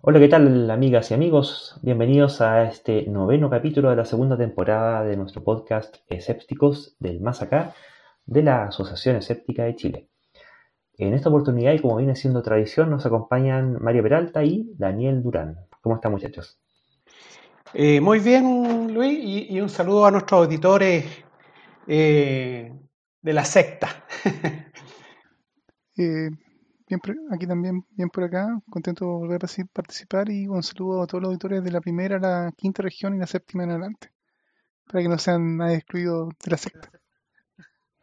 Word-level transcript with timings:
Hola, 0.00 0.20
¿qué 0.20 0.28
tal 0.28 0.70
amigas 0.70 1.10
y 1.10 1.14
amigos? 1.14 1.76
Bienvenidos 1.82 2.40
a 2.40 2.62
este 2.62 3.06
noveno 3.08 3.50
capítulo 3.50 3.90
de 3.90 3.96
la 3.96 4.04
segunda 4.04 4.38
temporada 4.38 5.02
de 5.02 5.16
nuestro 5.16 5.42
podcast 5.42 5.96
Escépticos 6.08 6.94
del 7.00 7.20
Más 7.20 7.42
Acá 7.42 7.74
de 8.24 8.44
la 8.44 8.66
Asociación 8.66 9.16
Escéptica 9.16 9.64
de 9.64 9.74
Chile. 9.74 10.08
En 10.96 11.14
esta 11.14 11.30
oportunidad, 11.30 11.72
y 11.72 11.80
como 11.80 11.96
viene 11.96 12.14
siendo 12.14 12.42
tradición, 12.42 12.90
nos 12.90 13.06
acompañan 13.06 13.76
Mario 13.82 14.04
Peralta 14.04 14.44
y 14.44 14.70
Daniel 14.76 15.20
Durán. 15.20 15.66
¿Cómo 15.80 15.96
están 15.96 16.12
muchachos? 16.12 16.60
Eh, 17.74 18.00
muy 18.00 18.20
bien, 18.20 18.94
Luis, 18.94 19.18
y, 19.50 19.60
un 19.60 19.68
saludo 19.68 20.06
a 20.06 20.12
nuestros 20.12 20.44
auditores 20.44 21.06
eh, 21.88 22.72
de 23.20 23.32
la 23.32 23.44
secta. 23.44 23.88
Eh, 26.00 26.30
bien 26.88 27.00
aquí 27.30 27.46
también, 27.46 27.84
bien 27.90 28.08
por 28.08 28.24
acá, 28.24 28.60
contento 28.70 29.04
de 29.04 29.10
volver 29.10 29.44
a 29.44 29.64
participar 29.72 30.30
y 30.30 30.46
un 30.48 30.62
saludo 30.62 31.02
a 31.02 31.06
todos 31.06 31.22
los 31.22 31.28
auditores 31.28 31.62
de 31.62 31.70
la 31.70 31.80
primera, 31.80 32.18
la 32.18 32.52
quinta 32.56 32.82
región 32.82 33.14
y 33.14 33.18
la 33.18 33.26
séptima 33.26 33.64
en 33.64 33.70
adelante, 33.70 34.10
para 34.86 35.02
que 35.02 35.08
no 35.08 35.18
sean 35.18 35.58
nadie 35.58 35.76
excluidos 35.76 36.30
de 36.42 36.50
la 36.50 36.56
secta. 36.56 36.90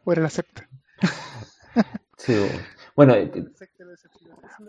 O 0.04 0.12
era 0.12 0.22
la 0.22 0.30
secta. 0.30 0.68
Sí, 2.18 2.34
bueno. 2.94 3.12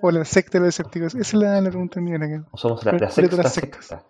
O 0.01 0.11
la 0.11 0.25
secta 0.25 0.57
de 0.59 0.65
los 0.65 0.69
escépticos. 0.69 1.15
Esa 1.15 1.21
es 1.21 1.33
la, 1.33 1.61
pregunta 1.69 2.01
mía. 2.01 2.19
O 2.51 2.57
somos 2.57 2.83
la, 2.83 2.91
la 2.91 3.09
secta, 3.09 3.49
secta. 3.49 4.05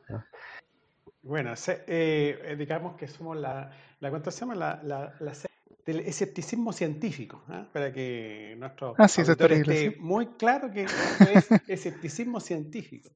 Bueno, 1.21 1.53
eh, 1.67 2.55
digamos 2.57 2.95
que 2.95 3.07
somos 3.07 3.37
la, 3.37 3.69
la 3.99 4.09
¿cuánto 4.09 4.31
se 4.31 4.39
llama? 4.39 4.55
La, 4.55 4.81
la, 4.81 5.13
la 5.19 5.33
del 5.87 6.01
escepticismo 6.01 6.73
científico, 6.73 7.45
¿eh? 7.49 7.65
para 7.71 7.93
que 7.93 8.55
nuestro 8.59 8.93
ah, 8.97 9.07
sí, 9.07 9.21
esté 9.21 9.95
muy 9.99 10.27
claro 10.35 10.69
que 10.69 10.83
es 10.83 10.89
escepticismo 11.67 12.41
científico. 12.41 13.09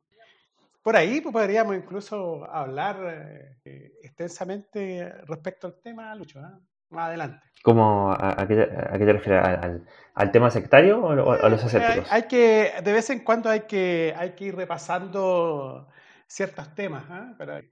Por 0.82 0.96
ahí 0.96 1.20
pues, 1.20 1.34
podríamos 1.34 1.76
incluso 1.76 2.50
hablar 2.50 3.58
eh, 3.66 3.92
extensamente 4.02 5.12
respecto 5.28 5.68
al 5.68 5.82
tema, 5.84 6.16
Lucho, 6.16 6.40
¿eh? 6.40 6.44
más 6.92 7.10
adelante. 7.10 7.46
¿Cómo, 7.62 8.14
a, 8.14 8.48
qué, 8.48 8.56
te 8.56 9.14
refieres? 9.14 9.86
¿Al, 10.16 10.32
tema 10.32 10.50
sectario 10.50 11.02
o, 11.04 11.32
a 11.34 11.50
los 11.50 11.62
escépticos? 11.66 12.10
Hay, 12.10 12.24
que, 12.24 12.72
de 12.82 12.94
vez 12.94 13.10
en 13.10 13.20
cuando 13.20 13.50
hay 13.50 13.62
que, 13.62 14.16
hay 14.18 14.32
que 14.32 14.46
ir 14.46 14.56
repasando 14.56 15.90
ciertos 16.26 16.74
temas, 16.74 17.04
para 17.38 17.62
que 17.62 17.70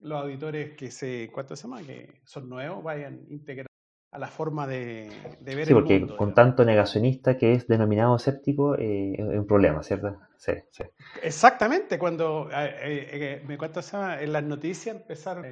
los 0.00 0.20
auditores 0.20 0.76
que 0.76 0.90
se, 0.90 1.30
¿cuánto 1.32 1.54
se 1.54 1.62
llama? 1.62 1.82
Que 1.82 2.20
son 2.24 2.48
nuevos 2.48 2.82
vayan 2.82 3.20
integrando 3.28 3.69
a 4.12 4.18
la 4.18 4.26
forma 4.26 4.66
de, 4.66 5.08
de 5.40 5.54
ver 5.54 5.66
sí, 5.66 5.72
porque 5.72 6.04
con 6.16 6.34
tanto 6.34 6.64
negacionista 6.64 7.38
que 7.38 7.52
es 7.52 7.68
denominado 7.68 8.16
escéptico 8.16 8.76
eh, 8.76 9.12
es 9.12 9.38
un 9.38 9.46
problema, 9.46 9.82
¿cierto? 9.84 10.18
Sí, 10.36 10.52
sí. 10.70 10.82
Exactamente, 11.22 11.98
cuando 11.98 12.48
eh, 12.50 12.74
eh, 12.82 13.44
me 13.46 13.56
cuento 13.56 13.80
en 13.92 14.32
las 14.32 14.42
noticias 14.42 14.96
empezaron 14.96 15.44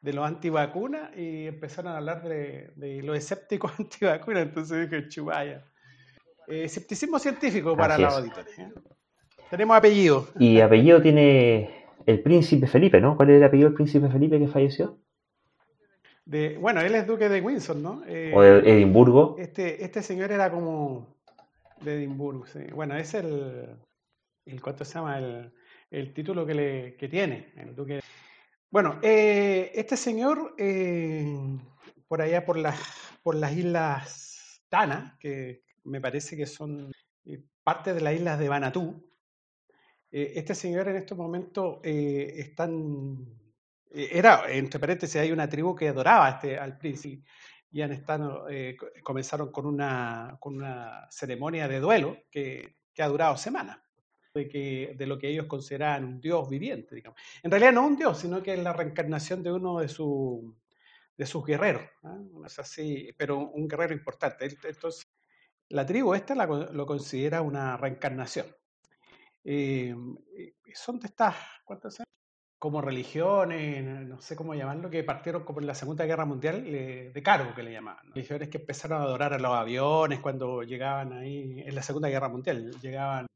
de 0.00 0.12
los 0.14 0.26
antivacunas 0.26 1.14
y 1.14 1.46
empezaron 1.48 1.92
a 1.92 1.98
hablar 1.98 2.22
de, 2.22 2.72
de 2.76 3.02
los 3.02 3.18
escépticos 3.18 3.72
antivacunas, 3.78 4.44
entonces 4.44 4.88
dije, 4.88 5.08
chubaya. 5.08 5.62
escepticismo 6.46 7.18
científico 7.18 7.76
para 7.76 7.98
los 7.98 8.14
auditores. 8.14 8.54
Tenemos 9.50 9.76
apellido. 9.76 10.28
Y 10.38 10.60
apellido 10.60 11.02
tiene 11.02 11.84
el 12.06 12.22
príncipe 12.22 12.66
Felipe, 12.66 12.98
¿no? 13.00 13.16
¿Cuál 13.16 13.30
es 13.30 13.36
el 13.36 13.44
apellido 13.44 13.68
del 13.68 13.76
príncipe 13.76 14.08
Felipe 14.08 14.38
que 14.38 14.48
falleció? 14.48 14.96
Bueno, 16.60 16.80
él 16.80 16.94
es 16.94 17.06
duque 17.06 17.28
de 17.28 17.40
Windsor, 17.40 17.76
¿no? 17.76 18.02
Eh, 18.06 18.32
o 18.34 18.42
de 18.42 18.58
Edimburgo. 18.60 19.36
Este, 19.38 19.84
este 19.84 20.00
señor 20.02 20.30
era 20.30 20.50
como 20.50 21.16
de 21.80 21.94
Edimburgo, 21.94 22.46
sí. 22.46 22.60
Bueno, 22.72 22.96
es 22.96 23.14
el, 23.14 23.76
el 24.46 24.62
¿cuánto 24.62 24.84
se 24.84 24.94
llama? 24.94 25.18
El, 25.18 25.52
el 25.90 26.14
título 26.14 26.46
que, 26.46 26.54
le, 26.54 26.96
que 26.96 27.08
tiene, 27.08 27.52
el 27.56 27.74
duque. 27.74 28.00
Bueno, 28.70 29.00
eh, 29.02 29.72
este 29.74 29.96
señor, 29.96 30.54
eh, 30.56 31.26
por 32.06 32.22
allá 32.22 32.44
por 32.44 32.56
las, 32.56 32.78
por 33.24 33.34
las 33.34 33.52
islas 33.52 34.62
Tana, 34.68 35.16
que 35.18 35.64
me 35.82 36.00
parece 36.00 36.36
que 36.36 36.46
son 36.46 36.92
parte 37.64 37.92
de 37.92 38.00
las 38.00 38.14
islas 38.14 38.38
de 38.38 38.48
Banatú, 38.48 39.04
este 40.12 40.54
señor 40.54 40.88
en 40.88 40.96
estos 40.96 41.16
momentos 41.16 41.78
están 41.84 43.39
era, 43.92 44.50
entre 44.50 44.78
paréntesis, 44.78 45.16
hay 45.16 45.32
una 45.32 45.48
tribu 45.48 45.74
que 45.74 45.88
adoraba 45.88 46.30
este, 46.30 46.58
al 46.58 46.78
príncipe 46.78 47.26
y 47.72 47.82
han 47.82 47.92
estado, 47.92 48.48
eh, 48.48 48.76
comenzaron 49.02 49.52
con 49.52 49.66
una, 49.66 50.36
con 50.40 50.56
una 50.56 51.06
ceremonia 51.10 51.68
de 51.68 51.80
duelo 51.80 52.18
que, 52.30 52.76
que 52.92 53.02
ha 53.02 53.08
durado 53.08 53.36
semanas, 53.36 53.78
de, 54.34 54.48
que, 54.48 54.94
de 54.96 55.06
lo 55.06 55.18
que 55.18 55.28
ellos 55.28 55.46
consideraban 55.46 56.04
un 56.04 56.20
dios 56.20 56.48
viviente, 56.48 56.94
digamos. 56.94 57.18
En 57.42 57.50
realidad 57.50 57.72
no 57.72 57.86
un 57.86 57.96
dios, 57.96 58.18
sino 58.18 58.42
que 58.42 58.54
es 58.54 58.58
la 58.60 58.72
reencarnación 58.72 59.42
de 59.42 59.52
uno 59.52 59.80
de, 59.80 59.88
su, 59.88 60.56
de 61.16 61.26
sus 61.26 61.44
guerreros, 61.44 61.82
es 62.44 62.58
así, 62.58 63.10
pero 63.16 63.38
un 63.38 63.68
guerrero 63.68 63.94
importante. 63.94 64.46
Entonces, 64.64 65.08
la 65.68 65.86
tribu 65.86 66.14
esta 66.14 66.34
lo 66.34 66.86
considera 66.86 67.42
una 67.42 67.76
reencarnación. 67.76 68.46
Eh, 69.44 69.94
son 70.74 70.98
de 70.98 71.06
estas, 71.06 71.36
¿cuántas 71.64 71.98
como 72.60 72.82
religiones, 72.82 73.82
no 74.06 74.20
sé 74.20 74.36
cómo 74.36 74.54
llamarlo, 74.54 74.90
que 74.90 75.02
partieron 75.02 75.44
como 75.44 75.60
en 75.60 75.66
la 75.66 75.74
Segunda 75.74 76.04
Guerra 76.04 76.26
Mundial 76.26 76.62
de 76.62 77.22
cargo, 77.24 77.54
que 77.54 77.62
le 77.62 77.72
llamaban. 77.72 78.12
Religiones 78.12 78.50
que 78.50 78.58
empezaron 78.58 79.00
a 79.00 79.04
adorar 79.04 79.32
a 79.32 79.38
los 79.38 79.52
aviones 79.52 80.20
cuando 80.20 80.62
llegaban 80.62 81.14
ahí, 81.14 81.64
en 81.66 81.74
la 81.74 81.82
Segunda 81.82 82.10
Guerra 82.10 82.28
Mundial, 82.28 82.70
llegaban 82.82 83.26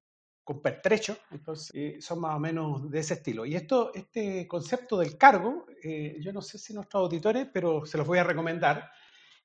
con 0.45 0.61
pertrecho, 0.61 1.17
entonces 1.31 1.71
eh, 1.75 1.97
son 2.01 2.21
más 2.21 2.37
o 2.37 2.39
menos 2.39 2.91
de 2.91 3.01
ese 3.01 3.15
estilo. 3.15 3.47
Y 3.47 3.57
esto, 3.57 3.93
este 3.95 4.47
concepto 4.47 4.99
del 4.99 5.17
cargo, 5.17 5.65
eh, 5.83 6.19
yo 6.21 6.33
no 6.33 6.43
sé 6.43 6.59
si 6.59 6.75
nuestros 6.75 7.05
auditores, 7.05 7.49
pero 7.51 7.87
se 7.87 7.97
los 7.97 8.07
voy 8.07 8.19
a 8.19 8.25
recomendar. 8.25 8.91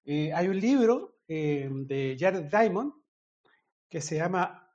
Eh, 0.03 0.33
hay 0.33 0.49
un 0.49 0.59
libro 0.59 1.19
de 1.25 2.17
Jared 2.19 2.45
Diamond 2.45 2.91
que 3.87 4.01
se 4.01 4.17
llama 4.17 4.67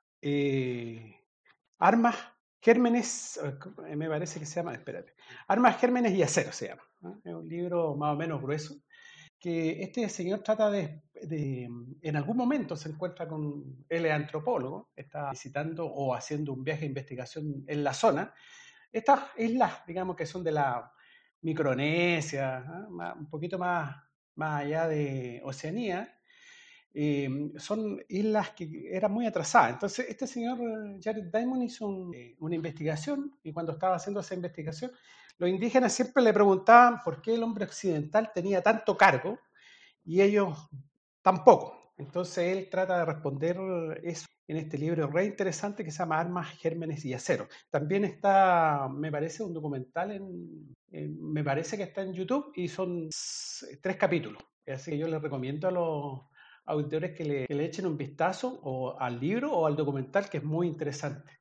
Armas 1.79 2.17
Gérmenes, 2.65 3.39
eh, 3.87 3.95
me 3.95 4.09
parece 4.09 4.41
que 4.41 4.47
se 4.47 4.55
llama, 4.55 4.73
espérate, 4.73 5.13
Armas, 5.49 5.79
Gérmenes 5.79 6.15
y 6.15 6.23
Acero 6.23 6.51
se 6.51 6.69
llama. 6.69 6.83
Es 7.23 7.35
un 7.35 7.47
libro 7.47 7.95
más 7.95 8.15
o 8.15 8.17
menos 8.17 8.41
grueso, 8.41 8.77
que 9.39 9.83
este 9.83 10.09
señor 10.09 10.41
trata 10.41 10.71
de, 10.71 11.03
en 11.13 12.17
algún 12.17 12.39
momento 12.39 12.75
se 12.75 12.89
encuentra 12.89 13.29
con, 13.29 13.85
él 13.87 14.07
es 14.07 14.13
antropólogo, 14.13 14.89
está 14.97 15.31
visitando 15.33 15.85
o 15.85 16.15
haciendo 16.15 16.55
un 16.55 16.65
viaje 16.65 16.81
de 16.81 16.87
investigación 16.87 17.65
en 17.67 17.85
la 17.85 17.93
zona. 17.93 18.33
Estas 18.91 19.21
islas, 19.37 19.85
digamos 19.87 20.17
que 20.17 20.25
son 20.25 20.43
de 20.43 20.53
la 20.53 20.91
Micronesia, 21.43 22.65
un 22.89 23.29
poquito 23.29 23.59
más, 23.59 23.95
más 24.37 24.63
allá 24.63 24.89
de 24.89 25.43
Oceanía, 25.45 26.19
Em, 26.97 27.53
son 27.59 28.01
islas 28.09 28.51
que 28.51 28.89
eran 28.93 29.11
muy 29.11 29.27
atrasadas. 29.27 29.73
Entonces, 29.73 30.07
este 30.09 30.29
señor 30.29 30.59
eh, 30.61 31.01
Jared 31.03 31.25
Diamond 31.25 31.65
hizo 31.65 32.13
eh, 32.15 32.37
una 32.39 32.55
investigación 32.55 33.37
y 33.43 33.53
cuando 33.53 33.73
estaba 33.73 33.97
haciendo 33.97 34.21
esa 34.21 34.37
investigación, 34.37 34.93
los 35.39 35.51
indígenas 35.51 35.93
siempre 35.93 36.23
le 36.23 36.33
preguntaban 36.33 37.01
por 37.05 37.21
qué 37.21 37.35
el 37.35 37.43
hombre 37.43 37.65
occidental 37.65 38.31
tenía 38.33 38.63
tanto 38.63 38.97
cargo 38.97 39.41
y 40.05 40.23
ellos 40.23 40.69
tampoco. 41.21 41.93
Entonces, 41.99 42.57
él 42.57 42.69
trata 42.71 42.99
de 42.99 43.05
responder 43.07 43.59
eso 44.05 44.27
en 44.47 44.59
este 44.59 44.79
libro 44.79 45.09
re 45.09 45.25
interesante 45.25 45.85
que 45.85 45.91
se 45.91 45.99
llama 45.99 46.21
Armas, 46.21 46.51
Gérmenes 46.59 47.05
y 47.05 47.15
Acero. 47.15 47.49
También 47.71 48.05
está, 48.05 48.89
me 48.89 49.11
parece, 49.11 49.43
un 49.43 49.55
documental 49.55 50.13
en, 50.13 50.75
me 50.93 51.43
parece 51.43 51.77
que 51.77 51.85
está 51.85 52.03
en 52.03 52.13
YouTube 52.13 52.53
y 52.55 52.69
son 52.69 53.09
tres 53.81 53.97
capítulos. 53.97 54.45
Así 54.67 54.93
que 54.93 54.99
yo 54.99 55.09
les 55.09 55.21
recomiendo 55.21 55.67
a 55.69 55.71
los 55.73 56.34
auditores 56.67 57.13
que 57.17 57.25
le, 57.25 57.47
que 57.47 57.55
le, 57.55 57.65
echen 57.65 57.87
un 57.87 57.97
vistazo 57.97 58.61
o 58.63 58.99
al 58.99 59.21
libro 59.21 59.53
o 59.53 59.67
al 59.67 59.77
documental 59.77 60.29
que 60.29 60.39
es 60.39 60.45
muy 60.45 60.67
interesante 60.67 61.33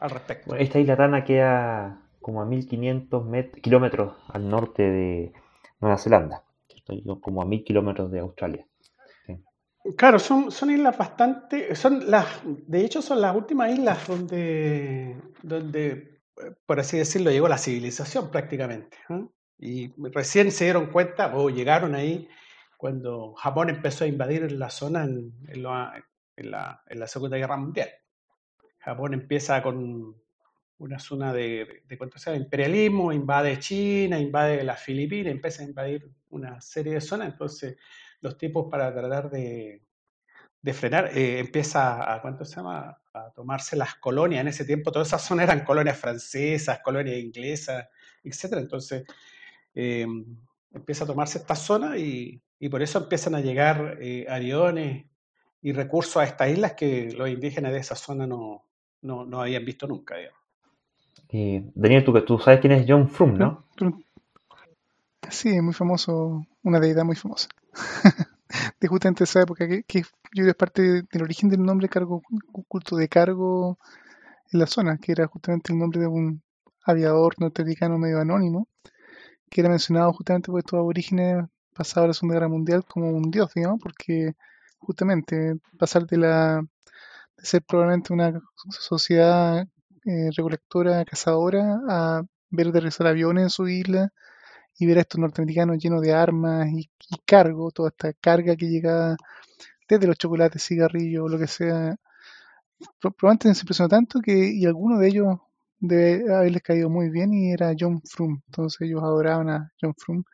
al 0.00 0.10
respecto. 0.10 0.54
esta 0.56 0.78
isla 0.78 0.96
Tana 0.96 1.24
queda 1.24 2.02
como 2.20 2.42
a 2.42 2.44
1500 2.44 3.24
kilómetros 3.62 4.14
al 4.28 4.48
norte 4.48 4.82
de 4.82 5.32
Nueva 5.80 5.96
Zelanda, 5.96 6.42
como 7.20 7.42
a 7.42 7.44
1000 7.44 7.64
kilómetros 7.64 8.10
de 8.10 8.20
Australia. 8.20 8.66
Claro, 9.96 10.18
son, 10.18 10.50
son 10.50 10.70
islas 10.70 10.98
bastante, 10.98 11.74
son 11.76 12.10
las, 12.10 12.26
de 12.44 12.84
hecho 12.84 13.00
son 13.00 13.20
las 13.20 13.36
últimas 13.36 13.70
islas 13.70 14.08
donde, 14.08 15.16
donde, 15.42 16.20
por 16.66 16.80
así 16.80 16.98
decirlo, 16.98 17.30
llegó 17.30 17.46
la 17.46 17.58
civilización 17.58 18.30
prácticamente. 18.30 18.96
¿eh? 19.08 19.24
Y 19.58 19.92
recién 20.10 20.50
se 20.50 20.64
dieron 20.64 20.86
cuenta 20.86 21.36
o 21.36 21.48
llegaron 21.50 21.94
ahí 21.94 22.28
cuando 22.86 23.34
Japón 23.34 23.68
empezó 23.68 24.04
a 24.04 24.06
invadir 24.06 24.52
la 24.52 24.70
zona 24.70 25.02
en, 25.02 25.32
la, 25.56 27.08
Segunda 27.08 27.36
Guerra 27.36 27.56
Mundial. 27.56 27.88
Japón 28.78 29.12
empieza 29.12 29.60
con 29.60 30.14
una 30.78 30.98
zona 31.00 31.32
de, 31.32 31.82
de, 31.84 32.10
sea, 32.14 32.36
imperialismo, 32.36 33.12
invade 33.12 33.58
China, 33.58 34.20
invade 34.20 34.62
las 34.62 34.80
Filipinas, 34.80 35.32
empieza 35.32 35.64
a 35.64 35.66
invadir 35.66 36.08
una 36.30 36.60
serie 36.60 36.92
de 36.92 37.00
zonas, 37.00 37.32
entonces 37.32 37.76
los 38.20 38.38
tipos 38.38 38.68
para 38.70 38.94
tratar 38.94 39.30
de, 39.30 39.82
frenar, 40.72 41.10
eh, 41.12 41.40
empieza 41.40 42.14
a, 42.14 42.22
¿cuánto 42.22 42.44
se 42.44 42.54
llama? 42.54 43.02
A 43.14 43.32
tomarse 43.32 43.74
las 43.74 43.96
colonias. 43.96 44.42
En 44.42 44.46
ese 44.48 44.64
tiempo 44.64 44.92
todas 44.92 45.08
esas 45.08 45.22
zonas 45.22 45.46
eran 45.46 45.64
colonias 45.64 45.98
francesas, 45.98 46.78
colonias 46.84 47.18
inglesas, 47.18 47.88
etc. 48.22 48.52
Entonces 48.58 49.02
em, 49.74 50.24
empieza 50.70 51.02
a 51.02 51.08
tomarse 51.08 51.38
esta 51.38 51.56
zona 51.56 51.98
y, 51.98 52.40
por 52.68 52.82
eso 52.82 52.98
empiezan 52.98 53.34
a 53.34 53.40
llegar 53.40 53.98
eh, 54.00 54.26
aviones 54.28 55.06
y 55.62 55.72
recursos 55.72 56.16
a 56.16 56.24
estas 56.24 56.50
islas 56.50 56.72
que 56.74 57.10
los 57.12 57.28
indígenas 57.28 57.72
de 57.72 57.78
esa 57.78 57.94
zona 57.94 58.26
no, 58.26 58.64
no, 59.02 59.40
habían 59.40 59.64
visto 59.64 59.86
nunca. 59.86 60.16
Daniel, 61.30 62.04
tú, 62.04 62.18
tú 62.24 62.38
sabes 62.38 62.60
quién 62.60 62.72
es 62.72 62.86
John 62.88 63.08
Frum, 63.08 63.36
¿no? 63.36 63.64
Sí, 65.28 65.60
muy 65.60 65.74
famoso, 65.74 66.46
una 66.62 66.80
deidad 66.80 67.04
muy 67.04 67.16
famosa. 67.16 67.48
de 68.80 68.88
justamente 68.88 69.24
esa 69.24 69.42
época, 69.42 69.66
que, 69.66 70.00
yo 70.00 70.04
creo 70.32 70.48
es 70.48 70.54
parte 70.54 71.02
del 71.02 71.22
origen 71.22 71.48
del 71.48 71.62
nombre 71.62 71.88
cargo, 71.88 72.22
culto 72.68 72.96
de 72.96 73.08
cargo 73.08 73.78
en 74.52 74.60
la 74.60 74.66
zona, 74.66 74.98
que 74.98 75.12
era 75.12 75.26
justamente 75.26 75.72
el 75.72 75.78
nombre 75.78 76.00
de 76.00 76.06
un 76.06 76.42
aviador 76.84 77.34
norteamericano 77.38 77.98
medio 77.98 78.20
anónimo, 78.20 78.68
que 79.50 79.60
era 79.60 79.70
mencionado 79.70 80.12
justamente 80.12 80.50
por 80.50 80.60
estos 80.60 80.78
aborígenes 80.78 81.44
pasados 81.76 82.04
a 82.04 82.08
la 82.08 82.14
Segunda 82.14 82.34
Guerra 82.36 82.48
Mundial 82.48 82.84
como 82.84 83.10
un 83.10 83.30
dios, 83.30 83.52
digamos, 83.54 83.80
porque 83.82 84.34
justamente 84.78 85.56
pasar 85.78 86.06
de 86.06 86.16
la 86.18 86.62
de 87.36 87.44
ser 87.44 87.62
probablemente 87.62 88.12
una 88.12 88.40
sociedad 88.70 89.66
eh, 90.06 90.30
recolectora, 90.36 91.04
cazadora, 91.04 91.80
a 91.88 92.22
ver 92.50 92.68
aterrizar 92.68 93.06
aviones 93.06 93.44
en 93.44 93.50
su 93.50 93.68
isla 93.68 94.12
y 94.78 94.86
ver 94.86 94.98
a 94.98 95.00
estos 95.02 95.20
norteamericanos 95.20 95.78
llenos 95.78 96.02
de 96.02 96.14
armas 96.14 96.68
y, 96.72 96.90
cargo, 97.26 97.70
toda 97.70 97.90
esta 97.90 98.12
carga 98.14 98.56
que 98.56 98.68
llega 98.68 99.16
desde 99.88 100.06
los 100.06 100.16
chocolates, 100.18 100.62
cigarrillos, 100.66 101.30
lo 101.30 101.38
que 101.38 101.46
sea. 101.46 101.96
Probablemente 103.00 103.54
se 103.54 103.62
impresionó 103.62 103.88
tanto 103.88 104.20
que 104.20 104.50
y 104.50 104.66
alguno 104.66 104.98
de 104.98 105.08
ellos 105.08 105.38
debe 105.78 106.34
haberles 106.34 106.62
caído 106.62 106.90
muy 106.90 107.10
bien 107.10 107.32
y 107.32 107.52
era 107.52 107.74
John 107.78 108.02
Frum. 108.02 108.40
Entonces 108.46 108.80
ellos 108.82 109.02
adoraban 109.02 109.48
a 109.50 109.72
John 109.80 109.94
Frum 109.96 110.24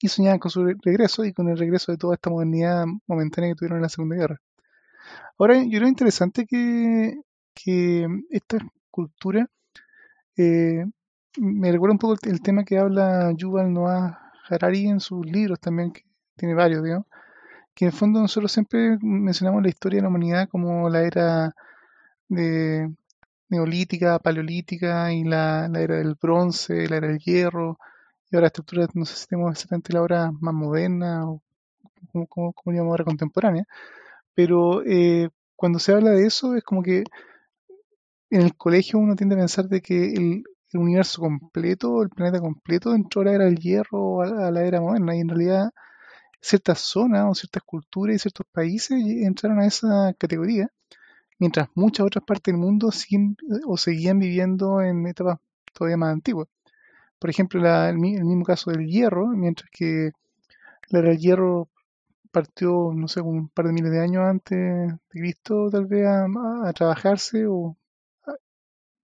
y 0.00 0.08
soñaban 0.08 0.38
con 0.38 0.50
su 0.50 0.64
regreso 0.64 1.24
y 1.24 1.32
con 1.32 1.48
el 1.48 1.58
regreso 1.58 1.92
de 1.92 1.98
toda 1.98 2.14
esta 2.14 2.30
modernidad 2.30 2.86
momentánea 3.06 3.50
que 3.50 3.56
tuvieron 3.56 3.78
en 3.78 3.82
la 3.82 3.88
Segunda 3.88 4.16
Guerra. 4.16 4.40
Ahora, 5.38 5.62
yo 5.62 5.78
creo 5.78 5.88
interesante 5.88 6.46
que, 6.46 7.20
que 7.54 8.06
esta 8.30 8.58
cultura 8.90 9.48
eh, 10.36 10.84
me 11.38 11.72
recuerda 11.72 11.92
un 11.92 11.98
poco 11.98 12.16
el, 12.22 12.40
tema 12.42 12.64
que 12.64 12.78
habla 12.78 13.32
Yuval 13.36 13.72
Noah 13.72 14.32
Harari 14.48 14.88
en 14.88 15.00
sus 15.00 15.26
libros 15.26 15.60
también, 15.60 15.92
que 15.92 16.02
tiene 16.36 16.54
varios, 16.54 16.82
digamos, 16.82 17.06
que 17.74 17.84
en 17.86 17.90
el 17.92 17.96
fondo 17.96 18.20
nosotros 18.20 18.52
siempre 18.52 18.98
mencionamos 19.00 19.62
la 19.62 19.68
historia 19.68 19.98
de 19.98 20.02
la 20.02 20.08
humanidad 20.08 20.48
como 20.48 20.88
la 20.90 21.02
era 21.02 21.54
de 22.28 22.90
neolítica, 23.48 24.18
paleolítica 24.18 25.12
y 25.12 25.24
la, 25.24 25.66
era 25.74 25.96
del 25.96 26.16
bronce, 26.20 26.88
la 26.88 26.96
era 26.96 27.08
del 27.08 27.18
hierro, 27.18 27.78
y 28.30 28.36
ahora 28.36 28.48
estructuras, 28.48 28.88
no 28.94 29.04
sé 29.04 29.16
si 29.16 29.26
tenemos 29.26 29.52
exactamente 29.52 29.92
la 29.92 30.02
hora 30.02 30.30
más 30.32 30.54
moderna 30.54 31.28
o 31.28 31.42
como, 32.12 32.26
como, 32.26 32.52
como 32.52 32.82
ahora 32.90 33.04
contemporánea, 33.04 33.64
pero 34.34 34.82
eh, 34.84 35.30
cuando 35.56 35.78
se 35.78 35.92
habla 35.92 36.10
de 36.10 36.26
eso 36.26 36.54
es 36.56 36.62
como 36.64 36.82
que 36.82 37.04
en 38.30 38.42
el 38.42 38.56
colegio 38.56 38.98
uno 38.98 39.16
tiende 39.16 39.34
a 39.34 39.38
pensar 39.38 39.68
de 39.68 39.80
que 39.80 40.12
el, 40.12 40.44
universo 40.74 41.22
completo, 41.22 42.02
el 42.02 42.10
planeta 42.10 42.40
completo 42.40 42.92
dentro 42.92 43.22
de 43.22 43.26
la 43.26 43.34
era 43.34 43.44
del 43.46 43.56
hierro 43.58 44.00
o 44.00 44.22
a 44.22 44.50
la 44.50 44.64
era 44.64 44.80
moderna. 44.82 45.16
Y 45.16 45.20
en 45.20 45.28
realidad 45.30 45.70
ciertas 46.40 46.80
zonas 46.80 47.26
o 47.28 47.34
ciertas 47.34 47.62
culturas 47.64 48.16
y 48.16 48.18
ciertos 48.18 48.46
países 48.52 48.98
entraron 49.02 49.60
a 49.60 49.66
esa 49.66 50.14
categoría, 50.18 50.70
mientras 51.38 51.68
muchas 51.74 52.06
otras 52.06 52.24
partes 52.24 52.52
del 52.52 52.60
mundo 52.60 52.92
siguen 52.92 53.36
o 53.66 53.76
seguían 53.78 54.18
viviendo 54.18 54.82
en 54.82 55.06
etapas 55.06 55.38
todavía 55.72 55.96
más 55.96 56.12
antiguas. 56.12 56.48
Por 57.18 57.30
ejemplo, 57.30 57.60
el, 57.88 57.98
mismo 57.98 58.44
caso 58.44 58.70
del 58.70 58.86
hierro, 58.86 59.28
mientras 59.28 59.70
que 59.70 60.12
la 60.90 61.00
era 61.00 61.08
del 61.10 61.18
hierro 61.18 61.68
partió, 62.30 62.92
no 62.94 63.08
sé, 63.08 63.20
un 63.20 63.48
par 63.48 63.66
de 63.66 63.72
miles 63.72 63.90
de 63.92 64.00
años 64.00 64.24
antes 64.24 64.58
de 64.58 64.98
Cristo, 65.10 65.68
tal 65.70 65.86
vez 65.86 66.06
a, 66.06 66.72
trabajarse, 66.72 67.46
o 67.46 67.76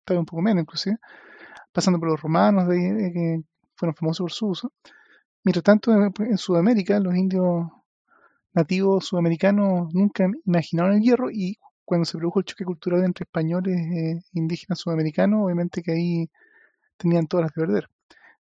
tal 0.05 0.17
vez 0.17 0.19
un 0.21 0.27
poco 0.27 0.43
menos 0.43 0.63
inclusive 0.63 0.99
pasando 1.73 1.99
por 1.99 2.09
los 2.09 2.23
romanos, 2.23 2.69
de, 2.69 3.13
que 3.13 3.43
fueron 3.77 3.97
famosos 3.97 4.25
por 4.25 4.33
su 4.33 4.47
uso. 4.49 4.73
Mientras 5.45 5.65
tanto, 5.65 5.93
en 5.93 6.39
Sudamérica, 6.39 7.01
los 7.01 7.17
indios 7.17 7.67
nativos 8.55 9.07
sudamericanos 9.07 9.93
nunca 9.93 10.27
imaginaron 10.47 10.95
el 10.95 11.03
hierro 11.03 11.31
y 11.31 11.59
cuando 11.85 12.05
se 12.07 12.17
produjo 12.17 12.39
el 12.39 12.47
choque 12.47 12.65
cultural 12.65 13.05
entre 13.05 13.25
españoles 13.25 13.77
e 13.77 14.21
indígenas 14.33 14.79
sudamericanos, 14.79 15.45
obviamente 15.45 15.83
que 15.83 15.93
ahí 15.93 16.31
tenían 16.97 17.27
todas 17.27 17.47
las 17.47 17.55
de 17.55 17.61
perder. 17.61 17.91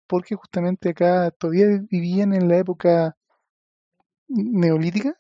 Porque 0.09 0.35
justamente 0.35 0.89
acá 0.89 1.31
todavía 1.31 1.67
vivían 1.91 2.33
en 2.33 2.49
la 2.49 2.57
época 2.57 3.17
neolítica 4.29 5.19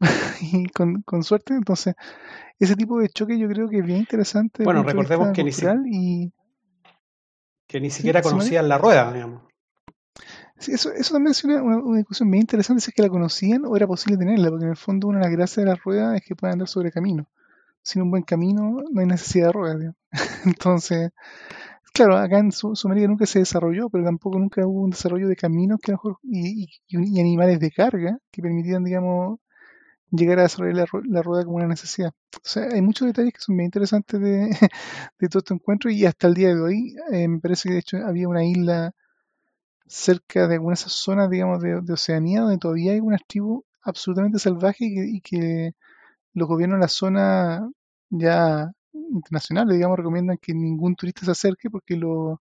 y 0.40 0.68
con, 0.68 1.22
suerte, 1.22 1.54
entonces 1.54 1.94
ese 2.58 2.76
tipo 2.76 2.98
de 3.00 3.08
choque 3.08 3.38
yo 3.38 3.48
creo 3.48 3.68
que 3.68 3.78
es 3.78 3.86
bien 3.86 3.98
interesante. 3.98 4.64
Bueno, 4.64 4.82
recordemos 4.82 5.32
que 5.32 5.44
ni, 5.44 5.52
y, 6.26 6.32
que 7.66 7.80
ni 7.80 7.90
siquiera 7.90 8.22
conocían 8.22 8.68
la 8.68 8.78
rueda, 8.78 9.12
digamos. 9.12 9.42
eso, 10.66 10.92
eso 10.92 11.14
también 11.14 11.32
es 11.32 11.44
una, 11.44 11.62
una, 11.62 11.98
discusión 11.98 12.28
muy 12.28 12.38
interesante, 12.38 12.80
si 12.80 12.90
es 12.90 12.94
que 12.94 13.02
la 13.02 13.08
conocían 13.08 13.64
o 13.64 13.76
era 13.76 13.86
posible 13.86 14.18
tenerla, 14.18 14.50
porque 14.50 14.64
en 14.64 14.70
el 14.70 14.76
fondo 14.76 15.08
una 15.08 15.18
de 15.18 15.24
las 15.24 15.32
gracias 15.32 15.64
de 15.64 15.70
la 15.70 15.76
rueda 15.76 16.16
es 16.16 16.22
que 16.22 16.36
pueden 16.36 16.54
andar 16.54 16.68
sobre 16.68 16.92
camino. 16.92 17.28
Sin 17.82 18.02
un 18.02 18.10
buen 18.10 18.22
camino 18.22 18.82
no 18.90 19.00
hay 19.00 19.06
necesidad 19.06 19.48
de 19.48 19.52
ruedas. 19.52 19.78
Digamos. 19.78 19.98
Entonces, 20.44 21.10
claro, 21.94 22.16
acá 22.16 22.38
en 22.40 22.52
Sudamérica 22.52 23.08
nunca 23.08 23.26
se 23.26 23.38
desarrolló, 23.40 23.88
pero 23.88 24.04
tampoco 24.04 24.38
nunca 24.38 24.66
hubo 24.66 24.82
un 24.82 24.90
desarrollo 24.90 25.28
de 25.28 25.36
caminos 25.36 25.80
que 25.80 25.92
mejor 25.92 26.18
y, 26.22 26.68
y, 26.88 27.20
animales 27.20 27.60
de 27.60 27.70
carga 27.70 28.18
que 28.30 28.42
permitían, 28.42 28.84
digamos, 28.84 29.38
llegar 30.10 30.38
a 30.40 30.42
desarrollar 30.42 30.88
la, 31.06 31.22
rueda 31.22 31.44
como 31.44 31.56
una 31.56 31.68
necesidad. 31.68 32.12
O 32.36 32.40
sea, 32.42 32.64
hay 32.72 32.82
muchos 32.82 33.06
detalles 33.06 33.32
que 33.34 33.40
son 33.40 33.56
bien 33.56 33.66
interesantes 33.66 34.20
de, 35.18 35.28
todo 35.28 35.40
este 35.40 35.54
encuentro 35.54 35.90
y 35.90 36.06
hasta 36.06 36.28
el 36.28 36.34
día 36.34 36.48
de 36.54 36.60
hoy 36.60 36.96
eh, 37.12 37.28
me 37.28 37.40
parece 37.40 37.68
que 37.68 37.74
de 37.74 37.80
hecho 37.80 37.98
había 38.06 38.28
una 38.28 38.44
isla 38.44 38.92
cerca 39.86 40.48
de 40.48 40.54
alguna 40.56 40.72
de 40.72 40.80
esas 40.80 40.92
zonas, 40.92 41.30
digamos, 41.30 41.60
de, 41.62 41.92
Oceanía 41.92 42.42
donde 42.42 42.58
todavía 42.58 42.92
hay 42.92 43.00
una 43.00 43.18
tribu 43.18 43.64
absolutamente 43.82 44.38
salvaje 44.38 44.86
y 44.86 45.20
que, 45.20 45.74
los 46.34 46.48
gobiernos 46.48 46.78
de 46.78 46.82
la 46.82 46.88
zona 46.88 47.70
ya 48.10 48.72
internacionales, 48.94 49.74
digamos, 49.74 49.98
recomiendan 49.98 50.38
que 50.38 50.54
ningún 50.54 50.96
turista 50.96 51.24
se 51.24 51.32
acerque 51.32 51.70
porque 51.70 51.96
los 51.96 52.38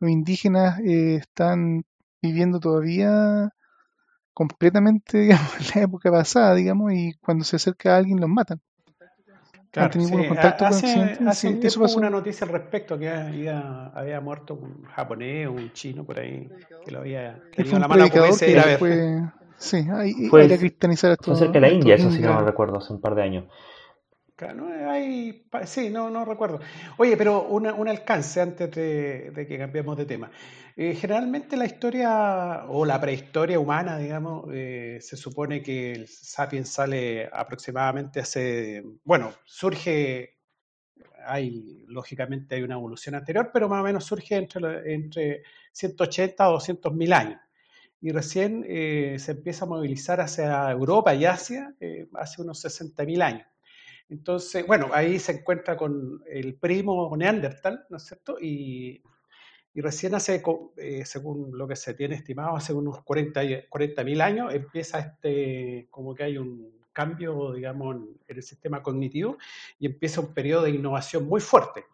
indígenas 0.00 0.80
eh, 0.80 1.16
están 1.16 1.84
viviendo 2.20 2.60
todavía 2.60 3.50
completamente, 4.34 5.18
digamos, 5.20 5.52
en 5.60 5.66
la 5.74 5.86
época 5.86 6.10
pasada, 6.10 6.54
digamos, 6.54 6.92
y 6.92 7.14
cuando 7.20 7.44
se 7.44 7.56
acerca 7.56 7.94
a 7.94 7.98
alguien 7.98 8.20
los 8.20 8.28
matan. 8.28 8.60
Claro, 9.70 10.00
sí. 10.00 10.26
contacto 10.26 10.66
hace, 10.66 11.16
con 11.16 11.28
hace 11.28 11.46
un 11.46 11.60
tiempo 11.60 11.86
una 11.96 12.10
noticia 12.10 12.44
al 12.44 12.52
respecto 12.52 12.98
que 12.98 13.08
había, 13.08 13.86
había, 13.94 14.20
muerto 14.20 14.54
un 14.54 14.82
japonés 14.82 15.46
o 15.46 15.52
un 15.52 15.72
chino 15.72 16.04
por 16.04 16.18
ahí 16.18 16.50
que 16.84 16.90
lo 16.90 16.98
había 16.98 17.40
tenido 17.54 17.78
la 17.78 17.86
mano 17.86 18.10
que 18.10 18.18
a 18.18 18.22
ver. 18.22 18.78
Fue, 18.80 19.22
sí, 19.58 19.86
ahí, 19.92 20.26
fue, 20.28 20.52
a 20.52 20.58
cristianizar 20.58 21.16
Fue 21.22 21.36
cerca 21.36 21.52
de 21.52 21.60
la 21.60 21.68
India, 21.68 21.94
eso 21.94 22.10
sí 22.10 22.20
no 22.20 22.40
lo 22.40 22.44
recuerdo, 22.44 22.78
hace 22.78 22.92
un 22.92 23.00
par 23.00 23.14
de 23.14 23.22
años. 23.22 23.44
No 24.48 24.90
hay, 24.90 25.46
sí, 25.66 25.90
no, 25.90 26.10
no 26.10 26.24
recuerdo. 26.24 26.60
Oye, 26.96 27.16
pero 27.16 27.42
un 27.48 27.88
alcance 27.88 28.40
antes 28.40 28.70
de, 28.70 29.46
que 29.46 29.58
cambiemos 29.58 29.96
de 29.96 30.06
tema. 30.06 30.30
Eh, 30.76 30.94
generalmente 30.94 31.56
la 31.56 31.66
historia 31.66 32.64
o 32.68 32.86
la 32.86 33.00
prehistoria 33.00 33.58
humana, 33.58 33.98
digamos, 33.98 34.46
eh, 34.52 34.98
se 35.00 35.16
supone 35.16 35.62
que 35.62 35.92
el 35.92 36.08
sapiens 36.08 36.70
sale 36.70 37.28
aproximadamente 37.30 38.20
hace, 38.20 38.82
bueno, 39.04 39.32
surge, 39.44 40.38
hay, 41.26 41.84
lógicamente 41.88 42.54
hay 42.54 42.62
una 42.62 42.74
evolución 42.74 43.14
anterior, 43.14 43.50
pero 43.52 43.68
más 43.68 43.80
o 43.80 43.84
menos 43.84 44.04
surge 44.04 44.36
entre, 44.36 44.94
entre 44.94 45.42
180 45.72 46.48
o 46.48 46.52
200 46.52 46.94
mil 46.94 47.12
años. 47.12 47.40
Y 48.00 48.12
recién 48.12 48.64
eh, 48.66 49.16
se 49.18 49.32
empieza 49.32 49.66
a 49.66 49.68
movilizar 49.68 50.20
hacia 50.22 50.70
Europa 50.70 51.14
y 51.14 51.26
Asia 51.26 51.74
hace 52.14 52.40
unos 52.40 52.60
60 52.60 53.04
mil 53.04 53.20
años. 53.20 53.46
Entonces, 54.10 54.66
bueno, 54.66 54.90
ahí 54.92 55.18
se 55.20 55.32
encuentra 55.32 55.76
con 55.76 56.22
el 56.26 56.56
primo 56.56 57.16
Neandertal, 57.16 57.86
¿no 57.88 57.96
es 57.96 58.04
cierto? 58.04 58.36
Y, 58.40 59.02
recién 59.74 60.14
hace, 60.14 60.42
eh, 60.76 61.04
según 61.06 61.56
lo 61.56 61.66
que 61.66 61.76
se 61.76 61.94
tiene 61.94 62.16
estimado, 62.16 62.56
hace 62.56 62.74
unos 62.74 63.02
40 63.02 64.04
mil 64.04 64.20
años, 64.20 64.52
empieza 64.52 64.98
este, 64.98 65.86
como 65.90 66.14
que 66.14 66.24
hay 66.24 66.38
un 66.38 66.80
cambio, 66.92 67.52
digamos, 67.52 67.96
en 67.96 68.36
el 68.36 68.42
sistema 68.42 68.82
cognitivo 68.82 69.38
y 69.78 69.86
empieza 69.86 70.20
un 70.20 70.34
periodo 70.34 70.64
de 70.64 70.70
innovación 70.70 71.24
muy 71.24 71.40
fuerte. 71.40 71.84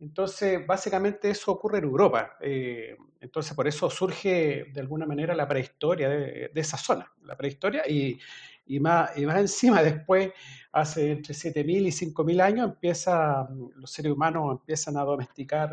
Entonces, 0.00 0.66
básicamente 0.66 1.30
eso 1.30 1.50
ocurre 1.50 1.78
en 1.78 1.84
Europa. 1.84 2.36
Eh, 2.40 2.96
entonces, 3.20 3.54
por 3.54 3.66
eso 3.66 3.88
surge 3.88 4.66
de 4.72 4.80
alguna 4.80 5.06
manera 5.06 5.34
la 5.34 5.48
prehistoria 5.48 6.10
de, 6.10 6.50
esa 6.54 6.76
zona, 6.76 7.10
la 7.22 7.36
prehistoria, 7.36 7.88
y, 7.88 8.20
y 8.66 8.80
más, 8.80 9.16
y 9.16 9.26
más 9.26 9.38
encima 9.38 9.82
después, 9.82 10.32
hace 10.72 11.12
entre 11.12 11.34
7.000 11.34 11.86
y 11.86 11.92
5.000 11.92 12.40
años, 12.40 12.68
empieza, 12.70 13.48
los 13.76 13.90
seres 13.90 14.12
humanos 14.12 14.58
empiezan 14.58 14.96
a 14.96 15.02
domesticar 15.02 15.70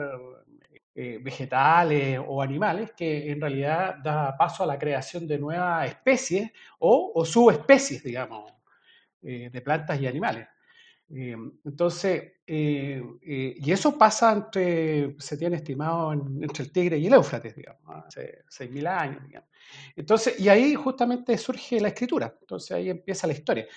eh, 0.94 1.20
vegetales 1.22 2.20
o 2.28 2.42
animales, 2.42 2.92
que 2.96 3.32
en 3.32 3.40
realidad 3.40 3.96
da 4.04 4.36
paso 4.38 4.64
a 4.64 4.68
la 4.68 4.78
creación 4.78 5.26
de 5.26 5.40
nuevas 5.40 5.88
especies 5.88 6.52
o, 6.80 7.24
subespecies, 7.26 8.04
digamos, 8.04 8.52
eh, 9.22 9.50
de 9.52 9.62
plantas 9.62 10.00
y 10.02 10.08
animales. 10.08 10.48
Eh, 11.14 11.36
entonces, 11.66 12.34
y 12.48 13.72
eso 13.72 13.98
pasa 13.98 14.34
entre, 14.34 15.16
se 15.20 15.38
tiene 15.38 15.58
estimado 15.58 16.14
entre 16.14 16.64
el 16.64 16.72
Tigre 16.72 16.98
y 16.98 17.08
el 17.08 17.14
Éufrates, 17.14 17.56
digamos, 17.56 17.82
hace 18.06 18.44
6.000 18.50 18.88
años, 18.88 19.24
digamos. 19.26 19.50
Entonces, 19.96 20.40
y 20.40 20.50
ahí 20.50 20.76
justamente 20.76 21.38
surge 21.38 21.80
la 21.80 21.90
escritura, 21.90 22.36
entonces 22.40 22.72
ahí 22.72 22.90
empieza 22.90 23.28
la 23.28 23.34
historia. 23.34 23.68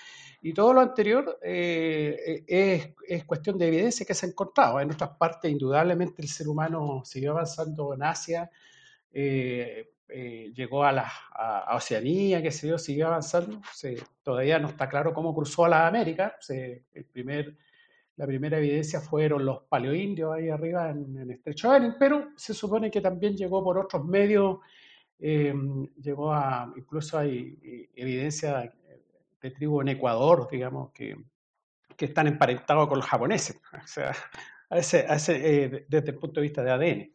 Y 0.41 0.53
todo 0.53 0.73
lo 0.73 0.81
anterior 0.81 1.39
eh, 1.41 2.43
es, 2.45 2.89
es, 3.07 3.25
cuestión 3.25 3.57
de 3.57 3.67
evidencia 3.67 4.05
que 4.05 4.13
se 4.13 4.27
ha 4.27 4.29
encontrado. 4.29 4.79
En 4.79 4.91
otras 4.91 5.11
partes, 5.17 5.51
indudablemente, 5.51 6.21
el 6.21 6.27
ser 6.27 6.47
humano 6.47 7.01
siguió 7.03 7.31
avanzando 7.31 7.95
en 7.95 8.03
Asia, 8.03 8.51
eh, 9.11 9.94
eh, 10.09 10.51
llegó 10.53 10.83
a, 10.83 10.91
la, 10.91 11.11
Oceanía, 11.75 12.41
que 12.41 12.51
se 12.51 12.77
siguió 12.77 13.07
avanzando. 13.07 13.61
todavía 14.23 14.59
no 14.59 14.69
está 14.69 14.87
claro 14.87 15.13
cómo 15.13 15.33
cruzó 15.33 15.65
a 15.65 15.69
la 15.69 15.87
América. 15.87 16.37
la 18.17 18.25
primera 18.25 18.57
evidencia 18.57 19.01
fueron 19.01 19.45
los 19.45 19.63
paleoindios 19.63 20.33
ahí 20.33 20.49
arriba 20.49 20.89
en, 20.89 21.17
el 21.17 21.31
Estrecho 21.31 21.71
Bering, 21.71 21.95
pero 21.99 22.29
se 22.35 22.53
supone 22.53 22.89
que 22.89 23.01
también 23.01 23.35
llegó 23.35 23.63
por 23.63 23.77
otros 23.77 24.05
medios 24.05 24.59
Em, 25.19 25.87
llegó 26.01 26.33
a, 26.33 26.73
incluso 26.75 27.17
hay 27.17 27.89
evidencia 27.95 28.71
de 29.41 29.51
tribu 29.51 29.81
en 29.81 29.89
Ecuador, 29.89 30.47
digamos, 30.51 30.91
que, 30.91 31.15
están 31.97 32.27
emparentados 32.27 32.89
con 32.89 32.97
los 32.97 33.07
japoneses, 33.07 33.61
o 33.83 33.87
sea, 33.87 34.13
eh, 34.69 35.85
desde 35.87 36.11
el 36.11 36.17
punto 36.17 36.39
de 36.39 36.47
vista 36.47 36.63
de 36.63 36.71
ADN. 36.71 37.14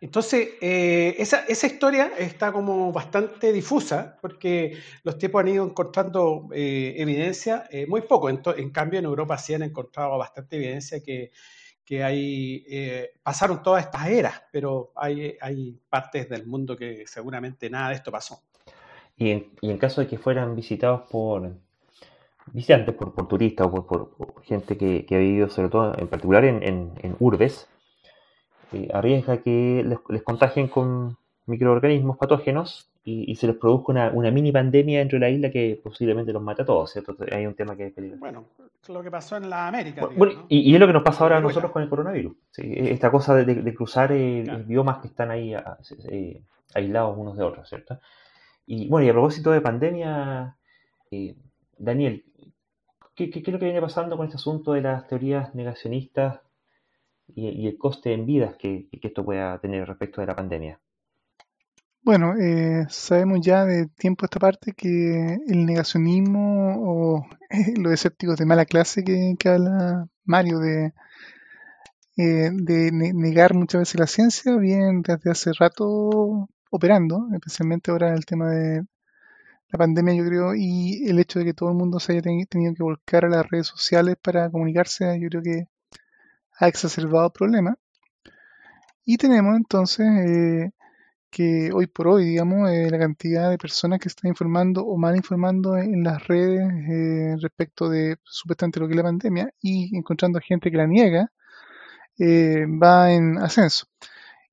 Entonces, 0.00 0.50
eh, 0.60 1.16
esa, 1.18 1.44
esa, 1.46 1.66
historia 1.66 2.12
está 2.18 2.52
como 2.52 2.92
bastante 2.92 3.52
difusa 3.52 4.16
porque 4.20 4.78
los 5.02 5.18
tipos 5.18 5.40
han 5.40 5.48
ido 5.48 5.64
encontrando 5.64 6.48
eh, 6.52 6.94
evidencia 6.98 7.68
muy 7.88 8.02
poco. 8.02 8.28
En, 8.28 8.40
en, 8.56 8.70
cambio, 8.70 8.98
en 9.00 9.06
Europa 9.06 9.36
sí 9.38 9.54
han 9.54 9.62
encontrado 9.62 10.16
bastante 10.16 10.56
evidencia 10.56 11.02
que 11.02 11.32
que 11.88 12.04
hay, 12.04 12.66
eh, 12.68 13.12
pasaron 13.22 13.62
todas 13.62 13.82
estas 13.82 14.06
eras, 14.08 14.42
pero 14.52 14.92
hay, 14.94 15.38
hay 15.40 15.80
partes 15.88 16.28
del 16.28 16.46
mundo 16.46 16.76
que 16.76 17.06
seguramente 17.06 17.70
nada 17.70 17.88
de 17.88 17.94
esto 17.94 18.12
pasó. 18.12 18.42
Y 19.16 19.30
en, 19.30 19.46
y 19.62 19.70
en 19.70 19.78
caso 19.78 20.02
de 20.02 20.06
que 20.06 20.18
fueran 20.18 20.54
visitados 20.54 21.08
por 21.10 21.50
visitantes, 22.52 22.94
por, 22.94 23.14
por 23.14 23.26
turistas 23.26 23.68
o 23.68 23.86
por, 23.86 24.10
gente 24.42 24.76
que, 24.76 25.06
que, 25.06 25.14
ha 25.14 25.18
vivido, 25.18 25.48
sobre 25.48 25.70
todo 25.70 25.96
en 25.96 26.08
particular 26.08 26.44
en, 26.44 26.62
en, 26.62 27.16
urbes, 27.20 27.66
eh, 28.72 28.88
arriesga 28.92 29.38
que 29.38 29.84
les, 29.86 29.98
les, 30.08 30.22
contagien 30.22 30.68
con 30.68 31.16
microorganismos 31.46 32.16
patógenos 32.16 32.90
y, 33.04 33.34
se 33.36 33.46
les 33.46 33.56
produzca 33.56 33.92
una, 33.92 34.10
una, 34.10 34.30
mini 34.30 34.52
pandemia 34.52 34.98
dentro 34.98 35.16
de 35.16 35.20
la 35.20 35.30
isla 35.30 35.50
que 35.50 35.80
posiblemente 35.82 36.32
los 36.32 36.42
mata 36.42 36.62
a 36.62 36.66
todos, 36.66 36.92
¿cierto? 36.92 37.16
Hay 37.32 37.46
un 37.46 37.54
tema 37.54 37.74
que 37.74 37.86
es 37.86 37.92
peligroso. 37.94 38.20
Bueno, 38.20 38.44
lo 38.88 39.02
que 39.02 39.10
pasó 39.10 39.36
en 39.36 39.48
la 39.48 39.68
América. 39.68 40.08
Bueno, 40.14 40.44
y, 40.48 40.74
es 40.74 40.80
lo 40.80 40.86
que 40.86 40.92
nos 40.92 41.02
pasa 41.02 41.24
ahora 41.24 41.38
a 41.38 41.40
nosotros 41.40 41.72
con 41.72 41.82
el 41.82 41.88
coronavirus. 41.88 42.36
Esta 42.56 43.10
cosa 43.10 43.34
de, 43.34 43.74
cruzar 43.74 44.12
eh, 44.12 44.44
biomas 44.66 44.98
que 44.98 45.08
están 45.08 45.30
ahí 45.30 45.54
eh, 46.10 46.42
aislados 46.74 47.16
unos 47.16 47.36
de 47.36 47.44
otros, 47.44 47.68
¿cierto? 47.68 47.98
Y 48.66 48.88
bueno, 48.88 49.06
y 49.06 49.10
a 49.10 49.12
propósito 49.12 49.50
de 49.50 49.60
pandemia, 49.60 50.56
eh, 51.10 51.34
Daniel, 51.78 52.24
¿qué, 53.14 53.30
¿qué, 53.30 53.40
es 53.40 53.48
lo 53.48 53.58
que 53.58 53.64
viene 53.64 53.80
pasando 53.80 54.16
con 54.16 54.26
este 54.26 54.36
asunto 54.36 54.72
de 54.72 54.82
las 54.82 55.06
teorías 55.06 55.54
negacionistas 55.54 56.40
y, 57.34 57.66
el 57.66 57.78
coste 57.78 58.12
en 58.12 58.26
vidas 58.26 58.56
que, 58.56 58.88
que 58.90 59.08
esto 59.08 59.24
pueda 59.24 59.58
tener 59.60 59.86
respecto 59.86 60.20
de 60.20 60.26
la 60.26 60.36
pandemia? 60.36 60.80
Bueno, 62.02 62.34
eh, 62.38 62.86
sabemos 62.88 63.40
ya 63.42 63.64
de 63.66 63.86
tiempo 63.88 64.24
esta 64.24 64.40
parte 64.40 64.72
que 64.72 65.38
el 65.46 65.66
negacionismo 65.66 66.76
o 66.80 67.26
los 67.76 67.92
escépticos 67.92 68.38
de 68.38 68.46
mala 68.46 68.64
clase 68.64 69.04
que, 69.04 69.36
habla 69.48 70.08
Mario 70.24 70.58
de, 70.58 70.94
eh, 72.16 72.50
de 72.52 72.92
negar 72.92 73.54
muchas 73.54 73.80
veces 73.82 74.00
la 74.00 74.06
ciencia 74.06 74.56
vienen 74.56 75.02
desde 75.02 75.30
hace 75.30 75.52
rato 75.52 76.48
operando, 76.70 77.28
especialmente 77.34 77.90
ahora 77.90 78.14
el 78.14 78.24
tema 78.24 78.50
de 78.50 78.84
la 79.70 79.78
pandemia 79.78 80.14
yo 80.14 80.24
creo 80.24 80.54
y 80.54 81.06
el 81.08 81.18
hecho 81.18 81.40
de 81.40 81.44
que 81.44 81.54
todo 81.54 81.70
el 81.70 81.76
mundo 81.76 82.00
se 82.00 82.12
haya 82.12 82.22
tenido 82.22 82.74
que 82.74 82.82
volcar 82.82 83.26
a 83.26 83.28
las 83.28 83.48
redes 83.50 83.66
sociales 83.66 84.16
para 84.22 84.50
comunicarse 84.50 85.18
yo 85.20 85.28
creo 85.28 85.42
que 85.42 85.68
ha 86.58 86.68
exacerbado 86.68 87.26
el 87.26 87.32
problema. 87.32 87.76
Y 89.04 89.16
tenemos 89.16 89.56
entonces 89.56 90.06
eh, 90.06 90.70
que 91.30 91.70
hoy 91.72 91.86
por 91.86 92.08
hoy, 92.08 92.24
digamos, 92.24 92.70
eh, 92.70 92.88
la 92.90 92.98
cantidad 92.98 93.50
de 93.50 93.58
personas 93.58 94.00
que 94.00 94.08
están 94.08 94.28
informando 94.28 94.84
o 94.84 94.96
mal 94.96 95.16
informando 95.16 95.76
en, 95.76 96.02
las 96.04 96.26
redes 96.26 96.60
eh, 96.90 97.36
respecto 97.40 97.88
de 97.88 98.16
supuestamente 98.24 98.80
lo 98.80 98.86
que 98.86 98.92
es 98.92 98.96
la 98.96 99.02
pandemia 99.04 99.52
y 99.60 99.96
encontrando 99.96 100.40
gente 100.40 100.70
que 100.70 100.76
la 100.76 100.86
niega, 100.86 101.30
eh, 102.18 102.66
va 102.66 103.12
en 103.12 103.38
ascenso. 103.38 103.86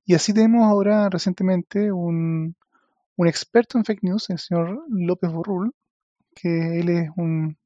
Y 0.06 0.16
así 0.16 0.34
tenemos 0.34 0.66
ahora 0.66 1.10
recientemente 1.10 1.92
un, 1.92 2.56
un 3.18 3.28
experto 3.28 3.78
en 3.78 3.86
fake 3.86 4.04
news, 4.04 4.30
el 4.30 4.40
señor 4.40 4.84
López 4.90 5.32
Borrul, 5.32 5.74
que 6.36 6.80
él 6.80 6.90
es 6.90 7.10
un 7.18 7.58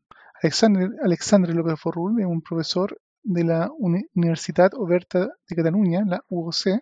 Alexander, 0.42 0.90
Alexandre 1.04 1.54
López 1.54 1.76
Borrul, 1.84 2.20
es 2.22 2.26
un 2.28 2.42
profesor 2.42 3.00
de 3.24 3.44
la 3.44 3.70
Universidad 3.78 4.74
Oberta 4.76 5.30
de 5.48 5.56
Cataluña, 5.56 6.04
la 6.06 6.24
UOC, 6.30 6.80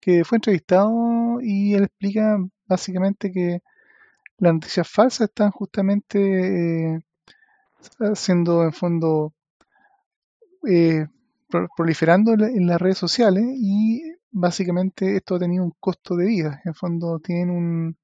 que 0.00 0.24
fue 0.24 0.36
entrevistado 0.36 1.40
y 1.40 1.74
él 1.74 1.84
explica 1.84 2.38
básicamente 2.66 3.32
que 3.32 3.62
las 4.38 4.54
noticias 4.54 4.88
falsas 4.88 5.28
están 5.28 5.50
justamente 5.50 6.96
eh, 6.96 7.02
siendo 8.14 8.64
en 8.64 8.72
fondo 8.72 9.32
eh, 10.66 11.06
proliferando 11.76 12.32
en 12.32 12.66
las 12.66 12.80
redes 12.80 12.98
sociales 12.98 13.44
y 13.46 14.02
básicamente 14.30 15.16
esto 15.16 15.36
ha 15.36 15.38
tenido 15.38 15.64
un 15.64 15.72
costo 15.78 16.16
de 16.16 16.26
vida. 16.26 16.60
En 16.64 16.74
fondo 16.74 17.18
tienen 17.20 17.50
un, 17.50 17.96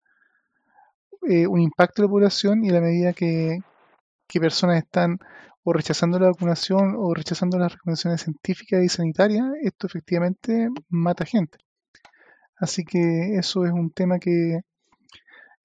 eh, 1.28 1.46
un 1.46 1.60
impacto 1.60 2.02
en 2.02 2.06
la 2.06 2.10
población 2.10 2.64
y 2.64 2.70
a 2.70 2.74
la 2.74 2.80
medida 2.80 3.12
que 3.12 3.60
personas 4.40 4.78
están 4.78 5.18
o 5.64 5.72
rechazando 5.72 6.18
la 6.18 6.28
vacunación 6.28 6.94
o 6.98 7.14
rechazando 7.14 7.58
las 7.58 7.72
recomendaciones 7.72 8.22
científicas 8.22 8.82
y 8.84 8.88
sanitarias, 8.88 9.46
esto 9.62 9.86
efectivamente 9.86 10.68
mata 10.88 11.24
gente. 11.24 11.58
Así 12.56 12.84
que 12.84 13.36
eso 13.36 13.64
es 13.64 13.72
un 13.72 13.90
tema 13.90 14.18
que 14.18 14.60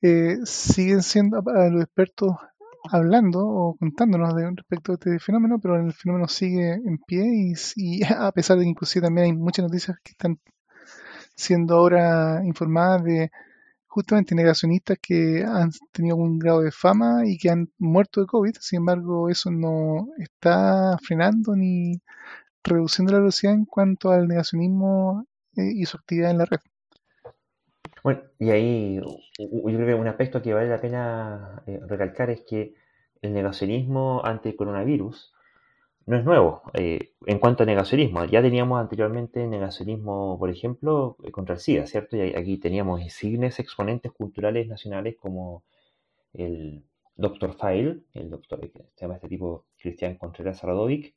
eh, 0.01 0.37
siguen 0.45 1.03
siendo 1.03 1.41
los 1.41 1.83
expertos 1.83 2.31
hablando 2.91 3.45
o 3.45 3.75
contándonos 3.77 4.33
respecto 4.55 4.91
a 4.91 4.95
este 4.95 5.19
fenómeno, 5.19 5.59
pero 5.59 5.75
el 5.77 5.93
fenómeno 5.93 6.27
sigue 6.27 6.73
en 6.73 6.97
pie 6.99 7.53
y, 7.75 8.01
a 8.13 8.31
pesar 8.31 8.57
de 8.57 8.63
que 8.63 8.69
inclusive 8.69 9.05
también 9.05 9.25
hay 9.25 9.33
muchas 9.33 9.65
noticias 9.65 9.97
que 10.03 10.11
están 10.11 10.39
siendo 11.35 11.75
ahora 11.75 12.41
informadas 12.45 13.03
de 13.03 13.31
justamente 13.95 14.35
negacionistas 14.35 14.97
que 15.01 15.45
han 15.47 15.71
tenido 15.93 16.15
algún 16.17 16.37
grado 16.37 16.59
de 16.61 16.71
fama 16.71 17.21
y 17.25 17.37
que 17.37 17.49
han 17.49 17.69
muerto 17.77 18.19
de 18.19 18.27
COVID, 18.27 18.55
sin 18.59 18.79
embargo 18.79 19.29
eso 19.29 19.49
no 19.51 20.09
está 20.17 20.97
frenando 21.01 21.55
ni 21.55 22.01
reduciendo 22.61 23.13
la 23.13 23.19
velocidad 23.19 23.53
en 23.53 23.63
cuanto 23.63 24.11
al 24.11 24.27
negacionismo 24.27 25.25
eh, 25.55 25.71
y 25.73 25.85
su 25.85 25.95
actividad 25.95 26.31
en 26.31 26.39
la 26.39 26.45
red. 26.45 26.59
Bueno, 28.03 28.21
y 28.37 28.49
ahí 28.49 28.95
yo 28.97 29.63
creo 29.63 29.87
que 29.87 29.93
un 29.93 30.07
aspecto 30.09 30.41
que 30.41 30.53
vale 30.53 30.67
la 30.67 30.81
pena 30.81 31.63
eh, 31.65 31.79
recalcar 31.87 32.29
es 32.29 32.41
que 32.41 32.73
el 33.21 33.33
negacionismo 33.33 34.25
ante 34.25 34.49
el 34.49 34.57
coronavirus 34.57 35.33
no 36.05 36.17
es 36.17 36.23
nuevo. 36.23 36.61
Eh, 36.73 37.13
en 37.25 37.39
cuanto 37.39 37.63
a 37.63 37.65
negacionismo, 37.65 38.25
ya 38.25 38.41
teníamos 38.41 38.79
anteriormente 38.79 39.47
negacionismo, 39.47 40.37
por 40.39 40.49
ejemplo, 40.49 41.17
eh, 41.23 41.31
contra 41.31 41.55
el 41.55 41.61
SIDA, 41.61 41.87
¿cierto? 41.87 42.17
Y 42.17 42.35
aquí 42.35 42.57
teníamos 42.57 43.01
insignes 43.01 43.59
exponentes 43.59 44.11
culturales 44.11 44.67
nacionales 44.67 45.15
como 45.17 45.63
el 46.33 46.85
Dr. 47.15 47.53
File, 47.53 48.03
el 48.13 48.29
doctor, 48.29 48.59
se 48.95 49.01
llama 49.01 49.15
este 49.15 49.29
tipo 49.29 49.65
Cristian 49.77 50.17
Contreras 50.17 50.61
Radovic, 50.63 51.15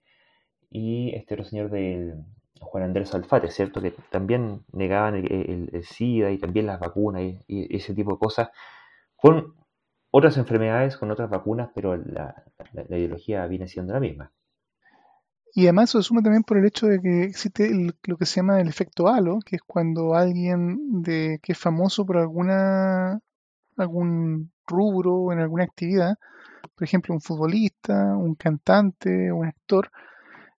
y 0.71 1.15
este 1.15 1.35
otro 1.35 1.45
señor 1.45 1.71
del 1.71 2.25
Juan 2.61 2.85
Andrés 2.85 3.15
Alfate, 3.15 3.51
¿cierto? 3.51 3.81
Que 3.81 3.93
también 4.11 4.65
negaban 4.73 5.15
el, 5.17 5.85
SIDA 5.85 6.31
y 6.31 6.39
también 6.39 6.67
las 6.67 6.81
vacunas 6.81 7.23
y, 7.23 7.77
ese 7.77 7.95
tipo 7.95 8.13
de 8.13 8.19
cosas, 8.19 8.51
con 9.17 9.55
otras 10.11 10.37
enfermedades, 10.37 10.97
con 10.97 11.11
otras 11.11 11.31
vacunas, 11.31 11.71
pero 11.75 11.97
la, 11.97 12.45
ideología 12.91 13.47
viene 13.47 13.69
siendo 13.69 13.93
la 13.93 14.01
misma. 14.01 14.33
Y 15.55 15.65
además 15.65 15.91
se 15.91 16.03
suma 16.03 16.23
también 16.23 16.45
por 16.45 16.59
el 16.59 16.67
hecho 16.67 16.87
de 16.87 17.01
que 17.01 17.25
existe 17.25 17.71
lo 18.05 18.17
que 18.17 18.27
se 18.27 18.37
llama 18.37 18.61
el 18.61 18.69
efecto 18.69 19.09
halo, 19.09 19.39
que 19.45 19.57
es 19.57 19.63
cuando 19.63 20.15
alguien 20.15 21.03
de, 21.03 21.41
que 21.43 21.53
es 21.53 21.59
famoso 21.59 22.07
por 22.07 22.19
alguna 22.19 23.21
algún 23.77 24.53
rubro 24.67 25.33
en 25.33 25.41
alguna 25.41 25.65
actividad, 25.65 26.17
por 26.75 26.85
ejemplo, 26.85 27.15
un 27.15 27.21
futbolista, 27.21 28.17
un 28.17 28.35
cantante, 28.35 29.33
un 29.33 29.47
actor, 29.47 29.91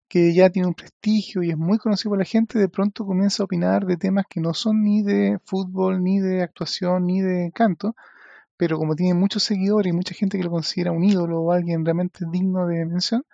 que 0.09 0.33
ya 0.35 0.51
tiene 0.51 0.69
un 0.69 0.75
prestigio 0.75 1.43
y 1.43 1.51
es 1.51 1.57
muy 1.59 1.79
conocido 1.79 2.11
por 2.13 2.19
la 2.19 2.25
gente, 2.25 2.59
de 2.59 2.69
pronto 2.69 3.05
comienza 3.05 3.43
a 3.43 3.47
opinar 3.47 3.85
de 3.87 3.97
temas 3.99 4.25
que 4.29 4.41
no 4.41 4.55
son 4.55 4.83
ni 4.83 5.03
de 5.03 5.39
fútbol, 5.45 6.03
ni 6.03 6.19
de 6.21 6.43
actuación, 6.43 7.07
ni 7.07 7.21
de 7.21 7.53
canto, 7.55 7.95
pero 8.57 8.79
como 8.79 8.97
tiene 8.97 9.15
muchos 9.15 9.43
seguidores 9.45 9.93
y 9.93 9.97
mucha 9.97 10.15
gente 10.15 10.39
que 10.39 10.45
lo 10.45 10.51
considera 10.51 10.93
un 10.93 11.05
ídolo 11.05 11.43
o 11.43 11.53
alguien 11.53 11.85
realmente 11.85 12.25
digno 12.31 12.67
de 12.67 12.87
mención, 12.87 13.25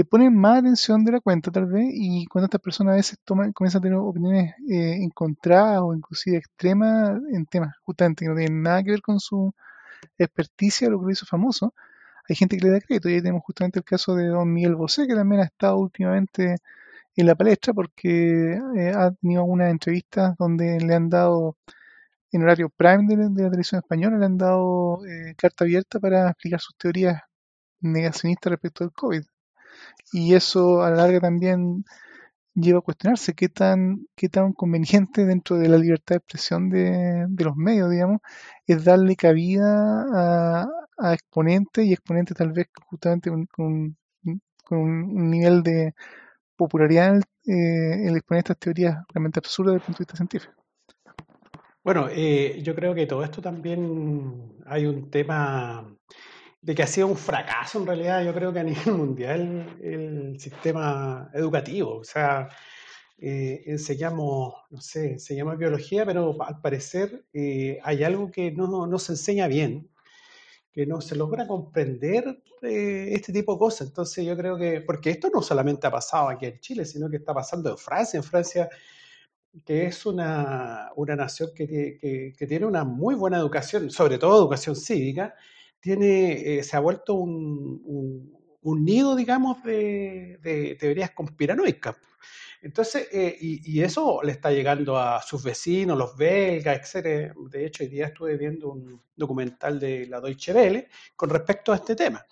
le 0.00 0.04
ponen 0.06 0.34
más 0.34 0.60
atención 0.60 1.04
de 1.04 1.12
la 1.12 1.20
cuenta 1.20 1.50
tal 1.50 1.66
vez 1.66 1.90
y 1.92 2.24
cuando 2.26 2.46
estas 2.46 2.62
personas 2.62 2.94
a 2.94 2.96
veces 2.96 3.18
toman, 3.22 3.52
comienzan 3.52 3.80
a 3.80 3.82
tener 3.82 3.98
opiniones 3.98 4.54
eh, 4.66 4.96
encontradas 5.02 5.80
o 5.82 5.94
inclusive 5.94 6.38
extremas 6.38 7.20
en 7.30 7.44
temas 7.44 7.76
justamente 7.82 8.24
que 8.24 8.30
no 8.30 8.34
tienen 8.34 8.62
nada 8.62 8.82
que 8.82 8.92
ver 8.92 9.02
con 9.02 9.20
su 9.20 9.52
experticia, 10.18 10.88
lo 10.88 10.98
que 11.00 11.04
lo 11.06 11.10
hizo 11.12 11.26
famoso, 11.26 11.74
hay 12.28 12.34
gente 12.36 12.56
que 12.56 12.64
le 12.66 12.72
da 12.72 12.80
crédito 12.80 13.10
y 13.10 13.14
ahí 13.14 13.20
tenemos 13.20 13.42
justamente 13.44 13.80
el 13.80 13.84
caso 13.84 14.14
de 14.14 14.28
don 14.28 14.50
Miguel 14.50 14.74
Bosé 14.74 15.06
que 15.06 15.14
también 15.14 15.42
ha 15.42 15.44
estado 15.44 15.76
últimamente 15.76 16.56
en 17.16 17.26
la 17.26 17.34
palestra 17.34 17.74
porque 17.74 18.54
eh, 18.76 18.92
ha 18.96 19.10
tenido 19.12 19.42
algunas 19.42 19.70
entrevistas 19.70 20.34
donde 20.38 20.80
le 20.80 20.94
han 20.94 21.10
dado 21.10 21.56
en 22.32 22.42
horario 22.42 22.70
prime 22.70 23.06
de, 23.06 23.16
la 23.18 23.50
televisión 23.50 23.80
española 23.80 24.16
le 24.18 24.26
han 24.26 24.38
dado 24.38 25.04
eh, 25.06 25.34
carta 25.36 25.64
abierta 25.64 26.00
para 26.00 26.30
explicar 26.30 26.60
sus 26.60 26.76
teorías 26.78 27.20
negacionistas 27.80 28.52
respecto 28.52 28.84
al 28.84 28.92
COVID. 28.92 29.22
Y 30.12 30.34
eso 30.34 30.82
a 30.82 30.90
la 30.90 30.96
larga 30.96 31.20
también 31.20 31.84
lleva 32.54 32.80
a 32.80 32.82
cuestionarse 32.82 33.34
qué 33.34 33.48
tan, 33.48 34.06
qué 34.16 34.28
tan 34.28 34.52
conveniente 34.52 35.24
dentro 35.24 35.56
de 35.56 35.68
la 35.68 35.78
libertad 35.78 36.16
de 36.16 36.18
expresión 36.18 36.70
de, 36.70 37.26
los 37.38 37.56
medios, 37.56 37.90
digamos, 37.90 38.20
es 38.66 38.84
darle 38.84 39.16
cabida 39.16 40.66
a, 40.98 41.14
exponentes 41.14 41.86
y 41.86 41.92
exponentes 41.92 42.36
tal 42.36 42.52
vez 42.52 42.66
justamente 42.86 43.30
con, 43.30 43.46
con, 43.46 43.96
un 44.70 45.30
nivel 45.30 45.62
de 45.62 45.94
popularidad 46.56 47.16
eh, 47.46 48.06
el 48.06 48.16
exponer 48.16 48.40
estas 48.40 48.58
teorías 48.58 48.98
realmente 49.08 49.40
absurdas 49.40 49.72
desde 49.72 49.82
el 49.82 49.86
punto 49.86 49.98
de 49.98 50.02
vista 50.02 50.16
científico. 50.16 50.52
Bueno, 51.82 52.08
eh, 52.10 52.60
yo 52.62 52.74
creo 52.74 52.94
que 52.94 53.06
todo 53.06 53.24
esto 53.24 53.40
también 53.40 54.52
hay 54.66 54.84
un 54.84 55.10
tema 55.10 55.90
de 56.62 56.74
que 56.74 56.82
ha 56.82 56.86
sido 56.86 57.06
un 57.06 57.16
fracaso 57.16 57.78
en 57.80 57.86
realidad, 57.86 58.24
yo 58.24 58.34
creo 58.34 58.52
que 58.52 58.60
a 58.60 58.64
nivel 58.64 58.94
mundial 58.94 59.78
el 59.82 60.38
sistema 60.38 61.30
educativo. 61.34 61.98
O 61.98 62.04
sea, 62.04 62.48
eh, 63.18 63.62
enseñamos, 63.66 64.54
no 64.70 64.80
sé, 64.80 65.12
enseñamos 65.12 65.58
biología, 65.58 66.04
pero 66.06 66.36
al 66.42 66.60
parecer 66.60 67.24
eh, 67.32 67.78
hay 67.82 68.04
algo 68.04 68.30
que 68.30 68.50
no, 68.52 68.86
no, 68.86 68.98
se 68.98 69.12
enseña 69.12 69.46
bien, 69.48 69.90
que 70.72 70.86
no 70.86 71.00
se 71.00 71.16
logra 71.16 71.46
comprender 71.46 72.42
eh, 72.62 73.10
este 73.12 73.32
tipo 73.32 73.54
de 73.54 73.58
cosas. 73.58 73.88
Entonces 73.88 74.24
yo 74.26 74.36
creo 74.36 74.56
que, 74.58 74.80
porque 74.82 75.10
esto 75.10 75.30
no 75.32 75.42
solamente 75.42 75.86
ha 75.86 75.90
pasado 75.90 76.28
aquí 76.28 76.46
en 76.46 76.60
Chile, 76.60 76.84
sino 76.84 77.10
que 77.10 77.16
está 77.16 77.34
pasando 77.34 77.70
en 77.70 77.78
Francia. 77.78 78.18
En 78.18 78.24
Francia 78.24 78.68
que 79.64 79.86
es 79.86 80.06
una, 80.06 80.90
una 80.96 81.16
nación 81.16 81.50
que, 81.54 81.66
que, 81.66 82.32
que, 82.36 82.46
tiene 82.46 82.66
una 82.66 82.84
muy 82.84 83.16
buena 83.16 83.38
educación, 83.38 83.90
sobre 83.90 84.16
todo 84.18 84.38
educación 84.38 84.76
cívica, 84.76 85.34
tiene, 85.80 86.58
eh, 86.58 86.62
se 86.62 86.76
ha 86.76 86.80
vuelto 86.80 87.14
un, 87.14 88.32
un, 88.62 88.84
nido, 88.84 89.16
digamos, 89.16 89.62
de, 89.62 90.38
de, 90.42 90.76
teorías 90.78 91.10
conspiranoicas. 91.12 91.96
Entonces, 92.62 93.08
eh, 93.10 93.36
y, 93.40 93.80
eso 93.80 94.20
le 94.22 94.32
está 94.32 94.50
llegando 94.50 94.98
a 94.98 95.22
sus 95.22 95.42
vecinos, 95.42 95.96
los 95.96 96.14
belgas, 96.14 96.94
etc. 96.94 97.32
De 97.50 97.64
hecho, 97.64 97.84
hoy 97.84 97.88
día 97.88 98.06
estuve 98.06 98.36
viendo 98.36 98.72
un 98.72 99.02
documental 99.16 99.80
de 99.80 100.06
la 100.06 100.20
Deutsche 100.20 100.52
Welle 100.52 100.88
con 101.16 101.30
respecto 101.30 101.72
a 101.72 101.76
este 101.76 101.96
tema. 101.96 102.24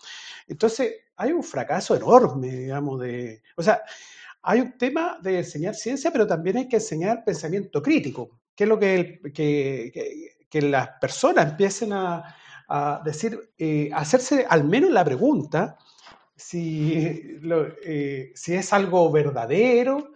Entonces, 0.47 0.97
hay 1.17 1.33
un 1.33 1.43
fracaso 1.43 1.97
enorme, 1.97 2.49
digamos, 2.49 3.01
de... 3.01 3.43
O 3.57 3.63
sea, 3.63 3.83
hay 4.43 4.61
un 4.61 4.77
tema 4.77 5.19
de 5.23 5.39
enseñar 5.39 5.75
ciencia, 5.75 6.11
pero 6.11 6.27
también 6.27 6.59
hay 6.59 6.69
que 6.69 6.77
enseñar 6.77 7.25
pensamiento 7.25 7.83
crítico, 7.83 8.41
que 8.55 8.65
es 8.65 8.69
lo 8.69 8.79
que, 8.79 9.21
que, 9.35 9.91
que, 9.93 10.37
que 10.49 10.63
las 10.63 10.91
personas 11.01 11.51
empiecen 11.51 11.93
a, 11.95 12.23
a 12.69 13.01
decir, 13.05 13.51
eh, 13.59 13.91
hacerse 13.95 14.47
al 14.49 14.65
menos 14.65 14.91
la 14.91 15.05
pregunta 15.05 15.79
si, 16.37 16.93
eh, 17.85 18.33
si 18.35 18.55
es 18.55 18.73
algo 18.73 19.11
verdadero, 19.11 20.13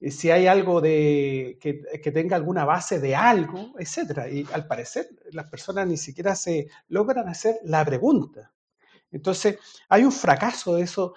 eh, 0.00 0.10
si 0.10 0.30
hay 0.30 0.46
algo 0.46 0.80
de, 0.80 1.58
que, 1.60 1.82
que, 2.02 2.12
tenga 2.12 2.36
alguna 2.36 2.64
base 2.64 3.00
de 3.00 3.16
algo, 3.16 3.74
etc. 3.78 4.32
Y 4.32 4.46
al 4.52 4.66
parecer 4.66 5.08
las 5.32 5.50
personas 5.50 5.86
ni 5.86 5.96
siquiera 5.96 6.34
se 6.36 6.68
logran 6.88 7.28
hacer 7.28 7.58
la 7.64 7.84
pregunta. 7.84 8.52
Entonces, 9.10 9.58
hay 9.88 10.04
un 10.04 10.12
fracaso 10.12 10.76
de 10.76 10.82
eso. 10.82 11.14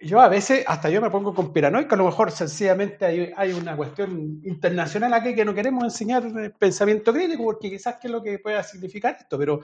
Yo 0.00 0.20
a 0.20 0.28
veces, 0.28 0.64
hasta 0.66 0.90
yo 0.90 1.00
me 1.00 1.10
pongo 1.10 1.34
con 1.34 1.52
piranoico, 1.52 1.94
a 1.94 1.98
lo 1.98 2.06
mejor 2.06 2.30
sencillamente 2.30 3.04
hay, 3.04 3.32
hay, 3.36 3.52
una 3.52 3.76
cuestión 3.76 4.40
internacional 4.44 5.12
aquí 5.14 5.34
que 5.34 5.44
no 5.44 5.54
queremos 5.54 5.84
enseñar 5.84 6.24
pensamiento 6.58 7.12
crítico, 7.12 7.44
porque 7.44 7.70
quizás 7.70 7.96
qué 8.00 8.08
es 8.08 8.12
lo 8.12 8.22
que 8.22 8.38
pueda 8.38 8.62
significar 8.62 9.16
esto, 9.18 9.38
pero 9.38 9.60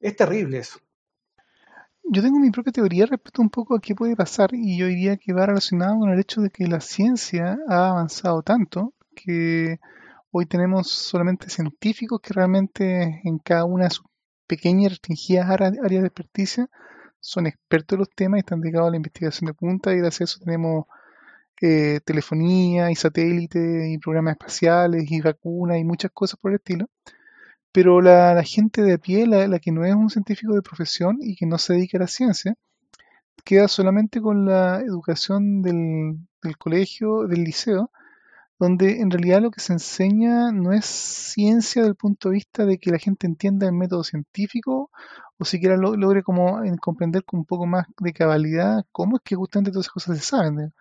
es 0.00 0.16
terrible 0.16 0.58
eso. 0.58 0.78
Yo 2.08 2.22
tengo 2.22 2.38
mi 2.38 2.50
propia 2.50 2.72
teoría 2.72 3.06
respecto 3.06 3.42
un 3.42 3.50
poco 3.50 3.74
a 3.74 3.80
qué 3.80 3.94
puede 3.94 4.14
pasar 4.14 4.50
y 4.52 4.78
yo 4.78 4.86
diría 4.86 5.16
que 5.16 5.32
va 5.32 5.46
relacionado 5.46 5.98
con 5.98 6.10
el 6.10 6.20
hecho 6.20 6.40
de 6.40 6.50
que 6.50 6.68
la 6.68 6.80
ciencia 6.80 7.58
ha 7.68 7.88
avanzado 7.90 8.42
tanto 8.42 8.94
que 9.16 9.80
hoy 10.30 10.46
tenemos 10.46 10.88
solamente 10.88 11.50
científicos 11.50 12.20
que 12.22 12.32
realmente 12.32 13.20
en 13.24 13.38
cada 13.38 13.64
una 13.64 13.84
de 13.84 13.90
sus 13.90 14.06
pequeñas 14.46 14.92
restringidas 14.92 15.50
áreas 15.50 15.72
de 15.72 16.06
experticia 16.06 16.68
son 17.26 17.48
expertos 17.48 17.96
en 17.96 18.00
los 18.00 18.10
temas 18.10 18.38
y 18.38 18.40
están 18.40 18.60
dedicados 18.60 18.86
a 18.88 18.90
la 18.92 18.98
investigación 18.98 19.46
de 19.46 19.54
punta 19.54 19.92
y 19.92 19.98
gracias 19.98 20.20
a 20.20 20.24
eso 20.24 20.44
tenemos 20.44 20.86
eh, 21.60 22.00
telefonía 22.04 22.90
y 22.92 22.94
satélite 22.94 23.90
y 23.90 23.98
programas 23.98 24.34
espaciales 24.34 25.10
y 25.10 25.20
vacunas 25.20 25.78
y 25.78 25.84
muchas 25.84 26.12
cosas 26.12 26.38
por 26.40 26.52
el 26.52 26.58
estilo. 26.58 26.86
Pero 27.72 28.00
la, 28.00 28.42
gente 28.44 28.82
de 28.82 28.98
pie, 28.98 29.26
la, 29.26 29.58
que 29.58 29.72
no 29.72 29.84
es 29.84 29.94
un 29.94 30.08
científico 30.08 30.54
de 30.54 30.62
profesión 30.62 31.18
y 31.20 31.34
que 31.36 31.46
no 31.46 31.58
se 31.58 31.74
dedica 31.74 31.98
a 31.98 32.02
la 32.02 32.06
ciencia, 32.06 32.54
queda 33.44 33.68
solamente 33.68 34.20
con 34.20 34.46
la 34.46 34.80
educación 34.80 35.62
del, 35.62 36.18
del 36.42 36.56
colegio, 36.58 37.26
del 37.26 37.44
liceo, 37.44 37.90
donde 38.58 39.00
en 39.00 39.10
realidad 39.10 39.42
lo 39.42 39.50
que 39.50 39.60
se 39.60 39.72
enseña 39.72 40.52
no 40.52 40.72
es 40.72 40.86
ciencia 40.86 41.82
desde 41.82 41.90
el 41.90 41.96
punto 41.96 42.28
de 42.28 42.36
vista 42.36 42.64
de 42.66 42.78
que 42.78 42.90
la 42.92 42.98
gente 42.98 43.26
entienda 43.26 43.66
el 43.66 43.72
método 43.72 44.04
científico 44.04 44.90
o 45.38 45.44
siquiera 45.44 45.76
logre 45.76 46.22
como 46.22 46.60
comprender 46.80 47.24
con 47.24 47.40
un 47.40 47.46
poco 47.46 47.66
más 47.66 47.86
de 47.98 48.12
cabalidad 48.12 48.84
cómo 48.92 49.16
es 49.16 49.22
que 49.22 49.36
justamente 49.36 49.70
todas 49.70 49.86
esas 49.86 49.92
cosas 49.92 50.18
se 50.18 50.24
saben. 50.24 50.72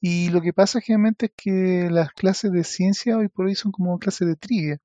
Y 0.00 0.30
lo 0.30 0.40
que 0.40 0.52
pasa 0.52 0.80
generalmente 0.80 1.26
es 1.26 1.32
que 1.36 1.88
las 1.90 2.12
clases 2.12 2.52
de 2.52 2.64
ciencia 2.64 3.16
hoy 3.16 3.28
por 3.28 3.46
hoy 3.46 3.54
son 3.54 3.72
como 3.72 3.98
clases 3.98 4.26
de 4.28 4.36
trivia, 4.36 4.78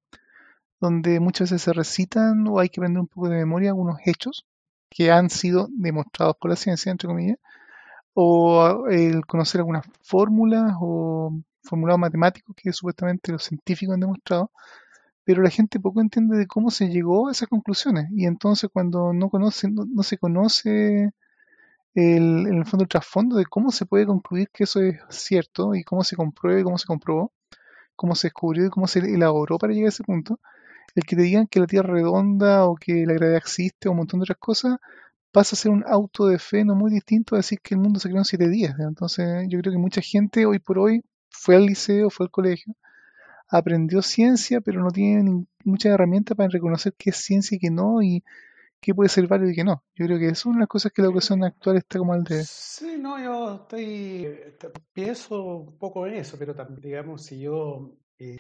donde 0.79 1.19
muchas 1.19 1.51
veces 1.51 1.63
se 1.63 1.73
recitan 1.73 2.47
o 2.47 2.59
hay 2.59 2.69
que 2.69 2.79
aprender 2.79 3.01
un 3.01 3.07
poco 3.07 3.29
de 3.29 3.37
memoria 3.37 3.71
algunos 3.71 3.97
hechos 4.05 4.45
que 4.89 5.11
han 5.11 5.29
sido 5.29 5.67
demostrados 5.71 6.35
por 6.39 6.51
la 6.51 6.55
ciencia, 6.55 6.91
entre 6.91 7.07
comillas, 7.07 7.39
o 8.13 8.87
el 8.89 9.25
conocer 9.25 9.61
algunas 9.61 9.85
fórmulas 10.03 10.73
o 10.79 11.31
formulados 11.63 11.99
matemáticos 11.99 12.55
que 12.55 12.71
supuestamente 12.73 13.31
los 13.31 13.43
científicos 13.43 13.95
han 13.95 13.99
demostrado, 14.01 14.51
pero 15.27 15.43
la 15.43 15.49
gente 15.49 15.81
poco 15.81 15.99
entiende 15.99 16.37
de 16.37 16.47
cómo 16.47 16.71
se 16.71 16.87
llegó 16.87 17.27
a 17.27 17.33
esas 17.33 17.49
conclusiones. 17.49 18.07
Y 18.15 18.25
entonces 18.25 18.69
cuando 18.71 19.11
no, 19.11 19.29
conoce, 19.29 19.67
no, 19.69 20.01
se 20.01 20.17
conoce 20.17 21.11
el, 21.95 22.47
en 22.47 22.53
el 22.53 22.65
fondo 22.65 22.83
el 22.83 22.87
trasfondo 22.87 23.35
de 23.35 23.45
cómo 23.45 23.71
se 23.71 23.85
puede 23.85 24.05
concluir 24.05 24.47
que 24.53 24.63
eso 24.63 24.79
es 24.79 24.97
cierto 25.09 25.75
y 25.75 25.83
cómo 25.83 26.05
se 26.05 26.15
compruebe, 26.15 26.63
cómo 26.63 26.77
se 26.77 26.87
comprobó, 26.87 27.33
cómo 27.97 28.15
se 28.15 28.27
descubrió 28.27 28.67
y 28.67 28.69
cómo 28.69 28.87
se 28.87 28.99
elaboró 28.99 29.57
para 29.57 29.73
llegar 29.73 29.87
a 29.87 29.89
ese 29.89 30.05
punto, 30.05 30.39
el 30.95 31.03
que 31.03 31.17
te 31.17 31.23
digan 31.23 31.47
que 31.47 31.59
la 31.59 31.67
Tierra 31.67 31.89
es 31.89 31.95
redonda 31.95 32.65
o 32.65 32.75
que 32.75 33.05
la 33.05 33.13
gravedad 33.13 33.37
existe 33.37 33.89
o 33.89 33.91
un 33.91 33.97
montón 33.97 34.21
de 34.21 34.23
otras 34.23 34.37
cosas, 34.39 34.77
pasa 35.33 35.57
a 35.57 35.59
ser 35.59 35.71
un 35.73 35.83
auto 35.87 36.27
de 36.27 36.39
fe 36.39 36.63
no 36.63 36.73
muy 36.73 36.89
distinto 36.89 37.35
a 37.35 37.39
decir 37.39 37.59
que 37.61 37.75
el 37.75 37.81
mundo 37.81 37.99
se 37.99 38.07
creó 38.07 38.19
en 38.19 38.25
siete 38.25 38.47
días. 38.47 38.75
Entonces 38.79 39.45
yo 39.49 39.59
creo 39.59 39.73
que 39.73 39.79
mucha 39.79 39.99
gente 39.99 40.45
hoy 40.45 40.59
por 40.59 40.79
hoy 40.79 41.03
fue 41.29 41.57
al 41.57 41.65
liceo, 41.65 42.09
fue 42.09 42.27
al 42.27 42.31
colegio, 42.31 42.75
aprendió 43.47 44.01
ciencia, 44.01 44.61
pero 44.61 44.81
no 44.81 44.91
tiene 44.91 45.45
muchas 45.63 45.93
herramientas 45.93 46.35
para 46.35 46.49
reconocer 46.49 46.93
qué 46.97 47.11
es 47.11 47.17
ciencia 47.17 47.55
y 47.55 47.59
qué 47.59 47.69
no, 47.69 48.01
y 48.01 48.23
qué 48.81 48.93
puede 48.93 49.09
ser 49.09 49.27
válido 49.27 49.51
y 49.51 49.55
qué 49.55 49.63
no. 49.63 49.83
Yo 49.95 50.05
creo 50.05 50.19
que 50.19 50.29
es 50.29 50.45
una 50.45 50.57
de 50.57 50.61
las 50.61 50.69
cosas 50.69 50.91
que 50.91 51.01
la 51.01 51.07
educación 51.07 51.43
actual 51.43 51.77
está 51.77 51.99
como 51.99 52.13
al 52.13 52.23
de... 52.23 52.43
Sí, 52.43 52.97
no, 52.99 53.21
yo 53.21 53.55
estoy, 53.55 54.39
pienso 54.93 55.43
un 55.43 55.77
poco 55.77 56.05
en 56.07 56.15
eso, 56.15 56.37
pero 56.37 56.53
digamos, 56.81 57.23
si 57.23 57.39
yo 57.39 57.97
eh, 58.19 58.37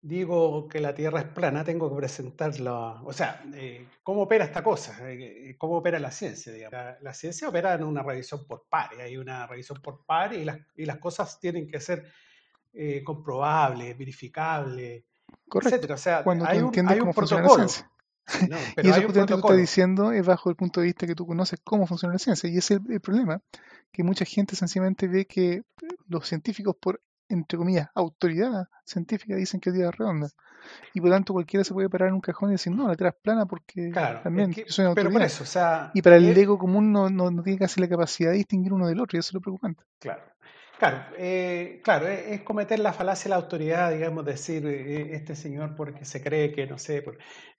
digo 0.00 0.68
que 0.68 0.80
la 0.80 0.94
Tierra 0.94 1.20
es 1.20 1.26
plana, 1.26 1.64
tengo 1.64 1.90
que 1.90 1.96
presentarla, 1.96 3.02
o 3.04 3.12
sea, 3.12 3.42
eh, 3.54 3.86
¿cómo 4.02 4.22
opera 4.22 4.44
esta 4.44 4.62
cosa? 4.62 4.98
Eh, 5.10 5.56
¿Cómo 5.58 5.78
opera 5.78 5.98
la 5.98 6.10
ciencia? 6.10 6.52
Digamos? 6.52 7.00
La, 7.00 7.14
ciencia 7.14 7.48
opera 7.48 7.74
en 7.74 7.84
una 7.84 8.02
revisión 8.02 8.46
por 8.46 8.66
pares, 8.68 9.00
hay 9.00 9.16
una 9.16 9.46
revisión 9.46 9.80
por 9.82 10.04
pares 10.04 10.40
y 10.40 10.44
las, 10.44 10.58
y 10.76 10.84
las 10.84 10.98
cosas 10.98 11.38
tienen 11.40 11.66
que 11.66 11.80
ser 11.80 12.04
eh, 12.74 13.02
comprobables, 13.04 13.96
verificables, 13.96 15.04
Correcto. 15.48 15.94
O 15.94 15.96
sea, 15.96 16.24
hay 16.46 16.58
un, 16.60 16.88
hay 16.88 17.00
un 17.00 17.12
protocolo. 17.12 17.66
No, 18.48 18.56
y 18.56 18.74
pero 18.74 18.88
eso 18.88 19.02
justamente 19.02 19.34
tú 19.34 19.38
estás 19.40 19.56
diciendo 19.58 20.10
es 20.10 20.24
bajo 20.24 20.48
el 20.48 20.56
punto 20.56 20.80
de 20.80 20.86
vista 20.86 21.06
que 21.06 21.14
tú 21.14 21.26
conoces 21.26 21.60
cómo 21.62 21.86
funciona 21.86 22.14
la 22.14 22.18
ciencia. 22.18 22.48
Y 22.48 22.56
ese 22.56 22.74
es 22.74 22.80
el, 22.80 22.92
el 22.92 23.00
problema, 23.00 23.42
que 23.92 24.02
mucha 24.02 24.24
gente 24.24 24.56
sencillamente 24.56 25.08
ve 25.08 25.26
que 25.26 25.62
los 26.08 26.26
científicos 26.26 26.74
por, 26.80 27.02
entre 27.28 27.58
comillas, 27.58 27.90
autoridad 27.94 28.68
científica 28.86 29.36
dicen 29.36 29.60
que 29.60 29.68
es 29.68 29.76
Tierra 29.76 29.90
redonda. 29.90 30.30
Y 30.94 31.00
por 31.00 31.10
lo 31.10 31.16
tanto 31.16 31.34
cualquiera 31.34 31.64
se 31.64 31.74
puede 31.74 31.90
parar 31.90 32.08
en 32.08 32.14
un 32.14 32.22
cajón 32.22 32.48
y 32.48 32.52
decir, 32.52 32.74
no, 32.74 32.88
la 32.88 32.96
Tierra 32.96 33.10
es 33.10 33.22
plana 33.22 33.44
porque 33.44 33.90
Claro, 33.90 34.16
es 34.16 34.22
también 34.22 34.52
que, 34.52 34.64
soy 34.68 34.86
pero 34.94 35.10
por 35.10 35.20
autoridad. 35.20 35.26
eso, 35.26 35.42
o 35.42 35.46
sea, 35.46 35.90
Y 35.92 36.00
para 36.00 36.16
el 36.16 36.24
eh, 36.24 36.40
ego 36.40 36.56
común 36.58 36.92
no, 36.92 37.10
no, 37.10 37.30
no 37.30 37.42
tiene 37.42 37.58
casi 37.58 37.78
la 37.78 37.88
capacidad 37.90 38.30
de 38.30 38.38
distinguir 38.38 38.72
uno 38.72 38.86
del 38.86 39.00
otro, 39.00 39.18
y 39.18 39.20
eso 39.20 39.28
es 39.28 39.34
lo 39.34 39.42
preocupante. 39.42 39.84
Claro, 39.98 40.22
claro, 40.78 41.04
eh, 41.18 41.80
claro, 41.82 42.08
es, 42.08 42.26
es 42.28 42.42
cometer 42.42 42.78
la 42.78 42.92
falacia 42.92 43.24
de 43.24 43.30
la 43.30 43.36
autoridad, 43.36 43.92
digamos, 43.92 44.24
decir 44.24 44.66
eh, 44.66 45.14
este 45.14 45.36
señor 45.36 45.74
porque 45.76 46.04
se 46.04 46.22
cree 46.22 46.52
que 46.52 46.66
no 46.66 46.78
sé, 46.78 47.04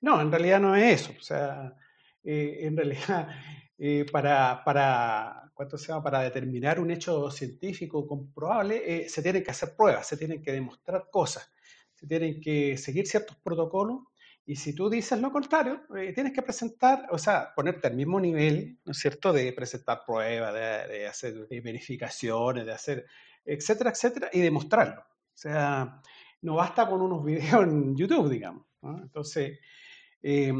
no, 0.02 0.22
en 0.22 0.32
realidad 0.32 0.60
no 0.60 0.76
es 0.76 1.02
eso, 1.02 1.14
o 1.18 1.22
sea, 1.24 1.76
eh, 2.24 2.60
en 2.62 2.76
realidad 2.76 3.30
eh, 3.78 4.06
para, 4.12 4.64
para, 4.64 5.52
¿cuánto 5.54 5.78
se 5.78 5.88
llama? 5.88 6.04
Para 6.04 6.22
determinar 6.22 6.80
un 6.80 6.92
hecho 6.92 7.30
científico 7.32 8.08
comprobable 8.08 9.06
eh, 9.06 9.10
se 9.10 9.22
tienen 9.22 9.44
que 9.44 9.52
hacer 9.52 9.76
pruebas, 9.76 10.08
se 10.08 10.18
tienen 10.18 10.42
que 10.42 10.52
demostrar 10.52 11.08
cosas, 11.12 11.52
se 11.94 12.08
tienen 12.08 12.42
que 12.42 12.78
seguir 12.78 13.08
ciertos 13.08 13.38
protocolos 13.38 14.02
y 14.48 14.56
si 14.56 14.76
tú 14.76 14.90
dices 14.90 15.20
lo 15.20 15.32
contrario, 15.32 15.82
eh, 15.98 16.14
tienes 16.14 16.32
que 16.32 16.44
presentar, 16.44 17.08
o 17.10 17.18
sea, 17.18 17.52
ponerte 17.56 17.88
al 17.88 17.96
mismo 17.96 18.20
nivel, 18.20 18.80
¿no 18.86 18.92
es 18.92 19.00
cierto?, 19.00 19.34
de 19.34 19.52
presentar 19.54 20.02
pruebas, 20.06 20.54
de, 20.54 21.08
hacer 21.08 21.48
eh, 21.50 21.62
verificaciones, 21.62 22.66
de 22.66 22.72
hacer, 22.72 23.06
etcétera, 23.44 23.90
etcétera, 23.90 24.30
y 24.32 24.42
demostrarlo. 24.42 25.02
O 25.02 25.38
sea, 25.38 26.00
no 26.42 26.56
basta 26.56 26.88
con 26.88 27.02
unos 27.02 27.26
videos 27.26 27.64
en 27.64 27.96
YouTube, 27.96 28.30
digamos. 28.30 28.68
Entonces, 28.84 29.58
eh, 30.22 30.54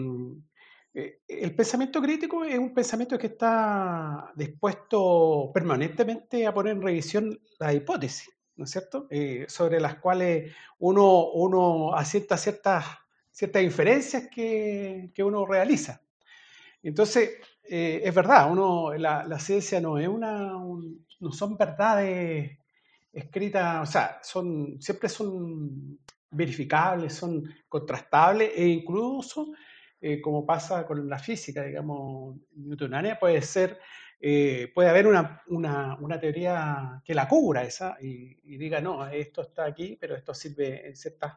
eh, 0.92 1.20
el 1.28 1.56
pensamiento 1.56 2.02
crítico 2.02 2.44
es 2.44 2.58
un 2.58 2.74
pensamiento 2.74 3.20
que 3.20 3.28
está 3.28 4.32
dispuesto 4.36 5.52
permanentemente 5.54 6.48
a 6.48 6.54
poner 6.56 6.74
en 6.74 6.82
revisión 6.82 7.40
la 7.60 7.72
hipótesis, 7.72 8.34
¿no 8.56 8.64
es 8.66 8.72
cierto?, 8.72 9.08
sobre 9.48 9.80
las 9.80 10.00
cuales 10.00 10.56
uno, 10.80 11.30
uno 11.34 11.94
asienta 11.94 12.36
ciertas 12.36 12.86
ciertas 13.36 13.64
inferencias 13.64 14.30
que, 14.34 15.12
que 15.14 15.24
uno 15.24 15.46
realiza. 15.46 16.02
Entonces, 16.84 17.32
eh, 17.70 18.02
es 18.04 18.14
verdad, 18.14 18.52
uno, 18.52 18.94
la, 18.96 19.40
ciencia 19.40 19.82
no 19.82 19.98
es 19.98 20.08
una, 20.08 20.56
un- 20.58 21.06
no 21.20 21.32
son 21.32 21.58
verdades 21.58 22.60
escritas, 23.14 23.88
o 23.90 23.92
sea, 23.92 24.20
son, 24.24 24.82
siempre 24.82 25.10
son 25.10 26.00
verificables, 26.32 27.14
son 27.14 27.44
contrastables 27.70 28.52
e 28.56 28.68
incluso, 28.68 29.54
eh, 30.02 30.22
como 30.22 30.46
pasa 30.46 30.86
con 30.86 31.08
la 31.10 31.18
física, 31.20 31.64
digamos, 31.64 32.38
newtonánea, 32.56 33.18
puede 33.20 33.42
ser, 33.42 33.80
eh, 34.20 34.72
puede 34.74 34.90
haber 34.90 35.08
una, 35.08 35.42
una, 35.48 35.96
una 36.00 36.20
teoría 36.20 37.02
que 37.06 37.16
la 37.16 37.28
cubra 37.28 37.64
esa 37.64 37.98
y, 38.02 38.38
y 38.44 38.58
diga, 38.58 38.82
no, 38.82 39.08
esto 39.08 39.42
está 39.42 39.66
aquí, 39.66 39.98
pero 40.00 40.16
esto 40.16 40.34
sirve 40.34 40.88
en 40.88 40.96
ciertas, 40.96 41.36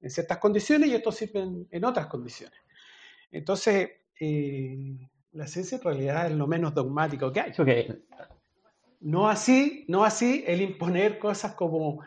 en 0.00 0.10
ciertas 0.10 0.38
condiciones 0.38 0.88
y 0.88 0.94
esto 0.94 1.12
sirve 1.12 1.46
en, 1.70 1.84
otras 1.84 2.06
condiciones. 2.06 2.58
Entonces, 3.30 3.90
eh, 4.20 4.96
la 5.32 5.46
ciencia 5.46 5.76
en 5.76 5.84
realidad 5.84 6.26
es 6.26 6.36
lo 6.36 6.46
menos 6.46 6.74
dogmático 6.74 7.32
que 7.32 7.40
hay. 7.40 7.52
No 9.00 9.28
así, 9.28 9.84
no 9.88 10.04
así 10.04 10.44
el 10.46 10.60
imponer 10.60 11.18
cosas 11.18 11.54
como, 11.54 12.00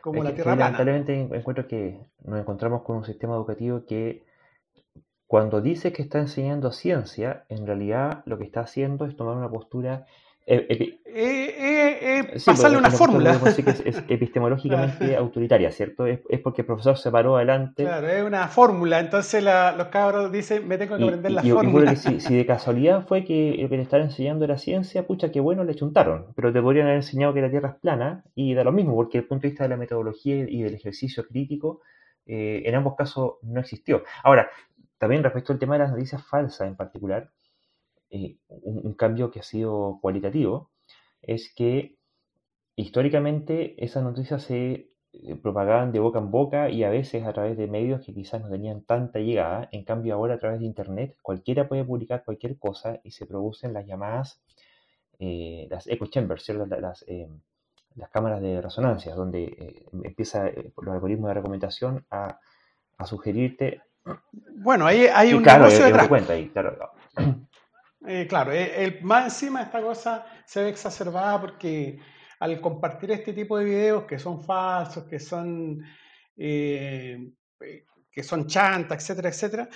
como 0.00 0.18
es 0.18 0.24
la 0.24 0.30
que, 0.30 0.36
Tierra 0.36 0.54
plana. 0.54 0.78
lamentablemente 0.78 1.36
encuentro 1.36 1.66
que 1.66 1.98
nos 2.24 2.40
encontramos 2.40 2.82
con 2.82 2.98
un 2.98 3.04
sistema 3.04 3.34
educativo 3.34 3.84
que 3.84 4.24
cuando 5.26 5.60
dice 5.60 5.92
que 5.92 6.02
está 6.02 6.20
enseñando 6.20 6.70
ciencia, 6.70 7.46
en 7.48 7.66
realidad 7.66 8.22
lo 8.26 8.38
que 8.38 8.44
está 8.44 8.60
haciendo 8.60 9.06
es 9.06 9.16
tomar 9.16 9.36
una 9.36 9.50
postura 9.50 10.06
eh, 10.46 10.66
Eh, 10.68 11.54
eh, 11.58 11.98
eh, 12.34 12.38
Sí, 12.38 12.50
pasarle 12.50 12.76
una 12.78 12.90
fórmula. 12.90 13.30
podemos 13.38 13.56
decir 13.56 13.64
que 13.64 13.70
es, 13.70 13.80
es 13.86 14.04
epistemológicamente 14.08 15.16
autoritaria, 15.16 15.72
¿cierto? 15.72 16.06
Es, 16.06 16.20
es 16.28 16.40
porque 16.40 16.60
el 16.62 16.66
profesor 16.66 16.98
se 16.98 17.10
paró 17.10 17.36
adelante 17.36 17.82
Claro, 17.84 18.06
es 18.08 18.22
una 18.22 18.46
fórmula. 18.48 19.00
Entonces 19.00 19.42
la- 19.42 19.74
los 19.76 19.88
cabros 19.88 20.30
dicen, 20.30 20.68
me 20.68 20.76
tengo 20.78 20.96
que 20.96 21.02
y, 21.02 21.06
aprender 21.06 21.32
la 21.32 21.42
y- 21.42 21.48
y 21.48 21.50
fórmula. 21.52 21.90
que 21.90 21.96
si, 21.96 22.20
si 22.20 22.36
de 22.36 22.44
casualidad 22.46 23.06
fue 23.06 23.24
que 23.24 23.56
lo 23.60 23.68
que 23.68 23.76
le 23.76 23.82
estaban 23.82 24.06
enseñando 24.06 24.44
era 24.44 24.58
ciencia, 24.58 25.06
pucha, 25.06 25.32
qué 25.32 25.40
bueno, 25.40 25.64
le 25.64 25.74
chuntaron. 25.74 26.26
Pero 26.36 26.52
te 26.52 26.60
podrían 26.60 26.86
haber 26.86 26.98
enseñado 26.98 27.32
que 27.32 27.40
la 27.40 27.50
Tierra 27.50 27.70
es 27.70 27.76
plana 27.76 28.22
y 28.34 28.52
da 28.54 28.62
lo 28.62 28.72
mismo, 28.72 28.94
porque 28.94 29.18
desde 29.18 29.24
el 29.24 29.28
punto 29.28 29.42
de 29.42 29.48
vista 29.48 29.64
de 29.64 29.70
la 29.70 29.76
metodología 29.78 30.36
y 30.48 30.62
del 30.62 30.74
ejercicio 30.74 31.26
crítico, 31.26 31.80
eh, 32.26 32.62
en 32.66 32.74
ambos 32.74 32.94
casos 32.96 33.34
no 33.42 33.60
existió. 33.60 34.02
Ahora, 34.22 34.50
también 34.98 35.22
respecto 35.22 35.52
al 35.52 35.58
tema 35.58 35.74
de 35.76 35.80
las 35.84 35.90
noticias 35.92 36.22
falsas 36.26 36.66
en 36.68 36.76
particular, 36.76 37.30
eh, 38.10 38.36
un, 38.48 38.86
un 38.86 38.94
cambio 38.94 39.30
que 39.30 39.40
ha 39.40 39.42
sido 39.44 39.98
cualitativo 40.02 40.70
es 41.22 41.52
que 41.54 41.96
históricamente 42.76 43.82
esas 43.84 44.02
noticias 44.04 44.42
se 44.42 44.90
eh, 45.12 45.36
propagaban 45.42 45.92
de 45.92 46.00
boca 46.00 46.18
en 46.18 46.30
boca 46.30 46.70
y 46.70 46.84
a 46.84 46.90
veces 46.90 47.24
a 47.24 47.32
través 47.32 47.56
de 47.56 47.66
medios 47.68 48.04
que 48.04 48.14
quizás 48.14 48.42
no 48.42 48.50
tenían 48.50 48.82
tanta 48.84 49.18
llegada. 49.18 49.68
En 49.72 49.84
cambio 49.84 50.14
ahora 50.14 50.34
a 50.34 50.38
través 50.38 50.60
de 50.60 50.66
internet 50.66 51.16
cualquiera 51.22 51.68
puede 51.68 51.84
publicar 51.84 52.24
cualquier 52.24 52.58
cosa 52.58 53.00
y 53.04 53.12
se 53.12 53.26
producen 53.26 53.72
las 53.72 53.86
llamadas, 53.86 54.42
eh, 55.18 55.66
las 55.70 55.86
echo 55.86 56.06
chambers, 56.06 56.48
Las, 56.50 57.04
eh, 57.08 57.28
las 57.96 58.10
cámaras 58.10 58.42
de 58.42 58.60
resonancia, 58.60 59.14
donde 59.14 59.44
eh, 59.44 59.86
empieza 60.04 60.50
los 60.76 60.94
algoritmos 60.94 61.28
de 61.28 61.34
recomendación 61.34 62.04
a, 62.10 62.38
a 62.98 63.06
sugerirte. 63.06 63.82
Bueno, 64.58 64.86
ahí 64.86 65.06
hay 65.12 65.30
Y 65.30 65.34
un 65.34 65.42
claro, 65.42 65.64
negocio 65.64 65.84
detrás. 65.84 66.02
una 66.02 66.08
cuenta 66.08 66.32
ahí, 66.34 66.48
claro. 66.50 66.90
Eh, 68.06 68.26
claro, 68.28 68.52
eh, 68.52 68.84
el- 68.84 69.02
más 69.02 69.24
encima 69.24 69.62
esta 69.62 69.80
cosa 69.82 70.26
se 70.44 70.62
ve 70.62 70.68
exacerbada 70.70 71.40
porque 71.40 71.98
al 72.40 72.60
compartir 72.60 73.10
este 73.12 73.32
tipo 73.32 73.58
de 73.58 73.64
videos 73.64 74.04
que 74.04 74.18
son 74.18 74.42
falsos, 74.44 75.04
que 75.04 75.18
son, 75.18 75.82
eh, 76.36 77.30
que 78.12 78.22
son 78.22 78.46
chantas, 78.46 78.98
etcétera, 79.02 79.28
etcétera, 79.30 79.68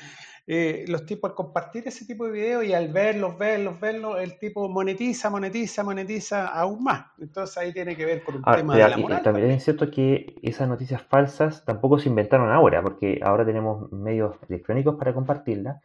eh, 0.47 0.85
los 0.88 1.05
tipos 1.07 1.31
al 1.31 1.37
compartir 1.37 1.87
ese 1.88 2.07
tipo 2.07 2.27
de 2.27 2.33
videos 2.33 2.64
y 2.64 2.73
al 2.75 2.93
verlos, 2.93 3.37
verlos, 3.38 3.81
verlos, 3.81 4.21
el 4.21 4.38
tipo 4.38 4.69
monetiza, 4.69 5.29
monetiza, 5.31 5.83
monetiza 5.83 6.47
aún 6.49 6.85
más. 6.85 7.07
Entonces 7.19 7.57
ahí 7.59 7.73
tiene 7.73 7.97
que 7.97 8.07
ver 8.07 8.23
con 8.23 8.37
un 8.37 8.47
Ahora, 8.47 8.66
tema 8.71 8.81
de 8.81 8.88
la 8.88 8.99
y- 8.99 9.14
y 9.14 9.19
moral 9.19 9.23
también 9.23 9.51
también. 9.51 9.53
es 9.53 9.64
cierto 9.64 9.90
que 9.90 10.35
esas 10.43 10.69
noticias 10.69 11.03
falsas 11.03 11.64
tampoco 11.64 11.99
se 11.99 12.09
inventaron 12.09 12.51
ahora, 12.51 12.83
porque 12.83 13.21
ahora 13.23 13.45
tenemos 13.45 13.90
medios 13.93 14.37
electrónicos 14.49 14.97
para 14.97 15.14
compartirlas. 15.14 15.83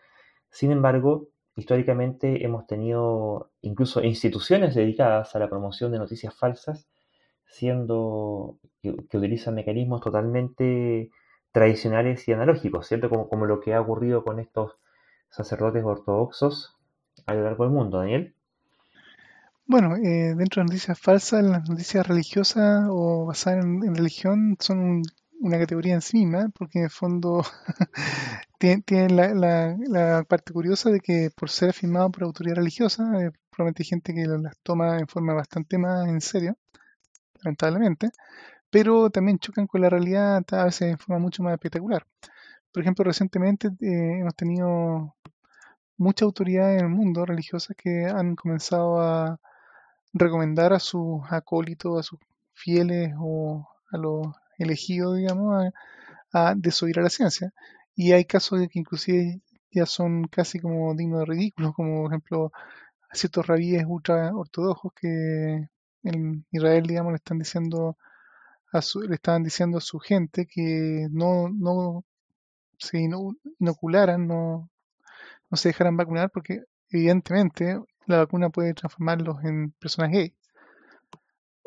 Sin 0.51 0.71
embargo, 0.71 1.29
históricamente 1.55 2.45
hemos 2.45 2.67
tenido 2.67 3.51
incluso 3.61 4.03
instituciones 4.03 4.75
dedicadas 4.75 5.35
a 5.35 5.39
la 5.39 5.49
promoción 5.49 5.91
de 5.91 5.99
noticias 5.99 6.35
falsas, 6.35 6.87
siendo 7.47 8.59
que, 8.81 8.91
utilizan 8.91 9.55
mecanismos 9.55 10.01
totalmente 10.01 11.11
tradicionales 11.51 12.27
y 12.27 12.33
analógicos, 12.33 12.87
¿cierto? 12.87 13.09
Como, 13.09 13.45
lo 13.45 13.59
que 13.61 13.73
ha 13.73 13.81
ocurrido 13.81 14.23
con 14.23 14.39
estos 14.39 14.77
sacerdotes 15.29 15.83
ortodoxos 15.83 16.75
a 17.25 17.33
lo 17.33 17.43
largo 17.43 17.63
del 17.65 17.73
mundo, 17.73 17.99
Daniel. 17.99 18.35
Bueno, 19.67 19.95
eh, 19.95 20.33
dentro 20.35 20.61
de 20.61 20.65
noticias 20.65 20.99
falsas, 20.99 21.43
las 21.43 21.67
noticias 21.69 22.05
religiosas 22.07 22.85
o 22.89 23.25
basadas 23.25 23.65
en, 23.65 23.83
en 23.83 23.95
religión 23.95 24.57
son 24.59 24.79
un- 24.79 25.03
una 25.41 25.59
categoría 25.59 25.93
en 25.95 26.01
sí 26.01 26.17
misma, 26.17 26.49
porque 26.57 26.79
en 26.79 26.85
el 26.85 26.89
fondo 26.91 27.43
tienen, 28.59 28.83
tienen 28.83 29.15
la, 29.15 29.33
la- 29.33 29.77
la 29.87 30.23
parte 30.23 30.53
curiosa 30.53 30.89
de 30.91 30.99
que 30.99 31.29
por 31.35 31.49
ser 31.49 31.69
afirmado 31.69 32.11
por 32.11 32.23
autoridad 32.23 32.55
religiosa, 32.57 33.03
eh, 33.21 33.31
probablemente 33.49 33.83
hay 33.83 33.87
gente 33.89 34.13
que 34.13 34.25
las 34.27 34.57
toma 34.63 34.99
en 34.99 35.07
forma 35.07 35.33
bastante 35.33 35.77
más 35.77 36.07
en 36.07 36.21
serio, 36.21 36.57
lamentablemente, 37.43 38.11
pero 38.71 39.09
también 39.11 39.39
chocan 39.39 39.67
con 39.67 39.81
la 39.81 39.89
realidad 39.89 40.43
a 40.51 40.65
veces 40.65 40.91
en 40.93 40.99
forma 40.99 41.19
mucho 41.19 41.43
más 41.43 41.53
espectacular. 41.53 42.05
Por 42.73 42.83
ejemplo, 42.83 43.05
recientemente 43.05 43.69
eh, 43.81 44.19
hemos 44.21 44.35
tenido 44.35 45.15
muchas 45.97 46.23
autoridades 46.25 46.79
en 46.81 46.87
el 46.87 46.91
mundo 46.93 47.25
religiosas 47.25 47.75
que 47.77 48.05
han 48.05 48.35
comenzado 48.35 48.99
a 49.01 49.39
recomendar 50.13 50.73
a 50.73 50.79
sus 50.79 51.21
acólitos, 51.31 51.99
a 51.99 52.03
sus 52.03 52.19
fieles 52.53 53.13
o 53.19 53.67
a 53.91 53.97
los 53.97 54.27
elegidos, 54.57 55.17
digamos, 55.17 55.65
a, 56.33 56.49
a 56.49 56.51
a 56.51 57.01
la 57.01 57.09
ciencia. 57.09 57.53
Y 57.95 58.11
hay 58.13 58.25
casos 58.25 58.59
que 58.69 58.79
inclusive 58.79 59.41
ya 59.71 59.85
son 59.85 60.25
casi 60.27 60.59
como 60.59 60.93
dignos 60.95 61.19
de 61.21 61.25
ridículos, 61.25 61.73
como 61.75 62.03
por 62.03 62.11
ejemplo 62.11 62.51
ciertos 63.13 63.47
rabíes 63.47 63.85
ultra 63.87 64.35
ortodoxos 64.35 64.93
que 64.95 65.67
en 66.03 66.45
Israel, 66.51 66.85
digamos, 66.87 67.13
le 67.13 67.17
están 67.17 67.39
diciendo 67.39 67.97
a 68.73 68.81
su, 68.81 69.01
le 69.01 69.15
estaban 69.15 69.43
diciendo 69.43 69.77
a 69.79 69.81
su 69.81 69.99
gente 69.99 70.47
que 70.47 71.07
no, 71.11 71.49
no 71.49 72.05
se 72.79 72.99
ino- 73.01 73.35
inocularan, 73.59 74.27
no, 74.27 74.69
no 75.49 75.57
se 75.57 75.69
dejaran 75.69 75.97
vacunar 75.97 76.31
porque 76.31 76.63
evidentemente 76.89 77.79
la 78.07 78.17
vacuna 78.19 78.49
puede 78.49 78.73
transformarlos 78.73 79.43
en 79.43 79.71
personas 79.73 80.11
gay 80.11 80.35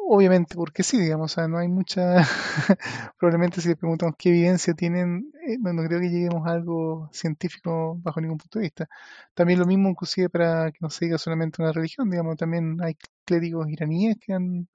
obviamente 0.08 0.54
porque 0.56 0.82
sí, 0.82 0.98
digamos, 1.00 1.32
o 1.32 1.34
sea, 1.36 1.48
no 1.48 1.58
hay 1.58 1.68
mucha, 1.68 2.16
probablemente 3.18 3.60
si 3.60 3.68
le 3.68 3.76
preguntamos 3.76 4.14
qué 4.18 4.30
evidencia 4.30 4.74
tienen, 4.74 5.32
eh, 5.46 5.58
no, 5.60 5.72
no 5.72 5.82
creo 5.84 6.00
que 6.00 6.08
lleguemos 6.10 6.46
a 6.46 6.52
algo 6.52 7.08
científico 7.12 7.96
bajo 8.02 8.20
ningún 8.20 8.38
punto 8.38 8.58
de 8.58 8.64
vista. 8.64 8.88
También 9.34 9.58
lo 9.60 9.66
mismo 9.66 9.88
inclusive 9.90 10.28
para 10.30 10.70
que 10.72 10.78
no 10.80 10.90
se 10.90 11.06
diga 11.06 11.18
solamente 11.18 11.62
una 11.62 11.72
religión, 11.72 12.10
digamos, 12.10 12.36
también 12.36 12.78
hay 12.82 12.96
clérigos 13.24 13.68
iraníes 13.70 14.16
que 14.20 14.32
han, 14.34 14.68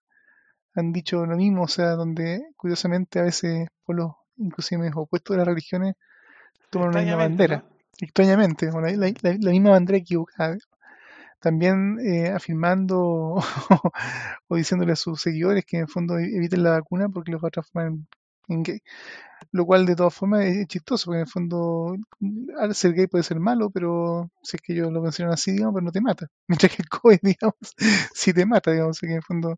han 0.76 0.92
dicho 0.94 1.26
lo 1.26 1.38
mismo, 1.38 1.64
o 1.64 1.68
sea, 1.68 1.92
donde 1.92 2.42
curiosamente 2.58 3.20
a 3.20 3.24
veces 3.24 3.70
por 3.86 3.96
los 3.98 4.12
inclusive 4.38 4.92
opuestos 4.96 5.36
de 5.36 5.38
las 5.40 5.48
religiones 5.48 5.96
toman 6.70 6.90
una 6.90 7.02
misma 7.02 7.18
bandera, 7.18 7.58
¿no? 7.58 7.64
extrañamente, 8.00 8.68
la- 9.24 9.38
la 9.40 9.52
misma 9.52 9.72
bandera 9.72 9.98
equivocada. 10.00 10.58
También 11.44 12.00
eh, 12.02 12.30
afirmando 12.32 13.38
o 14.50 14.56
diciéndole 14.58 14.94
a 14.94 14.98
sus 14.98 15.22
seguidores 15.22 15.66
que 15.66 15.78
en 15.78 15.84
el 15.84 15.90
fondo 15.90 16.18
e- 16.20 16.36
eviten 16.38 16.64
la 16.64 16.72
vacuna 16.72 17.10
porque 17.10 17.32
los 17.34 17.44
va 17.44 17.50
a 17.50 17.52
transformar 17.52 17.94
en, 18.50 18.64
gay. 18.64 18.82
Lo 19.52 19.66
cual 19.66 19.86
de 19.86 19.96
todas 19.96 20.14
formas 20.16 20.46
es, 20.46 20.68
chistoso, 20.68 21.06
porque 21.08 21.18
en 21.20 21.22
el 21.26 21.28
fondo 21.32 21.96
al 22.60 22.76
ser 22.76 22.94
gay 22.94 23.08
puede 23.08 23.24
ser 23.24 23.40
malo, 23.40 23.70
pero 23.72 24.32
si 24.44 24.58
es 24.58 24.62
que 24.62 24.74
ellos 24.74 24.92
lo 24.92 25.02
mencionan 25.02 25.34
así, 25.34 25.52
digamos, 25.52 25.76
pero 25.76 25.86
no 25.86 25.92
te 25.92 26.02
mata. 26.02 26.28
Mientras 26.48 26.76
que 26.76 26.82
el 26.84 26.90
COVID, 26.90 27.20
digamos, 27.24 27.56
sí 28.14 28.34
te 28.34 28.46
mata, 28.46 28.72
digamos, 28.72 29.00
que 29.00 29.08
en 29.08 29.14
el 29.14 29.24
fondo, 29.24 29.58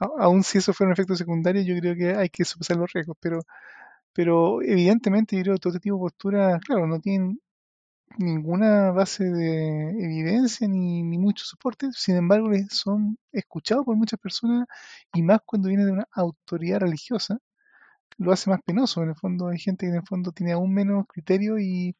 a- 0.00 0.24
aun 0.24 0.42
si 0.44 0.58
eso 0.58 0.72
fuera 0.74 0.88
un 0.90 0.94
efecto 0.94 1.16
secundario, 1.16 1.62
yo 1.62 1.78
creo 1.80 1.96
que 1.96 2.14
hay 2.16 2.28
que 2.30 2.44
sopesar 2.46 2.76
los 2.78 2.92
riesgos, 2.92 3.16
pero 3.20 3.40
pero 4.12 4.62
evidentemente 4.62 5.36
yo 5.36 5.42
creo 5.42 5.54
que 5.54 5.60
todo 5.60 5.72
este 5.72 5.80
tipo 5.84 5.96
de 5.96 6.00
posturas, 6.00 6.60
claro, 6.66 6.86
no 6.86 7.00
tienen 7.00 7.40
ninguna 8.18 8.90
base 8.92 9.24
de 9.24 9.90
evidencia 10.04 10.68
ni, 10.68 11.02
ni 11.04 11.18
mucho 11.18 11.44
soporte, 11.46 11.88
sin 11.92 12.16
embargo 12.16 12.50
son 12.70 13.18
escuchados 13.32 13.84
por 13.86 13.96
muchas 13.96 14.20
personas 14.20 14.66
y 15.14 15.22
más 15.22 15.40
cuando 15.46 15.68
viene 15.68 15.84
de 15.86 15.92
una 15.92 16.08
autoridad 16.12 16.80
religiosa, 16.80 17.38
lo 18.18 18.32
hace 18.32 18.50
más 18.50 18.60
penoso. 18.64 19.02
En 19.02 19.10
el 19.10 19.16
fondo 19.16 19.48
hay 19.48 19.58
gente 19.58 19.86
que 19.86 19.90
en 19.90 19.96
el 19.98 20.06
fondo 20.06 20.32
tiene 20.32 20.52
aún 20.52 20.72
menos 20.74 21.06
criterio 21.08 21.58
y 21.58 21.96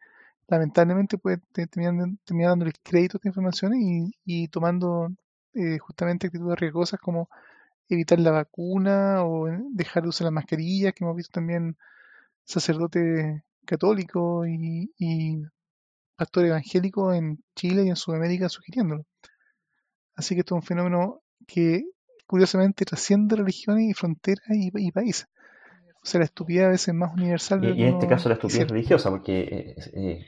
lamentablemente 0.48 1.18
puede 1.18 1.38
te- 1.52 1.66
terminar, 1.68 2.08
terminar 2.24 2.50
dándoles 2.52 2.74
crédito 2.82 3.16
a 3.16 3.18
estas 3.18 3.30
informaciones 3.30 3.80
y, 3.82 4.12
y 4.24 4.48
tomando 4.48 5.10
eh, 5.54 5.78
justamente 5.78 6.28
actitudes 6.28 6.58
riesgosas 6.60 7.00
como 7.00 7.28
evitar 7.88 8.18
la 8.20 8.32
vacuna 8.32 9.24
o 9.24 9.46
dejar 9.72 10.04
de 10.04 10.10
usar 10.10 10.26
las 10.26 10.32
mascarillas, 10.34 10.94
que 10.94 11.04
hemos 11.04 11.16
visto 11.16 11.32
también 11.32 11.76
sacerdotes 12.44 13.42
católicos 13.66 14.46
y 14.48 15.44
pastores 16.18 16.50
evangélicos 16.50 17.14
en 17.14 17.38
Chile 17.54 17.84
y 17.84 17.88
en 17.88 17.96
Sudamérica 17.96 18.48
sugiriéndolo. 18.48 19.04
Así 20.16 20.34
que 20.34 20.40
esto 20.40 20.56
es 20.56 20.62
un 20.62 20.66
fenómeno 20.66 21.20
que 21.46 21.84
curiosamente 22.26 22.84
trasciende 22.84 23.36
religiones 23.36 23.88
y 23.88 23.94
fronteras 23.94 24.44
y, 24.50 24.70
y 24.74 24.90
países. 24.90 25.26
O 26.02 26.06
sea, 26.06 26.18
la 26.18 26.24
estupidez 26.24 26.64
a 26.64 26.68
veces 26.70 26.88
es 26.88 26.94
más 26.94 27.14
universal 27.14 27.60
de 27.60 27.70
Y, 27.70 27.82
en 27.84 27.94
este 27.94 28.08
caso 28.08 28.28
la 28.28 28.34
estupidez 28.34 28.68
religiosa, 28.68 29.10
porque 29.10 29.40
eh, 29.40 29.74
eh, 29.94 30.26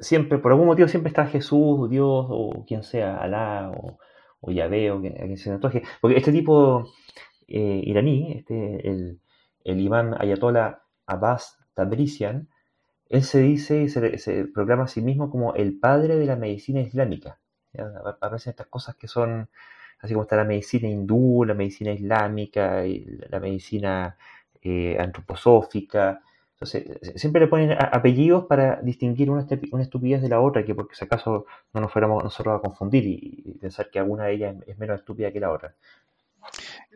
siempre, 0.00 0.38
por 0.38 0.52
algún 0.52 0.66
motivo, 0.66 0.86
siempre 0.86 1.08
está 1.08 1.26
Jesús, 1.26 1.88
Dios, 1.88 2.26
o 2.28 2.64
quien 2.66 2.82
sea, 2.82 3.16
Alá, 3.16 3.70
o, 3.74 3.98
o 4.40 4.50
Yahvé, 4.52 4.90
o 4.90 5.00
quien, 5.00 5.14
a 5.14 5.24
quien 5.24 5.36
se 5.38 5.48
le 5.48 5.54
antoje. 5.56 5.82
Porque 6.00 6.18
este 6.18 6.32
tipo 6.32 6.84
eh, 7.46 7.82
iraní, 7.84 8.32
este, 8.32 8.88
el, 8.88 9.20
el 9.64 9.80
imán 9.80 10.14
Ayatollah 10.18 10.82
Abbas 11.06 11.56
Tabrizian, 11.74 12.48
él 13.08 13.22
se 13.22 13.40
dice 13.40 13.82
y 13.82 13.88
se, 13.88 14.18
se 14.18 14.44
proclama 14.46 14.84
a 14.84 14.88
sí 14.88 15.00
mismo 15.02 15.30
como 15.30 15.54
el 15.54 15.78
padre 15.78 16.16
de 16.16 16.26
la 16.26 16.36
medicina 16.36 16.80
islámica. 16.80 17.38
Aparecen 18.06 18.50
estas 18.50 18.66
cosas 18.66 18.96
que 18.96 19.08
son, 19.08 19.48
así 20.00 20.14
como 20.14 20.22
está 20.24 20.36
la 20.36 20.44
medicina 20.44 20.88
hindú, 20.88 21.44
la 21.44 21.54
medicina 21.54 21.92
islámica, 21.92 22.82
la 23.30 23.40
medicina 23.40 24.16
eh, 24.62 24.96
antroposófica. 24.98 26.20
Entonces, 26.54 26.98
siempre 27.20 27.40
le 27.40 27.46
ponen 27.48 27.72
apellidos 27.72 28.46
para 28.46 28.80
distinguir 28.82 29.30
una, 29.30 29.42
estupi- 29.46 29.68
una 29.72 29.84
estupidez 29.84 30.20
de 30.22 30.28
la 30.28 30.40
otra, 30.40 30.64
que 30.64 30.74
porque 30.74 30.96
si 30.96 31.04
acaso 31.04 31.46
no 31.72 31.80
nos 31.80 31.92
fuéramos 31.92 32.22
nosotros 32.24 32.58
a 32.58 32.60
confundir 32.60 33.04
y, 33.06 33.56
pensar 33.60 33.90
que 33.90 34.00
alguna 34.00 34.24
de 34.24 34.34
ellas 34.34 34.56
es, 34.66 34.76
menos 34.78 34.98
estúpida 34.98 35.32
que 35.32 35.40
la 35.40 35.52
otra. 35.52 35.74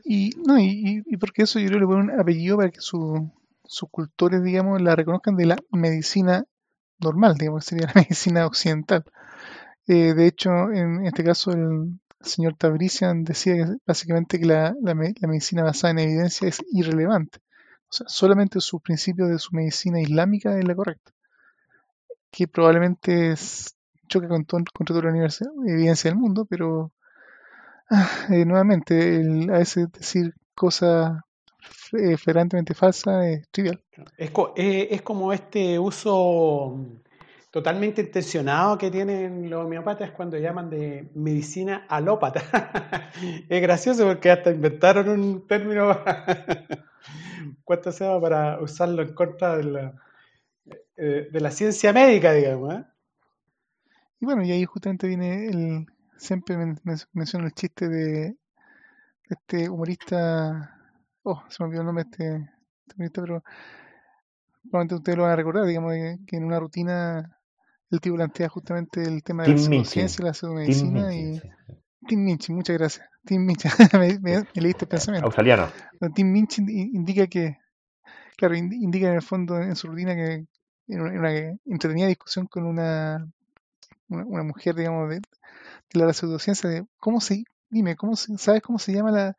Y, 0.05 0.31
no, 0.47 0.59
y- 0.59 1.03
y 1.07 1.17
porque 1.17 1.43
eso 1.43 1.59
yo 1.61 1.67
creo 1.69 1.79
que 1.79 1.85
le 1.85 1.87
ponen 1.87 2.11
un 2.11 2.21
apellido 2.21 2.57
para 2.57 2.71
que 2.71 2.81
su- 2.81 3.31
sus 3.73 3.89
cultores, 3.91 4.43
digamos, 4.45 4.81
la 4.83 4.97
reconozcan 4.97 5.37
de 5.37 5.47
la 5.47 5.57
medicina 5.73 6.45
normal, 7.01 7.37
digamos, 7.39 7.65
que 7.65 7.71
sería 7.71 7.87
la 7.95 8.03
medicina 8.03 8.47
occidental. 8.47 9.05
Eh, 9.89 10.15
de 10.15 10.27
hecho, 10.27 10.51
en 10.73 11.07
este 11.07 11.25
caso, 11.25 11.53
el 11.53 12.01
señor 12.21 12.57
Tabrician 12.57 13.25
decía 13.25 13.55
que 13.57 13.67
básicamente 13.87 14.41
que 14.41 14.47
la, 14.47 14.75
la 14.83 14.95
me- 14.95 15.15
la 15.21 15.29
medicina 15.29 15.65
basada 15.65 15.93
en 15.93 16.01
evidencia 16.01 16.49
es 16.49 16.61
irrelevante. 16.73 17.41
O 17.91 17.93
sea, 17.95 18.09
solamente 18.09 18.61
su 18.61 18.81
principio 18.81 19.27
de 19.29 19.39
su 19.39 19.55
medicina 19.55 20.01
islámica 20.01 20.59
es 20.59 20.65
la 20.67 20.75
correcta, 20.77 21.13
que 22.31 22.49
probablemente 22.49 23.33
es- 23.33 23.77
choca 24.09 24.29
con 24.29 24.45
todo, 24.45 24.63
contra 24.75 24.95
toda 24.97 25.11
la 25.13 25.19
evidencia 25.73 26.11
del 26.11 26.19
mundo, 26.19 26.45
pero 26.45 26.93
ah, 27.91 28.11
eh, 28.31 28.45
nuevamente, 28.47 29.23
a 29.51 29.59
veces 29.59 29.93
decir 29.93 30.35
cosas 30.55 31.21
eh, 31.93 32.17
flagrantemente 32.17 32.75
falsas 32.75 33.27
es 33.27 33.49
trivial. 33.51 33.81
Es, 34.17 34.31
co- 34.31 34.55
eh, 34.57 34.89
es 34.91 35.03
como 35.03 35.33
este 35.33 35.79
uso 35.79 36.79
totalmente 37.51 38.01
intencionado 38.01 38.79
que 38.79 38.91
tienen 38.91 39.51
los 39.51 39.65
homeópatas 39.67 40.11
cuando 40.13 40.39
llaman 40.39 40.71
de 40.71 41.11
medicina 41.15 41.87
alópata. 41.89 42.43
Es 43.49 43.61
gracioso 43.63 44.07
porque 44.07 44.31
hasta 44.31 44.51
inventaron 44.51 45.09
un 45.11 45.47
término 45.47 45.99
¿cuánto 47.65 47.93
se 47.93 48.05
llama? 48.05 48.21
para 48.21 48.61
usarlo 48.61 49.03
en 49.03 49.15
contra 49.15 49.57
de 49.57 49.65
la, 49.65 49.95
eh, 50.97 51.29
de 51.31 51.41
la 51.41 51.51
ciencia 51.51 51.93
médica, 51.93 52.33
digamos. 52.33 52.75
¿eh? 52.75 52.85
Y 54.21 54.25
bueno, 54.25 54.43
y 54.43 54.51
ahí 54.53 54.65
justamente 54.65 55.07
viene 55.07 55.47
el. 55.49 55.87
Siempre 56.17 56.57
men- 56.57 56.81
men- 56.85 56.99
menciono 57.13 57.47
el 57.47 57.53
chiste 57.53 57.89
de 57.89 58.37
este 59.29 59.69
humorista. 59.71 60.79
Oh, 61.25 61.43
se 61.49 61.63
me 61.63 61.67
olvidó 61.69 61.81
el 61.83 61.87
nombre 61.87 62.05
de 62.05 62.11
este, 62.11 62.35
este 62.37 62.95
humorista, 62.97 63.23
pero 63.23 63.43
probablemente 64.63 64.95
ustedes 64.97 65.17
lo 65.19 65.23
van 65.25 65.33
a 65.33 65.37
recordar, 65.37 65.67
digamos, 65.67 65.93
que 66.27 66.37
en 66.37 66.45
una 66.45 66.59
rutina 66.61 67.39
el 67.91 68.01
tipo 68.01 68.17
plantea 68.17 68.49
justamente 68.49 69.03
el 69.03 69.23
tema 69.23 69.43
de 69.45 69.51
la 69.51 69.55
Tim 69.57 69.65
pseudociencia, 69.65 70.25
la 70.25 70.33
Tim 70.33 70.39
pseudomedicina 70.41 71.09
Minchin, 71.13 71.35
y. 71.35 71.41
sí. 71.41 71.49
Tim 72.09 72.25
Minchin, 72.25 72.57
muchas 72.57 72.79
gracias. 72.79 73.09
Tim 73.25 73.45
Minchin, 73.45 73.71
me, 73.95 74.19
me- 74.21 74.45
me 74.55 74.63
leíste 74.63 74.85
el 74.85 74.89
pensamiento. 74.89 75.27
Australiano. 75.27 75.69
Tim 76.15 76.33
Minchin 76.33 76.69
i- 76.69 76.91
indica 76.95 77.27
que, 77.27 77.59
claro, 78.37 78.55
indi- 78.55 78.83
indica 78.83 79.09
en 79.09 79.15
el 79.15 79.23
fondo 79.23 79.59
en 79.61 79.77
su 79.77 79.89
rutina 79.89 80.15
que 80.15 80.47
en 80.89 81.01
una, 81.01 81.13
en 81.13 81.19
una 81.21 81.59
entretenida 81.67 82.07
discusión 82.09 82.47
con 82.47 82.65
una, 82.67 83.27
una, 84.09 84.25
una 84.27 84.43
mujer, 84.43 84.75
digamos, 84.75 85.09
de, 85.11 85.17
de 85.17 86.01
la 86.07 86.13
pseudociencia, 86.13 86.69
de 86.71 86.87
cómo 86.99 87.21
se, 87.21 87.45
dime, 87.71 87.97
cómo 87.97 88.17
se, 88.17 88.37
¿sabes 88.39 88.63
cómo 88.63 88.79
se 88.79 88.93
llama 88.93 89.11
la, 89.13 89.37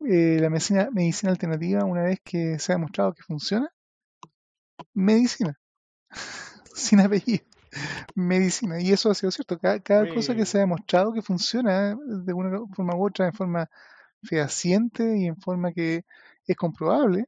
eh, 0.00 0.38
la 0.40 0.50
medicina, 0.50 0.88
medicina 0.92 1.32
alternativa 1.32 1.84
una 1.84 2.02
vez 2.02 2.20
que 2.24 2.58
se 2.58 2.72
ha 2.72 2.76
demostrado 2.76 3.14
que 3.14 3.22
funciona? 3.22 3.70
Medicina, 4.92 5.58
sin 6.74 7.00
apellido. 7.00 7.44
Medicina, 8.14 8.80
y 8.80 8.92
eso 8.92 9.10
ha 9.10 9.14
sido 9.14 9.30
cierto. 9.32 9.58
Cada, 9.58 9.80
cada 9.80 10.08
cosa 10.08 10.34
que 10.34 10.46
se 10.46 10.58
ha 10.58 10.60
demostrado 10.60 11.12
que 11.12 11.22
funciona 11.22 11.96
de 12.06 12.32
una 12.32 12.60
forma 12.74 12.94
u 12.94 13.06
otra, 13.06 13.26
en 13.26 13.32
forma 13.32 13.68
fehaciente 14.22 15.18
y 15.18 15.26
en 15.26 15.36
forma 15.36 15.72
que 15.72 16.04
es 16.46 16.56
comprobable, 16.56 17.26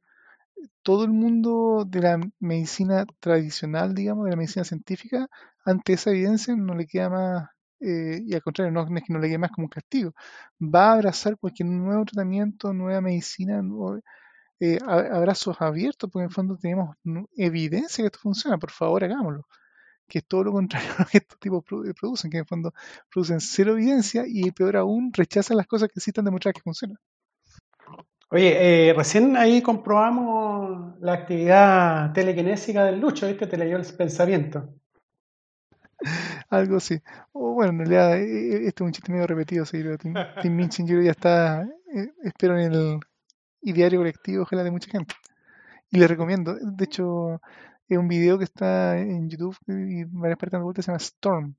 todo 0.83 1.03
el 1.03 1.11
mundo 1.11 1.85
de 1.85 2.01
la 2.01 2.19
medicina 2.39 3.05
tradicional, 3.19 3.93
digamos, 3.93 4.25
de 4.25 4.31
la 4.31 4.37
medicina 4.37 4.63
científica, 4.63 5.27
ante 5.65 5.93
esa 5.93 6.11
evidencia 6.11 6.55
no 6.55 6.75
le 6.75 6.87
queda 6.87 7.09
más, 7.09 7.49
eh, 7.79 8.21
y 8.25 8.33
al 8.35 8.41
contrario, 8.41 8.71
no, 8.71 8.81
es 8.97 9.03
que 9.03 9.13
no 9.13 9.19
le 9.19 9.27
quede 9.27 9.37
más 9.37 9.51
como 9.51 9.65
un 9.65 9.69
castigo, 9.69 10.13
va 10.61 10.89
a 10.91 10.93
abrazar 10.93 11.37
cualquier 11.37 11.69
nuevo 11.69 12.05
tratamiento, 12.05 12.73
nueva 12.73 13.01
medicina, 13.01 13.61
nuevo- 13.61 13.99
eh, 14.59 14.79
abrazos 14.87 15.57
abiertos, 15.61 16.09
porque 16.11 16.23
en 16.25 16.29
el 16.29 16.33
fondo 16.35 16.57
tenemos 16.57 16.95
evidencia 17.37 18.03
que 18.03 18.07
esto 18.07 18.19
funciona, 18.19 18.57
por 18.57 18.71
favor 18.71 19.03
hagámoslo, 19.03 19.47
que 20.07 20.19
es 20.19 20.25
todo 20.27 20.45
lo 20.45 20.53
contrario 20.53 20.89
a 20.99 21.01
lo 21.03 21.07
que 21.07 21.19
estos 21.19 21.39
tipos 21.39 21.63
produ- 21.65 21.93
producen, 21.99 22.31
que 22.31 22.37
en 22.37 22.41
el 22.43 22.47
fondo 22.47 22.73
producen 23.11 23.39
cero 23.41 23.73
evidencia 23.73 24.23
y 24.27 24.51
peor 24.51 24.77
aún, 24.77 25.11
rechazan 25.13 25.57
las 25.57 25.67
cosas 25.67 25.89
que 25.93 25.99
sí 26.01 26.11
están 26.11 26.25
demostradas 26.25 26.55
que 26.55 26.61
funcionan. 26.63 26.97
Oye, 28.29 28.89
eh, 28.89 28.93
recién 28.93 29.35
ahí 29.37 29.61
comprobamos 29.61 30.99
la 31.01 31.13
actividad 31.13 32.11
telequinésica 32.13 32.83
del 32.85 32.99
Lucho, 32.99 33.27
¿viste? 33.27 33.47
Te 33.47 33.57
leyó 33.57 33.77
el 33.77 33.85
pensamiento. 33.95 34.73
Algo 36.49 36.77
así. 36.77 37.01
O 37.33 37.53
bueno, 37.53 37.71
en 37.71 37.79
realidad, 37.79 38.17
eh, 38.17 38.23
eh, 38.23 38.67
este 38.67 38.83
es 38.83 38.85
un 38.85 38.91
chiste 38.91 39.11
medio 39.11 39.27
repetido, 39.27 39.65
sí, 39.65 39.81
pero 39.81 39.97
Tim, 39.97 40.13
Tim 40.41 40.55
Minchin 40.55 40.87
ya 40.87 41.11
está, 41.11 41.63
eh, 41.63 42.11
espero 42.23 42.57
en 42.57 42.73
el 42.73 42.99
ideario 43.61 43.99
colectivo, 43.99 44.43
ojalá 44.43 44.63
de 44.63 44.71
mucha 44.71 44.89
gente. 44.89 45.15
Y 45.91 45.99
les 45.99 46.09
recomiendo, 46.09 46.55
de 46.55 46.85
hecho, 46.85 47.41
es 47.87 47.97
un 47.97 48.07
video 48.07 48.37
que 48.37 48.43
está 48.43 48.97
en 48.99 49.29
YouTube 49.29 49.57
y 49.67 50.03
varias 50.05 50.37
partes 50.37 50.59
de 50.59 50.63
vuelta, 50.63 50.81
se 50.81 50.87
llama 50.87 50.97
Storm. 50.97 51.55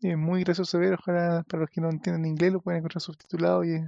Es 0.00 0.16
muy 0.16 0.44
gracioso 0.44 0.78
ver, 0.78 0.94
ojalá 0.94 1.44
para 1.48 1.62
los 1.62 1.70
que 1.70 1.80
no 1.80 1.88
entienden 1.90 2.26
inglés 2.26 2.52
lo 2.52 2.60
pueden 2.60 2.78
encontrar 2.78 3.00
subtitulado 3.00 3.64
y 3.64 3.74
es, 3.74 3.82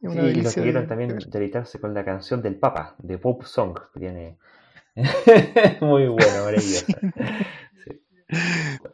Es 0.00 0.10
Sí, 0.12 0.18
una 0.18 0.30
y 0.30 0.42
los 0.42 0.54
que 0.54 0.62
quieran 0.62 0.82
de, 0.82 0.86
de 0.86 0.88
también 0.88 1.18
deleitarse 1.30 1.80
con 1.80 1.94
la 1.94 2.04
canción 2.04 2.42
del 2.42 2.56
Papa, 2.56 2.94
de 2.98 3.18
Pop 3.18 3.44
Song, 3.44 3.78
que 3.92 4.00
tiene 4.00 4.38
muy 5.80 6.08
buena, 6.08 6.42
Sí, 6.42 6.44
maravillosa. 6.44 7.02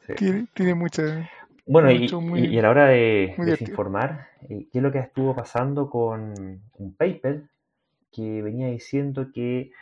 Sí, 0.07 0.15
tiene, 0.15 0.47
tiene 0.55 0.75
mucha, 0.75 1.31
Bueno, 1.67 1.91
mucho 1.91 2.21
y, 2.21 2.23
y- 2.33 2.47
muy, 2.47 2.55
y 2.55 2.59
a 2.59 2.63
la 2.63 2.71
hora 2.71 2.87
de 2.87 3.39
desinformar, 3.43 4.29
eh, 4.49 4.69
¿qué 4.71 4.79
es 4.79 4.83
lo 4.83 4.93
que 4.93 4.99
estuvo 4.99 5.35
pasando 5.35 5.89
con 5.89 6.61
un 6.75 6.95
paper 6.97 7.49
que 8.13 8.43
venía 8.43 8.69
diciendo 8.69 9.29
que 9.35 9.73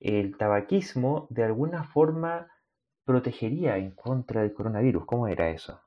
el 0.00 0.36
tabaquismo 0.38 1.26
de 1.30 1.44
alguna 1.44 1.84
forma 1.84 2.48
protegería 3.04 3.78
en 3.78 3.92
contra 3.92 4.42
del 4.42 4.54
coronavirus? 4.54 5.06
¿Cómo 5.06 5.28
era 5.28 5.50
eso? 5.50 5.80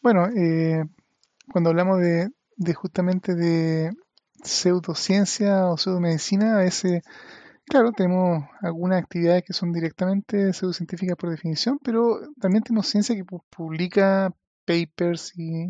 Bueno, 0.00 0.26
eh, 0.28 0.84
cuando 1.52 1.70
hablamos 1.70 2.00
de, 2.00 2.30
de 2.56 2.74
justamente 2.74 3.34
de 3.34 3.92
pseudociencia 4.44 5.66
o 5.68 5.78
pseudomedicina, 5.78 6.56
a 6.56 6.60
veces, 6.60 7.02
claro, 7.72 7.92
tenemos 7.92 8.44
algunas 8.60 9.02
actividades 9.02 9.44
que 9.44 9.52
son 9.54 9.72
directamente 9.72 10.52
pseudocientíficas 10.52 11.16
por 11.16 11.30
definición, 11.30 11.78
pero 11.82 12.20
también 12.40 12.62
tenemos 12.62 12.86
ciencia 12.88 13.14
que 13.16 13.24
pu- 13.24 13.42
publica 13.50 14.32
papers 14.66 15.32
y, 15.36 15.68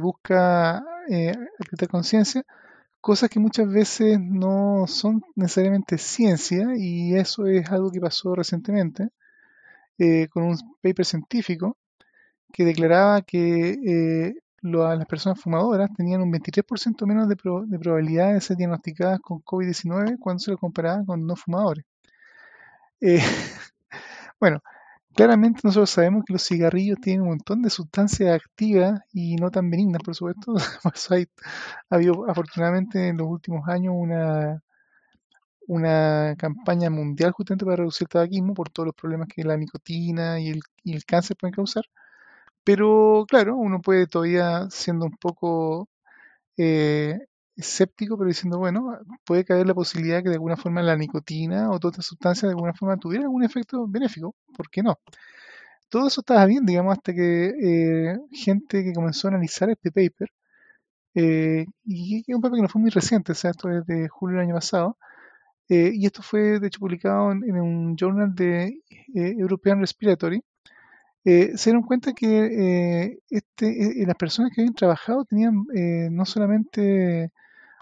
busca 0.00 0.84
eh, 1.08 1.34
aplicar 1.58 1.88
conciencia, 1.88 2.44
cosas 3.00 3.30
que 3.30 3.40
muchas 3.40 3.68
veces 3.68 4.18
no 4.20 4.86
son 4.88 5.22
necesariamente 5.36 5.98
ciencia, 5.98 6.68
y 6.76 7.14
eso 7.16 7.46
es 7.46 7.70
algo 7.70 7.90
que 7.92 8.00
pasó 8.00 8.34
recientemente 8.34 9.08
eh, 9.98 10.28
con 10.28 10.44
un 10.44 10.56
paper 10.82 11.04
científico 11.06 11.76
que 12.52 12.64
declaraba 12.64 13.22
que 13.22 13.70
eh, 13.86 14.34
las 14.62 15.06
personas 15.06 15.40
fumadoras 15.40 15.90
tenían 15.96 16.22
un 16.22 16.30
23% 16.30 17.06
menos 17.06 17.28
de, 17.28 17.36
pro- 17.36 17.64
de 17.66 17.78
probabilidad 17.78 18.32
de 18.34 18.40
ser 18.40 18.56
diagnosticadas 18.56 19.20
con 19.20 19.40
COVID-19 19.42 20.18
cuando 20.18 20.40
se 20.40 20.50
lo 20.52 20.58
comparaban 20.58 21.04
con 21.06 21.26
no 21.26 21.36
fumadores. 21.36 21.84
Eh, 23.00 23.20
bueno, 24.40 24.62
claramente 25.14 25.60
nosotros 25.64 25.90
sabemos 25.90 26.24
que 26.26 26.34
los 26.34 26.44
cigarrillos 26.46 27.00
tienen 27.00 27.22
un 27.22 27.28
montón 27.30 27.62
de 27.62 27.70
sustancias 27.70 28.34
activas 28.34 29.00
y 29.12 29.36
no 29.36 29.50
tan 29.50 29.70
benignas, 29.70 30.02
por 30.04 30.14
supuesto. 30.14 30.54
Hay- 31.10 31.28
ha 31.90 31.96
habido 31.96 32.30
afortunadamente 32.30 33.08
en 33.08 33.18
los 33.18 33.28
últimos 33.28 33.68
años 33.68 33.94
una, 33.96 34.62
una 35.68 36.34
campaña 36.36 36.90
mundial 36.90 37.32
justamente 37.32 37.64
para 37.64 37.76
reducir 37.76 38.04
el 38.06 38.08
tabaquismo 38.10 38.52
por 38.54 38.68
todos 38.70 38.88
los 38.88 38.94
problemas 38.94 39.28
que 39.28 39.42
la 39.44 39.56
nicotina 39.56 40.38
y 40.40 40.48
el, 40.50 40.60
y 40.84 40.94
el 40.94 41.04
cáncer 41.06 41.36
pueden 41.38 41.54
causar. 41.54 41.84
Pero 42.64 43.24
claro, 43.28 43.56
uno 43.56 43.80
puede 43.80 44.06
todavía 44.06 44.68
siendo 44.70 45.06
un 45.06 45.16
poco 45.16 45.88
eh, 46.56 47.18
escéptico, 47.56 48.16
pero 48.18 48.28
diciendo, 48.28 48.58
bueno, 48.58 48.98
puede 49.24 49.44
caber 49.44 49.66
la 49.66 49.74
posibilidad 49.74 50.22
que 50.22 50.30
de 50.30 50.36
alguna 50.36 50.56
forma 50.56 50.82
la 50.82 50.96
nicotina 50.96 51.70
o 51.70 51.78
todas 51.80 51.94
estas 51.94 52.06
sustancias 52.06 52.44
de 52.50 52.54
alguna 52.54 52.74
forma 52.74 52.96
tuviera 52.98 53.24
algún 53.24 53.44
efecto 53.44 53.86
benéfico. 53.88 54.34
¿Por 54.56 54.70
qué 54.70 54.82
no? 54.82 54.98
Todo 55.90 56.08
eso 56.08 56.20
estaba 56.22 56.46
bien, 56.46 56.64
digamos, 56.66 56.92
hasta 56.94 57.12
que 57.14 57.48
eh, 58.12 58.18
gente 58.32 58.84
que 58.84 58.92
comenzó 58.92 59.28
a 59.28 59.32
analizar 59.32 59.70
este 59.70 59.90
paper, 59.90 60.30
eh, 61.14 61.66
y 61.84 62.20
es 62.20 62.36
un 62.36 62.42
paper 62.42 62.56
que 62.58 62.62
no 62.62 62.68
fue 62.68 62.82
muy 62.82 62.90
reciente, 62.90 63.32
o 63.32 63.34
sea, 63.34 63.50
esto 63.52 63.70
es 63.70 63.86
de 63.86 64.08
julio 64.08 64.38
del 64.38 64.46
año 64.48 64.54
pasado, 64.56 64.98
eh, 65.68 65.92
y 65.94 66.06
esto 66.06 66.22
fue 66.22 66.60
de 66.60 66.68
hecho 66.68 66.80
publicado 66.80 67.32
en, 67.32 67.60
un 67.60 67.96
journal 67.96 68.34
de 68.34 68.82
European 69.14 69.80
Respiratory, 69.80 70.42
eh, 71.24 71.52
se 71.56 71.70
dieron 71.70 71.82
cuenta 71.84 72.12
que 72.14 73.06
eh, 73.06 73.18
este, 73.30 74.02
eh, 74.02 74.06
las 74.06 74.16
personas 74.16 74.52
que 74.54 74.62
habían 74.62 74.74
trabajado 74.74 75.24
tenían 75.24 75.66
eh, 75.74 76.08
no 76.10 76.24
solamente 76.26 77.30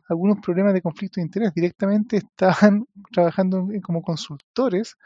algunos 0.08 0.40
problemas 0.40 0.74
de 0.74 0.82
conflicto 0.82 1.20
de 1.20 1.26
interés, 1.26 1.54
directamente 1.54 2.18
estaban 2.18 2.86
trabajando 3.12 3.68
como 3.82 4.02
consultores 4.02 4.96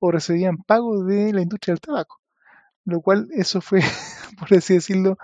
o 0.00 0.10
recibían 0.12 0.58
pago 0.58 1.04
de 1.04 1.32
la 1.32 1.42
industria 1.42 1.74
del 1.74 1.80
tabaco, 1.82 2.20
lo 2.86 3.00
cual 3.02 3.28
eso 3.32 3.60
fue, 3.60 3.80
por 4.38 4.54
así 4.56 4.74
decirlo, 4.74 5.18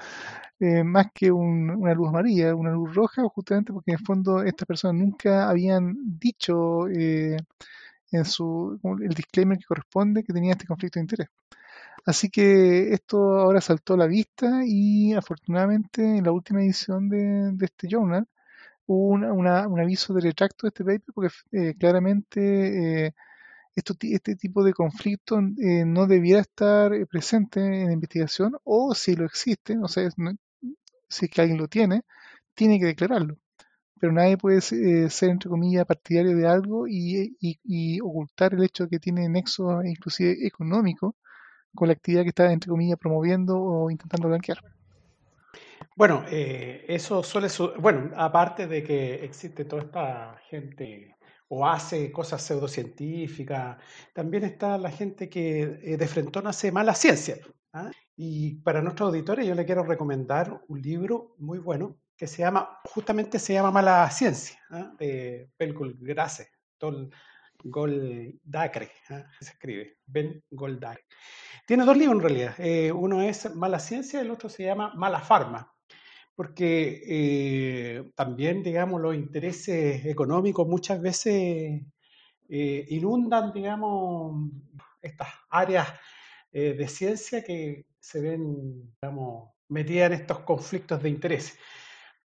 eh, 0.60 0.84
más 0.84 1.08
que 1.14 1.32
un- 1.32 1.70
una 1.70 1.94
luz 1.94 2.08
amarilla, 2.10 2.54
una 2.56 2.72
luz 2.72 2.94
roja, 2.94 3.22
justamente 3.28 3.72
porque 3.72 3.92
en 3.92 3.98
el 4.00 4.06
fondo 4.06 4.42
estas 4.44 4.66
personas 4.66 4.96
nunca 5.02 5.48
habían 5.50 5.96
dicho 6.20 6.88
en 8.12 8.24
su 8.24 8.78
el 9.00 9.08
disclaimer 9.14 9.58
que 9.58 9.64
corresponde 9.64 10.22
que 10.24 10.32
tenía 10.32 10.52
este 10.52 10.66
conflicto 10.66 10.98
de 10.98 11.04
interés. 11.04 11.28
Así 12.06 12.30
que 12.30 12.92
esto 12.92 13.18
ahora 13.40 13.60
saltó 13.60 13.94
a 13.94 13.96
la 13.98 14.06
vista 14.06 14.62
y 14.66 15.12
afortunadamente 15.14 16.02
en 16.18 16.24
la 16.24 16.32
última 16.32 16.60
edición 16.62 17.08
de, 17.08 17.54
este 17.64 17.88
journal 17.88 18.26
hubo 18.86 19.08
un 19.10 19.80
aviso 19.80 20.14
de 20.14 20.22
retracto 20.22 20.66
de 20.66 20.70
este 20.70 20.84
paper 20.84 21.14
porque 21.14 21.34
eh, 21.52 21.74
claramente 21.78 23.06
eh, 23.08 23.14
esto 23.76 23.94
este 24.02 24.36
tipo 24.36 24.64
de 24.64 24.74
conflicto 24.74 25.40
eh, 25.58 25.84
no 25.86 26.06
debiera 26.06 26.40
estar 26.42 26.94
eh, 26.94 27.06
presente 27.06 27.60
en 27.60 27.86
la 27.88 27.92
investigación 27.94 28.56
o 28.64 28.94
si 28.94 29.16
lo 29.16 29.26
existe, 29.26 29.78
o 29.78 29.88
sea, 29.88 30.10
si 31.08 31.26
es 31.26 31.30
que 31.30 31.40
alguien 31.40 31.58
lo 31.58 31.68
tiene, 31.68 32.02
tiene 32.54 32.78
que 32.80 32.86
declararlo. 32.86 33.38
Pero 34.00 34.12
nadie 34.12 34.38
puede 34.38 34.58
eh, 34.58 35.10
ser, 35.10 35.30
entre 35.30 35.50
comillas, 35.50 35.86
partidario 35.86 36.36
de 36.36 36.46
algo 36.48 36.88
y, 36.88 37.36
y- 37.40 37.60
y 37.64 38.00
ocultar 38.02 38.54
el 38.54 38.64
hecho 38.64 38.84
de 38.84 38.90
que 38.90 39.00
tiene 39.00 39.28
nexos 39.28 39.84
inclusive 39.86 40.46
económicos 40.46 41.14
con 41.74 41.88
la 41.88 41.92
actividad 41.94 42.22
que 42.22 42.28
está, 42.30 42.52
entre 42.52 42.70
comillas, 42.70 42.98
promoviendo 42.98 43.60
o 43.60 43.90
intentando 43.90 44.28
blanquear. 44.28 44.58
Bueno, 45.96 46.24
eh, 46.30 46.84
eso 46.88 47.22
suele 47.22 47.48
su- 47.48 47.72
bueno, 47.78 48.10
aparte 48.16 48.66
de 48.66 48.82
que 48.82 49.24
existe 49.24 49.64
toda 49.64 49.82
esta 49.82 50.36
gente 50.48 51.16
o 51.48 51.66
hace 51.66 52.12
cosas 52.12 52.42
pseudocientíficas, 52.42 53.76
también 54.14 54.44
está 54.44 54.78
la 54.78 54.90
gente 54.90 55.28
que 55.28 55.62
eh, 55.82 55.96
de 55.96 56.08
frentón 56.08 56.46
hace 56.46 56.70
mala 56.70 56.94
ciencia. 56.94 57.38
¿ah? 57.72 57.90
Y 58.16 58.54
para 58.62 58.82
nuestros 58.82 59.08
auditores 59.08 59.46
yo 59.46 59.54
le 59.54 59.64
quiero 59.64 59.82
recomendar 59.82 60.60
un 60.68 60.80
libro 60.80 61.34
muy 61.38 61.58
bueno 61.58 61.96
que 62.16 62.26
se 62.26 62.42
llama, 62.42 62.78
justamente 62.84 63.38
se 63.38 63.54
llama 63.54 63.70
Mala 63.70 64.08
Ciencia, 64.10 64.60
¿ah? 64.70 64.92
de 64.98 65.50
Ben 65.58 65.74
Grasse, 66.00 66.50
Tol 66.78 67.10
Goldacre, 67.64 68.90
¿ah? 69.10 69.24
se 69.40 69.52
escribe, 69.52 69.98
Ben 70.06 70.42
Goldacre. 70.50 71.04
Tiene 71.66 71.84
dos 71.84 71.96
libros 71.96 72.16
en 72.16 72.22
realidad. 72.22 72.54
eh, 72.58 72.92
uno 72.92 73.22
es 73.22 73.54
Mala 73.54 73.78
Ciencia 73.78 74.20
y 74.20 74.24
el 74.24 74.30
otro 74.30 74.48
se 74.48 74.64
llama 74.64 74.92
Mala 74.94 75.20
Farma 75.20 75.72
porque 76.34 77.02
eh, 77.06 78.10
también, 78.14 78.62
digamos, 78.62 79.00
los 79.00 79.14
intereses 79.14 80.06
económicos 80.06 80.66
muchas 80.66 81.00
veces 81.02 81.82
eh, 82.48 82.86
inundan, 82.88 83.52
digamos, 83.52 84.50
estas 85.02 85.28
áreas 85.50 85.88
de 86.52 86.88
ciencia 86.88 87.44
que 87.44 87.86
se 88.00 88.20
ven, 88.20 88.90
digamos, 89.00 89.50
metidas 89.68 90.10
en 90.10 90.20
estos 90.20 90.40
conflictos 90.40 91.02
de 91.02 91.10
interés. 91.10 91.56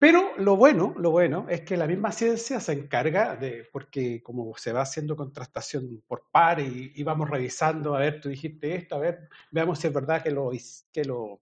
Pero 0.03 0.33
lo 0.37 0.57
bueno, 0.57 0.93
lo 0.97 1.11
bueno 1.11 1.45
es 1.47 1.61
que 1.61 1.77
la 1.77 1.87
misma 1.87 2.11
ciencia 2.11 2.59
se 2.59 2.73
encarga 2.73 3.37
de, 3.37 3.65
porque 3.71 4.21
como 4.21 4.53
se 4.57 4.73
va 4.73 4.81
haciendo 4.81 5.15
contrastación 5.15 6.03
por 6.05 6.25
pares 6.29 6.69
y, 6.93 7.01
vamos 7.03 7.29
revisando, 7.29 7.95
a 7.95 7.99
ver, 7.99 8.19
tú 8.19 8.27
dijiste 8.27 8.75
esto, 8.75 8.95
a 8.95 8.99
ver, 8.99 9.29
veamos 9.49 9.79
si 9.79 9.87
es 9.87 9.93
verdad 9.93 10.21
que 10.21 10.29
lo, 10.31 10.51
que 10.91 11.05
lo, 11.05 11.39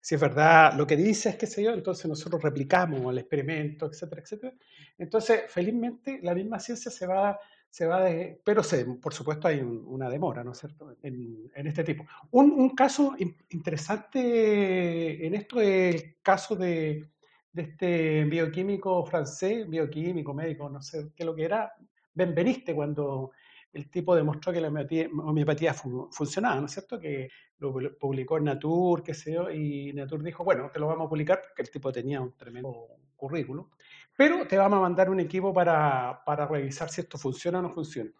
si 0.00 0.16
es 0.16 0.20
verdad 0.20 0.74
lo 0.76 0.88
que 0.88 0.96
dices, 0.96 1.36
qué 1.36 1.46
sé 1.46 1.62
yo, 1.62 1.70
entonces 1.72 2.06
nosotros 2.06 2.42
replicamos 2.42 3.12
el 3.12 3.18
experimento, 3.18 3.86
etcétera, 3.86 4.22
etcétera. 4.22 4.54
Entonces, 4.98 5.42
felizmente, 5.46 6.18
la 6.20 6.34
misma 6.34 6.58
ciencia 6.58 6.90
se 6.90 7.06
va, 7.06 7.38
se 7.70 7.86
va 7.86 8.02
de, 8.02 8.40
pero 8.44 8.64
se, 8.64 8.84
por 8.86 9.14
supuesto 9.14 9.46
hay 9.46 9.60
un- 9.60 9.84
una 9.86 10.10
demora, 10.10 10.42
¿no 10.42 10.50
es 10.50 10.58
cierto?, 10.58 10.96
en, 11.00 11.48
este 11.54 11.84
tipo. 11.84 12.04
Un, 12.32 12.50
un 12.50 12.70
caso 12.74 13.14
in- 13.18 13.36
interesante 13.50 15.24
en 15.26 15.34
esto 15.34 15.60
es 15.60 15.94
el 15.94 16.16
caso 16.22 16.56
de, 16.56 17.13
de 17.54 17.62
este 17.62 18.24
bioquímico 18.24 19.04
francés, 19.06 19.68
bioquímico, 19.68 20.34
médico, 20.34 20.68
no 20.68 20.82
sé 20.82 21.12
qué 21.16 21.24
lo 21.24 21.34
que 21.34 21.44
era, 21.44 21.72
Benveniste, 22.12 22.74
cuando 22.74 23.32
el 23.72 23.90
tipo 23.90 24.14
demostró 24.14 24.52
que 24.52 24.60
la 24.60 24.68
homeopatía, 24.68 25.08
homeopatía 25.24 25.74
fun- 25.74 26.12
funcionaba, 26.12 26.60
¿no 26.60 26.66
es 26.66 26.72
cierto?, 26.72 26.98
que 27.00 27.28
lo 27.58 27.72
pu- 27.74 27.96
publicó 27.98 28.38
en 28.38 28.44
Nature, 28.44 29.02
qué 29.02 29.14
sé 29.14 29.32
yo, 29.34 29.50
y 29.50 29.92
Nature 29.92 30.22
dijo, 30.24 30.44
bueno, 30.44 30.70
te 30.72 30.78
lo 30.78 30.86
vamos 30.88 31.06
a 31.06 31.08
publicar 31.08 31.40
porque 31.42 31.62
el 31.62 31.70
tipo 31.70 31.90
tenía 31.92 32.20
un 32.20 32.36
tremendo 32.36 32.88
currículum, 33.16 33.68
pero 34.16 34.46
te 34.46 34.56
vamos 34.58 34.78
a 34.78 34.82
mandar 34.82 35.10
un 35.10 35.20
equipo 35.20 35.52
para, 35.52 36.22
para 36.24 36.46
revisar 36.46 36.88
si 36.88 37.00
esto 37.00 37.18
funciona 37.18 37.58
o 37.58 37.62
no 37.62 37.70
funciona. 37.70 38.10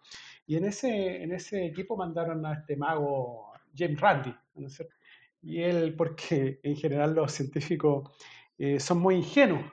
Y 0.45 0.57
en 0.57 0.65
ese, 0.65 1.23
en 1.23 1.31
ese 1.31 1.65
equipo 1.65 1.95
mandaron 1.97 2.45
a 2.45 2.53
este 2.53 2.75
mago 2.75 3.51
James 3.75 3.99
Randi, 3.99 4.33
¿no 4.55 4.67
es 4.67 4.73
cierto? 4.75 4.95
Y 5.41 5.61
él, 5.61 5.95
porque 5.95 6.59
en 6.63 6.75
general 6.75 7.13
los 7.13 7.31
científicos 7.31 8.09
eh, 8.57 8.79
son 8.79 8.99
muy 8.99 9.15
ingenuos, 9.15 9.65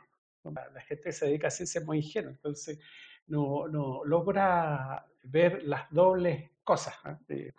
la 0.45 0.81
gente 0.81 1.05
que 1.05 1.13
se 1.13 1.27
dedica 1.27 1.49
a 1.49 1.51
ciencia 1.51 1.81
es 1.81 1.87
muy 1.87 1.99
ingenua, 1.99 2.33
entonces 2.33 2.79
no, 3.27 3.69
no 3.69 4.05
logra 4.05 5.07
ver 5.23 5.63
las 5.65 5.91
dobles 5.91 6.51
cosas. 6.65 6.95
¿ah? 7.05 7.19
Eh, 7.29 7.53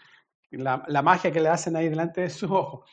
la, 0.52 0.84
la 0.88 1.02
magia 1.02 1.32
que 1.32 1.40
le 1.40 1.50
hacen 1.50 1.76
ahí 1.76 1.90
delante 1.90 2.22
de 2.22 2.30
sus 2.30 2.50
ojos. 2.50 2.90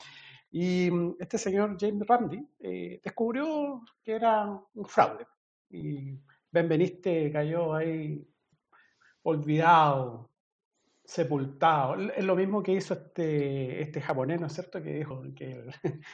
Y 0.51 0.91
mm, 0.91 1.17
este 1.21 1.39
señor 1.39 1.77
James 1.79 2.07
Randi 2.07 2.47
eh, 2.59 3.01
descubrió 3.03 3.83
que 4.03 4.13
era 4.13 4.47
un 4.75 4.85
fraude. 4.87 5.27
y 5.71 6.19
Benveniste 6.53 7.31
cayó 7.31 7.75
ahí 7.75 8.27
olvidado, 9.23 10.31
sepultado. 11.05 11.97
Es 12.11 12.25
lo 12.25 12.35
mismo 12.35 12.63
que 12.63 12.73
hizo 12.73 12.95
este, 12.95 13.83
este 13.83 14.01
japonés, 14.01 14.41
¿no 14.41 14.47
es 14.49 14.55
cierto? 14.55 14.83
Que 14.83 14.95
dijo 14.95 15.23
que, 15.37 15.65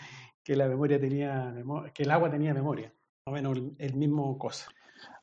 que 0.47 0.55
la 0.55 0.69
memoria 0.69 1.01
tenía 1.01 1.53
que 1.93 2.05
el 2.05 2.11
agua 2.13 2.31
tenía 2.31 2.55
memoria. 2.55 2.93
o 3.25 3.33
menos 3.33 3.59
el, 3.79 3.97
mismo 3.97 4.39
cosa. 4.39 4.69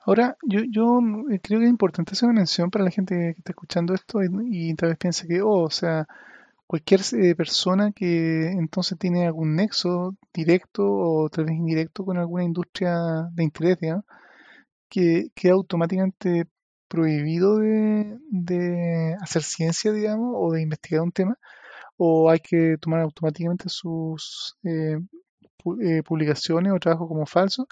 Ahora, 0.05 0.35
yo, 0.43 0.59
yo 0.69 0.99
eh, 1.31 1.39
creo 1.41 1.59
que 1.59 1.65
es 1.65 1.71
importante 1.71 2.11
hacer 2.11 2.27
una 2.27 2.39
mención 2.39 2.69
para 2.69 2.83
la 2.83 2.91
gente 2.91 3.15
que 3.15 3.39
está 3.39 3.53
escuchando 3.53 3.93
esto 3.93 4.19
y, 4.21 4.75
tal 4.75 4.89
vez 4.89 4.97
piense 4.97 5.25
que, 5.25 5.41
oh, 5.41 5.61
o 5.63 5.69
sea, 5.69 6.05
cualquier 6.67 6.99
eh, 7.13 7.35
persona 7.35 7.93
que 7.93 8.51
entonces 8.51 8.97
tiene 8.99 9.25
algún 9.25 9.55
nexo 9.55 10.17
directo 10.33 10.83
o 10.85 11.29
tal 11.29 11.45
vez 11.45 11.55
indirecto 11.55 12.03
con 12.03 12.17
alguna 12.17 12.43
industria 12.43 12.97
de 13.31 13.43
interés, 13.45 13.79
digamos, 13.79 14.03
que 14.89 15.29
queda 15.35 15.53
automáticamente 15.53 16.47
prohibido 16.89 17.59
de, 17.59 19.15
hacer 19.21 19.43
ciencia, 19.43 19.93
digamos, 19.93 20.33
o 20.35 20.51
de 20.51 20.61
investigar 20.61 21.01
un 21.01 21.13
tema, 21.13 21.39
o 21.97 22.29
hay 22.29 22.39
que 22.39 22.77
tomar 22.79 23.01
automáticamente 23.01 23.69
sus 23.69 24.57
eh, 24.63 24.97
eh, 25.81 26.03
publicaciones 26.03 26.73
o 26.73 26.79
trabajos 26.79 27.07
como 27.07 27.25
falsos. 27.25 27.67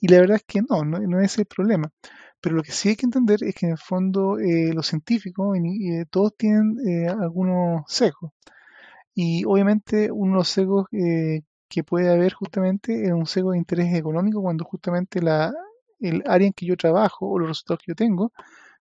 Y 0.00 0.08
la 0.08 0.20
verdad 0.20 0.36
es 0.36 0.44
que 0.44 0.62
no, 0.68 0.84
no, 0.84 1.20
es 1.20 1.38
el 1.38 1.46
problema. 1.46 1.90
Pero 2.40 2.56
lo 2.56 2.62
que 2.62 2.72
sí 2.72 2.90
hay 2.90 2.96
que 2.96 3.06
entender 3.06 3.44
es 3.44 3.54
que 3.54 3.66
en 3.66 3.72
el 3.72 3.78
fondo 3.78 4.38
eh, 4.38 4.72
los 4.72 4.86
científicos 4.86 5.58
todos 6.10 6.36
tienen 6.36 6.76
algunos 7.20 7.82
sesgos. 7.86 8.32
Y 9.14 9.44
obviamente 9.44 10.10
uno 10.10 10.32
de 10.32 10.36
los 10.38 10.48
sesgos 10.48 10.86
que 10.90 11.84
puede 11.84 12.10
haber 12.10 12.32
justamente 12.32 13.04
es 13.04 13.12
un 13.12 13.26
sesgo 13.26 13.52
de 13.52 13.58
interés 13.58 13.94
económico 13.94 14.42
cuando 14.42 14.64
justamente 14.64 15.20
la, 15.20 15.52
el 16.00 16.22
área 16.26 16.46
en 16.46 16.52
que 16.54 16.66
yo 16.66 16.76
trabajo 16.76 17.28
o 17.28 17.38
los 17.38 17.48
resultados 17.48 17.80
que 17.84 17.92
yo 17.92 17.94
tengo 17.94 18.32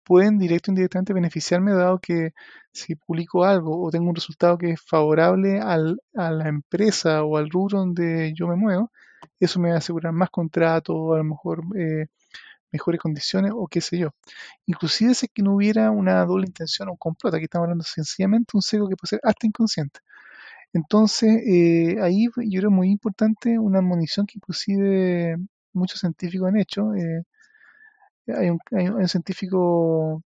pueden 0.10 0.40
directo 0.40 0.72
o 0.72 0.74
indirectamente 0.74 1.14
beneficiarme 1.14 1.72
dado 1.74 2.00
que 2.00 2.34
si 2.74 2.96
publico 2.96 3.44
algo 3.46 3.80
o 3.86 3.92
tengo 3.92 4.10
un 4.10 4.16
resultado 4.16 4.58
que 4.58 4.72
es 4.72 4.82
favorable 4.82 5.60
al, 5.60 6.02
a 6.16 6.32
la 6.32 6.48
empresa 6.50 7.24
o 7.24 7.38
al 7.38 7.50
rubro 7.52 7.80
donde 7.80 8.34
yo 8.36 8.48
me 8.48 8.56
muevo, 8.56 8.92
eso 9.40 9.60
me 9.60 9.70
va 9.70 9.76
a 9.76 9.78
asegurar 9.80 10.14
más 10.14 10.32
contratos, 10.32 10.96
o 10.98 11.14
a 11.14 11.20
lo 11.20 11.26
mejor 11.26 11.62
eh, 11.78 12.08
mejores 12.72 13.02
condiciones 13.02 13.54
o 13.56 13.68
qué 13.68 13.82
sé 13.82 14.00
yo. 14.00 14.10
Inclusive 14.68 15.16
si 15.16 15.28
que 15.30 15.44
no 15.44 15.56
hubiera 15.56 15.92
una 15.92 16.26
doble 16.26 16.48
intención 16.48 16.90
o 16.90 16.94
un 16.94 16.98
complot, 16.98 17.36
aquí 17.36 17.46
estamos 17.46 17.66
hablando 17.66 17.84
sencillamente 17.86 18.52
un 18.56 18.62
sesgo 18.64 18.90
que 18.90 18.96
puede 18.98 19.10
ser 19.12 19.22
hasta 19.24 19.48
inconsciente. 19.48 20.00
Entonces, 20.74 21.42
eh, 21.48 21.98
ahí 22.02 22.28
yo 22.50 22.60
creo 22.62 22.72
muy 22.72 22.90
importante 22.92 23.60
una 23.60 23.80
admonición 23.80 24.26
que 24.28 24.36
inclusive 24.38 25.38
muchos 25.74 26.00
científicos 26.02 26.50
han 26.50 26.58
hecho. 26.60 26.94
Eh, 26.96 27.24
hay, 28.36 28.50
un, 28.50 28.60
hay, 28.72 28.88
un, 28.90 29.08
científico 29.08 30.22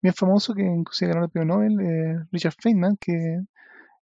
bien 0.00 0.14
famoso 0.14 0.54
que 0.54 0.62
inclusive 0.62 1.12
ganó 1.12 1.24
el 1.24 1.30
premio 1.30 1.54
Nobel, 1.54 1.80
eh, 1.80 2.24
Richard 2.32 2.54
Feynman, 2.60 2.96
que 3.00 3.40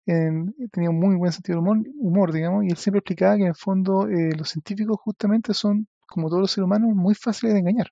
tenía 0.04 0.90
un 0.90 1.00
muy 1.00 1.16
buen 1.16 1.32
sentido 1.32 1.58
del 1.58 1.68
humor, 1.68 1.86
humor, 1.98 2.32
digamos, 2.32 2.64
y 2.64 2.68
él 2.68 2.76
siempre 2.76 2.98
explicaba 2.98 3.36
que 3.36 3.42
en 3.42 3.48
el 3.48 3.54
fondo 3.54 4.08
eh, 4.08 4.32
los 4.36 4.50
científicos 4.50 4.98
justamente 5.00 5.54
son, 5.54 5.86
como 6.06 6.28
todos 6.28 6.42
los 6.42 6.50
seres 6.50 6.66
humanos, 6.66 6.94
muy 6.94 7.14
fáciles 7.14 7.54
de 7.54 7.60
engañar. 7.60 7.88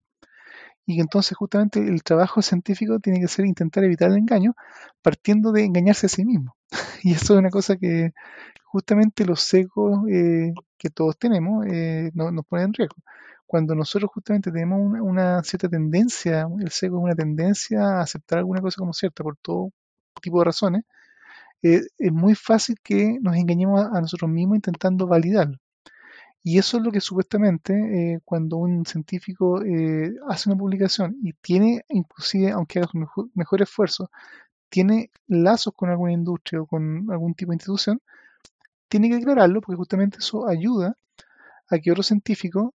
Y 0.85 0.97
que 0.97 1.03
entonces 1.03 1.37
justamente 1.37 1.79
el 1.81 2.03
trabajo 2.03 2.43
científico 2.43 2.99
tiene 2.99 3.21
que 3.21 3.29
ser 3.29 3.47
intentar 3.47 3.85
evitar 3.85 4.11
el 4.11 4.19
engaño, 4.19 4.55
partiendo 5.01 5.53
de 5.53 5.65
engañarse 5.65 6.07
a 6.07 6.09
sí 6.09 6.25
mismo. 6.25 6.57
y 7.03 7.13
eso 7.13 7.35
es 7.35 7.41
una 7.41 7.51
cosa 7.51 7.77
que 7.77 8.13
justamente 8.65 9.25
los 9.25 9.43
secos 9.43 10.01
eh, 10.11 10.53
que 10.79 10.91
todos 10.91 11.19
tenemos 11.19 11.67
eh, 11.67 12.11
nos 12.15 12.47
ponen 12.47 12.67
en 12.67 12.75
riesgo. 12.75 12.97
Cuando 13.53 13.75
nosotros 13.75 14.11
justamente 14.15 14.51
tenemos 14.51 14.81
una, 14.81 15.43
cierta 15.43 15.69
tendencia, 15.69 16.49
el 16.59 16.71
seco 16.71 16.97
es 16.97 17.05
una 17.05 17.15
tendencia 17.15 17.99
a 17.99 18.01
aceptar 18.01 18.39
alguna 18.39 18.63
cosa 18.63 18.77
como 18.79 18.95
cierta 18.95 19.23
por 19.23 19.37
todo 19.37 19.69
tipo 20.23 20.39
de 20.39 20.47
razones, 20.47 20.85
eh, 21.63 21.83
es 21.99 22.13
muy 22.13 22.35
fácil 22.35 22.77
que 22.83 23.19
nos 23.21 23.37
engañemos 23.37 23.79
a, 23.79 24.01
nosotros 24.01 24.31
mismos 24.31 24.57
intentando 24.57 25.07
validarlo. 25.07 25.59
Y 26.43 26.59
eso 26.59 26.79
es 26.79 26.83
lo 26.83 26.91
que 26.93 27.03
supuestamente 27.03 28.21
cuando 28.25 28.57
un 28.57 28.87
científico 28.87 29.61
hace 30.29 30.49
una 30.49 30.59
publicación 30.59 31.19
y 31.23 31.35
tiene, 31.35 31.85
inclusive, 31.91 32.53
aunque 32.53 32.79
haga 32.79 32.89
su 32.89 32.97
mejor, 32.99 33.29
mejor, 33.35 33.61
esfuerzo, 33.61 34.11
tiene 34.71 35.11
lazos 35.27 35.75
con 35.77 35.91
alguna 35.91 36.13
industria 36.13 36.63
o 36.63 36.67
con 36.67 37.07
algún 37.11 37.35
tipo 37.35 37.51
de 37.53 37.57
institución, 37.57 38.01
tiene 38.89 39.11
que 39.11 39.17
declararlo 39.17 39.61
porque 39.61 39.77
justamente 39.77 40.19
eso 40.21 40.49
ayuda 40.49 40.97
a 41.69 41.79
que 41.79 41.91
otros 41.91 42.07
científicos 42.07 42.71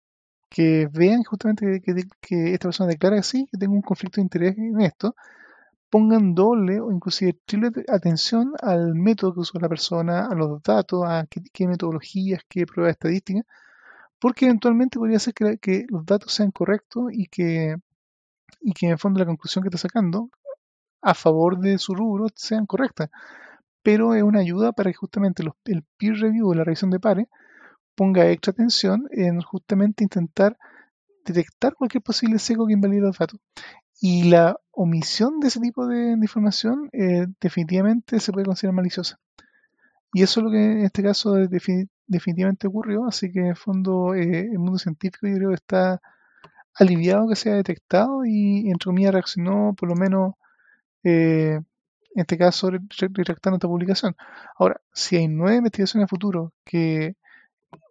que 0.49 0.87
vean 0.91 1.23
justamente 1.23 1.81
que, 1.81 2.53
esta 2.53 2.67
persona 2.67 2.89
declara 2.89 3.17
que 3.17 3.23
sí, 3.23 3.47
que 3.51 3.57
tengo 3.57 3.73
un 3.73 3.81
conflicto 3.81 4.17
de 4.17 4.23
interés 4.23 4.57
en 4.57 4.81
esto, 4.81 5.15
pongan 5.89 6.35
doble 6.35 6.79
o 6.81 6.91
inclusive 6.91 7.39
triple 7.45 7.85
atención 7.87 8.53
al 8.61 8.95
método 8.95 9.33
que 9.33 9.39
usó 9.41 9.59
la 9.59 9.69
persona, 9.69 10.27
a 10.27 10.35
los 10.35 10.61
datos, 10.63 11.03
a 11.05 11.25
qué, 11.27 11.67
metodologías, 11.67 12.41
qué 12.49 12.65
pruebas 12.65 12.93
estadísticas, 12.93 13.45
porque 14.19 14.45
eventualmente 14.45 14.99
podría 14.99 15.19
ser 15.19 15.33
que, 15.33 15.85
los 15.89 16.05
datos 16.05 16.33
sean 16.33 16.51
correctos 16.51 17.05
y 17.11 17.27
que, 17.27 17.77
y 18.61 18.73
que 18.73 18.87
en 18.87 18.93
el 18.93 18.99
fondo 18.99 19.19
la 19.19 19.25
conclusión 19.25 19.63
que 19.63 19.69
está 19.69 19.79
sacando 19.79 20.29
a 21.01 21.13
favor 21.13 21.59
de 21.59 21.77
su 21.77 21.95
rubro 21.95 22.27
sean 22.35 22.65
correctas. 22.65 23.09
Pero 23.83 24.15
es 24.15 24.23
una 24.23 24.41
ayuda 24.41 24.73
para 24.73 24.91
que 24.91 24.97
justamente 24.97 25.43
el 25.43 25.83
peer 25.97 26.15
review 26.15 26.53
la 26.53 26.63
revisión 26.63 26.91
de 26.91 26.99
pares 26.99 27.27
ponga 27.97 28.29
extra 28.29 28.51
atención 28.51 29.07
en 29.11 29.41
justamente 29.41 30.03
intentar 30.03 30.57
detectar 31.25 31.73
cualquier 31.73 32.03
posible 32.03 32.37
seco 32.39 32.67
que 32.67 32.73
invalide 32.73 33.01
los 33.01 33.17
datos. 33.17 33.39
Y 33.99 34.29
la 34.29 34.55
omisión 34.71 35.39
de 35.39 35.47
ese 35.47 35.59
tipo 35.59 35.87
de, 35.87 36.11
información 36.11 36.89
eh, 36.93 37.25
definitivamente 37.41 38.19
se 38.19 38.31
puede 38.31 38.45
considerar 38.45 38.75
maliciosa. 38.75 39.19
Y 40.13 40.21
eso 40.21 40.39
es 40.39 40.43
lo 40.45 40.51
que 40.51 40.63
en 40.63 40.85
este 40.85 41.01
caso 41.03 41.33
definitivamente 42.07 42.67
ocurrió, 42.67 43.05
así 43.07 43.31
que 43.31 43.39
en 43.39 43.47
el 43.47 43.55
fondo 43.55 44.13
eh, 44.13 44.41
el 44.41 44.59
mundo 44.59 44.77
científico 44.77 45.27
yo 45.27 45.35
creo 45.35 45.49
que 45.49 45.55
está 45.55 45.99
aliviado 46.75 47.27
que 47.27 47.35
se 47.35 47.49
haya 47.49 47.57
detectado 47.57 48.25
y 48.25 48.69
entre 48.69 48.85
comillas 48.85 49.13
reaccionó 49.13 49.73
por 49.75 49.89
lo 49.89 49.95
menos 49.95 50.35
eh, 51.03 51.59
en 52.15 52.21
este 52.21 52.37
caso 52.37 52.69
retractando 52.71 53.57
esta 53.57 53.67
publicación. 53.67 54.15
Ahora, 54.57 54.81
si 54.93 55.17
hay 55.17 55.27
nueve 55.27 55.57
investigaciones 55.57 56.05
a 56.05 56.07
futuro 56.07 56.53
que 56.63 57.15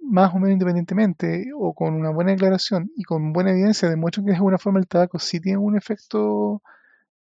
más 0.01 0.35
o 0.35 0.39
menos 0.39 0.53
independientemente 0.53 1.51
o 1.57 1.75
con 1.75 1.95
una 1.95 2.11
buena 2.11 2.33
declaración 2.33 2.91
y 2.97 3.03
con 3.03 3.33
buena 3.33 3.51
evidencia 3.51 3.89
demuestran 3.89 4.25
que 4.25 4.33
de 4.33 4.37
alguna 4.37 4.59
forma 4.59 4.79
el 4.79 4.87
tabaco 4.87 5.19
sí 5.19 5.41
tiene 5.41 5.59
un 5.59 5.77
efecto 5.77 6.63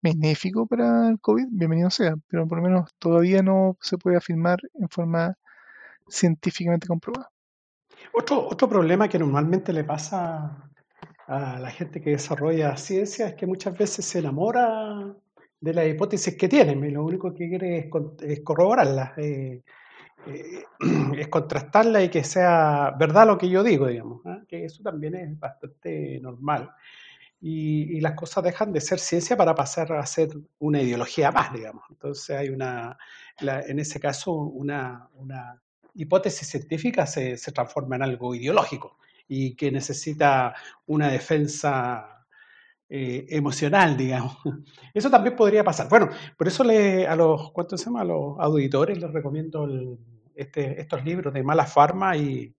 benéfico 0.02 0.66
para 0.66 1.08
el 1.08 1.18
COVID, 1.20 1.46
bienvenido 1.50 1.90
sea, 1.90 2.14
pero 2.28 2.46
por 2.46 2.58
lo 2.58 2.64
menos 2.64 2.90
todavía 2.98 3.42
no 3.42 3.76
se 3.80 3.96
puede 3.96 4.18
afirmar 4.18 4.58
en 4.74 4.88
forma 4.88 5.34
científicamente 6.08 6.86
comprobada. 6.86 7.30
Otro, 8.12 8.46
otro 8.46 8.68
problema 8.68 9.08
que 9.08 9.18
normalmente 9.18 9.72
le 9.72 9.84
pasa 9.84 10.70
a 11.26 11.58
la 11.58 11.70
gente 11.70 12.00
que 12.00 12.10
desarrolla 12.10 12.76
ciencia 12.76 13.28
es 13.28 13.34
que 13.34 13.46
muchas 13.46 13.76
veces 13.76 14.04
se 14.04 14.18
enamora 14.18 15.14
de 15.60 15.72
las 15.72 15.86
hipótesis 15.88 16.36
que 16.36 16.48
tienen 16.48 16.84
y 16.84 16.90
lo 16.90 17.04
único 17.04 17.32
que 17.32 17.48
quiere 17.48 17.78
es, 17.78 18.40
corroborarlas, 18.42 19.16
eh, 19.16 19.62
eh, 20.26 20.64
es 21.18 21.28
contrastarlas 21.28 22.04
y 22.04 22.08
que 22.08 22.24
sea 22.24 22.94
verdad 22.98 23.26
lo 23.26 23.38
que 23.38 23.48
yo 23.48 23.62
digo, 23.62 23.86
digamos, 23.86 24.20
¿ah? 24.26 24.42
que 24.48 24.64
eso 24.64 24.82
también 24.82 25.14
es 25.14 25.38
bastante 25.38 26.18
normal. 26.20 26.70
Y, 27.40 28.00
las 28.00 28.14
cosas 28.14 28.42
dejan 28.44 28.72
de 28.72 28.80
ser 28.80 28.98
ciencia 28.98 29.36
para 29.36 29.54
pasar 29.54 29.92
a 29.92 30.06
ser 30.06 30.30
una 30.58 30.80
ideología 30.80 31.30
más, 31.30 31.52
digamos. 31.52 31.84
Entonces 31.90 32.36
hay 32.36 32.48
una, 32.48 32.96
en 33.40 33.78
ese 33.78 34.00
caso, 34.00 34.32
una, 34.32 35.08
una 35.14 35.60
hipótesis 35.94 36.48
científica 36.48 37.06
se, 37.06 37.36
se 37.36 37.52
transforma 37.52 37.96
en 37.96 38.02
algo 38.02 38.34
ideológico 38.34 38.98
y 39.28 39.54
que 39.56 39.70
necesita 39.70 40.54
una 40.86 41.08
defensa 41.08 42.14
eh, 42.88 43.26
emocional, 43.30 43.96
digamos. 43.96 44.36
Eso 44.94 45.10
también 45.10 45.34
podría 45.34 45.64
pasar. 45.64 45.88
Bueno, 45.88 46.10
por 46.36 46.46
eso 46.46 46.62
le, 46.62 47.06
a 47.06 47.16
los, 47.16 47.50
¿cuántos 47.50 47.80
se 47.80 47.86
llama? 47.86 48.02
A 48.02 48.04
los 48.04 48.36
auditores 48.38 48.98
les 48.98 49.10
recomiendo 49.10 49.66
este, 50.34 50.80
estos 50.80 51.04
libros 51.04 51.32
de 51.34 51.42
Mala 51.42 51.66
Farma 51.66 52.16
y, 52.16 52.54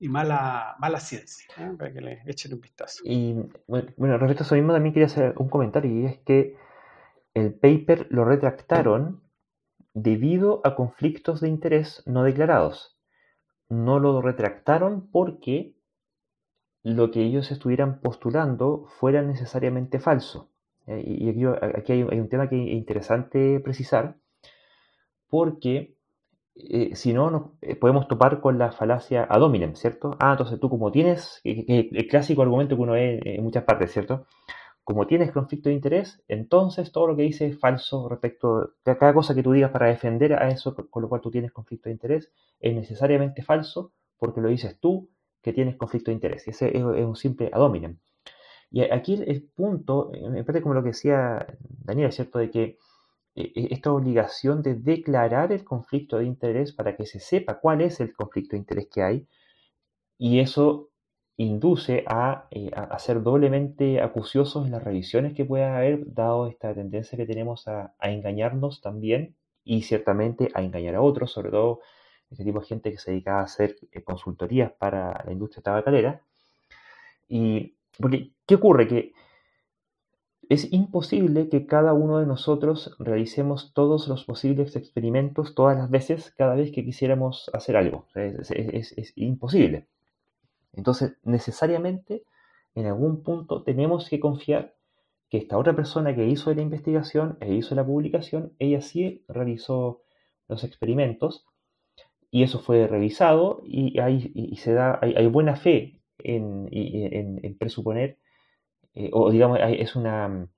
mala, 0.00 0.74
mala 0.80 0.98
Ciencia, 0.98 1.46
¿eh? 1.58 1.70
para 1.78 1.92
que 1.92 2.00
le 2.00 2.22
echen 2.26 2.52
un 2.54 2.60
vistazo. 2.60 3.02
Y 3.04 3.34
bueno, 3.66 4.18
respecto 4.18 4.42
a 4.42 4.46
eso 4.46 4.54
mismo 4.56 4.72
también 4.72 4.92
quería 4.92 5.06
hacer 5.06 5.34
un 5.36 5.48
comentario 5.48 5.90
y 5.92 6.06
es 6.06 6.18
que 6.18 6.56
el 7.34 7.54
paper 7.54 8.08
lo 8.10 8.24
retractaron 8.24 9.22
debido 9.94 10.60
a 10.64 10.74
conflictos 10.74 11.40
de 11.40 11.48
interés 11.48 12.02
no 12.06 12.24
declarados. 12.24 12.98
No 13.68 14.00
lo 14.00 14.20
retractaron 14.20 15.08
porque 15.10 15.74
lo 16.82 17.10
que 17.10 17.22
ellos 17.22 17.50
estuvieran 17.50 18.00
postulando 18.00 18.86
fuera 18.98 19.22
necesariamente 19.22 20.00
falso. 20.00 20.50
Y 20.86 21.28
aquí, 21.28 21.92
hay, 21.92 22.02
un 22.02 22.28
tema 22.28 22.48
que 22.48 22.60
es 22.60 22.72
interesante 22.72 23.60
precisar, 23.60 24.16
porque 25.28 25.96
eh, 26.54 26.94
si 26.94 27.12
no, 27.12 27.30
nos, 27.30 27.42
eh, 27.60 27.76
podemos 27.76 28.08
topar 28.08 28.40
con 28.40 28.58
la 28.58 28.72
falacia 28.72 29.24
ad 29.24 29.42
hominem, 29.42 29.74
¿cierto? 29.74 30.16
Ah, 30.20 30.32
entonces 30.32 30.60
tú 30.60 30.68
como 30.68 30.90
tienes, 30.92 31.40
el 31.44 32.06
clásico 32.08 32.42
argumento 32.42 32.76
que 32.76 32.82
uno 32.82 32.92
ve 32.92 33.20
en 33.24 33.44
muchas 33.44 33.64
partes, 33.64 33.92
¿cierto? 33.92 34.26
Como 34.84 35.06
tienes 35.06 35.30
conflicto 35.30 35.68
de 35.68 35.76
interés, 35.76 36.22
entonces 36.28 36.90
todo 36.92 37.06
lo 37.06 37.16
que 37.16 37.22
dices 37.22 37.52
es 37.52 37.60
falso 37.60 38.08
respecto 38.08 38.74
a 38.84 38.96
cada 38.96 39.14
cosa 39.14 39.34
que 39.34 39.42
tú 39.42 39.52
digas 39.52 39.70
para 39.70 39.86
defender 39.86 40.34
a 40.34 40.48
eso 40.48 40.74
con 40.74 41.02
lo 41.02 41.08
cual 41.08 41.20
tú 41.20 41.30
tienes 41.30 41.52
conflicto 41.52 41.88
de 41.88 41.92
interés 41.92 42.32
es 42.60 42.74
necesariamente 42.74 43.42
falso 43.42 43.92
porque 44.18 44.40
lo 44.40 44.48
dices 44.48 44.78
tú 44.80 45.08
que 45.40 45.52
tienes 45.52 45.76
conflicto 45.76 46.10
de 46.10 46.14
interés. 46.14 46.46
Ese 46.48 46.76
es, 46.76 46.82
un 46.82 47.16
simple 47.16 47.50
ad 47.52 47.62
hominem. 47.62 47.98
Y 48.70 48.82
aquí 48.82 49.14
el, 49.14 49.42
punto, 49.42 50.10
en 50.14 50.44
parte 50.44 50.62
como 50.62 50.74
lo 50.74 50.82
que 50.82 50.90
decía 50.90 51.46
Daniel, 51.84 52.12
¿cierto? 52.12 52.38
De 52.38 52.50
que 52.50 52.62
eh, 52.62 52.78
eh, 52.78 52.78
esta 53.34 53.92
obligación 53.92 54.62
de 54.62 54.74
declarar 54.74 55.52
el 55.52 55.64
conflicto 55.64 56.18
de 56.18 56.26
interés 56.26 56.72
para 56.72 56.96
que 56.96 57.06
se 57.06 57.20
sepa 57.20 57.58
cuál 57.60 57.80
es 57.80 58.00
el 58.00 58.12
conflicto 58.12 58.52
de 58.52 58.58
interés 58.58 58.88
que 58.92 59.02
hay, 59.02 59.26
y 60.18 60.40
eso 60.40 60.90
induce 61.36 62.04
a, 62.06 62.46
eh, 62.50 62.70
ser 62.98 63.22
doblemente 63.22 64.00
acuciosos 64.00 64.66
en 64.66 64.72
las 64.72 64.84
revisiones 64.84 65.34
que 65.34 65.44
puedan 65.44 65.74
haber, 65.74 66.12
dado 66.14 66.46
esta 66.46 66.74
tendencia 66.74 67.16
que 67.16 67.26
tenemos 67.26 67.66
a, 67.68 67.94
engañarnos 68.00 68.80
también 68.80 69.34
y 69.64 69.82
ciertamente 69.82 70.50
a 70.54 70.62
engañar 70.62 70.94
a 70.96 71.02
otros, 71.02 71.32
sobre 71.32 71.50
todo 71.50 71.80
este 72.30 72.44
tipo 72.44 72.60
de 72.60 72.66
gente 72.66 72.90
que 72.90 72.98
se 72.98 73.10
dedica 73.10 73.40
a 73.40 73.44
hacer 73.44 73.76
consultorías 74.04 74.72
para 74.72 75.22
la 75.24 75.32
industria 75.32 75.62
tabacalera. 75.62 76.22
Y 77.28 77.74
porque, 77.98 78.32
¿qué 78.46 78.54
ocurre? 78.56 78.88
Que 78.88 79.12
es 80.52 80.70
imposible 80.70 81.48
que 81.48 81.64
cada 81.64 81.94
uno 81.94 82.18
de 82.18 82.26
nosotros 82.26 82.94
realicemos 82.98 83.72
todos 83.72 84.06
los 84.06 84.24
posibles 84.24 84.76
experimentos 84.76 85.54
todas 85.54 85.78
las 85.78 85.88
veces, 85.88 86.34
cada 86.36 86.54
vez 86.54 86.72
que 86.72 86.84
quisiéramos 86.84 87.50
hacer 87.54 87.74
algo. 87.74 88.06
Es, 88.14 89.12
imposible. 89.16 89.86
Entonces, 90.74 91.16
necesariamente, 91.22 92.24
en 92.74 92.84
algún 92.84 93.22
punto 93.22 93.62
tenemos 93.62 94.10
que 94.10 94.20
confiar 94.20 94.74
que 95.30 95.38
esta 95.38 95.56
otra 95.56 95.74
persona 95.74 96.14
que 96.14 96.26
hizo 96.26 96.52
la 96.52 96.60
investigación 96.60 97.38
e 97.40 97.54
hizo 97.54 97.74
la 97.74 97.86
publicación, 97.86 98.52
ella 98.58 98.82
sí 98.82 99.24
realizó 99.28 100.02
los 100.48 100.64
experimentos 100.64 101.46
y 102.30 102.42
eso 102.42 102.58
fue 102.58 102.86
revisado 102.86 103.62
y, 103.64 103.98
hay, 104.00 104.54
se 104.56 104.74
da, 104.74 104.98
hay, 105.00 105.26
buena 105.28 105.56
fe 105.56 105.98
en, 106.18 106.68
en 106.70 107.56
presuponer 107.56 108.18
eh, 108.94 109.10
o 109.12 109.30
digamos, 109.30 109.58
es 109.62 109.96
una, 109.96 110.48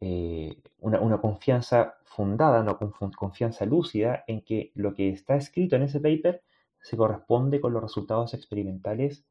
eh, 0.00 0.56
una, 0.78 1.00
una, 1.00 1.18
confianza 1.20 1.94
fundada, 2.04 2.60
una 2.60 2.76
confianza 3.16 3.64
lúcida 3.64 4.24
en 4.26 4.42
que 4.42 4.72
lo 4.74 4.94
que 4.94 5.10
está 5.10 5.36
escrito 5.36 5.76
en 5.76 5.82
ese 5.82 6.00
paper 6.00 6.42
se 6.80 6.96
corresponde 6.96 7.60
con 7.60 7.72
los 7.72 7.82
resultados 7.82 8.34
experimentales 8.34 9.24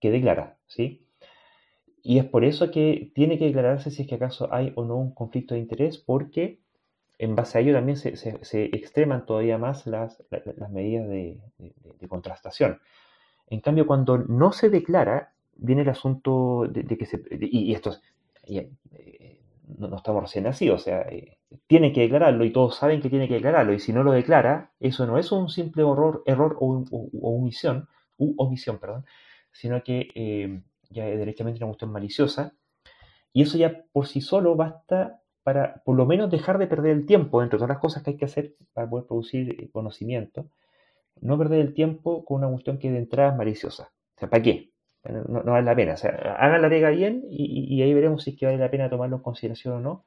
que 0.00 0.10
declara, 0.10 0.58
¿sí? 0.66 1.06
Y 2.02 2.18
es 2.18 2.26
por 2.26 2.44
eso 2.44 2.70
que 2.70 3.10
tiene 3.14 3.38
que 3.38 3.46
declararse 3.46 3.90
si 3.90 4.02
es 4.02 4.08
que 4.08 4.16
acaso 4.16 4.52
hay 4.52 4.72
o 4.76 4.84
no 4.84 4.96
un 4.96 5.14
conflicto 5.14 5.54
de 5.54 5.60
interés, 5.60 5.96
porque 5.98 6.60
en 7.18 7.34
base 7.34 7.58
a 7.58 7.60
ello 7.60 7.72
también 7.72 7.96
se, 7.96 8.16
se, 8.16 8.64
extreman 8.76 9.24
todavía 9.24 9.56
más 9.56 9.86
las, 9.86 10.22
las, 10.30 10.70
medidas 10.70 11.08
de, 11.08 11.40
de, 11.58 12.08
contrastación. 12.08 12.80
En 13.46 13.60
cambio, 13.60 13.86
cuando 13.86 14.18
no 14.18 14.52
se 14.52 14.68
declara, 14.68 15.33
viene 15.56 15.82
el 15.82 15.88
asunto 15.88 16.66
de, 16.68 16.84
que 16.96 17.06
se... 17.06 17.22
Y, 17.40 17.72
esto 17.72 17.96
eh, 18.46 18.70
no, 19.78 19.96
estamos 19.96 20.22
recién 20.22 20.44
nacidos, 20.44 20.82
o 20.82 20.84
sea, 20.84 21.02
eh, 21.02 21.38
tiene 21.66 21.92
que 21.92 22.02
declararlo 22.02 22.44
y 22.44 22.52
todos 22.52 22.76
saben 22.76 23.00
que 23.00 23.10
tiene 23.10 23.28
que 23.28 23.34
declararlo 23.34 23.72
y 23.72 23.80
si 23.80 23.92
no 23.92 24.02
lo 24.02 24.12
declara, 24.12 24.72
eso 24.80 25.06
no 25.06 25.18
es 25.18 25.32
un 25.32 25.48
simple 25.48 25.82
error, 25.82 26.22
error 26.26 26.56
o, 26.60 26.84
omisión, 27.22 27.88
u 28.18 28.34
omisión, 28.36 28.78
perdón, 28.78 29.04
sino 29.52 29.82
que 29.82 30.08
eh, 30.14 30.62
ya 30.90 31.08
es 31.08 31.18
derechamente 31.18 31.58
una 31.58 31.68
cuestión 31.68 31.92
maliciosa 31.92 32.52
y 33.32 33.42
eso 33.42 33.56
ya 33.56 33.84
por 33.92 34.06
sí 34.06 34.20
solo 34.20 34.54
basta 34.56 35.20
para 35.42 35.82
por 35.84 35.96
lo 35.96 36.06
menos 36.06 36.30
dejar 36.30 36.58
de 36.58 36.66
perder 36.66 36.92
el 36.92 37.06
tiempo, 37.06 37.42
entre 37.42 37.58
todas 37.58 37.68
las 37.68 37.78
cosas 37.78 38.02
que 38.02 38.10
hay 38.10 38.16
que 38.16 38.24
hacer 38.24 38.54
para 38.72 38.88
poder 38.88 39.06
producir 39.06 39.70
conocimiento, 39.72 40.46
no 41.20 41.38
perder 41.38 41.60
el 41.60 41.74
tiempo 41.74 42.24
con 42.24 42.38
una 42.38 42.50
cuestión 42.50 42.78
que 42.78 42.90
de 42.90 42.98
entrada 42.98 43.30
es 43.30 43.36
maliciosa. 43.36 43.92
O 44.16 44.18
sea, 44.18 44.30
¿para 44.30 44.42
qué? 44.42 44.73
No, 45.04 45.42
vale 45.44 45.66
la 45.66 45.76
pena. 45.76 45.94
O 45.94 45.96
sea, 45.96 46.10
hagan 46.38 46.62
la 46.62 46.68
pega 46.68 46.90
bien 46.90 47.24
y, 47.30 47.82
ahí 47.82 47.92
veremos 47.94 48.24
si 48.24 48.30
es 48.30 48.36
que 48.36 48.46
vale 48.46 48.58
la 48.58 48.70
pena 48.70 48.88
tomarlo 48.88 49.16
en 49.16 49.22
consideración 49.22 49.74
o 49.74 49.80
no. 49.80 50.04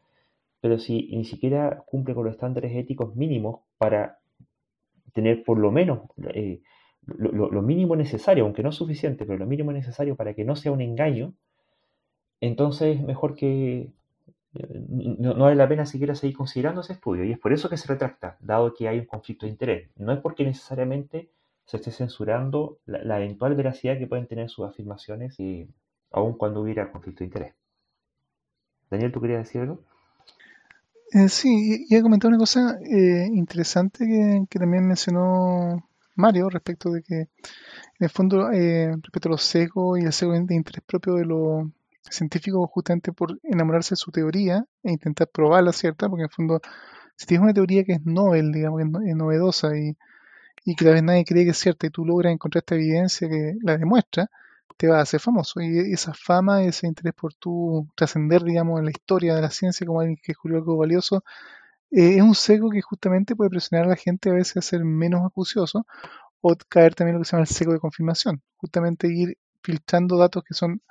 Pero 0.60 0.80
si 0.80 1.16
ni 1.16 1.26
siquiera 1.26 1.84
cumple 1.86 2.16
con 2.16 2.26
los 2.26 2.34
estándares 2.34 2.76
éticos 2.76 3.16
mínimos 3.16 3.62
para 3.78 4.20
tener 5.14 5.44
por 5.44 5.60
lo 5.60 5.72
menos 5.72 6.02
eh, 6.34 6.62
lo, 7.06 7.62
mínimo 7.62 7.96
necesario, 7.96 8.44
aunque 8.44 8.64
no 8.64 8.72
suficiente, 8.72 9.26
pero 9.26 9.38
lo 9.38 9.46
mínimo 9.46 9.72
necesario 9.72 10.16
para 10.16 10.34
que 10.34 10.44
no 10.44 10.56
sea 10.56 10.72
un 10.72 10.82
engaño, 10.82 11.34
entonces 12.42 13.02
mejor 13.02 13.36
que 13.36 13.92
eh, 14.56 14.84
no, 14.90 15.34
no, 15.34 15.44
vale 15.46 15.56
la 15.56 15.70
pena 15.70 15.86
siquiera 15.86 16.16
seguir 16.16 16.36
considerando 16.36 16.82
ese 16.82 16.94
estudio. 16.94 17.24
Y 17.24 17.32
es 17.32 17.40
por 17.40 17.54
eso 17.54 17.70
que 17.70 17.78
se 17.78 17.88
retracta, 17.88 18.38
dado 18.40 18.74
que 18.74 18.88
hay 18.88 19.00
un 19.00 19.06
conflicto 19.06 19.46
de 19.46 19.52
interés. 19.52 19.92
No 19.96 20.12
es 20.12 20.20
porque 20.20 20.44
necesariamente 20.44 21.30
se 21.68 21.78
esté 21.78 21.92
censurando 21.92 22.80
la, 22.86 23.18
eventual 23.18 23.54
veracidad 23.56 23.98
que 23.98 24.08
pueden 24.08 24.26
tener 24.26 24.50
sus 24.50 24.66
afirmaciones 24.66 25.38
y 25.40 25.70
aun 26.12 26.38
cuando 26.38 26.62
hubiera 26.62 26.90
conflicto 26.92 27.20
de 27.20 27.26
interés. 27.26 27.56
Daniel, 28.90 29.12
¿tú 29.12 29.20
querías 29.20 29.44
decir 29.44 29.62
algo? 29.62 29.84
Eh, 31.12 31.28
sí, 31.28 31.86
y 31.90 31.96
he 31.96 32.02
comentado 32.02 32.30
una 32.30 32.38
cosa 32.38 32.80
eh, 32.82 33.28
interesante 33.34 34.06
que, 34.50 34.60
también 34.60 34.88
mencionó 34.88 35.90
Mario 36.16 36.50
respecto 36.50 36.90
de 36.90 37.04
que, 37.04 37.16
en 37.20 37.30
el 38.00 38.10
fondo, 38.10 38.50
eh, 38.52 38.94
respecto 39.02 39.28
a 39.28 39.32
los 39.32 39.44
sesgos 39.44 40.00
y 40.00 40.04
el 40.04 40.14
sesgo 40.14 40.34
de 40.34 40.56
interés 40.56 40.84
propio 40.86 41.16
de 41.16 41.26
los 41.26 41.68
científicos, 42.10 42.70
justamente 42.72 43.12
por 43.12 43.38
enamorarse 43.44 43.92
de 43.92 43.98
su 43.98 44.12
teoría 44.12 44.66
e 44.84 44.92
intentar 44.94 45.28
probarla, 45.28 45.74
¿cierta? 45.74 46.08
Porque 46.08 46.22
en 46.24 46.30
el 46.30 46.34
fondo, 46.34 46.62
si 47.18 47.26
tienes 47.26 47.44
una 47.44 47.54
teoría 47.54 47.84
que 47.84 47.94
es 47.94 48.06
novel, 48.06 48.54
digamos, 48.54 48.80
que 48.80 49.10
es 49.10 49.16
novedosa 49.18 49.78
y 49.78 49.98
y 50.68 50.76
que 50.76 50.84
tal 50.84 50.96
vez 50.96 51.04
nadie 51.04 51.24
cree 51.24 51.46
que 51.46 51.52
es 51.52 51.58
cierta 51.58 51.88
y 51.88 51.90
tú 51.92 52.06
logras 52.06 52.34
encontrar 52.34 52.60
esta 52.62 52.76
evidencia 52.76 53.30
que 53.30 53.56
la 53.64 53.78
demuestra, 53.78 54.30
te 54.76 54.90
va 54.90 55.00
a 55.00 55.02
hacer 55.04 55.22
famoso. 55.22 55.62
Y 55.62 55.94
esa 55.94 56.14
fama, 56.14 56.62
ese 56.64 56.88
interés 56.88 57.14
por 57.14 57.34
tu 57.36 57.88
trascender, 57.96 58.44
digamos, 58.44 58.80
en 58.80 58.86
la 58.86 58.92
historia 58.92 59.34
de 59.34 59.42
la 59.42 59.50
ciencia 59.50 59.88
como 59.88 60.02
alguien 60.02 60.18
que 60.18 60.34
descubrió 60.34 60.58
algo 60.58 60.76
valioso, 60.76 61.24
eh, 61.92 62.18
es 62.18 62.22
un 62.22 62.36
seco 62.36 62.70
que 62.70 62.82
justamente 62.82 63.36
puede 63.36 63.50
presionar 63.50 63.86
a 63.88 63.90
la 63.92 63.96
gente 63.96 64.30
a 64.30 64.34
veces 64.34 64.58
a 64.58 64.62
ser 64.62 64.84
menos 64.84 65.26
acucioso 65.26 65.86
o 66.42 66.56
caer 66.70 66.96
también 66.96 67.16
lo 67.16 67.22
que 67.22 67.26
se 67.26 67.34
llama 67.34 67.44
el 67.44 67.56
seco 67.56 67.74
de 67.74 67.80
confirmación. 67.80 68.42
Justamente 68.58 69.08
ir 69.08 69.38
filtrando 69.64 70.18
datos 70.18 70.44
que 70.44 70.54
son 70.54 70.82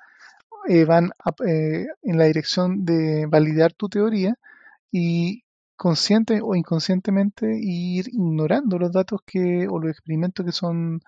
eh, 0.69 0.85
van 0.87 1.11
eh, 1.47 1.87
en 2.03 2.19
la 2.19 2.25
dirección 2.25 2.85
de 2.87 3.27
validar 3.27 3.75
tu 3.75 3.89
teoría 3.91 4.37
y 4.91 5.45
consciente 5.77 6.41
o 6.43 6.55
inconscientemente 6.55 7.47
ir 7.61 8.09
ignorando 8.09 8.79
los 8.79 8.93
datos 8.93 9.21
que 9.27 9.69
o 9.69 9.79
los 9.79 9.91
experimentos 9.91 10.45
que 10.45 10.53
son 10.53 11.01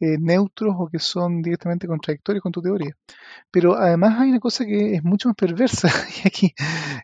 eh, 0.00 0.18
neutros 0.20 0.74
o 0.78 0.88
que 0.88 0.98
son 0.98 1.40
directamente 1.42 1.86
contradictorios 1.86 2.42
con 2.42 2.52
tu 2.52 2.60
teoría. 2.62 2.94
Pero 3.50 3.76
además 3.76 4.20
hay 4.20 4.30
una 4.30 4.40
cosa 4.40 4.66
que 4.66 4.94
es 4.94 5.04
mucho 5.04 5.28
más 5.28 5.36
perversa, 5.36 5.88
y 6.24 6.28
aquí 6.28 6.54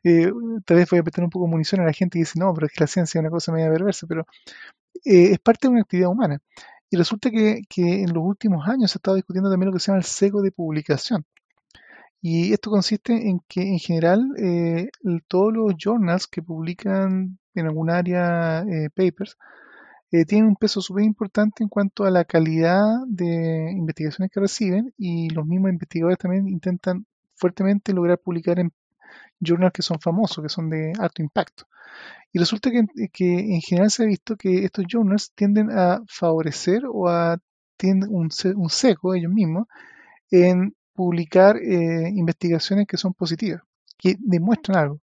eh, 0.04 0.30
tal 0.66 0.76
vez 0.76 0.90
voy 0.90 1.00
a 1.00 1.02
meter 1.02 1.24
un 1.24 1.30
poco 1.30 1.46
de 1.46 1.52
munición 1.52 1.80
a 1.80 1.84
la 1.86 1.92
gente 1.92 2.18
y 2.18 2.22
dice, 2.22 2.38
no, 2.38 2.52
pero 2.54 2.66
es 2.66 2.72
que 2.72 2.80
la 2.80 2.86
ciencia 2.86 3.18
es 3.18 3.22
una 3.22 3.30
cosa 3.30 3.52
media 3.52 3.70
perversa, 3.70 4.06
pero 4.06 4.26
eh, 5.04 5.32
es 5.32 5.38
parte 5.40 5.68
de 5.68 5.72
una 5.72 5.82
actividad 5.82 6.10
humana. 6.10 6.40
Y 6.90 6.96
resulta 6.96 7.30
que, 7.30 7.62
que, 7.68 8.02
en 8.02 8.12
los 8.12 8.22
últimos 8.24 8.68
años 8.68 8.90
se 8.90 8.96
ha 8.96 9.00
estado 9.00 9.16
discutiendo 9.16 9.50
también 9.50 9.68
lo 9.68 9.74
que 9.74 9.80
se 9.80 9.86
llama 9.86 9.98
el 10.00 10.04
sesgo 10.04 10.42
de 10.42 10.52
publicación. 10.52 11.24
Y 12.24 12.52
esto 12.52 12.70
consiste 12.70 13.28
en 13.28 13.40
que 13.48 13.62
en 13.62 13.80
general 13.80 14.32
eh, 14.38 14.90
todos 15.26 15.52
los 15.52 15.74
journals 15.76 16.28
que 16.28 16.40
publican 16.40 17.38
en 17.54 17.66
algún 17.66 17.90
área 17.90 18.60
eh, 18.60 18.90
papers 18.94 19.36
eh, 20.12 20.24
tienen 20.24 20.48
un 20.48 20.56
peso 20.56 20.80
súper 20.80 21.02
importante 21.02 21.64
en 21.64 21.68
cuanto 21.68 22.04
a 22.04 22.10
la 22.10 22.24
calidad 22.24 22.84
de 23.08 23.72
investigaciones 23.72 24.30
que 24.30 24.38
reciben 24.38 24.94
y 24.96 25.30
los 25.30 25.46
mismos 25.46 25.70
investigadores 25.72 26.18
también 26.18 26.46
intentan 26.46 27.06
fuertemente 27.34 27.92
lograr 27.92 28.18
publicar 28.18 28.60
en 28.60 28.72
journals 29.40 29.72
que 29.72 29.82
son 29.82 29.98
famosos, 30.00 30.44
que 30.44 30.48
son 30.48 30.70
de 30.70 30.92
alto 31.00 31.22
impacto. 31.22 31.66
Y 32.32 32.38
resulta 32.38 32.70
que, 32.70 32.84
en 33.20 33.60
general 33.62 33.90
se 33.90 34.04
ha 34.04 34.06
visto 34.06 34.36
que 34.36 34.64
estos 34.64 34.84
journals 34.88 35.32
tienden 35.34 35.70
a 35.70 36.02
favorecer 36.06 36.84
o 36.86 37.08
a 37.08 37.38
tienen 37.76 38.04
un, 38.10 38.30
un 38.56 38.70
seco 38.70 39.14
ellos 39.14 39.32
mismos 39.32 39.66
en 40.30 40.74
publicar 40.94 41.56
eh, 41.56 42.08
investigaciones 42.14 42.86
que 42.86 42.96
son 42.96 43.14
positivas, 43.14 43.62
que 43.98 44.16
demuestran 44.20 44.78
algo, 44.78 45.00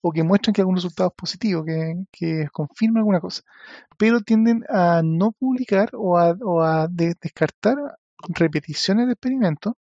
o 0.00 0.12
que 0.12 0.22
muestran 0.22 0.52
que 0.52 0.60
algún 0.60 0.76
resultado 0.76 1.08
es 1.10 1.14
positivo, 1.16 1.64
que, 1.64 2.48
confirma 2.52 3.00
alguna 3.00 3.20
cosa, 3.20 3.42
pero 3.98 4.20
tienden 4.20 4.64
a 4.68 5.02
no 5.04 5.32
publicar 5.32 5.90
o 5.94 6.18
a, 6.18 6.88
descartar 6.88 7.76
repeticiones 8.28 9.06
de 9.06 9.12
experimentos 9.12 9.74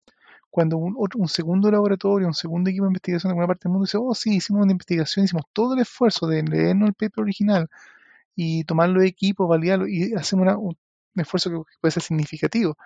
cuando 0.51 0.77
un, 0.77 0.95
un, 0.97 1.29
segundo 1.29 1.71
laboratorio, 1.71 2.29
un 2.29 2.35
segundo 2.35 2.71
equipo 2.71 2.85
de 2.85 2.91
investigación 2.91 3.31
de 3.31 3.33
alguna 3.33 3.47
parte 3.49 3.65
del 3.65 3.73
mundo 3.73 3.87
dice, 3.87 3.99
oh 4.01 4.15
sí, 4.15 4.37
hicimos 4.37 4.63
una 4.63 4.73
investigación, 4.73 5.25
hicimos 5.25 5.45
todo 5.53 5.75
el 5.75 5.81
esfuerzo 5.81 6.27
de 6.27 6.43
leernos 6.43 6.89
el 6.89 6.95
paper 6.95 7.23
original 7.23 7.69
y 8.37 8.65
tomar 8.65 8.91
los 8.91 9.05
equipos, 9.05 9.49
validarlos 9.49 9.89
y 9.89 10.15
hacemos 10.15 10.45
una- 10.45 10.59
un 10.59 10.77
esfuerzo 11.17 11.51
que 11.51 11.79
puede 11.81 11.93
ser 11.93 12.03
significativo 12.03 12.77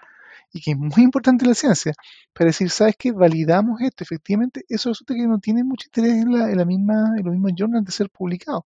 y 0.52 0.60
que 0.60 0.72
es 0.72 0.78
muy 0.78 1.02
importante 1.04 1.46
la 1.46 1.54
ciencia 1.54 1.92
para 2.32 2.48
decir, 2.48 2.70
¿sabes 2.70 2.96
qué? 2.98 3.12
Validamos 3.12 3.80
esto, 3.80 4.04
efectivamente, 4.04 4.64
eso 4.68 4.90
resulta 4.90 5.14
que 5.14 5.26
no 5.26 5.38
tiene 5.38 5.64
mucho 5.64 5.86
interés 5.88 6.22
en, 6.22 6.32
la, 6.32 6.50
en 6.50 6.56
la 6.58 6.64
misma, 6.64 7.14
en 7.16 7.24
los 7.24 7.32
mismos 7.34 7.52
journals 7.56 7.84
de 7.84 7.92
ser 7.92 8.10
publicado. 8.10 8.66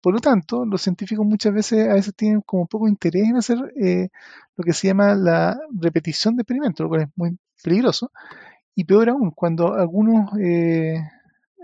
Por 0.00 0.14
lo 0.14 0.20
tanto, 0.20 0.64
los 0.64 0.82
científicos 0.82 1.26
muchas 1.26 1.52
veces 1.52 1.88
a 1.88 1.94
veces 1.94 2.14
tienen 2.14 2.40
como 2.42 2.66
poco 2.66 2.86
interés 2.86 3.24
en 3.24 3.36
hacer 3.36 3.58
eh, 3.76 4.08
lo 4.56 4.64
que 4.64 4.72
se 4.72 4.86
llama 4.86 5.14
la 5.16 5.58
repetición 5.72 6.36
de 6.36 6.42
experimentos, 6.42 6.84
lo 6.84 6.88
cual 6.88 7.02
es 7.02 7.08
muy 7.16 7.36
peligroso. 7.62 8.12
Y 8.76 8.84
peor 8.84 9.10
aún, 9.10 9.32
cuando 9.32 9.74
algunos, 9.74 10.30
eh, 10.38 11.02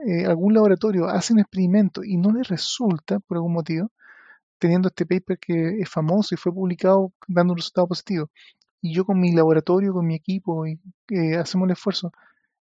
eh, 0.06 0.26
algún 0.26 0.54
laboratorio 0.54 1.06
hace 1.08 1.34
un 1.34 1.40
experimento 1.40 2.02
y 2.04 2.16
no 2.16 2.32
le 2.32 2.42
resulta 2.42 3.20
por 3.20 3.36
algún 3.36 3.52
motivo, 3.52 3.92
teniendo 4.58 4.88
este 4.88 5.06
paper 5.06 5.38
que 5.38 5.80
es 5.80 5.88
famoso 5.88 6.34
y 6.34 6.38
fue 6.38 6.52
publicado 6.52 7.12
dando 7.28 7.52
un 7.52 7.58
resultado 7.58 7.88
positivo, 7.88 8.30
y 8.82 8.94
yo 8.94 9.06
con 9.06 9.20
mi 9.20 9.32
laboratorio, 9.34 9.94
con 9.94 10.06
mi 10.08 10.16
equipo, 10.16 10.66
y, 10.66 10.80
eh, 11.10 11.36
hacemos 11.38 11.66
el 11.66 11.72
esfuerzo 11.72 12.12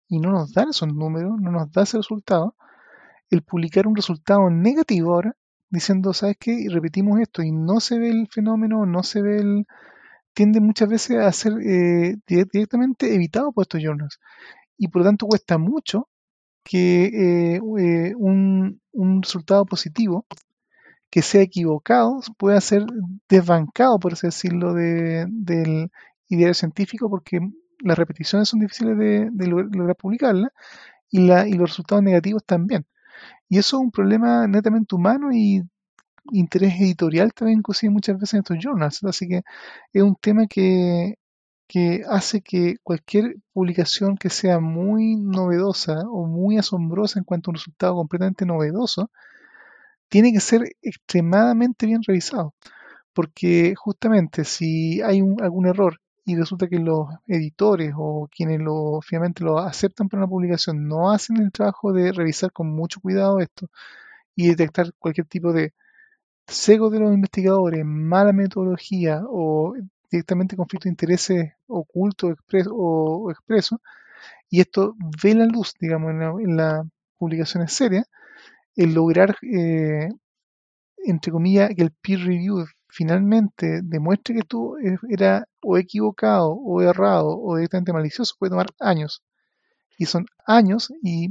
y 0.09 0.19
no 0.19 0.31
nos 0.31 0.53
dan 0.53 0.69
esos 0.69 0.93
números, 0.93 1.39
no 1.41 1.51
nos 1.51 1.71
da 1.71 1.83
ese 1.83 1.97
resultado, 1.97 2.55
el 3.29 3.43
publicar 3.43 3.87
un 3.87 3.95
resultado 3.95 4.49
negativo 4.49 5.13
ahora, 5.13 5.35
diciendo, 5.69 6.13
¿sabes 6.13 6.37
qué? 6.39 6.65
Repetimos 6.69 7.19
esto 7.19 7.43
y 7.43 7.51
no 7.51 7.79
se 7.79 7.99
ve 7.99 8.09
el 8.09 8.27
fenómeno, 8.29 8.85
no 8.85 9.03
se 9.03 9.21
ve 9.21 9.37
el... 9.39 9.67
tiende 10.33 10.61
muchas 10.61 10.89
veces 10.89 11.17
a 11.19 11.31
ser 11.33 11.53
eh, 11.65 12.17
di- 12.27 12.45
directamente 12.53 13.13
evitado 13.15 13.51
por 13.53 13.63
estos 13.63 13.81
journals. 13.83 14.19
Y 14.77 14.89
por 14.89 15.01
lo 15.03 15.07
tanto 15.09 15.27
cuesta 15.27 15.57
mucho 15.59 16.09
que 16.63 17.05
eh, 17.57 17.61
eh, 17.79 18.13
un, 18.17 18.81
un 18.93 19.23
resultado 19.23 19.65
positivo 19.65 20.25
que 21.09 21.21
sea 21.21 21.41
equivocado 21.41 22.19
pueda 22.37 22.61
ser 22.61 22.85
desbancado, 23.29 23.99
por 23.99 24.13
así 24.13 24.27
decirlo, 24.27 24.73
de- 24.73 25.25
del 25.29 25.91
ideal 26.29 26.55
científico, 26.55 27.09
porque 27.09 27.39
las 27.81 27.97
repeticiones 27.97 28.49
son 28.49 28.59
difíciles 28.61 28.97
de, 28.97 29.31
lograr 29.47 29.95
publicarlas 29.95 30.51
y, 31.11 31.21
la, 31.27 31.47
y 31.47 31.53
los 31.53 31.71
resultados 31.71 32.03
negativos 32.03 32.45
también. 32.45 32.85
Y 33.49 33.57
eso 33.59 33.77
es 33.77 33.83
un 33.83 33.91
problema 33.91 34.47
netamente 34.47 34.95
humano 34.95 35.31
y 35.33 35.63
interés 36.31 36.75
editorial 36.79 37.33
también 37.33 37.59
inclusive 37.59 37.91
muchas 37.91 38.15
veces 38.19 38.35
en 38.35 38.39
estos 38.41 38.57
journals. 38.61 39.03
Así 39.03 39.27
que 39.27 39.43
es 39.93 40.03
un 40.03 40.15
tema 40.15 40.47
que, 40.47 41.15
que 41.67 42.03
hace 42.09 42.41
que 42.41 42.77
cualquier 42.83 43.37
publicación 43.53 44.17
que 44.17 44.29
sea 44.29 44.59
muy 44.59 45.15
novedosa 45.17 46.01
o 46.09 46.25
muy 46.27 46.57
asombrosa 46.57 47.19
en 47.19 47.25
cuanto 47.25 47.49
a 47.49 47.53
un 47.53 47.55
resultado 47.55 47.95
completamente 47.95 48.45
novedoso, 48.45 49.11
tiene 50.09 50.33
que 50.33 50.39
ser 50.39 50.63
extremadamente 50.81 51.85
bien 51.85 52.01
revisado. 52.05 52.53
Porque 53.13 53.75
justamente 53.77 54.45
si 54.45 55.01
hay 55.01 55.21
un- 55.21 55.41
algún 55.43 55.67
error 55.67 56.01
y 56.25 56.35
resulta 56.35 56.67
que 56.67 56.79
los 56.79 57.07
editores 57.27 57.93
o 57.97 58.27
quienes 58.35 58.59
lo, 58.61 59.01
finalmente 59.01 59.43
lo 59.43 59.59
aceptan 59.59 60.09
para 60.09 60.23
una 60.23 60.29
publicación 60.29 60.87
no 60.87 61.11
hacen 61.11 61.37
el 61.37 61.51
trabajo 61.51 61.93
de 61.93 62.11
revisar 62.13 62.51
con 62.53 62.69
mucho 62.75 63.01
cuidado 63.01 63.39
esto 63.39 63.67
y 64.35 64.49
detectar 64.49 64.93
cualquier 64.99 65.27
tipo 65.27 65.53
de 65.53 65.73
cego 66.47 66.89
de 66.89 66.99
los 66.99 67.13
investigadores, 67.13 67.83
mala 67.85 68.33
metodología 68.33 69.21
o 69.29 69.75
directamente 70.11 70.55
conflicto 70.57 70.85
de 70.85 70.91
intereses 70.91 71.53
oculto 71.67 72.29
expres- 72.31 72.67
o, 72.71 73.23
o 73.25 73.31
expreso, 73.31 73.81
y 74.49 74.61
esto 74.61 74.95
ve 75.23 75.35
la 75.35 75.45
luz, 75.45 75.73
digamos, 75.79 76.11
en, 76.11 76.19
la- 76.19 76.31
en 76.41 76.57
las 76.57 76.87
publicaciones 77.17 77.73
serias, 77.73 78.05
el 78.75 78.93
lograr, 78.95 79.37
eh, 79.43 80.09
entre 81.05 81.31
comillas, 81.31 81.71
que 81.75 81.81
el 81.83 81.91
peer 81.91 82.19
review 82.21 82.65
finalmente 82.89 83.81
demuestre 83.83 84.35
que 84.35 84.41
tú 84.41 84.77
eh, 84.77 84.97
era 85.09 85.47
o 85.61 85.77
equivocado 85.77 86.51
o 86.51 86.81
errado 86.81 87.39
o 87.39 87.55
directamente 87.55 87.93
malicioso 87.93 88.35
puede 88.37 88.51
tomar 88.51 88.67
años. 88.79 89.23
Y 89.97 90.05
son 90.05 90.25
años 90.45 90.93
y, 91.03 91.29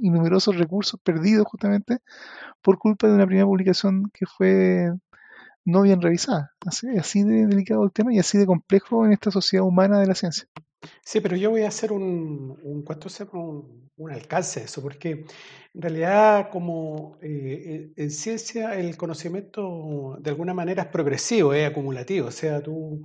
numerosos 0.00 0.56
recursos 0.56 1.00
perdidos 1.02 1.46
justamente 1.48 1.98
por 2.62 2.78
culpa 2.78 3.08
de 3.08 3.14
una 3.14 3.26
primera 3.26 3.46
publicación 3.46 4.10
que 4.12 4.26
fue 4.26 4.92
no 5.64 5.82
bien 5.82 6.00
revisada. 6.00 6.52
Así 6.64 7.24
de 7.24 7.46
delicado 7.46 7.84
el 7.84 7.92
tema 7.92 8.14
y 8.14 8.18
así 8.18 8.38
de 8.38 8.46
complejo 8.46 9.04
en 9.04 9.12
esta 9.12 9.30
sociedad 9.30 9.66
humana 9.66 9.98
de 10.00 10.06
la 10.06 10.14
ciencia. 10.14 10.48
Sí, 11.04 11.20
pero 11.20 11.36
yo 11.36 11.50
voy 11.50 11.62
a 11.62 11.68
hacer 11.68 11.92
un, 11.92 12.58
un, 12.62 12.84
un, 13.96 14.10
alcance 14.10 14.60
de 14.60 14.66
eso, 14.66 14.82
porque 14.82 15.10
en 15.74 15.82
realidad 15.82 16.50
como 16.50 17.18
eh, 17.22 17.92
en 17.96 18.04
en 18.04 18.10
ciencia 18.10 18.74
el 18.78 18.96
conocimiento 18.96 20.16
de 20.20 20.30
alguna 20.30 20.52
manera 20.54 20.82
es 20.84 20.88
progresivo, 20.88 21.54
es 21.54 21.66
acumulativo, 21.70 22.28
o 22.28 22.30
sea, 22.30 22.62
tú, 22.62 23.02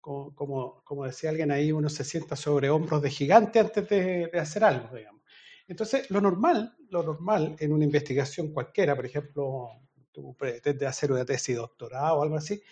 co- 0.00 0.32
como, 0.34 0.82
como 0.84 1.04
decía 1.06 1.30
alguien 1.30 1.50
ahí, 1.50 1.72
uno 1.72 1.88
se 1.88 2.04
sienta 2.04 2.36
sobre 2.36 2.68
hombros 2.70 3.00
de 3.02 3.10
gigante 3.10 3.58
antes 3.60 3.88
de, 3.88 4.30
hacer 4.38 4.64
algo, 4.64 4.94
digamos. 4.96 5.22
Entonces, 5.66 6.10
lo 6.10 6.20
normal, 6.20 6.76
lo 6.90 7.02
normal 7.02 7.56
en 7.58 7.72
una 7.72 7.84
investigación 7.84 8.52
cualquiera, 8.52 8.94
por 8.94 9.06
ejemplo, 9.06 9.68
tú 10.12 10.36
pretendes 10.36 10.86
hacer 10.88 11.10
una 11.10 11.24
tesis 11.24 11.56
doctorado 11.56 12.18
o 12.18 12.22
algo 12.22 12.36
así, 12.36 12.62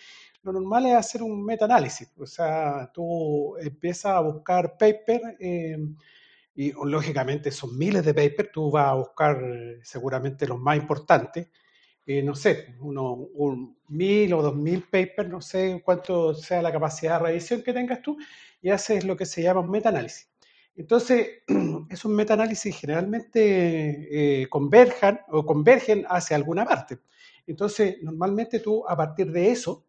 lo 0.43 0.51
normal 0.53 0.85
es 0.87 0.95
hacer 0.95 1.23
un 1.23 1.43
metaanálisis, 1.43 2.09
o 2.17 2.25
sea, 2.25 2.91
tú 2.93 3.57
empiezas 3.57 4.13
a 4.13 4.19
buscar 4.19 4.77
paper 4.77 5.37
eh, 5.39 5.77
y 6.55 6.71
lógicamente 6.71 7.49
son 7.51 7.77
miles 7.77 8.05
de 8.05 8.13
papers, 8.13 8.51
tú 8.51 8.69
vas 8.69 8.87
a 8.89 8.93
buscar 8.95 9.37
seguramente 9.83 10.45
los 10.45 10.59
más 10.59 10.77
importantes, 10.77 11.47
eh, 12.05 12.21
no 12.21 12.35
sé, 12.35 12.75
uno, 12.81 13.13
un 13.13 13.77
mil 13.87 14.33
o 14.33 14.41
dos 14.41 14.55
mil 14.55 14.83
papers, 14.83 15.29
no 15.29 15.41
sé 15.41 15.81
cuánto 15.83 16.33
sea 16.33 16.61
la 16.61 16.71
capacidad 16.71 17.19
de 17.19 17.27
revisión 17.27 17.63
que 17.63 17.73
tengas 17.73 18.01
tú, 18.01 18.17
y 18.61 18.69
haces 18.69 19.05
lo 19.05 19.15
que 19.15 19.25
se 19.25 19.41
llama 19.41 19.61
un 19.61 19.71
metaanálisis. 19.71 20.29
Entonces, 20.75 21.43
esos 21.89 22.11
metaanálisis 22.11 22.75
generalmente 22.75 24.41
eh, 24.41 24.49
converjan 24.49 25.21
o 25.29 25.45
convergen 25.45 26.05
hacia 26.09 26.35
alguna 26.35 26.65
parte. 26.65 26.99
Entonces, 27.47 27.97
normalmente 28.01 28.59
tú 28.59 28.83
a 28.87 28.95
partir 28.95 29.31
de 29.31 29.51
eso, 29.51 29.85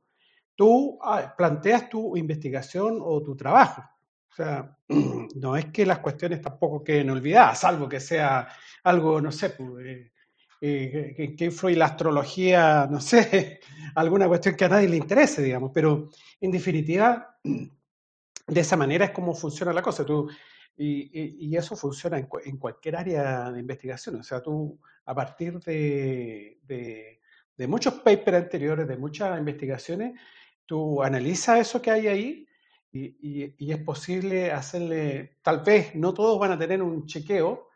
tú 0.56 0.98
ah, 1.02 1.34
planteas 1.36 1.88
tu 1.88 2.16
investigación 2.16 2.98
o 3.00 3.22
tu 3.22 3.36
trabajo. 3.36 3.82
O 4.30 4.34
sea, 4.34 4.76
no 5.36 5.56
es 5.56 5.66
que 5.66 5.86
las 5.86 5.98
cuestiones 6.00 6.40
tampoco 6.42 6.82
queden 6.82 7.10
olvidadas, 7.10 7.60
salvo 7.60 7.88
que 7.88 8.00
sea 8.00 8.48
algo, 8.84 9.20
no 9.20 9.30
sé, 9.32 9.50
pues, 9.50 9.86
eh, 9.86 10.12
eh, 10.60 11.14
que, 11.16 11.36
que 11.36 11.44
influye 11.46 11.76
la 11.76 11.86
astrología, 11.86 12.86
no 12.90 13.00
sé, 13.00 13.60
alguna 13.94 14.26
cuestión 14.28 14.54
que 14.56 14.64
a 14.64 14.68
nadie 14.68 14.88
le 14.88 14.96
interese, 14.96 15.42
digamos, 15.42 15.70
pero 15.74 16.08
en 16.40 16.50
definitiva, 16.50 17.36
de 17.44 18.60
esa 18.60 18.76
manera 18.76 19.06
es 19.06 19.10
como 19.12 19.34
funciona 19.34 19.72
la 19.72 19.82
cosa. 19.82 20.04
Tú, 20.04 20.28
y, 20.76 21.56
eso 21.56 21.76
funciona 21.76 22.18
en, 22.18 22.26
cu- 22.26 22.40
en 22.44 22.56
cualquier 22.58 22.96
área 22.96 23.50
de 23.52 23.60
investigación. 23.60 24.16
O 24.16 24.22
sea, 24.24 24.40
tú 24.42 24.78
a 25.06 25.14
partir 25.14 25.60
de- 25.60 27.20
de 27.56 27.66
muchos 27.68 27.94
papers 27.94 28.36
anteriores, 28.36 28.88
de 28.88 28.96
muchas 28.96 29.38
investigaciones, 29.38 30.18
tú 30.66 31.02
analizas 31.02 31.60
eso 31.60 31.82
que 31.82 31.90
hay 31.90 32.06
ahí 32.06 32.48
y, 32.92 33.70
es 33.72 33.78
posible 33.78 34.52
hacerle, 34.52 35.38
tal 35.42 35.60
vez 35.60 35.94
no 35.94 36.14
todos 36.14 36.38
van 36.38 36.52
a 36.52 36.58
tener 36.58 36.82
un 36.82 37.06
chequeo 37.06 37.68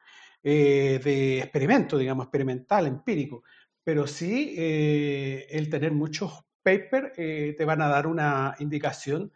eh, 0.42 1.00
de 1.02 1.38
experimento, 1.40 1.98
digamos, 1.98 2.26
experimental, 2.26 2.86
empírico, 2.86 3.42
pero 3.82 4.06
sí 4.06 4.54
eh, 4.56 5.46
el 5.50 5.68
tener 5.68 5.92
muchos 5.92 6.44
papers 6.62 7.12
eh, 7.16 7.54
te 7.56 7.64
van 7.64 7.82
a 7.82 7.88
dar 7.88 8.06
una 8.06 8.54
indicación 8.58 9.32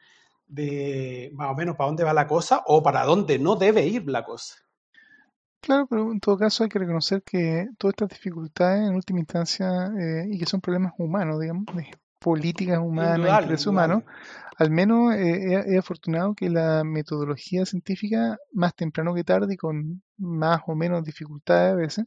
de 0.46 1.30
más 1.34 1.50
o 1.50 1.54
menos 1.54 1.76
para 1.76 1.88
dónde 1.88 2.04
va 2.04 2.12
la 2.12 2.26
cosa 2.26 2.62
o 2.66 2.82
para 2.82 3.04
dónde 3.04 3.38
no 3.38 3.56
debe 3.56 3.86
ir 3.86 4.08
la 4.08 4.24
cosa. 4.24 4.56
Claro, 5.62 5.86
pero 5.86 6.10
en 6.10 6.18
todo 6.18 6.36
caso 6.36 6.64
hay 6.64 6.68
que 6.68 6.80
reconocer 6.80 7.22
que 7.22 7.68
todas 7.78 7.92
estas 7.92 8.08
dificultades 8.10 8.88
en 8.88 8.96
última 8.96 9.20
instancia 9.20 9.92
eh, 9.98 10.26
y 10.28 10.38
que 10.38 10.44
son 10.44 10.60
problemas 10.60 10.92
humanos, 10.98 11.40
digamos, 11.40 11.66
de 11.66 11.88
políticas 12.22 12.78
humanas, 12.78 13.18
Indudable, 13.18 13.56
humanos, 13.66 14.02
al 14.56 14.70
menos 14.70 15.14
eh, 15.14 15.54
es, 15.54 15.66
es 15.66 15.78
afortunado 15.78 16.34
que 16.34 16.48
la 16.48 16.84
metodología 16.84 17.66
científica, 17.66 18.38
más 18.52 18.74
temprano 18.74 19.14
que 19.14 19.24
tarde 19.24 19.54
y 19.54 19.56
con 19.56 20.02
más 20.18 20.60
o 20.66 20.74
menos 20.74 21.04
dificultades 21.04 21.72
a 21.72 21.76
veces, 21.76 22.06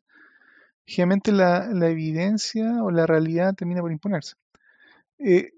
generalmente 0.86 1.32
la, 1.32 1.68
la 1.68 1.88
evidencia 1.90 2.84
o 2.84 2.92
la 2.92 3.06
realidad 3.06 3.56
termina 3.56 3.82
por 3.82 3.92
imponerse. 3.92 4.36
Eh, 5.20 5.52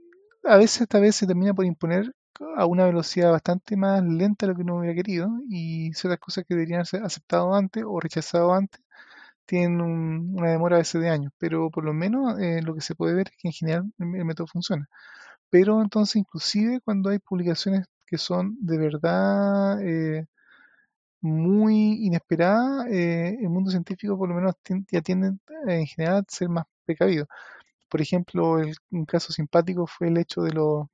a 0.44 0.58
veces 0.58 0.82
esta 0.82 1.00
vez 1.00 1.16
se 1.16 1.28
termina 1.28 1.54
por 1.54 1.66
imponer 1.66 2.14
a 2.56 2.66
una 2.66 2.86
velocidad 2.86 3.32
bastante 3.32 3.76
más 3.76 4.04
lenta 4.04 4.46
de 4.46 4.52
lo 4.52 4.56
que 4.56 4.64
uno 4.64 4.78
hubiera 4.78 4.96
querido 4.96 5.30
y 5.50 5.92
ciertas 5.94 6.20
cosas 6.20 6.46
que 6.48 6.54
deberían 6.54 6.86
ser 6.86 7.04
aceptado 7.04 7.54
antes 7.54 7.84
o 7.86 8.00
rechazado 8.00 8.54
antes 8.54 8.82
tienen 9.48 9.82
un- 9.82 10.36
una 10.38 10.52
demora 10.52 10.78
a 10.78 10.80
veces 10.80 11.02
de 11.02 11.10
años, 11.10 11.34
pero 11.40 11.72
por 11.72 11.86
lo 11.86 11.94
menos 11.94 12.40
eh, 12.40 12.62
lo 12.64 12.76
que 12.76 12.82
se 12.82 12.96
puede 12.96 13.16
ver 13.16 13.30
es 13.32 13.38
que 13.38 13.48
en 13.50 13.54
general 13.54 13.94
el, 14.00 14.26
método 14.26 14.48
funciona. 14.48 14.88
Pero 15.50 15.82
entonces 15.82 16.18
inclusive 16.18 16.82
cuando 16.82 17.10
hay 17.12 17.20
publicaciones 17.20 17.88
que 18.08 18.18
son 18.20 18.58
de 18.62 18.78
verdad 18.78 19.82
eh, 19.84 20.28
muy 21.22 22.06
inesperadas, 22.06 22.88
eh, 22.88 23.38
el 23.42 23.50
mundo 23.50 23.72
científico 23.72 24.18
por 24.18 24.30
lo 24.30 24.36
menos 24.36 24.56
ya 24.92 25.02
tiende 25.02 25.30
eh, 25.68 25.80
en 25.82 25.88
general 25.88 26.18
a 26.20 26.24
ser 26.28 26.50
más 26.50 26.66
precavido. 26.86 27.28
por 27.90 28.02
ejemplo, 28.02 28.58
un 28.92 29.06
caso 29.06 29.34
simpático 29.34 29.88
fue 29.88 30.10
el 30.10 30.18
hecho 30.18 30.42
de 30.44 30.54
los 30.54 30.88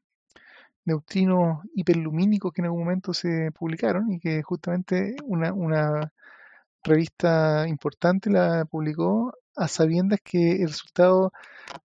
neutrinos 0.86 1.60
hiperlumínicos 1.76 2.54
que 2.54 2.62
en 2.62 2.66
algún 2.66 2.82
momento 2.82 3.14
se 3.14 3.52
publicaron 3.54 4.12
y 4.12 4.20
que 4.20 4.44
justamente 4.44 5.16
una 5.26 6.12
revista 6.84 7.68
importante 7.68 8.30
la 8.30 8.66
publicó 8.66 9.34
a 9.56 9.68
sabiendas 9.68 10.20
que 10.24 10.62
el 10.62 10.68
resultado 10.70 11.32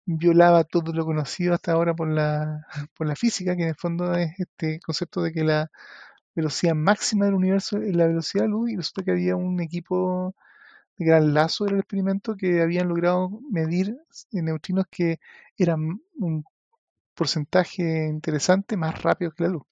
violaba 0.05 0.63
todo 0.63 0.93
lo 0.93 1.05
conocido 1.05 1.53
hasta 1.53 1.73
ahora 1.73 1.95
por 1.95 2.09
la, 2.09 2.65
por 2.97 3.07
la 3.07 3.15
física, 3.15 3.55
que 3.55 3.63
en 3.63 3.69
el 3.69 3.75
fondo 3.75 4.13
es 4.15 4.31
este 4.39 4.79
concepto 4.81 5.21
de 5.21 5.33
que 5.33 5.43
la 5.43 5.71
velocidad 6.35 6.75
máxima 6.75 7.25
del 7.25 7.35
universo 7.35 7.77
es 7.77 7.95
la 7.95 8.07
velocidad 8.07 8.43
de 8.45 8.49
luz 8.49 8.71
y 8.71 8.77
resulta 8.77 9.03
que 9.03 9.11
había 9.11 9.35
un 9.35 9.61
equipo 9.61 10.35
de 10.97 11.05
gran 11.05 11.33
lazo 11.33 11.65
del 11.65 11.79
experimento 11.79 12.35
que 12.37 12.61
habían 12.61 12.89
logrado 12.89 13.29
medir 13.51 13.97
neutrinos 14.31 14.85
que 14.89 15.19
eran 15.57 16.01
un 16.15 16.45
porcentaje 17.15 18.07
interesante 18.07 18.77
más 18.77 19.01
rápido 19.03 19.31
que 19.31 19.43
la 19.43 19.49
luz 19.49 19.63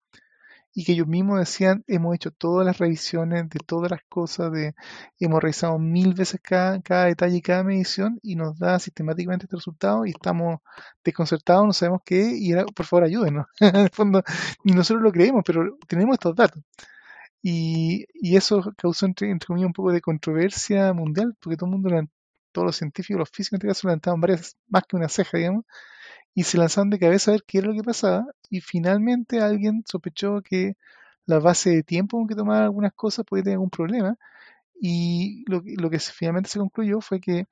y 0.77 0.83
que 0.83 0.91
ellos 0.91 1.07
mismos 1.07 1.39
decían, 1.39 1.85
hemos 1.87 2.13
hecho 2.15 2.31
todas 2.31 2.65
las 2.65 2.77
revisiones 2.77 3.49
de 3.49 3.59
todas 3.65 3.89
las 3.89 4.01
cosas, 4.09 4.51
de, 4.51 4.75
hemos 5.19 5.41
revisado 5.41 5.79
mil 5.79 6.13
veces 6.13 6.41
cada, 6.43 6.81
cada 6.81 7.05
detalle 7.05 7.37
y 7.37 7.41
cada 7.41 7.63
medición 7.63 8.19
y 8.21 8.35
nos 8.35 8.59
da 8.59 8.77
sistemáticamente 8.79 9.45
este 9.45 9.55
resultado 9.55 10.05
y 10.05 10.09
estamos 10.11 10.59
desconcertados, 11.03 11.65
no 11.65 11.71
sabemos 11.73 12.01
qué, 12.05 12.37
y 12.37 12.51
era, 12.51 12.65
por 12.65 12.85
favor 12.85 13.05
ayúdenos. 13.05 13.47
en 13.61 13.75
el 13.77 13.89
fondo, 13.89 14.21
ni 14.65 14.73
nosotros 14.73 15.01
lo 15.01 15.13
creemos, 15.13 15.43
pero 15.45 15.77
tenemos 15.87 16.15
estos 16.15 16.35
datos. 16.35 16.61
Y, 17.41 18.05
y 18.13 18.35
eso 18.37 18.73
causó, 18.77 19.05
entre, 19.05 19.31
entre 19.31 19.47
comillas, 19.47 19.67
un 19.67 19.73
poco 19.73 19.91
de 19.93 20.01
controversia 20.01 20.93
mundial, 20.93 21.35
porque 21.39 21.57
todo 21.57 21.67
el 21.69 21.79
mundo, 21.79 21.89
todos 22.51 22.65
los 22.65 22.75
científicos, 22.75 23.19
los 23.19 23.29
físicos 23.29 23.53
en 23.53 23.57
este 23.57 23.67
caso, 23.69 23.87
levantaban 23.87 24.19
varias, 24.19 24.57
más 24.67 24.83
que 24.87 24.97
una 24.97 25.09
ceja, 25.09 25.37
digamos, 25.37 25.65
y 26.35 26.43
se 26.43 26.57
lanzaron 26.57 26.89
de 26.91 26.99
cabeza 26.99 27.31
a 27.31 27.35
ver 27.35 27.43
qué 27.47 27.59
era 27.59 27.67
lo 27.69 27.73
que 27.73 27.83
pasaba 27.83 28.27
y 28.49 28.61
finalmente 28.61 29.41
alguien 29.41 29.83
sospechó 29.87 30.41
que 30.43 30.77
la 31.25 31.39
base 31.39 31.71
de 31.71 31.83
tiempo 31.83 32.17
con 32.17 32.27
que 32.27 32.35
tomaba 32.35 32.65
algunas 32.65 32.93
cosas 32.93 33.25
podía 33.25 33.43
tener 33.45 33.55
algún 33.55 33.69
problema 33.71 34.17
y 34.79 35.45
lo, 35.49 35.63
lo 35.65 35.89
que 35.89 35.99
finalmente 35.99 36.49
se 36.49 36.59
concluyó 36.59 37.01
fue 37.01 37.21
que 37.21 37.47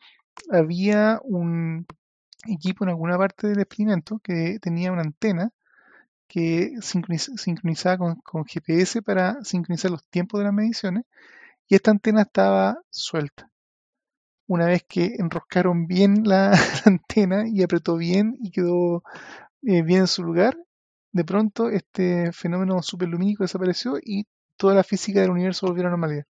había 0.52 1.20
un 1.24 1.88
equipo 2.48 2.84
en 2.86 2.92
alguna 2.92 3.18
parte 3.18 3.48
del 3.48 3.60
experimento 3.62 4.20
que 4.20 4.60
tenía 4.62 4.92
una 4.92 5.04
antena 5.04 5.52
que 6.28 6.74
sincronizaba 6.82 7.98
con, 7.98 8.16
con, 8.18 8.46
GPS 8.46 9.02
para 9.02 9.44
sincronizar 9.44 9.92
los 9.92 10.06
tiempos 10.08 10.40
de 10.40 10.46
las 10.46 10.54
mediciones 10.54 11.06
y 11.70 11.76
esta 11.76 11.92
antena 11.92 12.24
estaba 12.24 12.80
suelta 12.90 13.50
una 14.48 14.66
vez 14.68 14.84
que 14.88 15.16
enroscaron 15.20 15.88
bien 15.88 16.24
la, 16.26 16.54
antena 16.86 17.48
y 17.48 17.64
apretó 17.64 17.98
bien 17.98 18.38
y 18.42 18.52
quedó 18.52 19.04
eh, 19.64 19.82
bien 19.84 20.02
en 20.02 20.08
su 20.08 20.24
lugar, 20.24 20.58
de 21.12 21.26
pronto 21.26 21.70
este 21.70 22.32
fenómeno 22.34 22.82
superlumínico 22.82 23.44
desapareció 23.44 23.98
y 24.02 24.26
toda 24.58 24.76
la 24.76 24.84
física 24.84 25.22
del 25.22 25.32
universo 25.32 25.68
volvió 25.68 25.84
a 25.84 25.86
la 25.86 25.90
normalidad. 25.92 26.26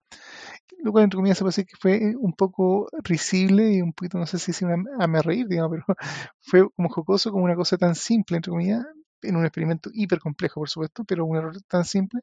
Lo 0.79 0.91
cual, 0.91 1.05
entre 1.05 1.17
comillas, 1.17 1.37
se 1.37 1.43
puede 1.43 1.51
decir 1.51 1.65
que 1.65 1.77
fue 1.79 1.95
eh, 1.95 2.15
un 2.17 2.33
poco 2.33 2.89
risible 3.03 3.71
y 3.73 3.81
un 3.81 3.93
poquito, 3.93 4.17
no 4.17 4.25
sé 4.25 4.39
si 4.39 4.53
se 4.53 4.65
a 4.65 5.07
me 5.07 5.21
reír, 5.21 5.47
digamos, 5.47 5.71
pero 5.71 5.85
fue 6.41 6.69
como 6.75 6.89
jocoso, 6.89 7.31
como 7.31 7.45
una 7.45 7.55
cosa 7.55 7.77
tan 7.77 7.95
simple, 7.95 8.37
entre 8.37 8.51
comillas, 8.51 8.85
en 9.21 9.35
un 9.37 9.45
experimento 9.45 9.89
hiper 9.93 10.19
complejo, 10.19 10.59
por 10.59 10.69
supuesto, 10.69 11.03
pero 11.05 11.25
un 11.25 11.37
error 11.37 11.55
tan 11.67 11.85
simple 11.85 12.21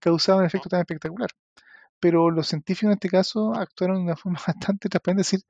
causaba 0.00 0.40
un 0.40 0.46
efecto 0.46 0.68
tan 0.68 0.80
espectacular 0.80 1.28
pero 2.00 2.30
los 2.30 2.48
científicos 2.48 2.88
en 2.88 2.92
este 2.94 3.08
caso 3.08 3.54
actuaron 3.54 3.98
de 3.98 4.02
una 4.04 4.16
forma 4.16 4.38
bastante 4.46 4.88
transparente, 4.88 5.22
es 5.22 5.30
decir, 5.30 5.46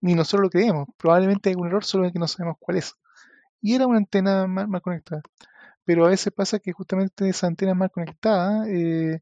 ni 0.00 0.14
nosotros 0.14 0.42
lo 0.44 0.50
creemos, 0.50 0.88
probablemente 0.96 1.50
hay 1.50 1.56
un 1.56 1.68
error 1.68 1.84
solo 1.84 2.10
que 2.12 2.18
no 2.18 2.28
sabemos 2.28 2.56
cuál 2.60 2.78
es. 2.78 2.94
Y 3.62 3.74
era 3.74 3.86
una 3.86 3.98
antena 3.98 4.46
mal, 4.46 4.82
conectada. 4.82 5.22
Pero 5.84 6.06
a 6.06 6.10
veces 6.10 6.32
pasa 6.32 6.58
que 6.60 6.72
justamente 6.72 7.28
esas 7.28 7.44
antenas 7.44 7.76
mal 7.76 7.90
conectadas, 7.90 8.68
eh, 8.68 9.20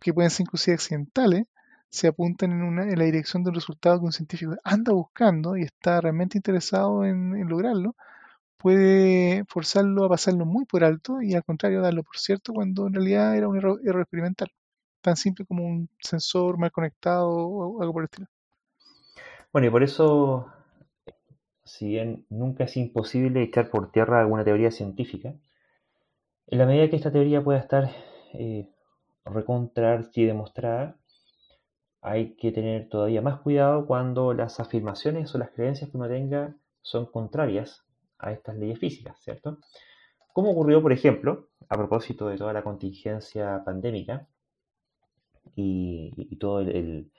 que 0.00 0.14
pueden 0.14 0.30
ser 0.30 0.42
inclusive 0.42 0.74
accidentales, 0.74 1.46
se 1.90 2.08
apuntan 2.08 2.52
en, 2.52 2.62
una, 2.62 2.84
en 2.84 2.98
la 2.98 3.04
dirección 3.04 3.44
del 3.44 3.54
resultado 3.54 4.00
que 4.00 4.06
un 4.06 4.12
científico 4.12 4.56
anda 4.64 4.92
buscando 4.92 5.56
y 5.56 5.62
está 5.62 6.00
realmente 6.00 6.38
interesado 6.38 7.04
en, 7.04 7.48
lograrlo, 7.48 7.96
puede 8.58 9.44
forzarlo 9.48 10.04
a 10.06 10.08
pasarlo 10.10 10.46
muy 10.46 10.64
por 10.66 10.84
alto 10.84 11.22
y 11.22 11.34
al 11.34 11.44
contrario 11.44 11.82
darlo 11.82 12.02
por 12.04 12.18
cierto 12.18 12.52
cuando 12.54 12.86
en 12.88 12.94
realidad 12.94 13.36
era 13.36 13.48
un 13.48 13.58
error 13.58 14.00
experimental 14.00 14.50
tan 15.04 15.16
simple 15.16 15.44
como 15.44 15.66
un 15.66 15.90
sensor 16.00 16.56
mal 16.56 16.72
conectado 16.72 17.28
o 17.28 17.82
algo 17.82 17.92
por 17.92 18.02
el 18.02 18.06
estilo. 18.06 18.26
Bueno, 19.52 19.68
y 19.68 19.70
por 19.70 19.82
eso, 19.82 20.50
si 21.62 21.88
bien 21.88 22.24
nunca 22.30 22.64
es 22.64 22.76
imposible 22.78 23.42
echar 23.42 23.68
por 23.68 23.92
tierra 23.92 24.20
alguna 24.20 24.44
teoría 24.44 24.70
científica, 24.70 25.34
en 26.46 26.58
la 26.58 26.64
medida 26.64 26.88
que 26.88 26.96
esta 26.96 27.12
teoría 27.12 27.44
pueda 27.44 27.58
estar 27.58 27.90
eh, 28.32 28.70
recontra 29.26 30.08
y 30.14 30.24
demostrada, 30.24 30.96
hay 32.00 32.34
que 32.36 32.50
tener 32.50 32.88
todavía 32.88 33.20
más 33.20 33.40
cuidado 33.40 33.86
cuando 33.86 34.32
las 34.32 34.58
afirmaciones 34.58 35.34
o 35.34 35.38
las 35.38 35.50
creencias 35.50 35.90
que 35.90 35.96
uno 35.98 36.08
tenga 36.08 36.54
son 36.80 37.06
contrarias 37.06 37.84
a 38.18 38.32
estas 38.32 38.56
leyes 38.56 38.78
físicas, 38.78 39.18
¿cierto? 39.20 39.58
Como 40.32 40.50
ocurrió, 40.50 40.80
por 40.80 40.92
ejemplo, 40.92 41.50
a 41.68 41.76
propósito 41.76 42.28
de 42.28 42.38
toda 42.38 42.52
la 42.54 42.62
contingencia 42.62 43.62
pandémica, 43.64 44.26
y, 45.54 46.36
todo 46.36 46.60
el, 46.60 47.10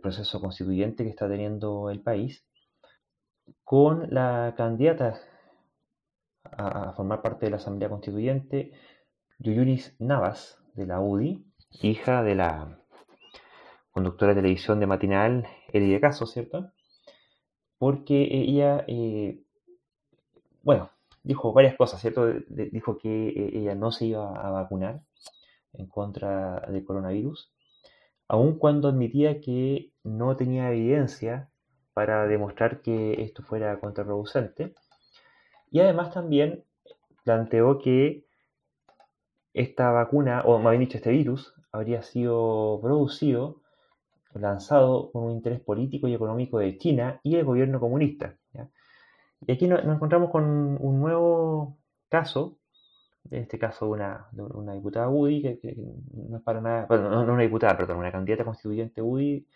proceso 0.00 0.40
constituyente 0.40 1.04
que 1.04 1.10
está 1.10 1.28
teniendo 1.28 1.90
el 1.90 2.00
país, 2.00 2.44
con 3.64 4.08
la 4.10 4.54
candidata 4.56 5.20
a, 6.44 6.92
formar 6.92 7.22
parte 7.22 7.46
de 7.46 7.50
la 7.50 7.56
Asamblea 7.56 7.90
Constituyente, 7.90 8.72
Yuyunis 9.38 9.94
Navas, 9.98 10.58
de 10.74 10.86
la 10.86 11.00
UDI, 11.00 11.44
hija 11.82 12.22
de 12.22 12.34
la 12.34 12.78
conductora 13.90 14.34
de 14.34 14.42
televisión 14.42 14.78
de 14.78 14.86
matinal 14.86 15.46
Eli 15.72 15.90
de 15.90 16.00
Caso, 16.00 16.26
¿cierto? 16.26 16.70
Porque 17.78 18.28
ella, 18.30 18.84
eh, 18.86 19.42
bueno, 20.62 20.90
dijo 21.22 21.52
varias 21.52 21.76
cosas, 21.76 22.00
¿cierto? 22.00 22.26
Dijo 22.48 22.98
que 22.98 23.28
eh, 23.28 23.50
ella 23.54 23.74
no 23.74 23.90
se 23.90 24.06
iba 24.06 24.38
a 24.38 24.50
vacunar, 24.50 25.00
en 25.78 25.86
contra 25.86 26.60
del 26.68 26.84
coronavirus, 26.84 27.52
aun 28.28 28.58
cuando 28.58 28.88
admitía 28.88 29.40
que 29.40 29.92
no 30.02 30.36
tenía 30.36 30.70
evidencia 30.70 31.50
para 31.94 32.26
demostrar 32.26 32.82
que 32.82 33.22
esto 33.22 33.42
fuera 33.42 33.78
contraproducente. 33.80 34.74
Y 35.70 35.80
además 35.80 36.12
también 36.12 36.64
planteó 37.24 37.78
que 37.78 38.26
esta 39.54 39.90
vacuna, 39.90 40.42
o 40.44 40.58
más 40.58 40.72
bien 40.72 40.80
dicho, 40.80 40.98
este 40.98 41.10
virus, 41.10 41.54
habría 41.72 42.02
sido 42.02 42.78
producido, 42.82 43.62
lanzado 44.34 45.10
con 45.10 45.24
un 45.24 45.32
interés 45.32 45.60
político 45.60 46.08
y 46.08 46.14
económico 46.14 46.58
de 46.58 46.76
China 46.76 47.20
y 47.22 47.36
el 47.36 47.44
gobierno 47.44 47.80
comunista. 47.80 48.36
Y 49.46 49.52
aquí 49.52 49.66
nos 49.66 49.84
encontramos 49.84 50.30
con 50.30 50.44
un 50.80 51.00
nuevo 51.00 51.78
caso 52.08 52.58
en 53.30 53.42
este 53.42 53.58
caso 53.58 53.88
una, 53.88 54.28
una 54.32 54.74
diputada 54.74 55.08
UDI, 55.08 55.58
que, 55.58 55.76
no 56.12 56.38
es 56.38 56.42
para 56.42 56.60
nada, 56.60 56.86
bueno, 56.86 57.10
no, 57.10 57.32
una 57.32 57.42
diputada, 57.42 57.76
perdón, 57.76 57.98
una 57.98 58.12
candidata 58.12 58.44
constituyente 58.44 59.02
UDI, 59.02 59.46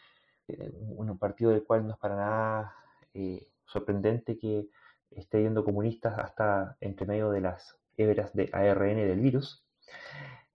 eh, 0.49 0.73
un 0.97 1.19
partido 1.19 1.51
del 1.51 1.65
cual 1.65 1.87
no 1.87 1.93
es 1.93 1.99
para 1.99 2.17
nada 2.17 2.75
eh, 3.15 3.49
sorprendente 3.65 4.37
que 4.39 4.69
esté 5.11 5.43
yendo 5.43 5.65
comunistas 5.65 6.19
hasta 6.19 6.77
entre 6.81 7.07
medio 7.07 7.31
de 7.31 7.41
las 7.41 7.77
hebras 7.97 8.33
de 8.35 8.49
ARN 8.53 8.97
del 8.97 9.21
virus, 9.21 9.65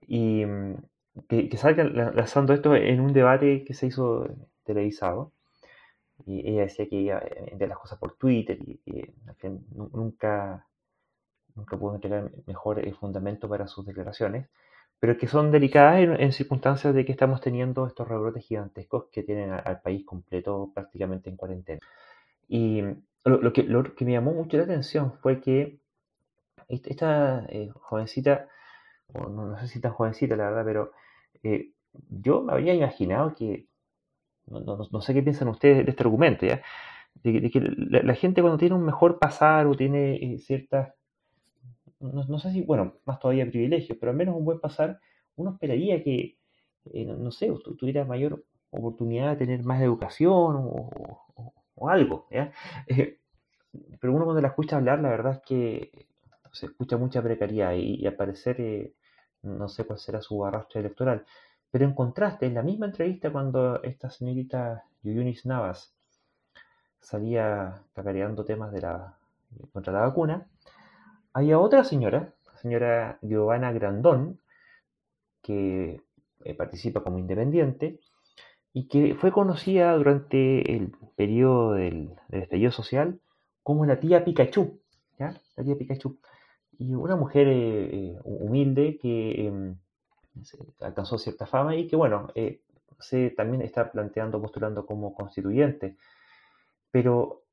y 0.02 0.46
mm, 0.46 0.76
que, 1.28 1.50
que 1.50 1.58
salga 1.58 1.84
lanzando 1.84 2.54
esto 2.54 2.76
en 2.76 3.00
un 3.00 3.14
debate 3.14 3.64
que 3.64 3.74
se 3.74 3.88
hizo 3.88 4.28
televisado, 4.64 5.32
y 6.26 6.48
ella 6.50 6.62
decía 6.62 6.88
que 6.88 7.00
ella 7.00 7.22
de 7.54 7.68
las 7.68 7.78
cosas 7.78 8.00
por 8.00 8.16
Twitter 8.16 8.58
y, 8.62 8.80
y 8.86 9.04
nunca 9.74 10.66
nunca 11.56 11.78
pudo 11.78 11.96
entregar 11.96 12.32
mejor 12.46 12.80
el 12.80 12.96
fundamento 12.96 13.48
para 13.50 13.68
sus 13.68 13.86
declaraciones, 13.86 14.48
pero 15.00 15.18
que 15.18 15.28
son 15.28 15.52
delicadas 15.52 16.00
en, 16.00 16.32
circunstancias 16.32 16.94
de 16.94 17.06
que 17.06 17.12
estamos 17.12 17.42
teniendo 17.42 17.86
estos 17.88 18.08
rebrotes 18.08 18.46
gigantescos 18.46 19.06
que 19.12 19.24
tienen 19.24 19.52
al 19.52 19.82
país 19.82 20.06
completo 20.06 20.72
prácticamente 20.74 21.30
en 21.30 21.38
cuarentena. 21.38 21.80
Y 22.48 22.84
lo, 23.24 23.54
que, 23.54 23.64
lo 23.64 23.84
que 23.96 24.06
me 24.06 24.14
llamó 24.14 24.34
mucho 24.34 24.58
la 24.58 24.64
atención 24.64 25.14
fue 25.14 25.42
que 25.42 25.80
esta 26.68 27.46
eh, 27.50 27.70
jovencita, 27.74 28.48
no, 29.14 29.58
sé 29.60 29.68
si 29.68 29.82
tan 29.82 29.92
jovencita 29.92 30.36
la 30.36 30.50
verdad, 30.50 30.66
pero 30.66 30.92
eh, 31.44 31.72
yo 32.10 32.42
me 32.42 32.54
habría 32.54 32.74
imaginado 32.74 33.36
que, 33.36 33.68
no, 34.48 35.02
sé 35.02 35.14
qué 35.14 35.22
piensan 35.24 35.48
ustedes 35.48 35.86
de 35.86 35.92
este 35.92 36.04
argumento, 36.04 36.46
¿ya? 36.46 36.62
De, 37.24 37.50
que 37.50 37.62
la, 37.62 38.14
gente 38.16 38.42
cuando 38.42 38.58
tiene 38.58 38.76
un 38.76 38.86
mejor 38.86 39.20
pasar 39.20 39.68
o 39.68 39.76
tiene 39.76 40.16
eh, 40.16 40.38
ciertas 40.40 40.95
no, 42.00 42.40
sé 42.40 42.52
si, 42.52 42.62
bueno, 42.62 42.96
más 43.06 43.20
todavía 43.20 43.50
privilegios, 43.50 43.98
pero 44.00 44.12
al 44.12 44.18
menos 44.18 44.36
un 44.36 44.46
buen 44.46 44.60
pasar, 44.60 45.00
uno 45.36 45.52
esperaría 45.52 46.04
que, 46.04 46.38
eh, 46.94 47.06
no, 47.06 47.32
sé, 47.32 47.52
tuviera 47.78 48.06
mayor 48.06 48.44
oportunidad 48.72 49.32
de 49.32 49.46
tener 49.46 49.64
más 49.64 49.82
educación 49.82 50.56
o, 50.58 51.90
algo, 51.90 52.28
¿ya? 52.32 52.52
Eh, 52.88 53.20
pero 54.00 54.14
uno 54.14 54.24
cuando 54.24 54.42
la 54.42 54.48
escucha 54.48 54.78
hablar, 54.78 55.02
la 55.02 55.10
verdad 55.10 55.34
es 55.34 55.42
que 55.46 56.08
se 56.54 56.68
escucha 56.68 56.96
mucha 56.96 57.22
precariedad 57.22 57.74
y, 57.74 57.96
y 57.96 58.08
al 58.08 58.16
parecer 58.16 58.62
eh, 58.62 58.94
no 59.46 59.70
sé 59.70 59.86
cuál 59.86 60.00
será 60.00 60.22
su 60.22 60.46
arrastre 60.46 60.80
electoral. 60.82 61.26
Pero 61.72 61.86
en 61.86 61.94
contraste, 61.94 62.46
en 62.46 62.54
la 62.54 62.64
misma 62.64 62.88
entrevista 62.88 63.32
cuando 63.32 63.82
esta 63.84 64.10
señorita 64.10 64.86
Yuyunis 65.04 65.46
Navas 65.46 65.94
salía 67.02 67.84
cacareando 67.94 68.46
temas 68.46 68.72
de 68.72 68.82
la, 68.82 69.18
contra 69.74 69.94
la 69.94 70.02
vacuna, 70.02 70.48
había 71.36 71.60
otra 71.60 71.84
señora, 71.84 72.34
la 72.46 72.58
señora 72.60 73.20
Giovanna 73.22 73.74
Grandón, 73.74 74.40
que 75.42 76.02
eh, 76.46 76.54
participa 76.54 77.04
como 77.04 77.20
independiente 77.20 78.00
y 78.72 78.88
que 78.88 79.16
fue 79.16 79.34
conocida 79.34 79.94
durante 79.98 80.74
el 80.74 80.94
periodo 81.18 81.74
del, 81.74 82.16
estallido 82.32 82.72
social 82.72 83.20
como 83.64 83.86
la 83.86 84.00
tía 84.00 84.24
Pikachu, 84.24 84.80
¿ya? 85.20 85.36
La 85.58 85.64
tía 85.66 85.78
Pikachu. 85.78 86.18
Y 86.78 86.94
una 86.94 87.18
mujer 87.18 87.50
eh, 87.50 87.90
eh, 87.92 88.20
humilde 88.24 88.98
que 88.98 89.48
em, 89.48 89.76
alcanzó 90.80 91.18
cierta 91.18 91.46
fama 91.46 91.76
y 91.76 91.86
que, 91.88 91.98
bueno, 91.98 92.30
se 93.00 93.30
también 93.32 93.62
está 93.62 93.92
planteando, 93.92 94.42
postulando 94.42 94.86
como 94.86 95.14
constituyente. 95.14 95.98
Pero 96.92 97.45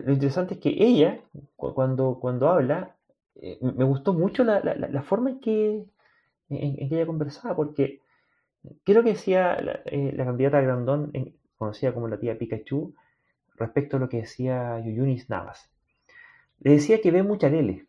lo 0.00 0.12
interesante 0.12 0.54
es 0.54 0.60
que 0.60 0.74
ella, 0.78 1.20
cuando, 1.56 2.18
cuando 2.20 2.48
habla, 2.48 2.96
me 3.60 3.84
gustó 3.84 4.12
mucho 4.14 4.44
la, 4.44 4.60
la 4.60 5.02
forma 5.02 5.30
en 5.30 5.40
que, 5.40 5.84
en, 6.48 6.88
que 6.88 6.94
ella 6.94 7.06
conversaba, 7.06 7.54
porque 7.54 8.00
creo 8.84 9.02
que 9.02 9.10
decía 9.10 9.60
la, 9.60 9.80
eh, 9.84 10.14
candidata 10.16 10.60
Grandón, 10.60 11.12
conocida 11.56 11.92
como 11.92 12.08
la 12.08 12.18
tía 12.18 12.38
Pikachu, 12.38 12.94
respecto 13.56 13.96
a 13.96 14.00
lo 14.00 14.08
que 14.08 14.18
decía 14.18 14.80
Yuyunis 14.80 15.28
Navas. 15.28 15.70
Le 16.60 16.72
decía 16.72 17.00
que 17.00 17.10
ve 17.10 17.22
mucha 17.22 17.50
tele, 17.50 17.86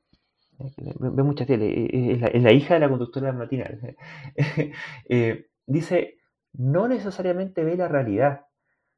eh, 0.60 0.94
ve, 1.00 1.24
mucha 1.24 1.46
tele, 1.46 1.68
eh, 1.68 2.20
es 2.34 2.44
la, 2.44 2.52
hija 2.52 2.76
de 2.76 2.80
la 2.82 2.90
conductora 2.90 3.32
matinal. 3.32 3.96
dice, 5.66 6.18
no 6.54 6.88
necesariamente 6.88 7.64
ve 7.64 7.78
la 7.78 7.88
realidad. 7.88 8.46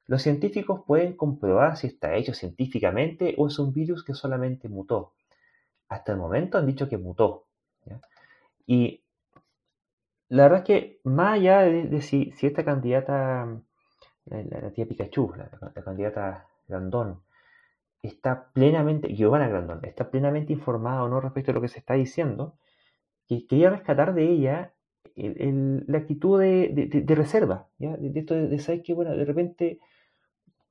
Los 0.08 0.22
científicos 0.22 0.82
pueden 0.86 1.16
comprobar 1.16 1.78
si 1.78 1.88
está 1.88 2.16
hecho 2.16 2.34
científicamente 2.34 3.34
o 3.38 3.48
es 3.48 3.58
un 3.58 3.74
virus 3.74 4.04
que 4.04 4.14
solamente 4.14 4.70
mutó. 4.70 5.14
Hasta 5.90 6.12
el 6.12 6.18
momento 6.18 6.58
han 6.58 6.68
dicho 6.68 6.88
que 6.88 6.98
mutó. 6.98 7.46
Y 8.68 9.04
la 10.30 10.44
verdad 10.44 10.60
es 10.60 10.66
que 10.66 11.00
más 11.04 11.36
allá 11.36 11.62
de, 11.62 12.02
si, 12.02 12.34
esta 12.42 12.64
candidata, 12.64 13.62
la, 14.26 14.72
tía 14.72 14.88
Pikachu, 14.88 15.34
la, 15.36 15.84
candidata 15.84 16.48
Grandón, 16.68 17.22
está 18.02 18.50
plenamente, 18.54 19.14
Giovanna 19.16 19.48
Grandón, 19.48 19.80
está 19.84 20.10
plenamente 20.10 20.54
informada 20.54 21.04
o 21.04 21.10
no 21.10 21.20
respecto 21.22 21.52
a 21.52 21.54
lo 21.56 21.62
que 21.62 21.68
se 21.68 21.80
está 21.80 21.96
diciendo, 21.96 22.58
que 23.28 23.48
quería 23.48 23.70
rescatar 23.70 24.14
de 24.14 24.30
ella 24.30 24.74
la 25.16 25.98
actitud 25.98 26.40
de, 26.40 27.06
reserva, 27.16 27.68
De, 27.78 28.20
esto 28.20 28.36
de, 28.36 28.60
saber 28.60 28.84
que, 28.84 28.94
bueno, 28.94 29.16
de 29.16 29.26
repente 29.26 29.80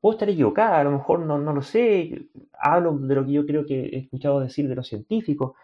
puedo 0.05 0.17
estar 0.17 0.29
equivocada, 0.29 0.81
a 0.81 0.85
lo 0.85 0.91
mejor 0.91 1.21
no, 1.21 1.39
no 1.39 1.55
lo 1.55 1.63
sé, 1.63 2.27
hablo 2.59 2.93
de 2.99 3.15
lo 3.15 3.25
que 3.25 3.33
yo 3.33 3.47
creo 3.47 3.65
que 3.65 3.87
he 3.87 3.99
escuchado 4.01 4.39
decir 4.39 4.69
de 4.69 4.75
los 4.75 4.87
científicos, 4.87 5.55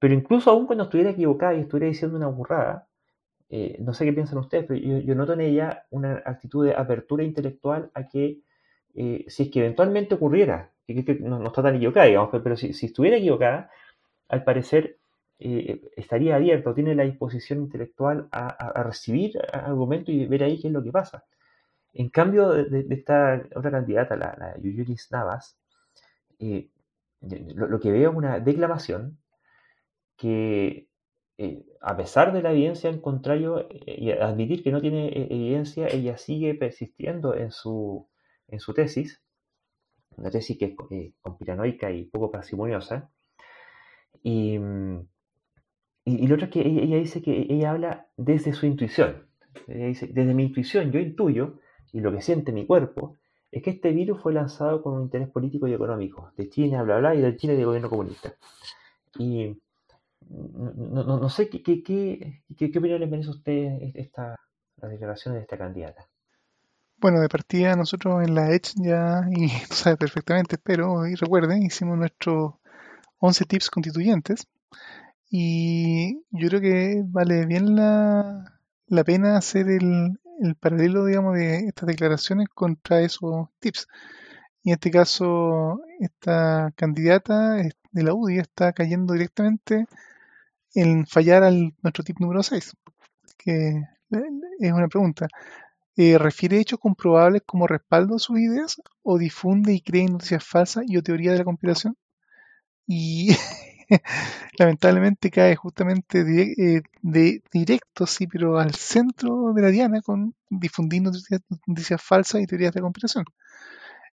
pero 0.00 0.12
incluso 0.12 0.50
aún 0.50 0.66
cuando 0.66 0.82
estuviera 0.82 1.10
equivocada 1.10 1.54
y 1.54 1.60
estuviera 1.60 1.86
diciendo 1.86 2.16
una 2.16 2.26
burrada, 2.26 2.88
eh, 3.50 3.76
no 3.78 3.94
sé 3.94 4.06
qué 4.06 4.12
piensan 4.12 4.38
ustedes, 4.38 4.64
pero 4.66 4.80
yo, 4.80 5.14
noto 5.14 5.34
en 5.34 5.42
ella 5.42 5.84
una 5.90 6.20
actitud 6.26 6.66
de 6.66 6.74
apertura 6.74 7.22
intelectual 7.22 7.92
a 7.94 8.08
que 8.08 8.40
eh, 8.96 9.24
si 9.28 9.44
es 9.44 9.50
que 9.52 9.60
eventualmente 9.60 10.16
ocurriera, 10.16 10.72
que, 10.84 11.16
no, 11.20 11.46
está 11.46 11.62
tan 11.62 11.76
equivocada, 11.76 12.06
digamos, 12.06 12.30
pero, 12.42 12.56
si, 12.56 12.70
estuviera 12.70 13.18
equivocada, 13.18 13.70
al 14.28 14.42
parecer 14.42 14.96
eh, 15.38 15.80
estaría 15.94 16.34
abierto, 16.34 16.74
tiene 16.74 16.96
la 16.96 17.04
disposición 17.04 17.60
intelectual 17.60 18.26
a, 18.32 18.82
recibir 18.82 19.38
argumentos 19.52 20.12
y 20.12 20.26
ver 20.26 20.42
ahí 20.42 20.60
qué 20.60 20.66
es 20.66 20.74
lo 20.74 20.82
que 20.82 20.90
pasa. 20.90 21.22
En 21.94 22.10
cambio 22.10 22.50
de, 22.50 22.86
esta 22.90 23.42
otra 23.54 23.70
candidata, 23.70 24.16
la, 24.16 24.36
la 24.38 24.54
Navas, 25.10 25.58
lo, 26.38 27.68
lo, 27.68 27.80
que 27.80 27.92
veo 27.92 28.10
es 28.10 28.16
una 28.16 28.40
declamación 28.40 29.18
que 30.16 30.88
eh, 31.36 31.64
a 31.80 31.96
pesar 31.96 32.32
de 32.32 32.42
la 32.42 32.52
evidencia 32.52 32.88
en 32.88 33.00
contrario 33.00 33.66
eh, 33.68 33.96
y 33.98 34.10
admitir 34.12 34.62
que 34.62 34.70
no 34.70 34.80
tiene 34.80 35.08
eh, 35.08 35.26
evidencia, 35.30 35.88
ella 35.88 36.16
sigue 36.16 36.54
persistiendo 36.54 37.34
en 37.34 37.50
su, 37.50 38.08
en 38.48 38.60
su 38.60 38.72
tesis, 38.72 39.20
una 40.16 40.30
tesis 40.30 40.56
que 40.58 40.76
es 40.90 41.12
conspiranoica 41.20 41.90
y 41.90 42.04
poco 42.04 42.30
parsimoniosa. 42.30 43.10
Y, 44.22 44.58
mm, 44.58 45.08
y, 46.04 46.26
lo 46.28 46.34
otro 46.36 46.46
es 46.46 46.52
que 46.52 46.60
ella, 46.60 46.96
dice 46.98 47.20
que 47.20 47.46
ella 47.50 47.72
habla 47.72 48.08
desde 48.16 48.52
su 48.52 48.66
intuición. 48.66 49.26
Desde 49.66 50.34
mi 50.34 50.44
intuición 50.44 50.92
yo 50.92 51.00
intuyo, 51.00 51.58
y 51.94 52.00
lo 52.00 52.10
que 52.10 52.20
siente 52.20 52.52
mi 52.52 52.66
cuerpo, 52.66 53.16
es 53.52 53.62
que 53.62 53.70
este 53.70 53.92
virus 53.92 54.20
fue 54.20 54.32
lanzado 54.32 54.82
con 54.82 54.94
un 54.94 55.02
interés 55.02 55.28
político 55.28 55.68
y 55.68 55.72
económico, 55.72 56.32
de 56.36 56.50
China, 56.50 56.82
bla, 56.82 56.98
bla, 56.98 57.14
y 57.14 57.20
del 57.20 57.36
Chile 57.36 57.54
de 57.54 57.64
gobierno 57.64 57.88
comunista. 57.88 58.34
Y 59.16 59.56
no, 60.28 61.04
no, 61.04 61.20
no 61.20 61.28
sé 61.30 61.48
qué, 61.48 61.62
qué, 61.62 61.84
qué, 61.84 62.42
qué, 62.56 62.78
opinión 62.78 62.98
les 62.98 63.08
merece 63.08 63.28
a 63.28 63.32
usted 63.32 63.92
esta, 63.94 64.40
las 64.78 64.90
declaraciones 64.90 65.38
de 65.38 65.42
esta 65.42 65.56
candidata. 65.56 66.04
Bueno, 66.96 67.20
de 67.20 67.28
partida 67.28 67.76
nosotros 67.76 68.26
en 68.26 68.34
la 68.34 68.50
Edge 68.50 68.72
ya, 68.74 69.22
y 69.30 69.46
tú 69.68 69.74
sabes 69.74 69.98
perfectamente, 69.98 70.58
pero 70.58 71.06
y 71.06 71.14
recuerden, 71.14 71.62
hicimos 71.62 71.96
nuestros 71.96 72.54
11 73.18 73.44
tips 73.44 73.70
constituyentes 73.70 74.48
y 75.30 76.24
yo 76.32 76.48
creo 76.48 76.60
que 76.60 77.02
vale 77.06 77.46
bien 77.46 77.76
la, 77.76 78.58
la 78.88 79.04
pena 79.04 79.36
hacer 79.36 79.68
el, 79.68 80.18
el 80.40 80.56
paralelo, 80.56 81.04
digamos, 81.06 81.36
de 81.36 81.68
estas 81.68 81.86
declaraciones 81.86 82.48
contra 82.48 83.00
esos 83.00 83.48
tips. 83.60 83.88
Y 84.62 84.70
en 84.70 84.74
este 84.74 84.90
caso, 84.90 85.80
esta 86.00 86.72
candidata 86.76 87.56
de 87.56 88.02
la 88.02 88.14
UDI 88.14 88.38
está 88.38 88.72
cayendo 88.72 89.14
directamente 89.14 89.86
en 90.74 91.06
fallar 91.06 91.44
al 91.44 91.74
nuestro 91.82 92.04
tip 92.04 92.18
número 92.20 92.42
6, 92.42 92.76
que 93.38 93.82
es 94.60 94.72
una 94.72 94.88
pregunta. 94.88 95.28
Eh, 95.96 96.18
¿Refiere 96.18 96.58
hechos 96.58 96.80
comprobables 96.80 97.42
como 97.46 97.66
respaldo 97.66 98.16
a 98.16 98.18
sus 98.18 98.40
ideas 98.40 98.82
o 99.02 99.18
difunde 99.18 99.72
y 99.74 99.80
cree 99.80 100.06
noticias 100.08 100.44
falsas 100.44 100.84
y 100.88 100.96
o 100.96 101.02
teoría 101.02 101.32
de 101.32 101.38
la 101.38 101.44
conspiración? 101.44 101.96
Y 102.86 103.30
lamentablemente 104.58 105.30
cae 105.30 105.56
justamente 105.56 106.20
eh, 106.20 106.82
de 107.02 107.42
directo, 107.52 108.06
sí, 108.06 108.26
pero 108.26 108.58
al 108.58 108.74
centro 108.74 109.52
de 109.52 109.62
la 109.62 109.68
diana 109.68 110.00
con 110.02 110.34
difundiendo 110.50 111.10
noticias, 111.66 112.02
falsas 112.02 112.42
y 112.42 112.46
teorías 112.46 112.74
de 112.74 112.80
conspiración. 112.80 113.24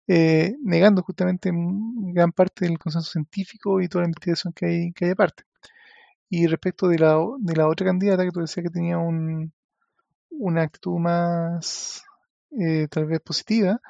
Eh, 0.09 0.57
negando 0.63 1.03
justamente 1.03 1.51
gran 1.53 2.33
parte 2.33 2.65
del 2.65 2.79
consenso 2.79 3.11
científico 3.13 3.81
y 3.81 3.89
toda 3.89 4.03
la 4.03 4.09
investigación 4.09 4.53
que 4.53 4.67
hay, 4.67 4.93
que 4.93 5.05
hay 5.07 5.11
aparte. 5.13 5.45
Y 6.31 6.47
respecto 6.47 6.89
de 6.89 6.99
la, 6.99 7.19
de 7.41 7.57
la 7.57 7.69
otra 7.69 7.87
candidata 7.87 8.25
que 8.25 8.33
tú 8.33 8.41
decías 8.41 8.65
que 8.65 8.71
tenía 8.71 8.99
un, 8.99 9.53
una 10.31 10.63
actitud 10.63 10.99
más 10.99 12.05
eh, 12.59 12.89
tal 12.91 13.07
vez 13.07 13.21
positiva, 13.21 13.81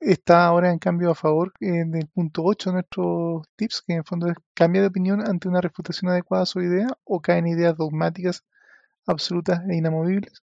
está 0.00 0.46
ahora 0.46 0.70
en 0.72 0.78
cambio 0.78 1.10
a 1.10 1.14
favor 1.14 1.52
eh, 1.60 1.84
del 1.86 2.08
punto 2.08 2.42
8 2.44 2.70
de 2.70 2.74
nuestros 2.74 3.46
tips, 3.56 3.82
que 3.86 3.92
en 3.94 3.98
el 4.00 4.04
fondo 4.04 4.28
es 4.28 4.34
cambia 4.54 4.82
de 4.82 4.88
opinión 4.88 5.20
ante 5.26 5.48
una 5.48 5.60
refutación 5.60 6.10
adecuada 6.10 6.44
a 6.44 6.46
su 6.46 6.60
idea 6.60 6.88
o 7.04 7.20
caen 7.20 7.46
ideas 7.46 7.76
dogmáticas 7.76 8.44
absolutas 9.06 9.60
e 9.68 9.76
inamovibles. 9.76 10.42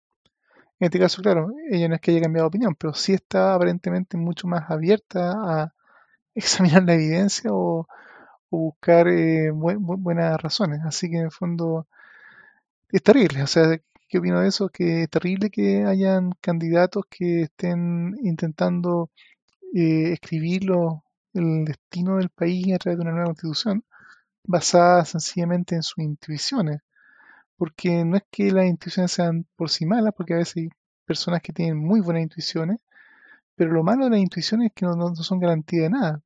En 0.79 0.85
este 0.87 0.99
caso, 0.99 1.21
claro, 1.21 1.51
ella 1.71 1.87
no 1.87 1.95
es 1.95 2.01
que 2.01 2.11
haya 2.11 2.21
cambiado 2.21 2.45
de 2.45 2.49
opinión, 2.49 2.75
pero 2.75 2.93
sí 2.93 3.13
está 3.13 3.55
aparentemente 3.55 4.17
mucho 4.17 4.47
más 4.47 4.69
abierta 4.69 5.31
a 5.31 5.73
examinar 6.35 6.83
la 6.83 6.95
evidencia 6.95 7.51
o, 7.53 7.87
buscar 8.51 9.07
eh, 9.09 9.51
buenas 9.51 10.41
razones. 10.41 10.81
Así 10.85 11.09
que 11.09 11.17
en 11.17 11.25
el 11.25 11.31
fondo 11.31 11.87
es 12.89 13.03
terrible. 13.03 13.43
O 13.43 13.47
sea, 13.47 13.79
¿qué 14.07 14.19
opino 14.19 14.41
de 14.41 14.47
eso? 14.49 14.69
Que 14.69 15.03
es 15.03 15.09
terrible 15.09 15.49
que 15.49 15.85
hayan 15.85 16.31
candidatos 16.41 17.05
que 17.09 17.43
estén 17.43 18.15
intentando 18.21 19.11
eh, 19.73 20.13
escribir 20.13 20.63
el 21.33 21.65
destino 21.65 22.17
del 22.17 22.29
país 22.29 22.73
a 22.73 22.79
través 22.79 22.97
de 22.97 23.03
una 23.03 23.11
nueva 23.11 23.27
constitución 23.27 23.83
basada 24.43 25.05
sencillamente 25.05 25.75
en 25.75 25.83
sus 25.83 25.99
intuiciones. 25.99 26.81
Porque 27.57 28.05
no 28.05 28.17
es 28.17 28.23
que 28.31 28.51
las 28.51 28.65
intuiciones 28.67 29.11
sean 29.11 29.47
por 29.55 29.69
sí 29.69 29.85
malas, 29.85 30.13
porque 30.17 30.35
a 30.35 30.37
veces 30.37 30.57
hay 30.57 30.69
personas 31.05 31.41
que 31.41 31.53
tienen 31.53 31.77
muy 31.77 32.01
buenas 32.01 32.23
intuiciones, 32.23 32.79
pero 33.55 33.71
lo 33.71 33.83
malo 33.83 34.05
de 34.05 34.11
las 34.11 34.19
intuiciones 34.19 34.67
es 34.67 34.73
que 34.75 34.85
no 34.85 35.15
son 35.15 35.39
garantía 35.39 35.83
de 35.83 35.89
nada 35.89 36.24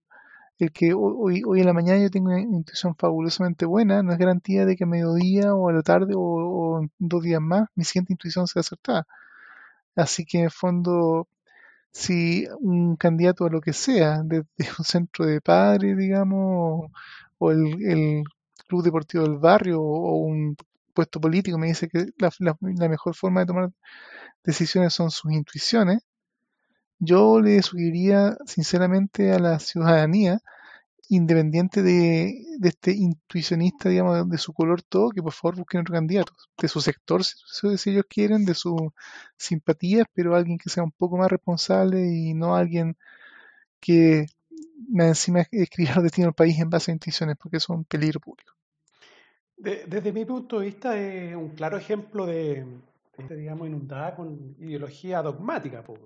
el 0.60 0.72
que 0.72 0.94
hoy, 0.94 1.44
hoy 1.46 1.62
en 1.62 1.66
la 1.66 1.74
mañana 1.74 2.02
yo 2.02 2.10
tengo 2.12 2.30
una 2.30 2.42
intuición 2.42 2.96
fabulosamente 2.96 3.66
buena 3.66 4.04
no 4.04 4.12
es 4.14 4.20
garantía 4.20 4.66
de 4.66 4.76
que 4.76 4.84
a 4.84 4.88
mediodía 4.88 5.56
o 5.56 5.70
a 5.70 5.74
la 5.74 5.82
tarde 5.84 6.14
o, 6.16 6.82
dos 7.00 7.24
días 7.24 7.42
más 7.42 7.70
mi 7.76 7.84
siguiente 7.86 8.14
intuición 8.14 8.48
sea 8.48 8.62
acertada. 8.62 9.08
Así 9.96 10.26
que 10.26 10.40
en 10.40 10.46
el 10.46 10.52
fondo 10.52 11.28
si 11.92 12.48
un 12.60 12.96
candidato 12.98 13.46
a 13.46 13.50
lo 13.50 13.62
que 13.62 13.74
sea, 13.74 14.22
desde 14.24 14.46
un 14.80 14.86
centro 14.86 15.26
de 15.26 15.42
padres, 15.42 15.98
digamos, 15.98 16.92
o 17.40 17.52
el, 17.52 17.84
el 17.84 18.24
club 18.68 18.84
deportivo 18.84 19.24
del 19.24 19.38
barrio, 19.38 19.82
o 19.82 20.16
un 20.18 20.56
puesto 20.94 21.20
político, 21.22 21.58
me 21.58 21.68
dice 21.68 21.90
que 21.90 22.08
la 22.40 22.90
mejor 22.90 23.16
forma 23.16 23.42
de 23.42 23.48
tomar 23.48 23.72
decisiones 24.44 24.94
son 24.94 25.12
sus 25.12 25.32
intuiciones, 25.32 26.02
yo 27.00 27.40
le 27.42 27.62
sugeriría 27.62 28.38
sinceramente 28.46 29.32
a 29.32 29.40
la 29.40 29.60
ciudadanía, 29.60 30.40
independiente 31.10 31.82
de, 31.82 32.46
este 32.62 32.92
intuicionista, 32.92 33.90
digamos, 33.90 34.30
de 34.30 34.38
su 34.38 34.54
color 34.54 34.84
todo, 34.84 35.10
que 35.10 35.24
por 35.24 35.34
favor 35.34 35.58
busquen 35.58 35.82
otro 35.82 35.94
candidato, 35.94 36.34
de 36.62 36.68
su 36.68 36.82
sector, 36.82 37.24
si, 37.24 37.90
ellos 37.90 38.06
quieren, 38.08 38.46
de 38.46 38.54
sus 38.54 38.80
simpatías, 39.38 40.06
pero 40.14 40.36
alguien 40.36 40.60
que 40.60 40.70
sea 40.70 40.84
un 40.84 40.92
poco 40.92 41.18
más 41.18 41.32
responsable 41.32 42.06
y 42.06 42.34
no 42.36 42.56
alguien 42.56 42.96
que 43.80 44.28
me 44.88 45.08
encima 45.08 45.46
escriba 45.52 45.96
los 45.96 46.04
destinos 46.04 46.28
del 46.28 46.36
país 46.36 46.60
en 46.60 46.70
base 46.70 46.92
a 46.92 46.94
intuiciones, 46.94 47.38
porque 47.38 47.58
eso 47.58 47.74
es 47.74 47.78
un 47.80 47.86
peligro 47.86 48.20
público. 48.20 48.54
De- 49.58 49.86
desde 49.88 50.12
mi 50.12 50.26
punto 50.26 50.60
de 50.60 50.66
vista 50.68 50.98
es 50.98 51.36
un 51.36 51.50
claro 51.50 51.78
ejemplo 51.78 52.26
de, 52.26 52.66
de, 53.28 53.36
digamos, 53.36 53.68
inundada 53.68 54.16
con 54.16 54.56
ideología 54.60 55.22
dogmática. 55.22 55.84
po. 55.84 55.98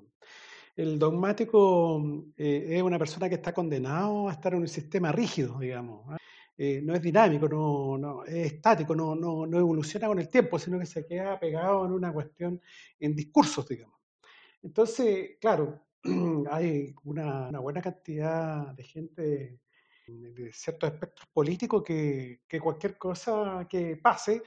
El 0.76 0.98
dogmático 0.98 2.02
eh, 2.36 2.68
es 2.72 2.82
una 2.82 2.98
persona 2.98 3.30
que 3.30 3.36
está 3.36 3.54
condenado 3.54 4.28
a 4.28 4.32
estar 4.32 4.54
en 4.54 4.62
un 4.62 4.68
sistema 4.68 5.12
rígido, 5.12 5.60
digamos. 5.60 6.06
¿ah? 6.10 6.18
Eh, 6.58 6.82
no 6.84 6.96
es 6.96 7.02
dinámico, 7.02 7.48
no, 7.48 7.98
no, 7.98 8.26
es 8.26 8.54
estático, 8.54 8.96
no, 8.96 9.16
no, 9.16 9.46
no 9.46 9.60
evoluciona 9.60 10.08
con 10.08 10.20
el 10.20 10.30
tiempo, 10.30 10.58
sino 10.58 10.80
que 10.80 10.86
se 10.86 11.06
queda 11.06 11.40
pegado 11.40 11.86
en 11.86 11.92
una 11.92 12.12
cuestión, 12.12 12.62
en 13.00 13.16
discursos, 13.16 13.68
digamos. 13.68 14.00
Entonces, 14.64 15.38
claro, 15.40 15.82
hay 16.52 16.94
una, 17.04 17.50
una 17.50 17.60
buena 17.60 17.82
cantidad 17.82 18.74
de 18.74 18.84
gente 18.84 19.60
de 20.08 20.52
ciertos 20.52 20.92
espectros 20.92 21.28
políticos 21.34 21.84
que, 21.84 22.42
que 22.48 22.60
cualquier 22.60 22.98
cosa 22.98 23.66
que 23.70 23.98
pase, 23.98 24.44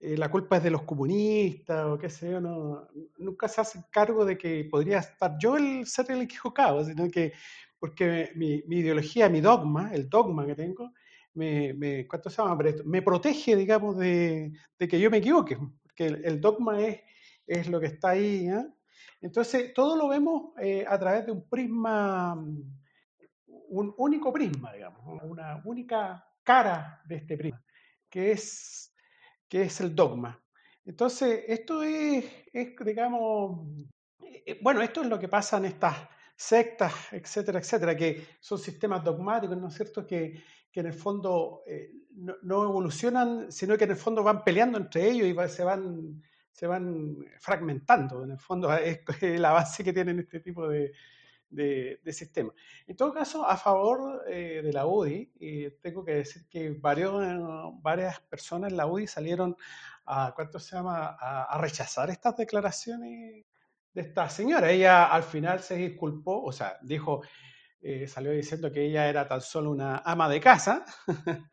eh, 0.00 0.16
la 0.16 0.30
culpa 0.30 0.56
es 0.56 0.62
de 0.62 0.70
los 0.70 0.82
comunistas 0.82 1.86
o 1.86 1.98
qué 1.98 2.10
sé 2.10 2.30
yo, 2.30 2.40
no, 2.40 2.88
nunca 3.18 3.48
se 3.48 3.60
hacen 3.60 3.84
cargo 3.90 4.24
de 4.24 4.36
que 4.36 4.64
podría 4.70 4.98
estar 4.98 5.36
yo 5.38 5.56
el 5.56 5.86
ser 5.86 6.10
el 6.10 6.22
equivocado, 6.22 6.84
sino 6.84 7.10
que 7.10 7.32
porque 7.78 8.30
mi, 8.34 8.62
mi 8.66 8.78
ideología, 8.78 9.28
mi 9.28 9.40
dogma, 9.40 9.92
el 9.92 10.08
dogma 10.08 10.46
que 10.46 10.54
tengo, 10.54 10.92
me, 11.34 11.74
me, 11.74 12.06
¿cuánto 12.06 12.30
se 12.30 12.40
llama? 12.40 12.56
Me 12.84 13.02
protege, 13.02 13.56
digamos, 13.56 13.98
de, 13.98 14.52
de 14.78 14.88
que 14.88 14.98
yo 14.98 15.10
me 15.10 15.18
equivoque, 15.18 15.58
porque 15.82 16.06
el, 16.06 16.24
el 16.24 16.40
dogma 16.40 16.80
es, 16.80 17.00
es 17.46 17.68
lo 17.68 17.80
que 17.80 17.86
está 17.86 18.10
ahí. 18.10 18.48
¿eh? 18.48 18.66
Entonces, 19.20 19.74
todo 19.74 19.96
lo 19.96 20.08
vemos 20.08 20.52
eh, 20.60 20.84
a 20.88 20.98
través 20.98 21.26
de 21.26 21.32
un 21.32 21.48
prisma, 21.48 22.34
un 23.46 23.94
único 23.98 24.32
prisma, 24.32 24.72
digamos, 24.72 25.22
una 25.22 25.60
única 25.64 26.26
cara 26.42 27.02
de 27.06 27.16
este 27.16 27.36
prisma, 27.36 27.62
que 28.08 28.32
es, 28.32 28.93
que 29.48 29.62
es 29.62 29.80
el 29.80 29.94
dogma. 29.94 30.40
Entonces, 30.84 31.44
esto 31.48 31.82
es, 31.82 32.24
digamos, 32.84 33.68
eh, 34.22 34.58
bueno, 34.62 34.82
esto 34.82 35.02
es 35.02 35.08
lo 35.08 35.18
que 35.18 35.28
pasa 35.28 35.56
en 35.58 35.66
estas 35.66 35.96
sectas, 36.36 36.92
etcétera, 37.12 37.58
etcétera, 37.58 37.96
que 37.96 38.26
son 38.40 38.58
sistemas 38.58 39.02
dogmáticos, 39.02 39.56
¿no 39.56 39.68
es 39.68 39.74
cierto?, 39.74 40.06
que, 40.06 40.42
que 40.70 40.80
en 40.80 40.86
el 40.86 40.92
fondo 40.92 41.62
eh, 41.66 41.92
no, 42.42 42.64
evolucionan, 42.64 43.50
sino 43.50 43.76
que 43.76 43.84
en 43.84 43.90
el 43.92 43.96
fondo 43.96 44.22
van 44.22 44.44
peleando 44.44 44.78
entre 44.78 45.08
ellos 45.08 45.26
y 45.26 45.48
se 45.48 45.64
van 45.64 46.22
se 46.54 46.68
van 46.68 47.16
fragmentando, 47.40 48.22
en 48.22 48.30
el 48.30 48.38
fondo 48.38 48.72
es 48.76 49.00
la 49.40 49.50
base 49.50 49.82
que 49.82 49.92
tienen 49.92 50.20
este 50.20 50.38
tipo 50.38 50.68
de, 50.68 50.92
de, 51.54 52.00
sistemas. 52.12 52.54
En 52.86 52.96
todo 52.96 53.12
caso, 53.12 53.46
a 53.46 53.56
favor 53.56 54.24
eh, 54.28 54.60
de 54.62 54.72
la 54.72 54.86
UDI, 54.86 55.74
tengo 55.80 56.04
que 56.04 56.14
decir 56.14 56.46
que 56.48 56.70
varios, 56.70 57.14
varias 57.82 58.20
personas 58.20 58.70
en 58.70 58.76
la 58.76 58.86
UDI 58.86 59.06
salieron 59.06 59.56
a, 60.06 60.32
¿cuánto 60.34 60.58
se 60.58 60.76
llama?, 60.76 61.16
a 61.18 61.58
rechazar 61.58 62.10
estas 62.10 62.36
declaraciones 62.36 63.44
de 63.94 64.00
esta 64.00 64.28
señora. 64.28 64.70
Ella 64.70 65.06
al 65.06 65.22
final 65.22 65.60
se 65.60 65.76
disculpó, 65.76 66.42
o 66.42 66.52
sea, 66.52 66.78
dijo, 66.82 67.22
eh, 67.86 68.08
salió 68.08 68.32
diciendo 68.32 68.72
que 68.72 68.86
ella 68.86 69.10
era 69.10 69.28
tan 69.28 69.42
solo 69.42 69.70
una 69.70 69.98
ama 69.98 70.26
de 70.26 70.40
casa. 70.40 70.86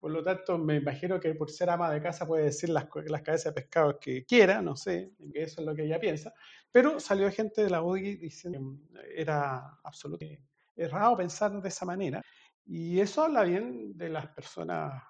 por 0.00 0.10
lo 0.10 0.20
tanto, 0.24 0.58
me 0.58 0.74
imagino 0.74 1.20
que 1.20 1.32
por 1.36 1.48
ser 1.48 1.70
ama 1.70 1.88
de 1.92 2.02
casa 2.02 2.26
puede 2.26 2.46
decir 2.46 2.70
las, 2.70 2.88
las 3.06 3.22
cabezas 3.22 3.54
de 3.54 3.62
pescado 3.62 4.00
que 4.00 4.24
quiera, 4.24 4.60
no 4.62 4.74
sé, 4.74 5.12
que 5.32 5.44
eso 5.44 5.60
es 5.60 5.66
lo 5.68 5.72
que 5.72 5.84
ella 5.84 6.00
piensa. 6.00 6.34
Pero 6.72 6.98
salió 6.98 7.30
gente 7.30 7.62
de 7.62 7.70
la 7.70 7.82
UDI 7.82 8.16
diciendo 8.16 8.58
que 8.92 9.20
era 9.22 9.78
absolutamente 9.84 10.42
errado 10.74 11.16
pensar 11.16 11.62
de 11.62 11.68
esa 11.68 11.86
manera. 11.86 12.20
Y 12.66 12.98
eso 12.98 13.22
habla 13.22 13.44
bien 13.44 13.96
de 13.96 14.08
las 14.08 14.26
personas 14.26 15.00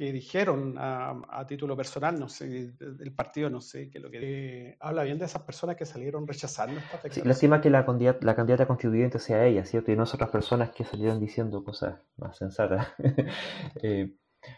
que 0.00 0.14
dijeron 0.14 0.76
a, 0.78 1.14
a, 1.28 1.46
título 1.46 1.76
personal, 1.76 2.18
no 2.18 2.26
sé, 2.26 2.72
del 2.72 3.12
partido, 3.12 3.50
no 3.50 3.60
sé, 3.60 3.90
que 3.90 3.98
lo 3.98 4.10
que 4.10 4.68
eh, 4.70 4.76
habla 4.80 5.02
bien 5.02 5.18
de 5.18 5.26
esas 5.26 5.42
personas 5.42 5.76
que 5.76 5.84
salieron 5.84 6.26
rechazando 6.26 6.76
declaraciones. 6.76 7.16
Sí, 7.16 7.22
lástima 7.22 7.60
que 7.60 7.68
la 7.68 7.84
candidata, 7.84 8.18
la 8.22 8.34
candidata 8.34 8.66
constituyente 8.66 9.18
sea 9.18 9.44
ella, 9.44 9.62
¿cierto? 9.66 9.92
Y 9.92 9.96
no 9.96 10.04
otras 10.04 10.30
personas 10.30 10.70
que 10.70 10.86
salieron 10.86 11.20
diciendo 11.20 11.62
cosas 11.62 12.00
más 12.16 12.34
sensatas. 12.38 12.88
eh, 13.82 14.14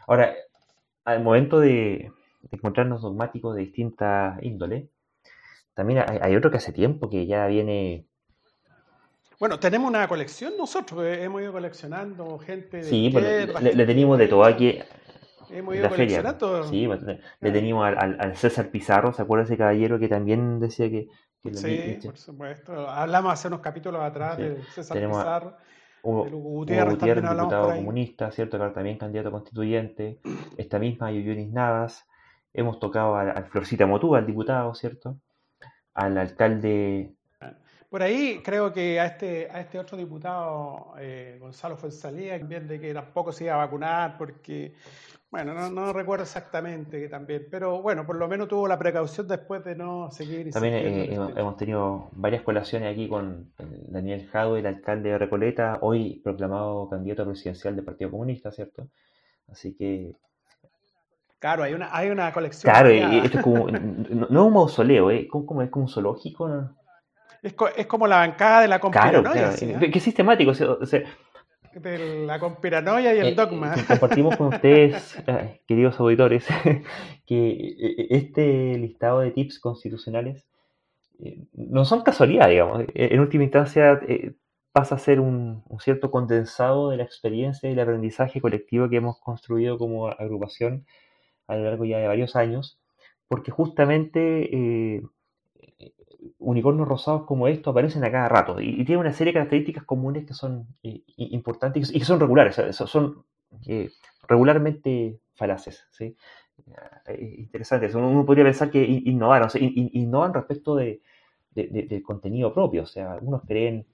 ahora, 0.06 0.32
al 1.04 1.24
momento 1.24 1.58
de, 1.58 1.68
de, 1.68 2.12
encontrarnos 2.52 3.02
dogmáticos 3.02 3.56
de 3.56 3.62
distinta 3.62 4.38
índole, 4.42 4.90
también 5.74 6.04
hay, 6.06 6.18
hay, 6.22 6.36
otro 6.36 6.52
que 6.52 6.58
hace 6.58 6.72
tiempo 6.72 7.10
que 7.10 7.26
ya 7.26 7.48
viene... 7.48 8.06
Bueno, 9.40 9.58
tenemos 9.58 9.88
una 9.88 10.06
colección 10.06 10.52
nosotros, 10.56 11.04
hemos 11.04 11.42
ido 11.42 11.50
coleccionando 11.50 12.38
gente 12.38 12.76
de 12.76 12.84
Sí, 12.84 13.06
izquierda, 13.06 13.60
le, 13.60 13.74
le, 13.74 13.86
tenemos 13.86 14.16
de 14.16 14.28
todo 14.28 14.44
aquí 14.44 14.78
Hemos 15.52 15.74
ido 15.74 15.84
la 15.84 15.90
feria. 15.90 16.36
Sí, 16.68 16.86
le, 16.86 16.96
le 16.96 17.20
ah. 17.50 17.52
teníamos 17.52 17.86
al, 17.86 17.98
al, 17.98 18.16
al, 18.20 18.36
César 18.36 18.70
Pizarro, 18.70 19.12
¿se 19.12 19.22
acuerda 19.22 19.44
ese 19.44 19.56
caballero 19.56 19.98
que 19.98 20.08
también 20.08 20.60
decía 20.60 20.90
que... 20.90 21.08
que 21.42 21.54
sí, 21.54 21.98
por 22.04 22.16
supuesto. 22.16 22.88
Hablamos 22.88 23.32
hace 23.32 23.48
unos 23.48 23.60
capítulos 23.60 24.00
atrás 24.02 24.36
sí. 24.36 24.42
de 24.42 24.62
César 24.74 24.94
Tenemos 24.94 25.18
Pizarro. 25.18 25.56
Hugo, 26.04 26.22
Hugo 26.24 26.38
Gutiérrez, 26.38 26.94
Gutiérrez 26.94 27.30
diputado 27.30 27.74
comunista, 27.74 28.30
¿cierto? 28.32 28.58
Que 28.58 28.70
también 28.70 28.98
candidato 28.98 29.30
constituyente. 29.30 30.18
Esta 30.56 30.78
misma 30.78 31.12
Yoyonis 31.12 31.52
Navas. 31.52 32.06
Hemos 32.52 32.80
tocado 32.80 33.16
al, 33.16 33.44
Florcita 33.46 33.86
Motúa, 33.86 34.18
al 34.18 34.26
diputado, 34.26 34.74
¿cierto? 34.74 35.16
Al 35.94 36.18
alcalde 36.18 37.14
por 37.92 38.02
ahí 38.02 38.40
creo 38.42 38.72
que 38.72 38.98
a 38.98 39.04
este, 39.04 39.50
a 39.50 39.60
este 39.60 39.78
otro 39.78 39.98
diputado, 39.98 40.94
eh, 40.98 41.36
Gonzalo 41.38 41.76
Fuenzalía, 41.76 42.38
también 42.38 42.66
de 42.66 42.80
que 42.80 42.94
tampoco 42.94 43.32
se 43.32 43.44
iba 43.44 43.52
a 43.52 43.58
vacunar 43.58 44.16
porque, 44.16 44.74
bueno, 45.32 45.54
no, 45.54 45.70
no, 45.70 45.94
recuerdo 45.94 46.24
exactamente 46.24 47.00
que 47.00 47.08
también, 47.08 47.48
pero 47.50 47.80
bueno, 47.80 48.04
por 48.04 48.16
lo 48.16 48.28
menos 48.28 48.48
tuvo 48.48 48.68
la 48.68 48.78
precaución 48.78 49.26
después 49.26 49.64
de 49.64 49.74
no 49.74 50.10
seguir. 50.10 50.50
También 50.50 50.74
eh, 50.74 51.14
hemos, 51.14 51.56
tenido 51.56 52.10
varias 52.12 52.42
colaciones 52.42 52.92
aquí 52.92 53.08
con 53.08 53.50
Daniel 53.88 54.28
Jado, 54.28 54.58
el 54.58 54.66
alcalde 54.66 55.08
de 55.08 55.16
Recoleta, 55.16 55.78
hoy 55.80 56.20
proclamado 56.22 56.86
candidato 56.90 57.24
presidencial 57.24 57.74
del 57.74 57.84
Partido 57.86 58.10
Comunista, 58.10 58.52
¿cierto? 58.52 58.88
Así 59.48 59.74
que 59.74 60.12
Claro, 61.38 61.62
hay 61.62 61.72
una, 61.72 61.88
hay 61.90 62.10
una 62.10 62.30
colección. 62.30 62.70
Claro, 62.70 62.92
y 62.92 63.18
esto 63.24 63.38
es 63.38 63.42
como, 63.42 63.68
no, 63.68 64.26
no 64.28 64.40
es 64.40 64.46
un 64.46 64.52
mausoleo, 64.52 65.10
¿eh? 65.10 65.26
como, 65.28 65.46
como, 65.46 65.62
es 65.62 65.70
como 65.70 65.86
un 65.86 65.90
zoológico. 65.90 66.70
Es, 67.42 67.54
co 67.54 67.68
es, 67.68 67.86
como 67.86 68.06
la 68.06 68.18
bancada 68.18 68.60
de 68.60 68.68
la 68.68 68.78
conspiranoia. 68.78 69.22
Claro, 69.22 69.32
claro. 69.32 69.56
¿sí, 69.56 69.70
¿eh? 69.70 69.90
Qué 69.90 69.98
sistemático. 69.98 70.50
O 70.50 70.86
sea, 70.86 71.00
de 71.74 72.26
la 72.26 72.38
conspiranoia 72.38 73.14
y 73.14 73.18
el 73.18 73.28
eh, 73.28 73.34
dogma. 73.34 73.74
Eh, 73.74 73.84
compartimos 73.86 74.36
con 74.36 74.48
ustedes, 74.48 75.16
eh, 75.26 75.60
queridos 75.66 75.98
auditores, 76.00 76.46
que 77.26 78.06
este 78.10 78.78
listado 78.78 79.20
de 79.20 79.30
tips 79.30 79.58
constitucionales 79.58 80.46
no 81.52 81.84
son 81.84 82.02
casualidad, 82.02 82.48
digamos. 82.48 82.84
En 82.94 83.20
última 83.20 83.44
instancia 83.44 84.00
pasa 84.72 84.96
a 84.96 84.98
ser 84.98 85.20
un, 85.20 85.62
un, 85.68 85.78
cierto 85.78 86.10
condensado 86.10 86.90
de 86.90 86.96
la 86.96 87.04
experiencia 87.04 87.68
y 87.68 87.74
el 87.74 87.80
aprendizaje 87.80 88.40
colectivo 88.40 88.88
que 88.88 88.96
hemos 88.96 89.20
construido 89.20 89.78
como 89.78 90.08
agrupación 90.08 90.84
a 91.46 91.56
lo 91.56 91.64
largo 91.64 91.84
ya 91.84 91.98
de 91.98 92.08
varios 92.08 92.36
años, 92.36 92.80
porque 93.28 93.50
justamente 93.50 94.54
eh, 94.54 95.02
unicornios 96.38 96.88
rosados 96.88 97.24
como 97.24 97.48
estos 97.48 97.72
aparecen 97.72 98.04
a 98.04 98.10
cada 98.10 98.28
rato 98.28 98.60
y, 98.60 98.68
y 98.68 98.84
tienen 98.84 98.98
una 98.98 99.12
serie 99.12 99.32
de 99.32 99.38
características 99.38 99.84
comunes 99.84 100.24
que 100.24 100.34
son 100.34 100.66
eh, 100.82 101.02
importantes 101.16 101.94
y 101.94 101.98
que 101.98 102.04
son 102.04 102.20
regulares, 102.20 102.60
son 102.74 103.24
eh, 103.66 103.90
regularmente 104.28 105.18
falaces. 105.34 105.86
¿sí? 105.90 106.16
Eh, 107.06 107.34
interesante, 107.38 107.94
uno 107.96 108.24
podría 108.24 108.44
pensar 108.44 108.70
que 108.70 108.82
innovaron, 108.82 109.48
o 109.48 109.58
innovan 109.58 110.34
respecto 110.34 110.76
de, 110.76 111.02
de, 111.50 111.66
de, 111.68 111.82
del 111.82 112.02
contenido 112.02 112.52
propio, 112.52 112.82
o 112.82 112.86
sea, 112.86 113.12
algunos 113.12 113.42
creen 113.42 113.86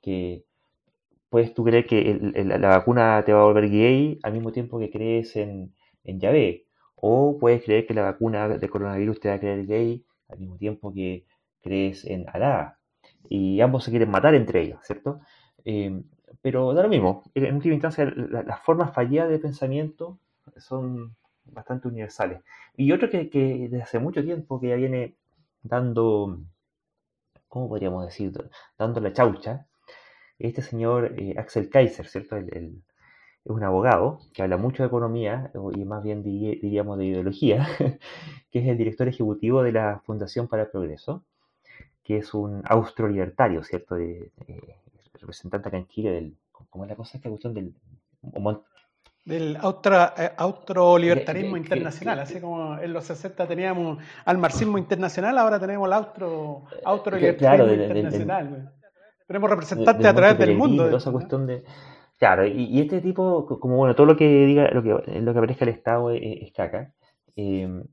que 0.00 0.44
puedes 1.28 1.52
tú 1.52 1.64
creer 1.64 1.86
que 1.86 2.18
la 2.44 2.68
vacuna 2.68 3.22
te 3.24 3.32
va 3.32 3.40
a 3.42 3.44
volver 3.44 3.68
gay 3.68 4.18
al 4.22 4.32
mismo 4.32 4.52
tiempo 4.52 4.78
que 4.78 4.90
crees 4.90 5.36
en, 5.36 5.74
en 6.04 6.20
Yahvé, 6.20 6.64
o 6.96 7.36
puedes 7.38 7.62
creer 7.62 7.86
que 7.86 7.94
la 7.94 8.02
vacuna 8.02 8.48
de 8.48 8.68
coronavirus 8.68 9.20
te 9.20 9.28
va 9.28 9.34
a 9.34 9.40
creer 9.40 9.66
gay 9.66 10.04
al 10.28 10.38
mismo 10.38 10.56
tiempo 10.56 10.92
que 10.92 11.26
crees 11.62 12.04
en 12.04 12.28
Alá. 12.28 12.78
y 13.28 13.60
ambos 13.60 13.84
se 13.84 13.90
quieren 13.90 14.10
matar 14.10 14.34
entre 14.34 14.62
ellos, 14.62 14.80
¿cierto? 14.84 15.20
Eh, 15.64 16.02
pero 16.42 16.72
da 16.74 16.82
lo 16.82 16.88
mismo, 16.88 17.24
en 17.34 17.54
última 17.56 17.74
instancia 17.74 18.04
las 18.06 18.60
formas 18.62 18.94
fallidas 18.94 19.28
de 19.28 19.38
pensamiento 19.38 20.18
son 20.56 21.16
bastante 21.44 21.88
universales. 21.88 22.42
Y 22.76 22.92
otro 22.92 23.10
que, 23.10 23.28
que 23.30 23.68
desde 23.70 23.82
hace 23.82 23.98
mucho 23.98 24.22
tiempo 24.24 24.60
que 24.60 24.68
ya 24.68 24.76
viene 24.76 25.16
dando, 25.62 26.40
¿cómo 27.48 27.68
podríamos 27.68 28.04
decir? 28.04 28.32
Dando 28.78 29.00
la 29.00 29.12
chaucha, 29.12 29.66
este 30.38 30.62
señor 30.62 31.14
eh, 31.18 31.34
Axel 31.36 31.68
Kaiser, 31.68 32.06
¿cierto? 32.06 32.36
es 32.36 32.72
un 33.44 33.62
abogado 33.64 34.20
que 34.34 34.42
habla 34.42 34.56
mucho 34.56 34.82
de 34.82 34.88
economía 34.88 35.50
y 35.74 35.84
más 35.84 36.02
bien 36.02 36.22
diríamos 36.22 36.98
de 36.98 37.06
ideología, 37.06 37.66
que 38.50 38.58
es 38.60 38.66
el 38.68 38.76
director 38.78 39.08
ejecutivo 39.08 39.62
de 39.62 39.72
la 39.72 40.00
Fundación 40.04 40.48
para 40.48 40.64
el 40.64 40.70
Progreso, 40.70 41.24
que 42.08 42.16
es 42.16 42.32
un 42.32 42.62
austro-libertario, 42.64 43.62
¿cierto? 43.62 43.94
De, 43.96 44.32
representante 45.12 45.68
acá 45.68 45.76
en 45.76 45.86
Chile 45.88 46.10
del, 46.10 46.36
¿cómo 46.70 46.84
es 46.84 46.90
la 46.90 46.96
cosa? 46.96 47.18
Esta 47.18 47.28
cuestión 47.28 47.52
del 47.52 47.74
del 49.24 49.58
austro, 49.60 50.96
libertarismo 50.96 51.58
internacional, 51.58 52.18
así 52.20 52.40
como 52.40 52.78
en 52.78 52.94
los 52.94 53.04
60 53.04 53.46
teníamos 53.46 53.98
al 54.24 54.38
marxismo 54.38 54.78
internacional, 54.78 55.36
ahora 55.36 55.60
tenemos 55.60 55.86
el 55.86 55.92
austro, 55.92 56.64
libertarismo 57.12 57.72
internacional. 57.74 58.72
tenemos 59.26 59.50
representantes 59.50 60.06
a 60.06 60.14
través 60.14 60.38
del 60.38 60.56
mundo. 60.56 60.96
esa 60.96 61.12
cuestión 61.12 61.46
de, 61.46 61.62
claro, 62.18 62.46
y, 62.46 62.80
este 62.80 63.02
tipo, 63.02 63.44
como 63.60 63.76
bueno, 63.76 63.94
todo 63.94 64.06
lo 64.06 64.16
que 64.16 64.46
diga, 64.46 64.70
lo 64.70 64.82
que, 64.82 65.20
lo 65.20 65.32
que 65.34 65.38
aparezca 65.38 65.66
el 65.66 65.72
Estado 65.72 66.10
es, 66.10 66.50
caca. 66.54 66.94
Em, 67.36 67.84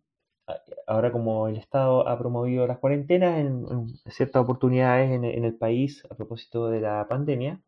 ahora 0.88 1.12
como 1.12 1.48
el 1.48 1.58
Estado 1.58 2.08
ha 2.08 2.18
promovido 2.18 2.68
las 2.68 2.78
cuarentenas 2.78 3.40
en, 3.40 3.88
ciertas 4.10 4.44
oportunidades 4.44 5.12
en, 5.12 5.24
el 5.24 5.56
país 5.56 6.04
a 6.10 6.16
propósito 6.16 6.70
de 6.70 6.82
la 6.82 7.08
pandemia, 7.08 7.60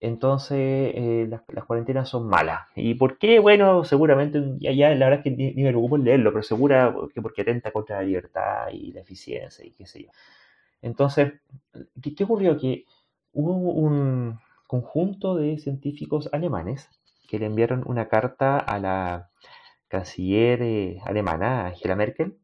entonces 0.00 0.58
eh, 0.94 1.26
las, 1.28 1.64
cuarentenas 1.64 2.08
son 2.08 2.28
malas. 2.28 2.68
¿Y 2.76 2.94
por 2.94 3.18
qué? 3.18 3.38
Bueno, 3.38 3.84
seguramente, 3.84 4.42
ya, 4.58 4.72
ya 4.72 4.90
la 4.90 5.06
verdad 5.06 5.20
es 5.20 5.24
que 5.24 5.30
ni, 5.30 5.62
me 5.62 5.70
preocupo 5.70 5.96
en 5.96 6.04
leerlo, 6.04 6.32
pero 6.32 6.42
segura 6.42 6.94
que 7.14 7.22
porque 7.22 7.42
atenta 7.42 7.70
contra 7.72 7.96
la 7.96 8.02
libertad 8.02 8.68
y 8.72 8.92
la 8.92 9.00
eficiencia 9.00 9.64
y 9.64 9.72
qué 9.72 9.86
sé 9.86 10.04
yo. 10.04 10.10
Entonces, 10.82 11.34
¿qué, 12.02 12.24
ocurrió? 12.24 12.58
Que 12.58 12.84
hubo 13.32 13.52
un 13.54 14.38
conjunto 14.66 15.36
de 15.36 15.58
científicos 15.58 16.28
alemanes 16.32 16.88
que 17.28 17.38
le 17.38 17.46
enviaron 17.46 17.82
una 17.86 18.08
carta 18.08 18.58
a 18.58 18.78
la 18.78 19.30
canciller 19.96 20.62
eh, 20.62 21.00
alemana, 21.04 21.66
Angela 21.66 21.96
Merkel, 21.96 22.36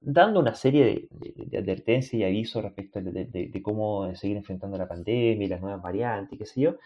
dando 0.00 0.40
una 0.40 0.54
serie 0.54 1.08
de, 1.10 1.58
advertencias 1.58 2.14
y 2.14 2.24
avisos 2.24 2.62
respecto 2.62 3.00
de, 3.00 3.62
cómo 3.62 4.14
seguir 4.14 4.36
enfrentando 4.36 4.78
la 4.78 4.88
pandemia 4.88 5.46
y 5.46 5.48
las 5.48 5.60
nuevas 5.60 5.82
variantes 5.82 6.38
qué 6.38 6.46
sé 6.46 6.60
yo. 6.60 6.76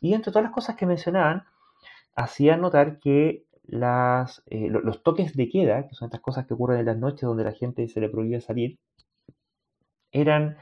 Y 0.00 0.14
entre 0.14 0.32
todas 0.32 0.44
las 0.44 0.52
cosas 0.52 0.76
que 0.76 0.86
mencionaban, 0.86 1.44
hacían 2.14 2.60
notar 2.60 2.98
que 2.98 3.44
las, 3.64 4.42
eh, 4.46 4.68
los 4.68 5.02
toques 5.02 5.36
de 5.36 5.48
queda, 5.48 5.88
que 5.88 5.94
son 5.94 6.06
estas 6.06 6.20
cosas 6.20 6.46
que 6.46 6.54
ocurren 6.54 6.80
en 6.80 6.86
las 6.86 6.98
noches 6.98 7.22
donde 7.22 7.44
la 7.44 7.52
gente 7.52 7.88
se 7.88 8.00
le 8.00 8.08
prohíbe 8.08 8.40
salir, 8.40 8.78
eran 10.10 10.56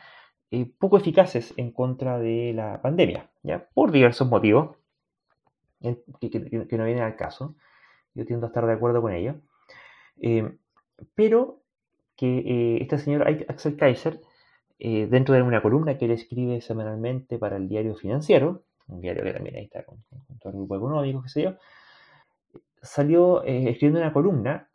eh, 0.50 0.66
poco 0.78 0.96
eficaces 0.96 1.54
en 1.56 1.72
contra 1.72 2.18
de 2.18 2.52
la 2.54 2.80
pandemia, 2.82 3.30
¿ya? 3.42 3.68
por 3.74 3.92
diversos 3.92 4.28
motivos 4.28 4.76
que, 5.80 6.76
no 6.78 6.84
vienen 6.84 7.04
al 7.04 7.16
caso. 7.16 7.56
Yo 8.14 8.24
tiendo 8.24 8.46
a 8.46 8.48
estar 8.48 8.66
de 8.66 8.72
acuerdo 8.72 9.02
con 9.02 9.12
ello. 9.12 9.36
Eh, 10.20 10.56
pero 11.14 11.60
que 12.16 12.38
eh, 12.38 12.78
este 12.82 12.98
señor 12.98 13.26
Axel 13.48 13.76
Kaiser, 13.76 14.20
eh, 14.78 15.06
dentro 15.10 15.34
de 15.34 15.42
una 15.42 15.62
columna 15.62 15.96
que 15.96 16.04
él 16.04 16.10
escribe 16.10 16.60
semanalmente 16.60 17.38
para 17.38 17.56
el 17.56 17.66
diario 17.66 17.94
financiero, 17.94 18.62
un 18.88 19.00
diario 19.00 19.22
que 19.22 19.32
también 19.32 19.56
ahí 19.56 19.64
está 19.64 19.84
con, 19.84 20.04
todo 20.38 20.52
el 20.52 20.58
grupo 20.58 20.76
económico, 20.76 21.22
qué 21.22 21.28
sé 21.30 21.42
yo, 21.44 21.54
salió 22.82 23.42
eh, 23.44 23.70
escribiendo 23.70 24.00
una 24.00 24.12
columna 24.12 24.68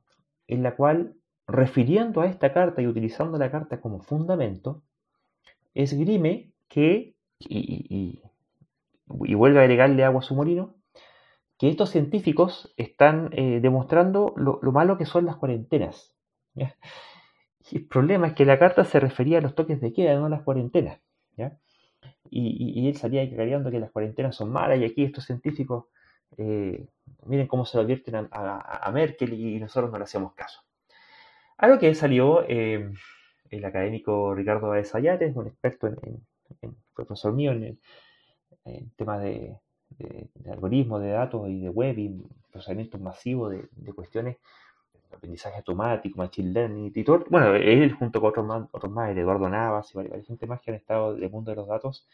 en 0.48 0.64
la 0.64 0.76
cual, 0.76 1.14
refiriendo 1.48 2.22
a 2.22 2.28
esta 2.28 2.52
carta 2.52 2.82
y 2.82 2.88
utilizando 2.88 3.38
la 3.38 3.52
carta 3.52 3.80
como 3.80 4.00
fundamento, 4.00 4.82
esgrime 5.76 6.52
que, 6.68 7.14
y, 7.40 8.22
vuelve 9.06 9.60
a 9.60 9.62
agregarle 9.62 10.04
agua 10.04 10.22
a 10.22 10.24
su 10.24 10.34
molino, 10.34 10.74
que 11.58 11.70
estos 11.70 11.90
científicos 11.90 12.74
están 12.78 13.30
demostrando 13.30 14.34
lo, 14.36 14.60
lo, 14.62 14.72
malo 14.72 14.98
que 14.98 15.06
son 15.06 15.26
las 15.26 15.38
cuarentenas. 15.38 16.16
el 16.56 17.88
problema 17.88 18.28
es 18.28 18.34
que 18.34 18.46
la 18.46 18.60
carta 18.60 18.84
se 18.84 19.00
refería 19.00 19.38
a 19.38 19.42
los 19.42 19.56
toques 19.56 19.80
de 19.82 19.94
queda, 19.94 20.16
no 20.16 20.26
a 20.26 20.30
las 20.30 20.44
cuarentenas. 20.44 21.00
Y, 22.30 22.88
él 22.88 22.96
salía 22.98 23.30
cacareando 23.30 23.72
que 23.72 23.80
las 23.80 23.92
cuarentenas 23.92 24.36
son 24.36 24.52
malas 24.52 24.80
y 24.80 24.86
aquí 24.86 25.04
estos 25.04 25.26
científicos, 25.26 25.86
eh, 26.38 26.88
miren 27.26 27.48
cómo 27.48 27.66
se 27.66 27.80
advierten 27.80 28.28
a, 28.32 28.92
Merkel 28.94 29.34
y 29.34 29.60
nosotros 29.60 29.92
no 29.92 29.98
le 29.98 30.04
hacemos 30.04 30.34
caso. 30.34 30.62
A 31.58 31.68
lo 31.68 31.80
que 31.80 31.94
salió 31.96 32.44
eh, 32.48 32.92
el 33.50 33.66
académico 33.66 34.34
Ricardo 34.34 34.70
Baez 34.70 34.94
un 34.94 35.48
experto 35.48 35.88
en, 35.88 36.26
profesor 36.94 37.34
mío 37.34 37.52
en, 37.52 37.80
temas 38.96 39.22
de, 39.22 39.60
algoritmos, 40.50 41.02
de 41.02 41.10
datos 41.10 41.50
y 41.50 41.62
de 41.62 41.70
web 41.70 41.98
y 41.98 42.24
procesamientos 42.52 43.00
masivos 43.02 43.54
de 43.72 43.94
cuestiones 43.94 44.38
aprendizaje 45.16 45.58
automático, 45.58 46.18
machine 46.18 46.52
learning 46.52 46.92
y 46.94 47.04
todo. 47.04 47.26
Bueno, 47.30 47.56
él 47.56 47.92
junto 47.94 48.20
con 48.20 48.30
otros 48.30 48.46
más, 48.46 48.68
otros 48.72 48.92
más 48.92 49.16
Eduardo 49.16 49.50
Navas 49.50 49.94
y 49.94 49.98
varias, 49.98 50.26
gente 50.26 50.48
más 50.48 50.62
que 50.62 50.72
han 50.72 50.78
estado 50.78 51.16
del 51.16 51.30
mundo 51.30 51.52
de 51.52 51.58
los 51.58 51.68
datos 51.68 52.08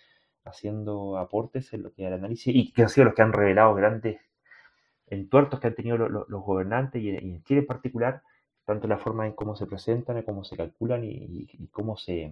haciendo 0.43 1.17
aportes 1.17 1.71
en 1.73 1.83
lo 1.83 1.93
que 1.93 2.07
al 2.07 2.13
análisis 2.13 2.55
y 2.55 2.71
que 2.71 2.83
han 2.83 2.89
sido 2.89 3.05
los 3.05 3.13
que 3.13 3.21
han 3.21 3.33
revelado 3.33 3.75
grandes 3.75 4.19
entuertos 5.07 5.59
que 5.59 5.67
han 5.67 5.75
tenido 5.75 5.97
los, 5.97 6.27
gobernantes 6.27 7.01
y, 7.01 7.09
en 7.09 7.43
Chile 7.43 7.61
en 7.61 7.67
particular, 7.67 8.23
tanto 8.65 8.87
la 8.87 8.97
forma 8.97 9.27
en 9.27 9.33
cómo 9.33 9.55
se 9.55 9.67
presentan, 9.67 10.21
cómo 10.23 10.43
se 10.43 10.55
calculan 10.55 11.03
y, 11.03 11.67
cómo 11.71 11.97
se, 11.97 12.31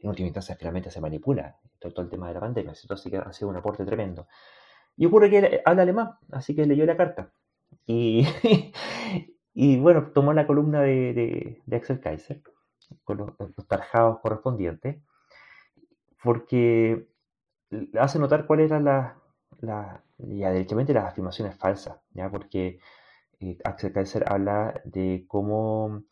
en 0.00 0.08
última 0.10 0.28
instancia, 0.28 0.56
finalmente 0.56 0.90
se 0.90 1.00
manipula 1.00 1.58
todo, 1.78 2.02
el 2.02 2.08
tema 2.08 2.28
de 2.28 2.34
la 2.34 2.40
pandemia. 2.40 2.72
Así 2.72 3.10
que 3.10 3.16
ha 3.18 3.32
sido 3.32 3.48
un 3.48 3.56
aporte 3.56 3.84
tremendo. 3.84 4.28
Y 4.96 5.06
ocurre 5.06 5.30
que 5.30 5.38
él 5.38 5.60
habla 5.64 5.82
alemán, 5.82 6.10
así 6.32 6.54
que 6.54 6.66
leyó 6.66 6.84
la 6.86 6.96
carta. 6.96 7.32
Y, 7.86 8.26
Y 9.60 9.76
bueno, 9.76 10.12
tomó 10.14 10.32
la 10.32 10.46
columna 10.46 10.82
de, 10.82 11.60
Axel 11.72 11.98
Kaiser 11.98 12.42
con 13.02 13.16
los, 13.18 13.66
tarjados 13.66 14.20
correspondientes, 14.20 15.02
porque 16.22 17.08
hace 17.98 18.20
notar 18.20 18.46
cuáles 18.46 18.70
eran 18.70 18.84
las, 18.84 19.16
la, 19.58 20.04
ya 20.18 20.50
las 20.52 21.04
afirmaciones 21.06 21.56
falsas, 21.56 21.98
¿ya? 22.12 22.30
porque 22.30 22.78
eh, 23.40 23.58
Axel 23.64 23.92
Kaiser 23.92 24.24
habla 24.30 24.80
de 24.84 25.24
cómo 25.26 26.04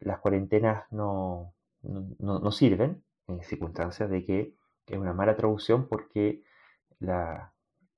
las 0.00 0.18
cuarentenas 0.18 0.84
no, 0.90 1.54
no, 1.80 2.50
sirven 2.50 3.02
en 3.28 3.42
circunstancias 3.42 4.10
de 4.10 4.24
que 4.24 4.54
es 4.86 4.98
una 4.98 5.12
mala 5.12 5.36
traducción 5.36 5.88
porque 5.88 6.42
la, 6.98 7.52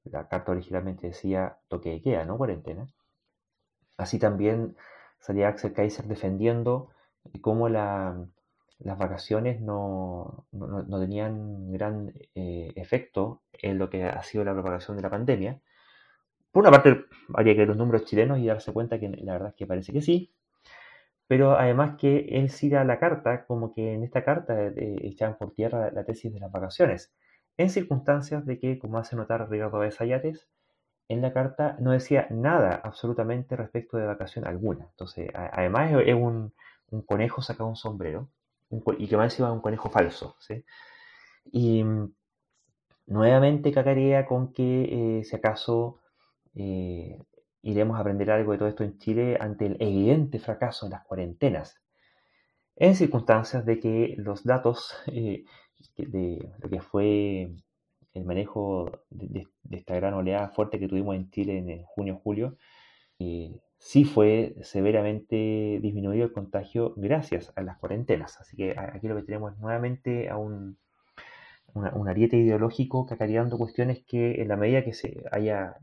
la 0.04 0.28
carta 0.28 0.52
originalmente 0.52 1.08
decía 1.08 1.58
toque 1.68 1.90
de 1.90 2.02
queda, 2.02 2.24
no 2.24 2.36
cuarentena. 2.36 2.86
Así 3.96 4.18
también 4.18 4.76
salía 5.18 5.48
Axel 5.48 5.72
Kaiser 5.72 6.06
defendiendo 6.06 6.90
cómo 7.40 7.68
las 7.68 8.18
vacaciones 8.78 9.60
no, 9.60 10.46
tenían 11.00 11.72
gran 11.72 12.12
eh, 12.34 12.72
efecto 12.76 13.42
en 13.52 13.78
lo 13.78 13.88
que 13.88 14.04
ha 14.04 14.22
sido 14.22 14.44
la 14.44 14.52
propagación 14.52 14.96
de 14.96 15.02
la 15.02 15.10
pandemia. 15.10 15.60
Por 16.52 16.62
una 16.62 16.70
parte, 16.70 17.06
habría 17.32 17.54
que 17.54 17.60
ver 17.60 17.68
los 17.68 17.76
números 17.76 18.04
chilenos 18.04 18.38
y 18.38 18.46
darse 18.46 18.72
cuenta 18.72 19.00
que 19.00 19.08
la 19.08 19.32
verdad 19.32 19.48
es 19.50 19.54
que 19.54 19.66
parece 19.66 19.92
que 19.92 20.02
sí, 20.02 20.32
pero 21.26 21.58
además 21.58 21.96
que 21.98 22.26
él 22.30 22.50
siga 22.50 22.84
la 22.84 22.98
carta 22.98 23.46
como 23.46 23.72
que 23.74 23.94
en 23.94 24.04
esta 24.04 24.24
carta 24.24 24.54
eh, 24.66 24.96
echaban 25.02 25.36
por 25.38 25.52
tierra 25.52 25.90
la 25.90 26.04
tesis 26.04 26.32
de 26.32 26.40
las 26.40 26.52
vacaciones, 26.52 27.14
en 27.56 27.70
circunstancias 27.70 28.44
de 28.46 28.58
que, 28.58 28.78
como 28.78 28.98
hace 28.98 29.16
notar 29.16 29.48
Ricardo 29.48 29.78
Besayates, 29.78 30.48
en 31.08 31.22
la 31.22 31.32
carta 31.32 31.76
no 31.80 31.92
decía 31.92 32.26
nada 32.30 32.80
absolutamente 32.82 33.56
respecto 33.56 33.96
de 33.96 34.06
vacación 34.06 34.46
alguna. 34.46 34.86
Entonces, 34.90 35.30
además 35.34 35.92
es 36.04 36.14
un, 36.14 36.52
conejo 37.06 37.42
sacado 37.42 37.68
un 37.68 37.76
sombrero 37.76 38.28
y 38.98 39.08
que 39.08 39.16
más 39.16 39.32
encima 39.32 39.52
un 39.52 39.60
conejo 39.60 39.90
falso. 39.90 40.36
Y 41.52 41.84
mm, 41.84 42.12
nuevamente 43.06 43.72
cacarea 43.72 44.26
con 44.26 44.52
que 44.52 45.18
eh, 45.20 45.24
si 45.24 45.36
acaso 45.36 46.00
eh, 46.54 47.18
iremos 47.64 47.96
a 47.96 48.00
aprender 48.00 48.30
algo 48.30 48.52
de 48.52 48.58
todo 48.58 48.68
esto 48.68 48.84
en 48.84 48.98
Chile 48.98 49.36
ante 49.40 49.66
el 49.66 49.76
evidente 49.80 50.38
fracaso 50.38 50.86
de 50.86 50.92
las 50.92 51.04
cuarentenas, 51.04 51.80
en 52.76 52.94
circunstancias 52.94 53.64
de 53.64 53.80
que 53.80 54.14
los 54.18 54.44
datos 54.44 54.94
eh, 55.06 55.44
de 55.96 56.48
lo 56.60 56.68
que 56.68 56.80
fue 56.80 57.50
el 58.12 58.24
manejo 58.24 58.90
de, 59.10 59.48
esta 59.70 59.96
gran 59.96 60.14
oleada 60.14 60.48
fuerte 60.50 60.78
que 60.78 60.88
tuvimos 60.88 61.16
en 61.16 61.30
Chile 61.30 61.58
en 61.58 61.82
junio-julio, 61.84 62.56
sí 63.78 64.04
fue 64.04 64.56
severamente 64.62 65.78
disminuido 65.82 66.24
el 66.24 66.32
contagio 66.32 66.94
gracias 66.96 67.52
a 67.56 67.62
las 67.62 67.78
cuarentenas. 67.78 68.40
Así 68.40 68.56
que 68.56 68.74
aquí 68.78 69.08
lo 69.08 69.16
que 69.16 69.22
tenemos 69.22 69.52
es 69.52 69.58
nuevamente 69.58 70.28
a 70.28 70.36
un, 70.36 70.78
un 71.74 72.08
ariete 72.08 72.36
ideológico 72.36 73.06
cacareando 73.06 73.58
cuestiones 73.58 74.04
que 74.06 74.40
en 74.40 74.48
la 74.48 74.56
medida 74.56 74.84
que 74.84 74.94
se 74.94 75.24
haya 75.32 75.76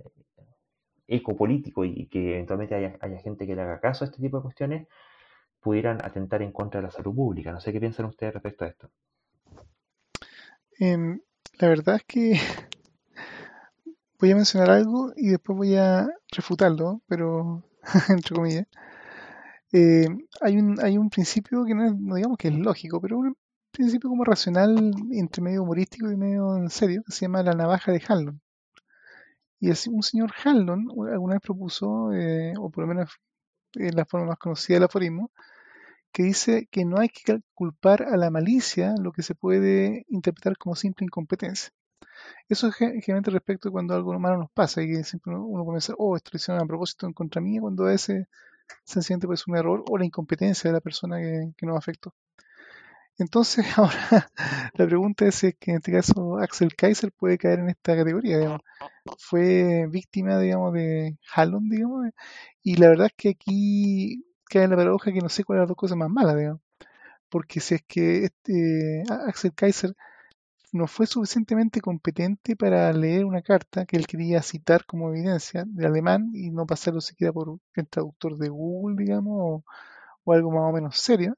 eco 1.12 1.36
político 1.36 1.86
y 1.86 2.08
que 2.08 2.36
eventualmente 2.36 2.76
haya, 2.76 2.98
haya, 3.02 3.20
gente 3.20 3.46
que 3.46 3.56
le 3.56 3.62
haga 3.62 3.80
caso 3.80 4.04
a 4.04 4.08
este 4.08 4.22
tipo 4.22 4.38
de 4.38 4.44
cuestiones, 4.44 4.88
pudieran 5.60 6.04
atentar 6.04 6.42
en 6.42 6.52
contra 6.52 6.80
de 6.82 6.88
la 6.88 6.92
salud 6.92 7.14
pública. 7.14 7.52
No 7.52 7.60
sé 7.60 7.72
qué 7.72 7.80
piensan 7.80 8.06
ustedes 8.08 8.34
respecto 8.34 8.66
a 8.66 8.68
esto. 8.70 8.90
Eh, 10.80 11.20
la 11.60 11.68
verdad 11.68 11.98
es 11.98 12.04
que 12.06 12.40
voy 14.20 14.32
a 14.32 14.36
mencionar 14.36 14.72
algo 14.72 15.12
y 15.16 15.30
después 15.30 15.58
voy 15.58 15.76
a 15.76 16.08
refutarlo, 16.32 17.02
pero 17.08 17.64
entre 18.10 18.36
comillas. 18.36 18.68
Eh, 19.74 20.08
hay, 20.42 20.58
un, 20.58 20.80
hay 20.84 20.98
un 20.98 21.10
principio 21.10 21.64
que 21.66 21.74
no, 21.74 21.86
es, 21.86 21.96
no 21.98 22.16
digamos 22.16 22.38
que 22.38 22.50
es 22.50 22.56
lógico, 22.56 23.00
pero 23.00 23.18
un 23.18 23.36
principio 23.72 24.10
como 24.10 24.26
racional 24.26 24.92
entre 25.12 25.42
medio 25.42 25.64
humorístico 25.64 26.12
y 26.12 26.18
medio 26.18 26.58
en 26.58 26.70
serio, 26.70 27.04
que 27.06 27.12
se 27.12 27.26
llama 27.26 27.44
la 27.44 27.54
navaja 27.54 27.92
de 27.92 28.02
Hanlon. 28.06 28.42
Y 29.62 29.72
así 29.72 29.90
un 29.90 30.04
señor 30.04 30.34
Hanlon 30.44 30.88
alguna 31.14 31.36
vez 31.36 31.42
propuso, 31.42 32.12
eh, 32.14 32.54
o 32.60 32.70
por 32.72 32.84
lo 32.84 32.88
menos 32.88 33.12
en 33.76 33.96
la 33.96 34.06
forma 34.06 34.28
más 34.28 34.40
conocida 34.40 34.78
del 34.78 34.86
aforismo, 34.86 35.32
que 36.12 36.24
dice 36.24 36.68
que 36.72 36.84
no 36.86 37.00
hay 37.00 37.10
que 37.10 37.42
culpar 37.54 38.04
a 38.04 38.18
la 38.18 38.32
malicia 38.32 38.96
lo 39.00 39.12
que 39.14 39.24
se 39.24 39.36
puede 39.36 40.06
interpretar 40.10 40.58
como 40.58 40.76
simple 40.76 41.06
incompetencia. 41.06 41.72
Eso 42.50 42.68
es 42.70 42.76
generalmente 42.76 43.32
respecto 43.32 43.70
a 43.70 43.72
cuando 43.72 43.96
algo 43.96 44.18
malo 44.20 44.38
nos 44.38 44.52
pasa 44.52 44.82
y 44.82 44.88
que 44.90 45.04
siempre 45.04 45.36
uno 45.36 45.64
comienza, 45.64 45.94
oh, 45.98 46.16
esto 46.18 46.32
lo 46.34 46.40
a 46.60 46.66
propósito 46.66 47.08
en 47.08 47.14
contra 47.14 47.42
mía, 47.42 47.62
cuando 47.62 47.90
ese 47.90 48.28
sencillamente 48.84 49.28
puede 49.28 49.40
un 49.48 49.58
error 49.58 49.84
o 49.90 49.98
la 49.98 50.06
incompetencia 50.06 50.70
de 50.70 50.74
la 50.74 50.82
persona 50.82 51.18
que, 51.20 51.54
que 51.58 51.66
nos 51.68 51.78
afectó. 51.78 52.16
Entonces, 53.22 53.66
ahora 53.78 54.30
la 54.74 54.86
pregunta 54.88 55.26
es 55.26 55.36
si 55.36 55.54
que 55.54 55.72
en 55.72 55.78
este 55.78 55.92
caso 55.92 56.38
Axel 56.40 56.76
Kaiser 56.76 57.12
puede 57.12 57.38
caer 57.38 57.60
en 57.60 57.70
esta 57.70 57.96
categoría, 57.96 58.40
digamos. 58.40 58.62
Fue 59.20 59.88
víctima, 59.90 60.40
digamos, 60.40 60.74
de 60.74 61.18
Hallon, 61.36 61.70
digamos, 61.70 62.10
y 62.64 62.76
la 62.78 62.90
verdad 62.90 63.08
es 63.08 63.14
que 63.16 63.30
aquí 63.30 64.26
cae 64.46 64.68
la 64.68 64.76
paradoja 64.76 65.12
que 65.12 65.22
no 65.22 65.30
sé 65.30 65.44
cuál 65.44 65.60
es 65.60 65.62
las 65.62 65.70
dos 65.70 65.78
cosas 65.78 65.98
más 65.98 66.10
malas, 66.10 66.38
digamos. 66.38 66.62
Porque 67.30 67.60
si 67.62 67.76
es 67.76 67.84
que 67.88 68.26
este, 68.26 69.04
Axel 69.28 69.54
Kaiser 69.54 69.96
no 70.74 70.88
fue 70.88 71.08
suficientemente 71.08 71.82
competente 71.82 72.56
para 72.56 72.92
leer 72.94 73.26
una 73.26 73.42
carta 73.42 73.86
que 73.86 73.98
él 73.98 74.08
quería 74.08 74.42
citar 74.42 74.86
como 74.86 75.10
evidencia 75.10 75.66
de 75.68 75.86
alemán 75.86 76.32
y 76.34 76.52
no 76.52 76.66
pasarlo 76.66 77.02
siquiera 77.02 77.34
por 77.34 77.60
el 77.76 77.88
traductor 77.88 78.38
de 78.38 78.50
Google, 78.50 78.96
digamos, 79.04 79.64
o 80.24 80.34
algo 80.34 80.52
más 80.52 80.70
o 80.70 80.74
menos 80.74 80.98
serio, 81.00 81.36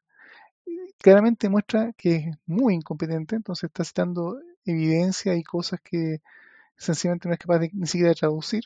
claramente 1.04 1.50
muestra 1.50 1.94
que 1.98 2.16
es 2.16 2.38
muy 2.46 2.76
incompetente, 2.76 3.36
entonces 3.36 3.66
está 3.66 3.84
citando 3.84 4.40
evidencia 4.66 5.36
y 5.36 5.44
cosas 5.44 5.82
que 5.82 6.22
sencillamente 6.78 7.28
no 7.28 7.34
es 7.34 7.40
capaz 7.40 7.60
de, 7.60 7.72
ni 7.74 7.88
siquiera 7.88 8.10
de 8.10 8.16
traducir. 8.16 8.64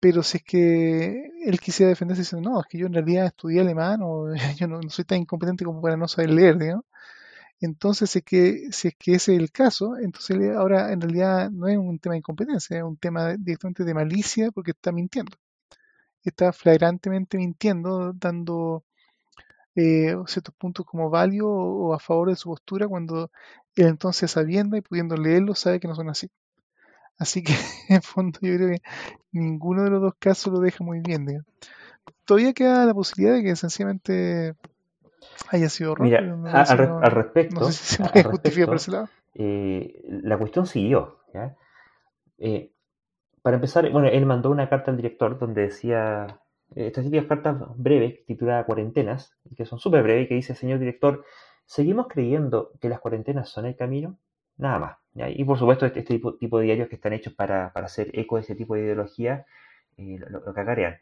Pero 0.00 0.22
si 0.22 0.38
es 0.38 0.44
que 0.44 1.30
él 1.44 1.58
quisiera 1.60 1.90
defenderse 1.90 2.22
diciendo, 2.22 2.50
no, 2.50 2.60
es 2.60 2.66
que 2.68 2.78
yo 2.78 2.86
en 2.86 2.92
realidad 2.94 3.26
estudié 3.26 3.62
alemán 3.62 4.00
o 4.02 4.32
yo 4.58 4.68
no, 4.68 4.80
soy 4.88 5.04
tan 5.04 5.18
incompetente 5.18 5.64
como 5.64 5.82
para 5.82 5.96
no 5.96 6.06
saber 6.08 6.30
leer, 6.30 6.58
digamos. 6.58 6.84
Entonces, 7.60 8.10
si 8.10 8.20
es 8.20 8.24
que 8.24 8.68
ese 8.68 8.94
es 9.14 9.28
el 9.28 9.50
caso, 9.50 9.96
entonces 9.98 10.38
ahora 10.56 10.92
en 10.92 11.00
realidad 11.00 11.50
no 11.50 11.66
es 11.68 11.78
un 11.78 11.98
tema 11.98 12.14
de 12.14 12.18
incompetencia, 12.18 12.78
es 12.78 12.84
un 12.84 12.96
tema 12.98 13.34
directamente 13.36 13.84
de 13.84 13.94
malicia 13.94 14.50
porque 14.52 14.72
está 14.72 14.92
mintiendo. 14.92 15.36
Está 16.24 16.52
flagrantemente 16.52 17.38
mintiendo, 17.38 18.12
dando 18.14 18.84
eh, 19.76 20.16
ciertos 20.26 20.54
puntos 20.54 20.86
como 20.86 21.10
válidos 21.10 21.50
o, 21.50 21.94
a 21.94 21.98
favor 21.98 22.28
de 22.28 22.36
su 22.36 22.48
postura 22.48 22.86
cuando 22.86 23.30
él 23.74 23.86
entonces 23.86 24.30
sabiendo 24.30 24.76
y 24.76 24.80
pudiendo 24.82 25.16
leerlo 25.16 25.54
sabe 25.54 25.80
que 25.80 25.88
no 25.88 25.94
son 25.94 26.08
así. 26.08 26.30
Así 27.18 27.42
que 27.42 27.52
en 27.88 28.02
fondo 28.02 28.38
yo 28.42 28.56
creo 28.56 28.68
que 28.70 28.82
ninguno 29.32 29.84
de 29.84 29.90
los 29.90 30.02
dos 30.02 30.14
casos 30.18 30.52
lo 30.52 30.60
deja 30.60 30.84
muy 30.84 31.00
bien. 31.00 31.44
Todavía 32.24 32.52
queda 32.52 32.86
la 32.86 32.94
posibilidad 32.94 33.34
de 33.34 33.42
que 33.42 33.56
sencillamente 33.56 34.54
haya 35.48 35.68
sido 35.68 35.96
Mira, 35.98 36.20
al, 36.20 37.10
respecto, 37.10 37.60
no 37.60 37.66
sé 37.66 37.72
si 37.72 37.96
se 37.96 38.02
puede 38.02 38.66
por 38.66 38.76
ese 38.76 38.90
lado. 38.90 39.08
Eh, 39.34 40.02
la 40.06 40.38
cuestión 40.38 40.66
siguió. 40.66 41.18
Eh, 42.38 42.72
para 43.42 43.56
empezar, 43.56 43.90
bueno, 43.90 44.08
él 44.08 44.26
mandó 44.26 44.50
una 44.50 44.68
carta 44.68 44.90
al 44.90 44.96
director 44.96 45.38
donde 45.38 45.62
decía 45.62 46.40
estas 46.74 47.04
típicas 47.04 47.26
cartas 47.26 47.56
breves 47.76 48.24
tituladas 48.26 48.66
Cuarentenas, 48.66 49.36
que 49.56 49.64
son 49.64 49.78
súper 49.78 50.02
breves, 50.02 50.28
que 50.28 50.34
dice, 50.34 50.54
señor 50.54 50.78
director, 50.78 51.24
¿seguimos 51.66 52.08
creyendo 52.08 52.72
que 52.80 52.88
las 52.88 53.00
cuarentenas 53.00 53.48
son 53.48 53.66
el 53.66 53.76
camino? 53.76 54.18
Nada 54.56 54.78
más. 54.78 54.96
Y 55.36 55.44
por 55.44 55.58
supuesto, 55.58 55.86
este, 55.86 56.00
este 56.00 56.18
tipo, 56.18 56.58
de 56.58 56.64
diarios 56.64 56.88
que 56.88 56.96
están 56.96 57.12
hechos 57.12 57.32
para, 57.34 57.66
hacer 57.66 58.10
eco 58.18 58.36
de 58.36 58.42
este 58.42 58.54
tipo 58.56 58.74
de 58.74 58.82
ideología, 58.82 59.46
eh, 59.96 60.18
lo, 60.18 60.40
lo, 60.40 60.52
cacarean. 60.52 60.96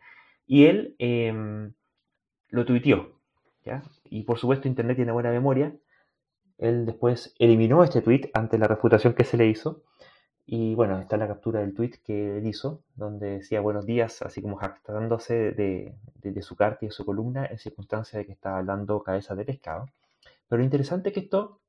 Y 0.46 0.66
él 0.66 0.94
em, 0.98 1.72
lo 2.50 2.64
tuiteó. 2.66 3.18
¿ya? 3.64 3.82
Y 4.10 4.24
por 4.24 4.38
supuesto, 4.38 4.68
Internet 4.68 4.96
tiene 4.96 5.12
buena 5.12 5.30
memoria. 5.30 5.74
Él 6.58 6.84
después 6.84 7.34
eliminó 7.38 7.82
este 7.82 8.02
tweet 8.02 8.30
ante 8.34 8.58
la 8.58 8.68
refutación 8.68 9.14
que 9.14 9.24
se 9.24 9.36
le 9.36 9.46
hizo 9.46 9.82
y 10.44 10.74
bueno, 10.74 10.98
está 10.98 11.16
la 11.16 11.28
captura 11.28 11.60
del 11.60 11.74
tweet 11.74 12.00
que 12.04 12.38
él 12.38 12.46
hizo, 12.46 12.82
donde 12.96 13.38
decía 13.38 13.60
buenos 13.60 13.86
días, 13.86 14.22
así 14.22 14.42
como 14.42 14.56
jactándose 14.56 15.52
de, 15.52 15.94
de, 16.16 16.42
su 16.42 16.56
carta 16.56 16.84
y 16.84 16.88
de 16.88 16.92
su 16.92 17.04
columna 17.04 17.46
en 17.46 17.58
circunstancia 17.58 18.18
de 18.18 18.26
que 18.26 18.32
estaba 18.32 18.58
hablando 18.58 19.02
cabeza 19.02 19.34
de 19.34 19.44
pescado. 19.44 19.86
Pero 20.48 20.58
lo 20.58 20.64
interesante 20.64 21.10
es 21.10 21.14
que 21.14 21.20
esto 21.20 21.60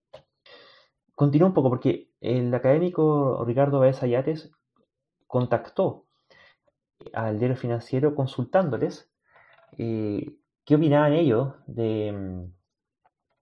continúa 1.15 1.49
un 1.49 1.53
poco, 1.53 1.69
porque 1.69 2.09
el 2.21 2.53
académico 2.53 3.43
Ricardo 3.45 3.79
Baeza 3.79 4.07
Yates 4.07 4.51
contactó 5.27 6.05
al 7.13 7.39
diario 7.39 7.57
financiero 7.57 8.15
consultándoles 8.15 9.09
eh, 9.77 10.35
qué 10.65 10.75
opinaban 10.75 11.13
ellos 11.13 11.53
de, 11.67 12.47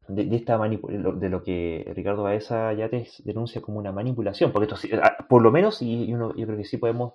de, 0.08 0.36
esta 0.36 0.58
de 0.58 1.30
lo 1.30 1.44
que 1.44 1.92
Ricardo 1.96 2.24
Baeza 2.24 2.74
ya 2.74 2.90
te 2.90 3.08
denuncia 3.24 3.62
como 3.62 3.80
una 3.80 3.92
manipulación, 3.92 4.52
porque 4.52 4.74
esto 4.74 5.00
por 5.30 5.42
lo 5.42 5.52
menos, 5.52 5.82
y 5.82 6.14
uno, 6.14 6.36
yo 6.36 6.46
creo 6.46 6.58
que 6.58 6.66
sí 6.66 6.78
podemos 6.78 7.14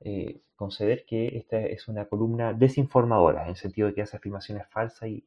eh, 0.00 0.40
conceder 0.56 1.04
que 1.06 1.36
esta 1.36 1.60
es 1.60 1.88
una 1.88 2.06
columna 2.06 2.52
desinformadora, 2.52 3.44
en 3.44 3.50
el 3.50 3.56
sentido 3.56 3.88
de 3.88 3.94
que 3.94 4.02
hace 4.02 4.16
afirmaciones 4.16 4.66
falsas 4.68 5.08
y, 5.08 5.24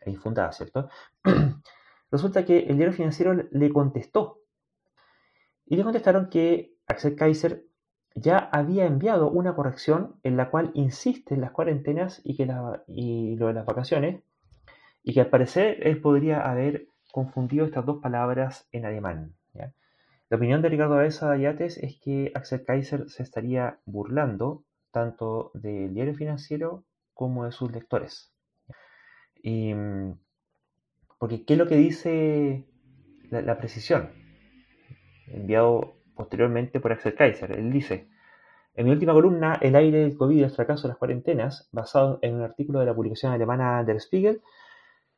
e 0.00 0.10
infundadas, 0.10 0.56
¿cierto? 0.56 0.88
Resulta 2.10 2.44
que 2.44 2.60
el 2.60 2.76
diario 2.76 2.94
financiero 2.94 3.34
le 3.34 3.72
contestó 3.72 4.40
y 5.66 5.76
le 5.76 5.82
contestaron 5.82 6.30
que 6.30 6.74
Axel 6.86 7.16
Kaiser 7.16 7.66
ya 8.14 8.38
había 8.38 8.86
enviado 8.86 9.30
una 9.30 9.54
corrección 9.54 10.18
en 10.22 10.36
la 10.36 10.50
cual 10.50 10.70
insiste 10.74 11.34
en 11.34 11.42
las 11.42 11.50
cuarentenas 11.50 12.22
y, 12.24 12.36
que 12.36 12.46
la, 12.46 12.82
y 12.86 13.36
lo 13.36 13.48
de 13.48 13.54
las 13.54 13.66
vacaciones 13.66 14.22
y 15.06 15.14
que 15.14 15.20
al 15.20 15.28
parecer 15.28 15.78
él 15.86 16.00
podría 16.00 16.50
haber 16.50 16.88
confundido 17.12 17.64
estas 17.64 17.86
dos 17.86 18.02
palabras 18.02 18.68
en 18.72 18.84
alemán. 18.84 19.32
La 20.28 20.36
opinión 20.36 20.60
de 20.60 20.68
Ricardo 20.68 20.96
Baeza 20.96 21.30
Ayates 21.30 21.78
es 21.78 22.00
que 22.00 22.32
Axel 22.34 22.64
Kaiser 22.64 23.08
se 23.08 23.22
estaría 23.22 23.78
burlando 23.86 24.64
tanto 24.90 25.52
del 25.54 25.94
diario 25.94 26.16
financiero 26.16 26.82
como 27.14 27.44
de 27.44 27.52
sus 27.52 27.70
lectores. 27.70 28.32
porque, 31.18 31.44
¿qué 31.44 31.52
es 31.52 31.58
lo 31.58 31.68
que 31.68 31.76
dice 31.76 32.64
la, 33.30 33.42
la 33.42 33.58
precisión? 33.58 34.10
Enviado 35.28 35.98
posteriormente 36.16 36.80
por 36.80 36.90
Axel 36.90 37.14
Kaiser. 37.14 37.52
Él 37.52 37.70
dice, 37.70 38.08
en 38.74 38.86
mi 38.86 38.90
última 38.90 39.12
columna, 39.12 39.56
El 39.62 39.76
aire 39.76 40.00
del 40.00 40.16
COVID 40.16 40.36
y 40.36 40.42
el 40.42 40.50
fracaso 40.50 40.82
de 40.82 40.88
las 40.88 40.98
cuarentenas, 40.98 41.68
basado 41.70 42.18
en 42.22 42.34
un 42.34 42.42
artículo 42.42 42.80
de 42.80 42.86
la 42.86 42.94
publicación 42.94 43.32
alemana 43.32 43.84
Der 43.84 44.00
Spiegel, 44.00 44.42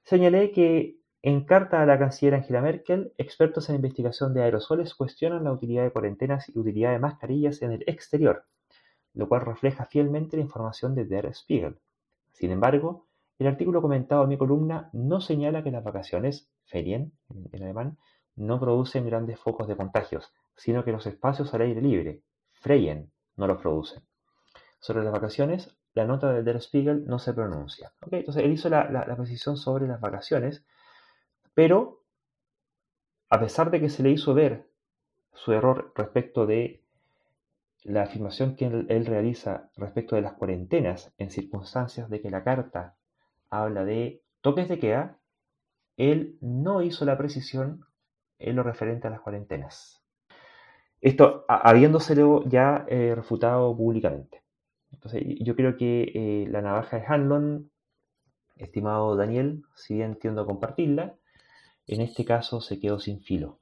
Señalé 0.08 0.52
que 0.52 0.96
en 1.20 1.44
carta 1.44 1.82
a 1.82 1.84
la 1.84 1.98
canciller 1.98 2.34
Angela 2.34 2.62
Merkel, 2.62 3.12
expertos 3.18 3.68
en 3.68 3.76
investigación 3.76 4.32
de 4.32 4.42
aerosoles 4.42 4.94
cuestionan 4.94 5.44
la 5.44 5.52
utilidad 5.52 5.82
de 5.82 5.90
cuarentenas 5.90 6.48
y 6.48 6.58
utilidad 6.58 6.92
de 6.92 6.98
mascarillas 6.98 7.60
en 7.60 7.72
el 7.72 7.84
exterior, 7.86 8.46
lo 9.12 9.28
cual 9.28 9.42
refleja 9.42 9.84
fielmente 9.84 10.38
la 10.38 10.44
información 10.44 10.94
de 10.94 11.04
Der 11.04 11.26
Spiegel. 11.34 11.76
Sin 12.32 12.50
embargo, 12.50 13.06
el 13.38 13.48
artículo 13.48 13.82
comentado 13.82 14.22
en 14.22 14.30
mi 14.30 14.38
columna 14.38 14.88
no 14.94 15.20
señala 15.20 15.62
que 15.62 15.72
las 15.72 15.84
vacaciones, 15.84 16.48
Ferien 16.64 17.12
en 17.52 17.62
alemán, 17.62 17.98
no 18.34 18.58
producen 18.58 19.04
grandes 19.04 19.38
focos 19.38 19.68
de 19.68 19.76
contagios, 19.76 20.32
sino 20.56 20.86
que 20.86 20.92
los 20.92 21.06
espacios 21.06 21.52
al 21.52 21.60
aire 21.60 21.82
libre, 21.82 22.22
Freien, 22.52 23.12
no 23.36 23.46
los 23.46 23.60
producen. 23.60 24.02
Sobre 24.80 25.04
las 25.04 25.12
vacaciones, 25.12 25.76
la 25.94 26.04
nota 26.04 26.32
de 26.32 26.42
Der 26.42 26.60
Spiegel 26.60 27.06
no 27.06 27.18
se 27.18 27.32
pronuncia. 27.34 27.92
Entonces 28.10 28.44
él 28.44 28.52
hizo 28.52 28.68
la, 28.68 29.16
precisión 29.16 29.56
sobre 29.56 29.86
las 29.86 30.00
vacaciones, 30.00 30.64
pero 31.54 32.04
a 33.30 33.40
pesar 33.40 33.70
de 33.70 33.80
que 33.80 33.88
se 33.88 34.02
le 34.02 34.10
hizo 34.10 34.34
ver 34.34 34.68
su 35.34 35.52
error 35.52 35.92
respecto 35.94 36.46
de 36.46 36.82
la 37.84 38.02
afirmación 38.02 38.56
que 38.56 38.66
él, 38.66 39.06
realiza 39.06 39.70
respecto 39.76 40.16
de 40.16 40.22
las 40.22 40.34
cuarentenas 40.34 41.12
en 41.18 41.30
circunstancias 41.30 42.10
de 42.10 42.20
que 42.20 42.30
la 42.30 42.44
carta 42.44 42.96
habla 43.50 43.84
de 43.84 44.22
toques 44.40 44.68
de 44.68 44.78
queda, 44.78 45.18
él 45.96 46.38
no 46.40 46.82
hizo 46.82 47.04
la 47.04 47.18
precisión 47.18 47.84
en 48.38 48.56
lo 48.56 48.62
referente 48.62 49.06
a 49.06 49.10
las 49.10 49.20
cuarentenas. 49.20 50.02
Esto 51.00 51.44
habiéndoselo 51.48 52.44
ya 52.46 52.84
eh, 52.88 53.14
refutado 53.14 53.76
públicamente. 53.76 54.42
Entonces, 54.92 55.22
yo 55.40 55.54
creo 55.54 55.76
que 55.76 56.12
eh, 56.14 56.46
la 56.50 56.62
navaja 56.62 56.98
de 56.98 57.06
Hanlon, 57.06 57.70
estimado 58.56 59.16
Daniel, 59.16 59.62
si 59.74 59.94
bien 59.94 60.18
tiendo 60.18 60.42
a 60.42 60.46
compartirla, 60.46 61.16
en 61.86 62.00
este 62.00 62.24
caso 62.24 62.60
se 62.60 62.78
quedó 62.78 62.98
sin 62.98 63.20
filo. 63.20 63.60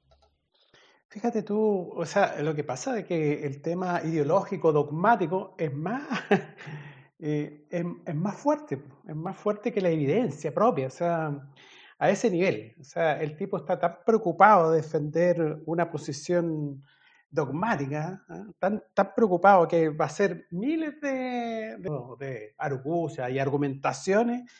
Fíjate 1.09 1.41
tú, 1.41 1.89
o 1.95 2.05
sea, 2.05 2.41
lo 2.41 2.53
que 2.53 2.65
pasa 2.65 2.99
es 2.99 3.05
que 3.05 3.45
el 3.45 3.61
tema 3.61 4.01
ideológico, 4.03 4.73
dogmático, 4.73 5.55
es 5.57 5.73
más, 5.73 6.03
eh, 7.19 7.65
es, 7.69 8.15
más 8.15 8.35
fuerte, 8.35 8.83
es 9.07 9.15
más 9.15 9.37
fuerte 9.37 9.71
que 9.71 9.79
la 9.79 9.89
evidencia 9.89 10.53
propia, 10.53 10.87
o 10.87 10.91
sea, 10.91 11.49
a 11.97 12.09
ese 12.09 12.29
nivel. 12.29 12.75
O 12.79 12.83
sea, 12.83 13.21
el 13.21 13.37
tipo 13.37 13.57
está 13.57 13.79
tan 13.79 13.99
preocupado 14.05 14.71
de 14.71 14.81
defender 14.81 15.61
una 15.65 15.89
posición 15.89 16.83
dogmática, 17.29 18.23
¿ah? 18.29 18.45
tan, 18.59 18.83
tan 18.93 19.13
preocupado 19.15 19.67
que 19.67 19.89
va 19.89 20.05
a 20.05 20.07
hacer 20.07 20.47
miles 20.51 20.99
de, 21.01 21.77
de, 21.77 21.89
de 22.19 22.55
argucias 22.57 23.29
y 23.29 23.39
argumentaciones 23.39 24.51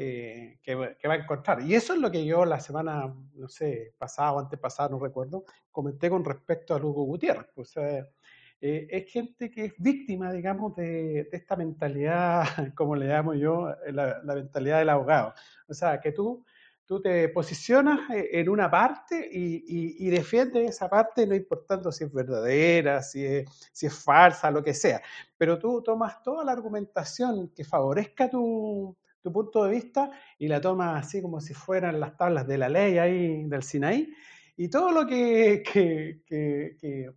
eh, 0.00 0.60
que, 0.62 0.76
va 0.76 0.94
a 1.02 1.16
encontrar. 1.16 1.60
Y 1.62 1.74
eso 1.74 1.92
es 1.92 1.98
lo 1.98 2.08
que 2.08 2.24
yo 2.24 2.44
la 2.44 2.60
semana, 2.60 3.12
no 3.34 3.48
sé, 3.48 3.94
pasada 3.98 4.32
o 4.32 4.38
antepasada, 4.38 4.90
no 4.90 5.00
recuerdo, 5.00 5.44
comenté 5.72 6.08
con 6.08 6.24
respecto 6.24 6.72
a 6.72 6.78
Lugo 6.78 7.02
Gutiérrez. 7.02 7.48
Pues, 7.52 7.76
eh, 7.76 8.06
es 8.60 9.10
gente 9.10 9.50
que 9.50 9.64
es 9.64 9.74
víctima, 9.76 10.30
digamos, 10.30 10.76
de, 10.76 11.28
esta 11.32 11.56
mentalidad, 11.56 12.44
como 12.76 12.94
le 12.94 13.06
llamo 13.06 13.34
yo, 13.34 13.70
eh, 13.70 13.92
la, 13.92 14.20
mentalidad 14.22 14.78
del 14.78 14.90
abogado. 14.90 15.34
O 15.66 15.74
sea, 15.74 15.98
que 16.00 16.12
tú, 16.12 16.44
tú 16.88 17.02
te 17.02 17.28
posicionas 17.28 18.00
en 18.10 18.48
una 18.48 18.70
parte 18.70 19.28
y, 19.30 20.06
y, 20.06 20.08
defiendes 20.08 20.70
esa 20.70 20.88
parte, 20.88 21.26
no 21.26 21.34
importando 21.34 21.92
si 21.92 22.04
es 22.04 22.12
verdadera, 22.12 23.02
si 23.02 23.26
es, 23.26 23.70
si 23.72 23.86
es 23.86 23.94
falsa, 23.94 24.50
lo 24.50 24.64
que 24.64 24.72
sea. 24.72 25.02
Pero 25.36 25.58
tú 25.58 25.82
tomas 25.82 26.22
toda 26.22 26.42
la 26.44 26.52
argumentación 26.52 27.50
que 27.54 27.62
favorezca 27.62 28.30
tu, 28.30 28.96
tu 29.20 29.30
punto 29.30 29.64
de 29.64 29.70
vista 29.70 30.10
y 30.38 30.48
la 30.48 30.62
tomas 30.62 31.04
así 31.04 31.20
como 31.20 31.42
si 31.42 31.52
fueran 31.52 32.00
las 32.00 32.16
tablas 32.16 32.46
de 32.46 32.56
la 32.56 32.70
ley 32.70 32.96
ahí 32.96 33.44
del 33.44 33.62
Sinaí 33.62 34.10
y 34.56 34.68
todo 34.68 34.90
lo 34.90 35.06
que, 35.06 35.62
que, 35.62 36.22
que, 36.26 37.10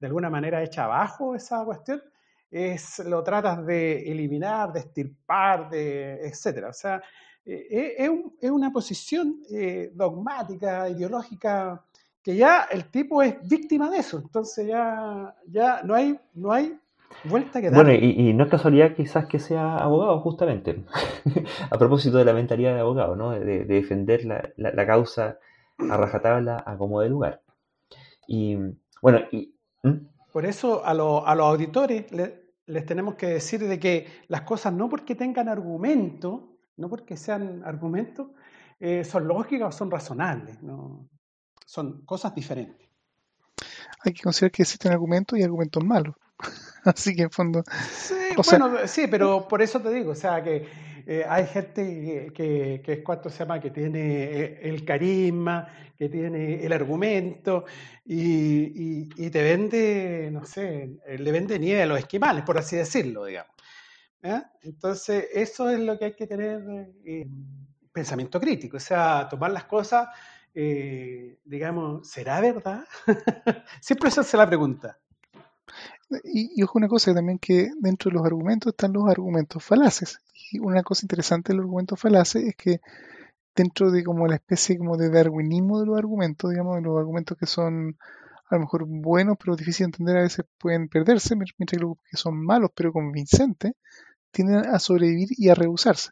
de 0.00 0.06
alguna 0.08 0.28
manera 0.28 0.60
echa 0.60 0.84
abajo 0.84 1.36
esa 1.36 1.64
cuestión 1.64 2.02
es 2.50 2.98
lo 3.00 3.22
tratas 3.22 3.64
de 3.64 4.10
eliminar, 4.10 4.72
de 4.72 4.80
estirpar, 4.80 5.70
de 5.70 6.26
etcétera. 6.26 6.70
O 6.70 6.72
sea, 6.72 7.00
eh, 7.48 7.94
es, 7.98 8.10
es, 8.40 8.50
una 8.50 8.70
posición 8.70 9.40
eh, 9.50 9.90
dogmática, 9.94 10.88
ideológica, 10.88 11.84
que 12.22 12.36
ya 12.36 12.68
el 12.70 12.90
tipo 12.90 13.22
es 13.22 13.36
víctima 13.48 13.90
de 13.90 13.98
eso. 13.98 14.18
Entonces 14.18 14.66
ya, 14.66 15.34
ya 15.46 15.82
no, 15.82 15.94
hay, 15.94 16.18
no 16.34 16.52
hay 16.52 16.78
bueno, 17.72 17.92
y, 17.92 18.32
no 18.34 18.44
es 18.44 18.50
casualidad 18.50 18.94
quizás 18.94 19.26
que 19.26 19.38
sea 19.38 19.76
abogado, 19.76 20.20
justamente, 20.20 20.84
a 21.70 21.78
propósito 21.78 22.18
de 22.18 22.24
la 22.24 22.32
mentalidad 22.32 22.74
de 22.74 22.80
abogado, 22.80 23.16
¿no? 23.16 23.30
de, 23.30 23.64
defender 23.64 24.24
la, 24.24 24.86
causa 24.86 25.38
a 25.78 25.96
rajatabla 25.96 26.62
a 26.64 26.76
como 26.76 27.00
de 27.00 27.08
lugar. 27.08 27.42
Y 28.26 28.56
bueno, 29.02 29.20
y, 29.32 29.54
por 30.32 30.44
eso 30.46 30.84
a, 30.84 30.94
los 30.94 31.24
auditores 31.26 32.06
les 32.66 32.86
tenemos 32.86 33.14
que 33.14 33.26
decir 33.26 33.66
de 33.66 33.80
que 33.80 34.06
las 34.28 34.42
cosas 34.42 34.72
no 34.72 34.88
porque 34.88 35.14
tengan 35.14 35.48
argumento, 35.48 36.57
no 36.78 36.88
porque 36.88 37.16
sean 37.16 37.62
argumentos, 37.64 38.28
eh, 38.80 39.04
son 39.04 39.28
lógicas 39.28 39.74
o 39.74 39.78
son 39.78 39.90
razonables, 39.90 40.62
¿no? 40.62 41.08
son 41.68 42.00
cosas 42.06 42.34
diferentes. 42.34 42.88
Hay 44.00 44.14
que 44.14 44.22
considerar 44.22 44.52
que 44.52 44.62
existen 44.62 44.90
argumentos 44.90 45.38
y 45.38 45.42
argumentos 45.42 45.84
malos. 45.84 46.14
Así 46.84 47.14
que 47.14 47.22
en 47.22 47.30
fondo. 47.30 47.62
Sí, 47.92 48.14
bueno, 48.36 48.86
sí, 48.86 49.06
pero 49.10 49.46
por 49.46 49.60
eso 49.60 49.80
te 49.80 49.90
digo, 49.90 50.12
o 50.12 50.14
sea, 50.14 50.42
que 50.42 50.66
eh, 51.06 51.24
hay 51.28 51.46
gente 51.46 52.32
que, 52.34 52.80
que, 52.82 52.92
es 52.92 53.00
cuánto 53.04 53.28
se 53.28 53.40
llama, 53.40 53.60
que 53.60 53.70
tiene 53.70 54.00
eh, 54.00 54.60
el 54.62 54.84
carisma, 54.84 55.68
que 55.98 56.08
tiene 56.08 56.64
el 56.64 56.72
argumento 56.72 57.66
y, 58.06 59.08
y, 59.16 59.30
te 59.30 59.42
vende, 59.42 60.30
no 60.32 60.46
sé, 60.46 60.96
le 61.18 61.32
vende 61.32 61.58
nieve 61.58 61.82
a 61.82 61.86
los 61.86 61.98
esquimales, 61.98 62.44
por 62.44 62.56
así 62.56 62.76
decirlo, 62.76 63.26
digamos. 63.26 63.52
Entonces, 64.62 65.26
eso 65.32 65.68
es 65.70 65.78
lo 65.80 65.98
que 65.98 66.06
hay 66.06 66.14
que 66.14 66.26
tener 66.26 66.60
eh, 67.04 67.28
pensamiento 67.92 68.40
crítico, 68.40 68.76
o 68.76 68.80
sea, 68.80 69.28
tomar 69.28 69.50
las 69.50 69.64
cosas, 69.64 70.08
digamos, 71.44 72.08
¿será 72.08 72.40
verdad? 72.40 72.84
Siempre 73.80 74.08
esa 74.08 74.22
es 74.22 74.34
la 74.34 74.46
pregunta. 74.46 74.98
Y, 76.24 76.62
ojo 76.62 76.78
una 76.78 76.88
cosa 76.88 77.14
también 77.14 77.38
que 77.38 77.70
dentro 77.80 78.10
de 78.10 78.16
los 78.16 78.26
argumentos 78.26 78.72
están 78.72 78.92
los 78.92 79.08
argumentos 79.08 79.62
falaces. 79.62 80.20
Y 80.50 80.58
una 80.58 80.82
cosa 80.82 81.04
interesante 81.04 81.52
de 81.52 81.56
los 81.56 81.64
argumentos 81.64 82.00
falaces 82.00 82.44
es 82.44 82.56
que 82.56 82.80
dentro 83.54 83.90
de 83.90 84.04
como 84.04 84.26
la 84.26 84.36
especie 84.36 84.78
como 84.78 84.96
de 84.96 85.10
darwinismo 85.10 85.80
de 85.80 85.86
los 85.86 85.98
argumentos, 85.98 86.50
digamos, 86.50 86.76
de 86.76 86.82
los 86.82 86.98
argumentos 86.98 87.36
que 87.36 87.46
son 87.46 87.98
a 88.50 88.54
lo 88.54 88.60
mejor 88.62 88.86
buenos 88.86 89.36
pero 89.38 89.56
difíciles 89.56 89.78
de 89.78 89.84
entender 89.84 90.16
a 90.18 90.22
veces 90.22 90.46
pueden 90.58 90.88
perderse, 90.88 91.36
mientras 91.36 91.82
los 91.82 91.98
que 92.10 92.16
son 92.16 92.42
malos 92.42 92.70
pero 92.74 92.92
convincentes 92.92 93.72
tienden 94.30 94.66
a 94.66 94.78
sobrevivir 94.78 95.28
y 95.36 95.48
a 95.48 95.54
rehusarse. 95.54 96.10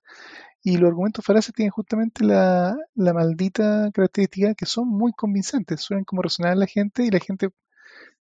Y 0.62 0.78
los 0.78 0.88
argumentos 0.88 1.24
falaces 1.24 1.54
tienen 1.54 1.70
justamente 1.70 2.24
la, 2.24 2.76
la 2.94 3.12
maldita 3.14 3.90
característica 3.92 4.54
que 4.54 4.66
son 4.66 4.88
muy 4.88 5.12
convincentes, 5.12 5.80
suelen 5.80 6.04
como 6.04 6.22
resonar 6.22 6.52
a 6.52 6.56
la 6.56 6.66
gente 6.66 7.04
y 7.04 7.10
la 7.10 7.20
gente 7.20 7.50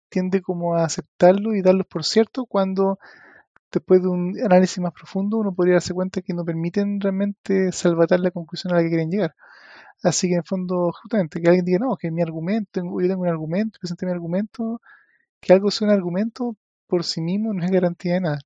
tiende 0.09 0.43
como 0.43 0.77
a 0.77 0.85
aceptarlo 0.85 1.55
y 1.55 1.63
darlos 1.63 1.87
por 1.87 2.05
cierto 2.05 2.47
cuando 2.47 2.99
después 3.73 4.03
de 4.03 4.09
un 4.09 4.39
análisis 4.45 4.79
más 4.81 4.93
profundo 4.93 5.39
uno 5.39 5.55
podría 5.55 5.75
darse 5.75 5.95
cuenta 5.95 6.23
que 6.23 6.35
no 6.35 6.45
permiten 6.45 7.01
realmente 7.01 7.73
salvatar 7.73 8.21
la 8.21 8.31
conclusión 8.31 8.73
a 8.73 8.77
la 8.77 8.83
que 8.83 8.91
quieren 8.91 9.11
llegar. 9.11 9.35
Así 10.03 10.29
que 10.29 10.37
en 10.37 10.45
fondo, 10.45 10.93
justamente, 10.93 11.41
que 11.41 11.49
alguien 11.49 11.65
diga, 11.65 11.79
no, 11.81 11.97
que 11.97 12.11
mi 12.11 12.23
argumento, 12.23 12.81
yo 12.83 13.09
tengo 13.09 13.23
un 13.23 13.29
argumento, 13.29 13.79
presenté 13.81 14.07
mi 14.07 14.13
argumento, 14.13 14.81
que 15.41 15.53
algo 15.53 15.71
sea 15.71 15.89
un 15.89 15.95
argumento 15.95 16.57
por 16.89 17.05
sí 17.05 17.21
mismo 17.21 17.55
no 17.55 17.65
es 17.65 17.71
garantía 17.71 18.15
de 18.15 18.21
nada. 18.21 18.39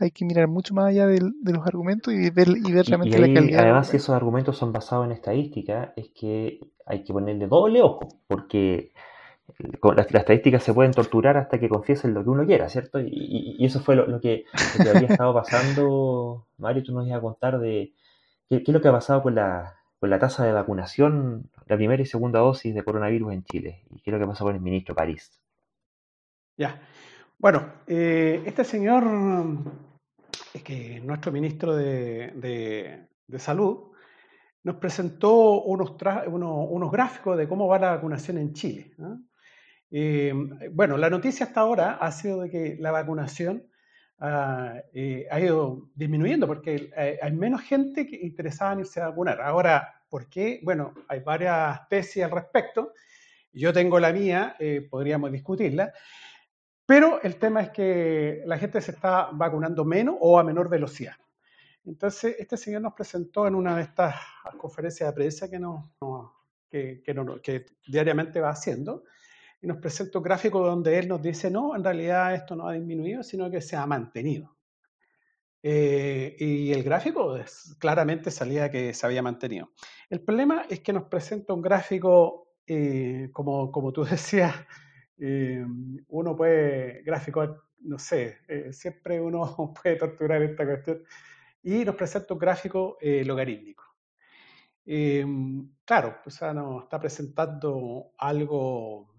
Hay 0.00 0.10
que 0.10 0.24
mirar 0.24 0.48
mucho 0.48 0.74
más 0.74 0.86
allá 0.86 1.06
de, 1.06 1.20
los 1.20 1.66
argumentos 1.66 2.12
y 2.12 2.30
ver, 2.30 2.48
y 2.48 2.72
ver 2.72 2.86
realmente 2.86 3.18
la 3.18 3.32
calidad. 3.32 3.60
Además, 3.60 3.88
si 3.88 3.98
esos 3.98 4.14
argumentos 4.14 4.56
son 4.56 4.72
basados 4.72 5.06
en 5.06 5.12
estadística, 5.12 5.92
es 5.96 6.08
que 6.08 6.60
hay 6.84 7.04
que 7.04 7.12
ponerle 7.12 7.46
doble 7.46 7.80
ojo, 7.80 8.08
porque 8.26 8.92
las, 9.96 10.12
estadísticas 10.12 10.62
se 10.62 10.74
pueden 10.74 10.92
torturar 10.92 11.36
hasta 11.36 11.58
que 11.58 11.68
confiesen 11.68 12.14
lo 12.14 12.24
que 12.24 12.30
uno 12.30 12.46
quiera, 12.46 12.68
¿cierto? 12.68 12.98
Y, 13.00 13.64
eso 13.64 13.80
fue 13.80 13.94
lo, 13.94 14.20
que, 14.20 14.46
había 14.78 15.08
estado 15.08 15.34
pasando. 15.34 16.46
Mario, 16.58 16.82
tú 16.82 16.92
nos 16.92 17.06
ibas 17.06 17.18
a 17.18 17.22
contar 17.22 17.58
de 17.58 17.92
qué, 18.48 18.62
es 18.66 18.68
lo 18.68 18.80
que 18.80 18.88
ha 18.88 18.92
pasado 18.92 19.22
con 19.22 19.34
la, 19.34 19.76
con 20.00 20.10
la 20.10 20.18
tasa 20.18 20.44
de 20.44 20.52
vacunación, 20.52 21.50
la 21.66 21.76
primera 21.76 22.02
y 22.02 22.06
segunda 22.06 22.40
dosis 22.40 22.74
de 22.74 22.82
coronavirus 22.82 23.32
en 23.32 23.44
Chile, 23.44 23.84
y 23.90 24.00
qué 24.00 24.10
es 24.10 24.12
lo 24.12 24.20
que 24.20 24.26
pasó 24.26 24.44
con 24.44 24.54
el 24.54 24.60
ministro 24.60 24.94
París. 24.94 25.40
Ya. 26.56 26.80
Bueno, 27.38 27.74
eh, 27.86 28.42
este 28.46 28.64
señor, 28.64 29.04
es 30.54 30.62
que 30.62 31.00
nuestro 31.00 31.32
ministro 31.32 31.76
de, 31.76 33.08
Salud, 33.38 33.92
nos 34.62 34.76
presentó 34.76 35.62
unos, 35.62 35.94
unos, 36.26 36.92
gráficos 36.92 37.36
de 37.36 37.48
cómo 37.48 37.66
va 37.66 37.78
la 37.78 37.90
vacunación 37.96 38.38
en 38.38 38.54
Chile. 38.54 38.94
Eh, 39.90 40.32
bueno, 40.72 40.96
la 40.96 41.10
noticia 41.10 41.46
hasta 41.46 41.60
ahora 41.60 41.94
ha 42.00 42.12
sido 42.12 42.42
de 42.42 42.50
que 42.50 42.76
la 42.78 42.92
vacunación 42.92 43.66
ah, 44.20 44.76
eh, 44.94 45.26
ha 45.30 45.40
ido 45.40 45.90
disminuyendo 45.94 46.46
porque 46.46 46.90
hay, 47.20 47.32
menos 47.32 47.62
gente 47.62 48.06
que 48.06 48.16
interesada 48.16 48.72
en 48.72 48.80
irse 48.80 49.00
a 49.00 49.08
vacunar. 49.08 49.42
Ahora, 49.42 50.02
¿por 50.08 50.30
qué? 50.30 50.60
Bueno, 50.62 50.94
hay 51.08 51.20
varias 51.20 51.86
tesis 51.88 52.22
al 52.22 52.30
respecto. 52.30 52.94
Yo 53.52 53.72
tengo 53.72 54.00
la 54.00 54.12
mía, 54.12 54.56
podríamos 54.88 55.30
discutirla. 55.30 55.92
Pero 56.86 57.22
el 57.22 57.36
tema 57.36 57.62
es 57.62 57.70
que 57.70 58.42
la 58.46 58.58
gente 58.58 58.80
se 58.80 58.92
está 58.92 59.30
vacunando 59.32 59.84
menos 59.84 60.16
o 60.20 60.38
a 60.38 60.44
menor 60.44 60.68
velocidad. 60.68 61.14
Entonces, 61.84 62.36
este 62.38 62.56
señor 62.56 62.82
nos 62.82 62.94
presentó 62.94 63.46
en 63.46 63.54
una 63.54 63.76
de 63.76 63.82
estas 63.82 64.14
conferencias 64.58 65.08
de 65.08 65.14
prensa 65.14 65.50
que, 65.50 65.60
que, 66.70 67.40
que 67.42 67.66
diariamente 67.86 68.40
va 68.40 68.50
haciendo, 68.50 69.04
y 69.64 69.66
nos 69.66 69.78
presenta 69.78 70.18
un 70.18 70.24
gráfico 70.24 70.60
donde 70.60 70.98
él 70.98 71.08
nos 71.08 71.22
dice, 71.22 71.50
no, 71.50 71.74
en 71.74 71.82
realidad 71.82 72.34
esto 72.34 72.54
no 72.54 72.68
ha 72.68 72.74
disminuido, 72.74 73.22
sino 73.22 73.50
que 73.50 73.62
se 73.62 73.76
ha 73.76 73.86
mantenido. 73.86 74.54
Eh, 75.62 76.36
y 76.38 76.72
el 76.72 76.82
gráfico 76.82 77.38
claramente 77.78 78.30
salía 78.30 78.70
que 78.70 78.92
se 78.92 79.06
había 79.06 79.22
mantenido. 79.22 79.70
El 80.10 80.20
problema 80.20 80.66
es 80.68 80.80
que 80.80 80.92
nos 80.92 81.04
presenta 81.04 81.54
un 81.54 81.62
gráfico, 81.62 82.52
eh, 82.66 83.30
como, 83.32 83.72
como 83.72 83.90
tú 83.90 84.04
decías, 84.10 84.54
eh, 85.18 85.64
uno 86.08 86.36
puede, 86.36 87.02
gráfico, 87.02 87.68
no 87.80 87.98
sé, 87.98 88.38
eh, 88.48 88.72
siempre 88.72 89.20
uno 89.20 89.74
puede 89.82 89.96
torturar 89.96 90.42
esta 90.42 90.64
cuestión, 90.64 91.02
y 91.62 91.84
nos 91.84 91.94
presenta 91.94 92.34
un 92.34 92.40
gráfico 92.40 92.98
eh, 93.00 93.24
logarítmico. 93.24 93.84
claro, 95.84 96.18
pues 96.22 96.40
nos 96.54 96.84
está 96.84 97.00
presentando 97.00 98.12
algo, 98.18 99.14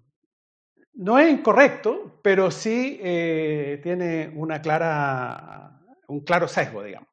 no 0.94 1.20
es 1.20 1.32
incorrecto, 1.32 2.20
pero 2.22 2.52
sí 2.52 3.00
tiene 3.02 4.32
una 4.36 4.62
clara, 4.62 5.82
un 6.08 6.22
claro 6.22 6.48
sesgo, 6.48 6.84
digamos 6.84 7.10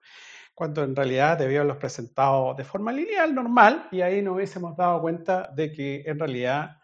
cuando 0.55 0.85
en 0.85 0.95
realidad 0.95 1.39
debió 1.39 1.61
haberlos 1.61 1.79
presentado 1.79 2.55
de 2.55 2.63
forma 2.63 2.93
lineal, 2.93 3.35
normal, 3.35 3.89
y 3.91 4.03
ahí 4.03 4.23
nos 4.23 4.37
hubiésemos 4.37 4.77
dado 4.77 5.01
cuenta 5.01 5.51
de 5.57 5.73
que 5.73 6.03
en 6.07 6.19
realidad 6.19 6.82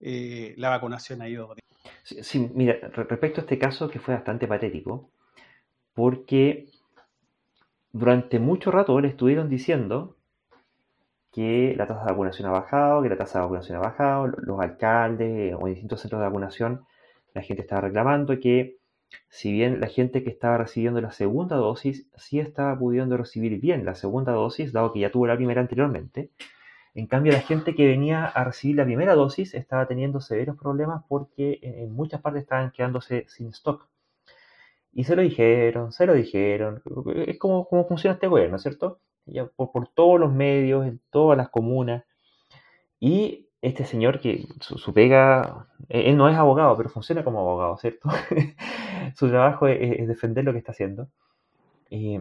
eh, 0.00 0.54
la 0.56 0.70
vacunación 0.70 1.22
ha 1.22 1.28
ido. 1.28 1.54
Sí, 2.02 2.50
mira, 2.54 2.74
respecto 2.92 3.40
a 3.40 3.42
este 3.42 3.58
caso 3.58 3.88
que 3.88 3.98
fue 3.98 4.14
bastante 4.14 4.46
patético, 4.46 5.10
porque 5.94 6.68
durante 7.92 8.38
mucho 8.38 8.70
rato 8.70 9.00
le 9.00 9.08
estuvieron 9.08 9.48
diciendo 9.48 10.16
que 11.32 11.74
la 11.76 11.86
tasa 11.86 12.04
de 12.04 12.12
vacunación 12.12 12.48
ha 12.48 12.52
bajado, 12.52 13.02
que 13.02 13.08
la 13.08 13.16
tasa 13.16 13.38
de 13.38 13.44
vacunación 13.44 13.78
ha 13.78 13.80
bajado, 13.80 14.26
los 14.26 14.60
alcaldes 14.60 15.54
o 15.58 15.66
distintos 15.66 16.00
centros 16.00 16.20
de 16.20 16.26
vacunación, 16.26 16.84
la 17.34 17.42
gente 17.42 17.62
estaba 17.62 17.82
reclamando 17.82 18.38
que 18.40 18.78
si 19.28 19.52
bien 19.52 19.80
la 19.80 19.86
gente 19.86 20.22
que 20.22 20.30
estaba 20.30 20.58
recibiendo 20.58 21.00
la 21.00 21.12
segunda 21.12 21.56
dosis 21.56 22.08
sí 22.16 22.40
estaba 22.40 22.78
pudiendo 22.78 23.16
recibir 23.16 23.58
bien 23.60 23.84
la 23.84 23.94
segunda 23.94 24.32
dosis, 24.32 24.72
dado 24.72 24.92
que 24.92 25.00
ya 25.00 25.10
tuvo 25.10 25.26
la 25.26 25.36
primera 25.36 25.60
anteriormente, 25.60 26.30
en 26.98 27.06
cambio, 27.06 27.32
la 27.32 27.42
gente 27.42 27.76
que 27.76 27.86
venía 27.86 28.24
a 28.24 28.42
recibir 28.42 28.74
la 28.74 28.84
primera 28.84 29.14
dosis 29.14 29.54
estaba 29.54 29.86
teniendo 29.86 30.20
severos 30.20 30.56
problemas 30.58 31.04
porque 31.08 31.60
en 31.62 31.92
muchas 31.92 32.20
partes 32.20 32.42
estaban 32.42 32.72
quedándose 32.72 33.24
sin 33.28 33.50
stock. 33.50 33.86
Y 34.92 35.04
se 35.04 35.14
lo 35.14 35.22
dijeron, 35.22 35.92
se 35.92 36.06
lo 36.06 36.14
dijeron. 36.14 36.82
Es 37.26 37.38
como, 37.38 37.68
como 37.68 37.86
funciona 37.86 38.14
este 38.14 38.26
gobierno, 38.26 38.58
¿cierto? 38.58 38.98
Por, 39.54 39.88
todos 39.94 40.18
los 40.18 40.32
medios, 40.32 40.88
en 40.88 41.00
todas 41.10 41.38
las 41.38 41.50
comunas. 41.50 42.02
Y 42.98 43.46
este 43.62 43.84
señor 43.84 44.18
que 44.18 44.48
su, 44.58 44.92
pega, 44.92 45.68
él 45.88 46.16
no 46.16 46.28
es 46.28 46.36
abogado, 46.36 46.76
pero 46.76 46.88
funciona 46.88 47.22
como 47.22 47.38
abogado, 47.38 47.76
¿cierto? 47.76 48.08
su 49.14 49.28
trabajo 49.28 49.68
es, 49.68 50.08
defender 50.08 50.44
lo 50.44 50.50
que 50.50 50.58
está 50.58 50.72
haciendo. 50.72 51.08
Y 51.90 52.20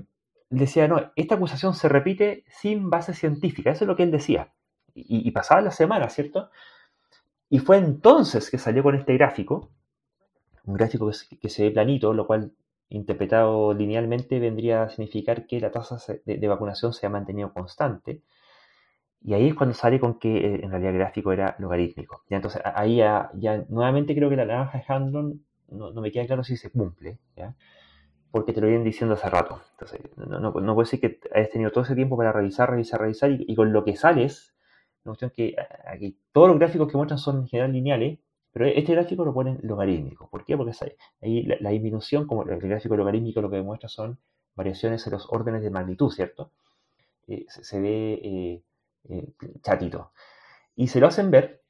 decía, 0.52 0.88
no, 0.88 1.12
esta 1.16 1.34
acusación 1.34 1.74
se 1.74 1.90
repite 1.90 2.44
sin 2.48 2.92
base 2.92 3.16
científica, 3.16 3.72
eso 3.72 3.86
es 3.86 3.88
lo 3.88 3.96
que 3.96 4.04
él 4.04 4.12
decía 4.12 4.52
y, 4.98 5.32
pasaba 5.32 5.62
la 5.62 5.72
semana, 5.72 6.10
¿cierto? 6.10 6.50
Y 7.50 7.60
fue 7.60 7.78
entonces 7.78 8.50
que 8.50 8.58
salió 8.58 8.84
con 8.84 8.96
este 8.96 9.14
gráfico, 9.14 9.70
un 10.66 10.74
gráfico 10.74 11.10
que 11.40 11.50
se, 11.50 11.64
ve 11.64 11.72
planito, 11.72 12.14
lo 12.14 12.28
cual 12.28 12.52
interpretado 12.90 13.74
linealmente 13.74 14.40
vendría 14.40 14.84
a 14.84 14.90
significar 14.90 15.46
que 15.46 15.60
la 15.60 15.72
tasa 15.72 15.98
de, 16.26 16.48
vacunación 16.48 16.94
se 16.94 17.06
ha 17.06 17.10
mantenido 17.10 17.54
constante. 17.54 18.22
Y 19.22 19.34
ahí 19.34 19.48
es 19.48 19.56
cuando 19.56 19.76
sale 19.76 20.00
con 20.00 20.20
que 20.20 20.38
eh, 20.38 20.60
en 20.64 20.70
realidad 20.70 20.94
el 20.94 21.00
gráfico 21.00 21.32
era 21.32 21.56
logarítmico. 21.60 22.24
Ya, 22.30 22.38
entonces 22.38 22.62
ahí 22.64 22.98
ya, 22.98 23.32
nuevamente 23.70 24.16
creo 24.16 24.30
que 24.30 24.36
la 24.36 24.46
naranja 24.46 24.78
de 24.78 24.86
Handlon 24.88 25.46
no, 25.70 25.92
me 26.02 26.12
queda 26.12 26.26
claro 26.26 26.44
si 26.44 26.56
se 26.56 26.72
cumple, 26.72 27.20
¿ya? 27.36 27.56
porque 28.32 28.54
te 28.54 28.62
lo 28.62 28.68
vienen 28.68 28.86
diciendo 28.86 29.16
hace 29.16 29.30
rato. 29.30 29.62
Entonces 29.72 30.02
no, 30.18 30.40
no, 30.40 30.76
puede 30.76 30.88
ser 30.88 31.00
que 31.00 31.20
hayas 31.34 31.50
tenido 31.50 31.72
todo 31.72 31.84
ese 31.84 31.96
tiempo 31.96 32.18
para 32.18 32.32
revisar, 32.32 32.70
revisar, 32.70 33.02
revisar 33.02 33.32
y, 33.32 33.46
y 33.48 33.56
con 33.56 33.74
lo 33.74 33.84
que 33.84 33.96
sales 33.96 34.57
una 35.08 35.18
cuestión 35.18 35.32
que 35.36 35.56
aquí 35.86 36.18
todos 36.32 36.50
los 36.50 36.60
gráficos 36.60 36.92
que 36.92 36.98
muestran 36.98 37.18
son 37.18 37.38
en 37.38 37.48
general 37.48 37.72
lineales, 37.72 38.20
pero 38.52 38.66
este 38.66 38.94
gráfico 38.94 39.24
lo 39.24 39.34
ponen 39.34 39.60
logarítmico. 39.64 40.30
¿Por 40.30 40.44
qué? 40.44 40.58
Porque 40.58 40.74
ahí 41.22 41.44
la, 41.44 41.70
disminución, 41.70 42.28
como 42.28 42.44
el 42.44 42.60
gráfico 42.60 42.98
logarítmico 42.98 43.42
lo 43.42 43.50
que 43.50 43.58
demuestra 43.58 43.90
son 43.90 44.20
variaciones 44.56 45.06
en 45.06 45.14
los 45.14 45.28
órdenes 45.32 45.62
de 45.62 45.70
magnitud, 45.70 46.12
¿cierto? 46.12 46.52
Eh, 47.28 47.46
se, 47.50 47.80
ve 47.80 48.20
eh, 48.24 48.64
eh, 49.10 49.34
chatito. 49.62 50.12
Y 50.76 50.88
se 50.88 51.00
lo 51.00 51.08
hacen 51.08 51.32
ver, 51.32 51.64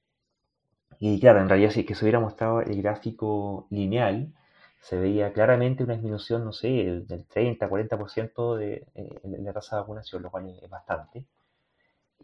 y 0.99 1.19
claro, 1.19 1.41
en 1.41 1.49
realidad 1.49 1.71
si 1.71 1.85
que 1.85 1.95
se 1.95 2.05
hubiera 2.05 2.19
mostrado 2.19 2.61
el 2.61 2.81
gráfico 2.81 3.67
lineal, 3.69 4.33
se 4.79 4.97
veía 4.97 5.33
claramente 5.33 5.83
una 5.83 5.93
disminución, 5.95 6.45
no 6.45 6.53
sé, 6.53 6.67
del 7.05 7.25
30, 7.27 7.69
40% 7.69 8.55
de, 8.55 8.87
de 9.23 9.39
la 9.43 9.53
tasa 9.53 9.75
de 9.75 9.81
vacunación, 9.81 10.23
lo 10.23 10.31
cual 10.31 10.57
es 10.61 10.69
bastante. 10.69 11.25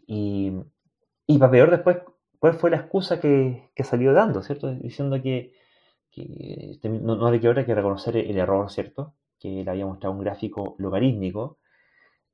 Y, 0.06 0.52
y 1.26 1.38
para 1.38 1.50
peor 1.50 1.70
después, 1.70 1.98
¿cuál 2.38 2.54
fue 2.54 2.70
la 2.70 2.76
excusa 2.78 3.20
que, 3.20 3.70
salió 3.82 4.12
dando, 4.12 4.42
¿cierto? 4.42 4.72
Diciendo 4.74 5.20
que, 5.22 5.52
no, 6.84 7.16
no, 7.16 7.30
que 7.40 7.48
hay 7.48 7.64
que 7.64 7.74
reconocer 7.74 8.16
el 8.16 8.36
error, 8.36 8.70
¿cierto? 8.70 9.14
Que 9.38 9.64
le 9.64 9.70
había 9.70 9.86
mostrado 9.86 10.14
un 10.14 10.20
gráfico 10.20 10.76
logarítmico 10.78 11.58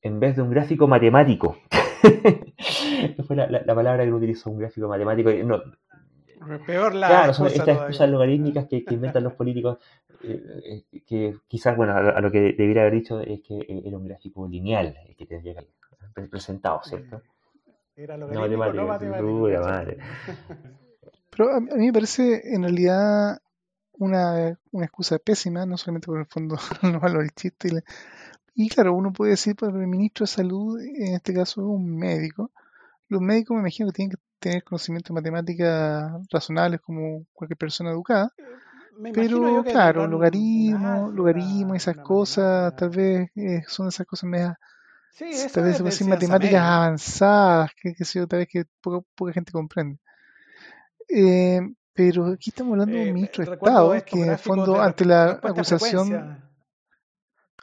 en 0.03 0.19
vez 0.19 0.37
de 0.37 0.43
un 0.43 0.51
gráfico 0.51 0.87
matemático. 0.87 1.59
fue 3.27 3.37
la, 3.37 3.75
palabra 3.75 4.05
que 4.05 4.13
utilizó, 4.13 4.51
un 4.51 4.59
gráfico 4.59 4.89
matemático. 4.89 5.31
No, 5.45 5.61
Peor 6.67 6.95
la 6.95 7.07
claro, 7.07 7.35
son 7.35 7.49
estas 7.49 7.69
excusas 7.69 8.09
logarítmicas 8.09 8.67
que, 8.67 8.83
inventan 8.91 9.23
los 9.23 9.35
políticos, 9.35 9.79
eh, 10.25 10.83
eh, 10.93 11.03
que 11.07 11.37
quizás, 11.47 11.77
bueno, 11.77 11.95
a, 11.95 12.21
lo 12.21 12.31
que 12.31 12.55
debería 12.57 12.83
haber 12.83 12.95
dicho 12.95 13.21
es 13.21 13.43
que 13.43 13.59
era 13.85 13.97
un 13.99 14.07
gráfico 14.07 14.49
lineal 14.49 14.97
el 15.07 15.17
que 15.17 15.27
tendría 15.27 15.55
que 15.55 15.67
haber 16.17 16.31
presentado, 16.31 16.81
¿cierto? 16.83 17.21
Era 18.01 18.17
lo 18.17 18.29
no, 18.29 18.41
matemático, 18.41 18.87
Pero 21.31 21.55
a, 21.55 21.61
mí 21.61 21.87
me 21.87 21.93
parece 21.93 22.55
en 22.55 22.63
realidad 22.63 23.43
una, 23.93 24.59
una 24.73 24.87
excusa 24.87 25.19
pésima, 25.19 25.67
no 25.67 25.77
solamente 25.77 26.07
por 26.07 26.19
el 26.19 26.25
fondo 26.25 26.57
no 26.83 26.99
malo 26.99 27.19
del 27.19 27.33
chiste. 27.33 27.85
Y, 28.55 28.71
claro, 28.71 28.95
uno 28.95 29.13
puede 29.13 29.33
decir, 29.33 29.55
pues 29.55 29.75
el 29.75 29.87
ministro 29.87 30.25
de 30.25 30.29
salud, 30.29 30.81
en 30.81 31.15
este 31.15 31.35
caso 31.35 31.61
es 31.61 31.67
un 31.67 31.95
médico. 31.95 32.51
Los 33.09 33.21
médicos 33.21 33.57
me 33.57 33.61
imagino 33.61 33.91
que 33.91 33.97
tienen 33.97 34.17
que 34.17 34.23
tener 34.39 34.65
conocimientos 34.65 35.15
de 35.15 35.21
matemáticas 35.21 36.11
razonables 36.31 36.81
como 36.81 37.27
cualquier 37.35 37.59
persona 37.59 37.91
educada. 37.91 38.33
pero 39.13 39.63
claro, 39.63 40.07
logaritmo, 40.07 41.11
logaritmo, 41.11 41.75
esas 41.75 41.99
cosas, 41.99 42.75
tal 42.77 42.89
vez 42.89 43.31
eh, 43.37 43.63
son 43.67 43.89
esas 43.89 44.07
cosas 44.07 44.31
medias 44.31 44.57
Sí, 45.13 45.31
tal 45.53 45.65
vez 45.65 45.95
sin 45.95 46.09
matemáticas 46.09 46.63
avanzadas, 46.63 47.71
que, 47.81 47.95
que 47.95 48.05
sé 48.05 48.27
tal 48.27 48.39
vez 48.41 48.49
que 48.49 48.65
poca, 48.81 49.07
poca 49.15 49.33
gente 49.33 49.53
comprende. 49.53 49.99
Eh, 51.09 51.61
pero 51.93 52.27
aquí 52.27 52.51
estamos 52.51 52.73
hablando 52.73 52.95
de 52.95 53.03
un 53.03 53.09
eh, 53.09 53.13
ministro 53.13 53.45
de 53.45 53.53
Estado 53.53 54.05
que 54.05 54.23
en 54.23 54.31
el 54.31 54.39
fondo 54.39 54.81
ante 54.81 55.05
la 55.05 55.33
acusación... 55.43 56.43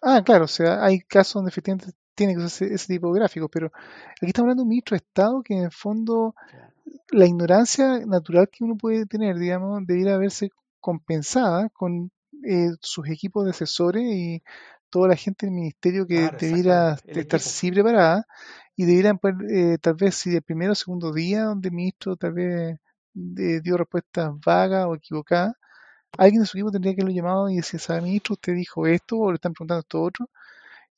Ah, 0.01 0.21
claro, 0.23 0.45
o 0.45 0.47
sea, 0.47 0.83
hay 0.83 0.99
casos 0.99 1.35
donde 1.35 1.49
efectivamente 1.49 1.91
tiene 2.13 2.35
que 2.35 2.43
usar 2.43 2.67
ese, 2.67 2.87
tipo 2.87 3.11
de 3.11 3.19
gráficos, 3.19 3.49
pero 3.51 3.67
aquí 3.67 4.27
estamos 4.27 4.45
hablando 4.45 4.61
de 4.61 4.65
un 4.65 4.69
ministro 4.69 4.95
de 4.95 5.03
Estado 5.03 5.41
que 5.41 5.55
en 5.55 5.63
el 5.63 5.71
fondo 5.71 6.35
la 7.09 7.25
ignorancia 7.25 7.99
natural 8.05 8.49
que 8.51 8.63
uno 8.63 8.75
puede 8.75 9.05
tener, 9.05 9.37
digamos, 9.37 9.85
debiera 9.87 10.17
verse 10.17 10.49
compensada 10.79 11.69
con 11.69 12.11
eh, 12.43 12.69
sus 12.81 13.07
equipos 13.09 13.45
de 13.45 13.51
asesores 13.51 14.03
y 14.03 14.43
toda 14.89 15.09
la 15.09 15.15
gente 15.15 15.45
del 15.45 15.55
ministerio 15.55 16.07
que 16.07 16.29
debiera 16.39 16.97
estar 17.05 17.39
sí 17.39 17.71
preparada 17.71 18.25
y 18.75 18.85
debieran 18.85 19.17
poder, 19.17 19.35
eh, 19.49 19.77
tal 19.79 19.95
vez 19.95 20.15
si 20.15 20.35
el 20.35 20.41
primero 20.41 20.73
o 20.73 20.75
segundo 20.75 21.13
día 21.13 21.43
donde 21.43 21.69
el 21.69 21.75
ministro 21.75 22.15
tal 22.15 22.33
vez 22.33 22.79
dio 23.13 23.77
respuestas 23.77 24.31
vagas 24.45 24.85
o 24.85 24.95
equivocadas, 24.95 25.55
alguien 26.17 26.41
de 26.41 26.47
su 26.47 26.57
equipo 26.57 26.71
tendría 26.71 26.95
que 26.95 27.01
haberlo 27.01 27.15
llamado 27.15 27.49
y 27.49 27.57
decir, 27.57 27.79
¿sabe 27.79 28.01
ministro? 28.01 28.33
Usted 28.33 28.53
dijo 28.53 28.87
esto 28.87 29.17
o 29.17 29.31
le 29.31 29.35
están 29.35 29.53
preguntando 29.53 29.81
esto 29.81 30.01
otro. 30.01 30.29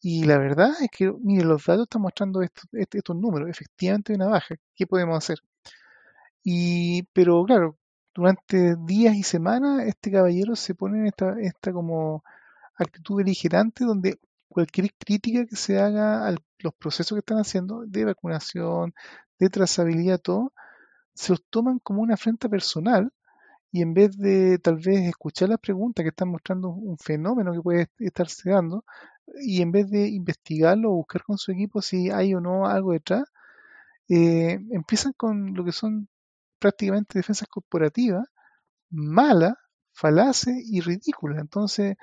Y 0.01 0.25
la 0.25 0.37
verdad 0.37 0.71
es 0.81 0.89
que, 0.91 1.11
mire, 1.21 1.45
los 1.45 1.65
datos 1.65 1.83
están 1.83 2.01
mostrando 2.01 2.41
estos, 2.41 2.65
estos 2.71 3.15
números. 3.15 3.49
Efectivamente 3.49 4.13
hay 4.13 4.17
una 4.17 4.27
baja. 4.29 4.55
¿Qué 4.75 4.87
podemos 4.87 5.17
hacer? 5.17 5.39
Y, 6.43 7.03
pero 7.13 7.43
claro, 7.45 7.77
durante 8.13 8.75
días 8.85 9.15
y 9.15 9.23
semanas 9.23 9.85
este 9.85 10.11
caballero 10.11 10.55
se 10.55 10.75
pone 10.75 10.99
en 10.99 11.07
esta, 11.07 11.39
esta 11.39 11.73
como 11.73 12.23
actitud 12.79 13.17
beligerante 13.17 13.85
donde 13.85 14.19
cualquier 14.47 14.93
crítica 14.97 15.45
que 15.45 15.55
se 15.55 15.79
haga 15.79 16.27
a 16.27 16.31
los 16.59 16.73
procesos 16.73 17.15
que 17.15 17.19
están 17.19 17.39
haciendo 17.39 17.83
de 17.85 18.05
vacunación, 18.05 18.93
de 19.39 19.49
trazabilidad, 19.49 20.19
todo, 20.19 20.53
se 21.13 21.33
los 21.33 21.43
toman 21.49 21.79
como 21.79 22.01
una 22.01 22.15
afrenta 22.15 22.49
personal 22.49 23.11
y 23.71 23.81
en 23.81 23.93
vez 23.93 24.17
de 24.17 24.57
tal 24.59 24.77
vez 24.77 25.07
escuchar 25.07 25.49
las 25.49 25.59
preguntas 25.59 26.03
que 26.03 26.09
están 26.09 26.29
mostrando 26.29 26.69
un 26.69 26.97
fenómeno 26.97 27.53
que 27.53 27.61
puede 27.61 27.89
estarse 27.99 28.49
dando, 28.49 28.83
y 29.41 29.61
en 29.61 29.71
vez 29.71 29.89
de 29.89 30.07
investigarlo 30.07 30.91
o 30.91 30.95
buscar 30.95 31.23
con 31.23 31.37
su 31.37 31.51
equipo 31.51 31.81
si 31.81 32.09
hay 32.09 32.33
o 32.33 32.41
no 32.41 32.65
algo 32.67 32.93
detrás, 32.93 33.23
eh, 34.09 34.59
empiezan 34.71 35.13
con 35.13 35.53
lo 35.53 35.63
que 35.63 35.71
son 35.71 36.09
prácticamente 36.59 37.19
defensas 37.19 37.47
corporativas 37.47 38.25
malas 38.89 39.53
falace 39.99 40.51
y 40.65 40.81
ridícula. 40.81 41.41
Entonces, 41.41 41.97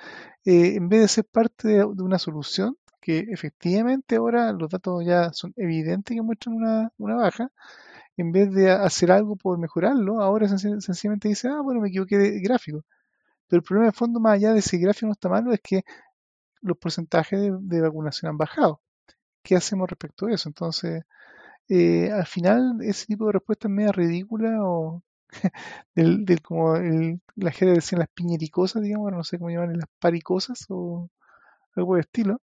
eh, 0.44 0.74
en 0.77 0.89
vez 0.89 1.01
de 1.02 1.09
ser 1.09 1.24
parte 1.24 1.68
de, 1.68 1.85
una 1.85 2.18
solución, 2.18 2.77
que 3.01 3.20
efectivamente 3.31 4.16
ahora 4.16 4.52
los 4.52 4.68
datos 4.70 5.05
ya 5.05 5.32
son 5.32 5.52
evidentes 5.56 6.14
que 6.14 6.23
muestran 6.23 6.56
una, 6.56 7.14
baja, 7.16 7.51
en 8.16 8.32
vez 8.32 8.52
de 8.52 8.70
hacer 8.70 9.12
algo 9.12 9.36
por 9.36 9.59
mejorarlo, 9.59 10.23
ahora 10.23 10.48
sencillamente 10.48 11.28
dice, 11.28 11.48
ah, 11.48 11.60
bueno, 11.62 11.81
me 11.81 11.89
equivoqué 11.89 12.18
de 12.18 12.40
gráfico. 12.40 12.85
Pero 13.48 13.60
el 13.60 13.64
problema 13.64 13.86
de 13.89 13.93
fondo, 13.93 14.20
más 14.20 14.35
allá 14.35 14.52
de 14.55 14.62
si 14.62 14.77
el 14.77 14.82
gráfico 14.82 15.06
no 15.06 15.12
está 15.12 15.28
malo, 15.28 15.52
es 15.52 15.60
que 15.62 15.85
los 16.62 16.78
porcentajes 16.78 17.40
de, 17.60 17.81
vacunación 17.82 18.31
han 18.31 18.39
bajado. 18.39 18.81
¿Qué 19.43 19.56
hacemos 19.56 19.89
respecto 19.90 20.27
a 20.27 20.32
eso? 20.35 20.48
Entonces, 20.48 21.05
eh, 21.68 22.10
al 22.12 22.27
final, 22.27 22.78
ese 22.82 23.06
tipo 23.06 23.27
de 23.27 23.35
respuesta 23.35 23.68
es 23.68 23.74
media 23.74 23.93
ridícula 23.93 24.59
o 24.64 25.02
del, 25.94 26.42
como 26.42 26.74
la 27.36 27.50
gente 27.50 27.74
decía 27.74 27.98
las 27.98 28.08
piñericosas, 28.08 28.82
digamos, 28.82 29.12
no 29.12 29.24
sé 29.24 29.38
cómo 29.38 29.50
llaman, 29.50 29.78
las 29.78 29.88
paricosas 29.98 30.66
o 30.68 31.08
algo 31.74 31.94
de 31.94 32.02
estilo. 32.02 32.40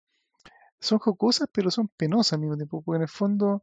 Son 0.80 0.98
jocosas, 0.98 1.48
pero 1.52 1.70
son 1.70 1.88
penosas 1.88 2.34
al 2.34 2.40
mismo 2.40 2.56
tiempo, 2.56 2.82
porque 2.82 2.96
en 2.96 3.02
el 3.02 3.08
fondo 3.08 3.62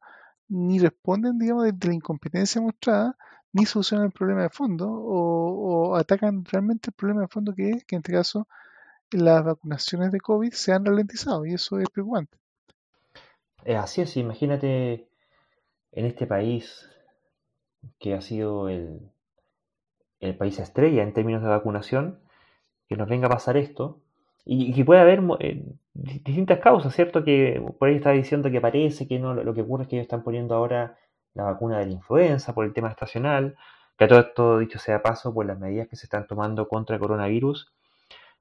ni 0.49 0.79
responden, 0.79 1.39
digamos, 1.39 1.63
de, 1.65 1.87
la 1.87 1.93
incompetencia 1.93 2.61
mostrada, 2.61 3.17
ni 3.53 3.65
solucionan 3.65 4.07
el 4.07 4.11
problema 4.11 4.43
de 4.43 4.49
fondo, 4.49 4.89
o, 4.89 5.95
atacan 5.95 6.43
realmente 6.45 6.89
el 6.89 6.93
problema 6.93 7.21
de 7.21 7.27
fondo 7.27 7.53
que 7.53 7.69
es 7.69 7.85
que 7.85 7.95
en 7.95 7.99
este 8.01 8.13
caso 8.13 8.47
las 9.11 9.43
vacunaciones 9.43 10.11
de 10.11 10.19
COVID 10.19 10.51
se 10.51 10.73
han 10.73 10.85
ralentizado, 10.85 11.45
y 11.45 11.53
eso 11.53 11.79
es 11.79 11.89
preocupante. 11.89 12.37
así 13.77 14.01
es, 14.01 14.17
imagínate 14.17 15.07
en 15.93 16.05
este 16.05 16.27
país 16.27 16.89
que 17.99 18.13
ha 18.13 18.21
sido 18.21 18.69
el, 18.69 19.11
el 20.21 20.35
país 20.37 20.59
estrella 20.59 21.03
en 21.03 21.13
términos 21.13 21.41
de 21.41 21.49
vacunación, 21.49 22.19
que 22.87 22.95
nos 22.97 23.09
venga 23.09 23.27
a 23.27 23.31
pasar 23.31 23.57
esto, 23.57 23.99
y, 24.45 24.73
que 24.73 24.85
puede 24.85 25.01
haber 25.01 25.21
eh, 25.39 25.63
distintas 25.93 26.59
causas, 26.59 26.95
¿cierto? 26.95 27.23
Que 27.23 27.63
por 27.79 27.89
ahí 27.89 27.95
está 27.95 28.11
diciendo 28.11 28.49
que 28.49 28.61
parece 28.61 29.07
que 29.07 29.19
no, 29.19 29.33
lo 29.33 29.53
que 29.53 29.61
ocurre 29.61 29.83
es 29.83 29.89
que 29.89 29.95
ellos 29.97 30.05
están 30.05 30.23
poniendo 30.23 30.55
ahora 30.55 30.97
la 31.33 31.43
vacuna 31.43 31.79
de 31.79 31.85
la 31.85 31.91
influenza 31.93 32.53
por 32.53 32.65
el 32.65 32.73
tema 32.73 32.89
estacional, 32.89 33.55
que 33.97 34.05
a 34.05 34.07
todo 34.07 34.19
esto, 34.19 34.59
dicho 34.59 34.79
sea 34.79 35.01
paso, 35.03 35.33
por 35.33 35.45
las 35.45 35.59
medidas 35.59 35.87
que 35.87 35.95
se 35.95 36.05
están 36.05 36.27
tomando 36.27 36.67
contra 36.67 36.95
el 36.95 37.01
coronavirus, 37.01 37.71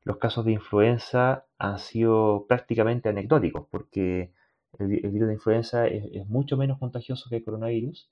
los 0.05 0.17
casos 0.17 0.45
de 0.45 0.53
influenza 0.53 1.45
han 1.59 1.79
sido 1.79 2.47
prácticamente 2.49 3.09
anecdóticos, 3.09 3.67
porque 3.71 4.33
el, 4.79 4.89
virus 4.89 5.29
de 5.29 5.35
influenza 5.35 5.87
es, 5.87 6.27
mucho 6.29 6.57
menos 6.57 6.79
contagioso 6.79 7.29
que 7.29 7.37
el 7.37 7.45
coronavirus 7.45 8.11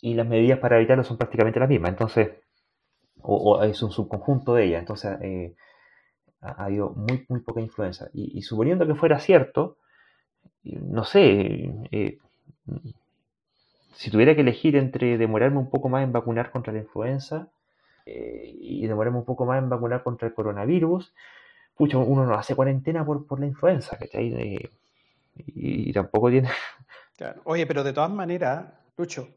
y 0.00 0.14
las 0.14 0.26
medidas 0.26 0.58
para 0.58 0.78
evitarlo 0.78 1.04
son 1.04 1.18
prácticamente 1.18 1.60
las 1.60 1.68
mismas. 1.68 1.90
Entonces, 1.90 2.30
o, 3.22 3.62
es 3.62 3.82
un 3.82 3.90
subconjunto 3.90 4.54
de 4.54 4.64
ellas. 4.66 4.80
Entonces, 4.80 5.18
eh, 5.22 5.54
ha, 6.40 6.64
habido 6.64 6.90
muy, 6.90 7.24
muy 7.28 7.40
poca 7.40 7.60
influenza. 7.60 8.08
Y, 8.12 8.42
suponiendo 8.42 8.86
que 8.86 8.94
fuera 8.94 9.18
cierto, 9.18 9.76
no 10.64 11.04
sé, 11.04 11.72
eh, 11.90 12.18
si 13.94 14.10
tuviera 14.10 14.34
que 14.34 14.42
elegir 14.42 14.76
entre 14.76 15.18
demorarme 15.18 15.58
un 15.58 15.70
poco 15.70 15.88
más 15.88 16.04
en 16.04 16.12
vacunar 16.12 16.50
contra 16.50 16.72
la 16.72 16.80
influenza 16.80 17.48
eh, 18.06 18.54
y 18.60 18.86
demorarme 18.86 19.18
un 19.18 19.24
poco 19.24 19.44
más 19.46 19.62
en 19.62 19.68
vacunar 19.68 20.02
contra 20.02 20.28
el 20.28 20.34
coronavirus, 20.34 21.12
pucha, 21.76 21.98
uno 21.98 22.26
no 22.26 22.34
hace 22.34 22.54
cuarentena 22.54 23.04
por, 23.04 23.26
por 23.26 23.40
la 23.40 23.46
influenza, 23.46 23.96
¿cachai? 23.98 24.70
y, 25.36 25.92
tampoco 25.92 26.30
tiene... 26.30 26.48
Oye, 27.44 27.66
pero 27.66 27.84
de 27.84 27.92
todas 27.92 28.10
maneras, 28.10 28.64
Lucho, 28.96 29.28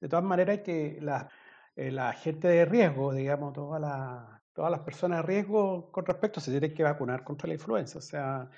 de 0.00 0.08
todas 0.08 0.24
maneras 0.24 0.60
que 0.60 0.98
la, 1.00 1.28
eh, 1.76 1.90
la 1.90 2.12
gente 2.12 2.48
de 2.48 2.64
riesgo, 2.64 3.12
digamos, 3.12 3.52
toda 3.52 3.78
la, 3.80 4.42
todas 4.52 4.70
las 4.70 4.80
personas 4.80 5.18
de 5.18 5.26
riesgo 5.26 5.90
con 5.90 6.06
respecto 6.06 6.40
se 6.40 6.52
tienen 6.52 6.72
que 6.72 6.84
vacunar 6.84 7.24
contra 7.24 7.48
la 7.48 7.54
influenza. 7.54 7.98
O 7.98 8.02
sea, 8.02 8.48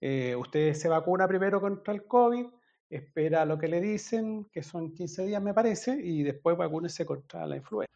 eh, 0.00 0.34
usted 0.36 0.72
se 0.74 0.88
vacuna 0.88 1.28
primero 1.28 1.60
contra 1.60 1.92
el 1.92 2.06
COVID, 2.06 2.46
espera 2.88 3.44
lo 3.44 3.58
que 3.58 3.68
le 3.68 3.80
dicen, 3.80 4.46
que 4.50 4.62
son 4.62 4.94
15 4.94 5.26
días 5.26 5.42
me 5.42 5.52
parece, 5.54 5.98
y 6.02 6.22
después 6.22 6.56
vacúnese 6.56 7.04
contra 7.04 7.46
la 7.46 7.56
influenza. 7.56 7.92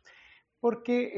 Porque, 0.61 1.13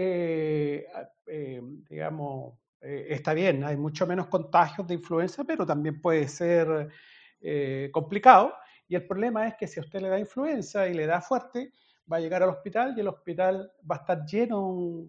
eh, 1.27 1.63
digamos, 1.89 2.55
está 2.81 3.35
bien, 3.35 3.65
hay 3.65 3.77
mucho 3.77 4.07
menos 4.07 4.29
contagios 4.29 4.87
de 4.87 4.95
influenza, 4.95 5.45
pero 5.45 5.67
también 5.67 6.01
puede 6.01 6.29
ser 6.29 6.89
complicado. 7.93 8.55
Y 8.89 8.95
el 8.95 9.07
problema 9.07 9.47
es 9.49 9.55
que 9.57 9.67
si 9.67 9.81
a 9.81 9.83
usted 9.83 10.01
le 10.01 10.09
da 10.09 10.19
influenza 10.19 10.89
y 10.89 10.95
le 10.95 11.07
da 11.07 11.21
fuerte, 11.21 11.73
va 12.11 12.17
a 12.17 12.21
llegar 12.21 12.43
al 12.43 12.51
hospital 12.51 12.95
y 12.97 13.01
el 13.01 13.09
hospital 13.09 13.73
va 13.91 13.97
a 13.97 13.99
estar 13.99 14.25
lleno 14.25 15.09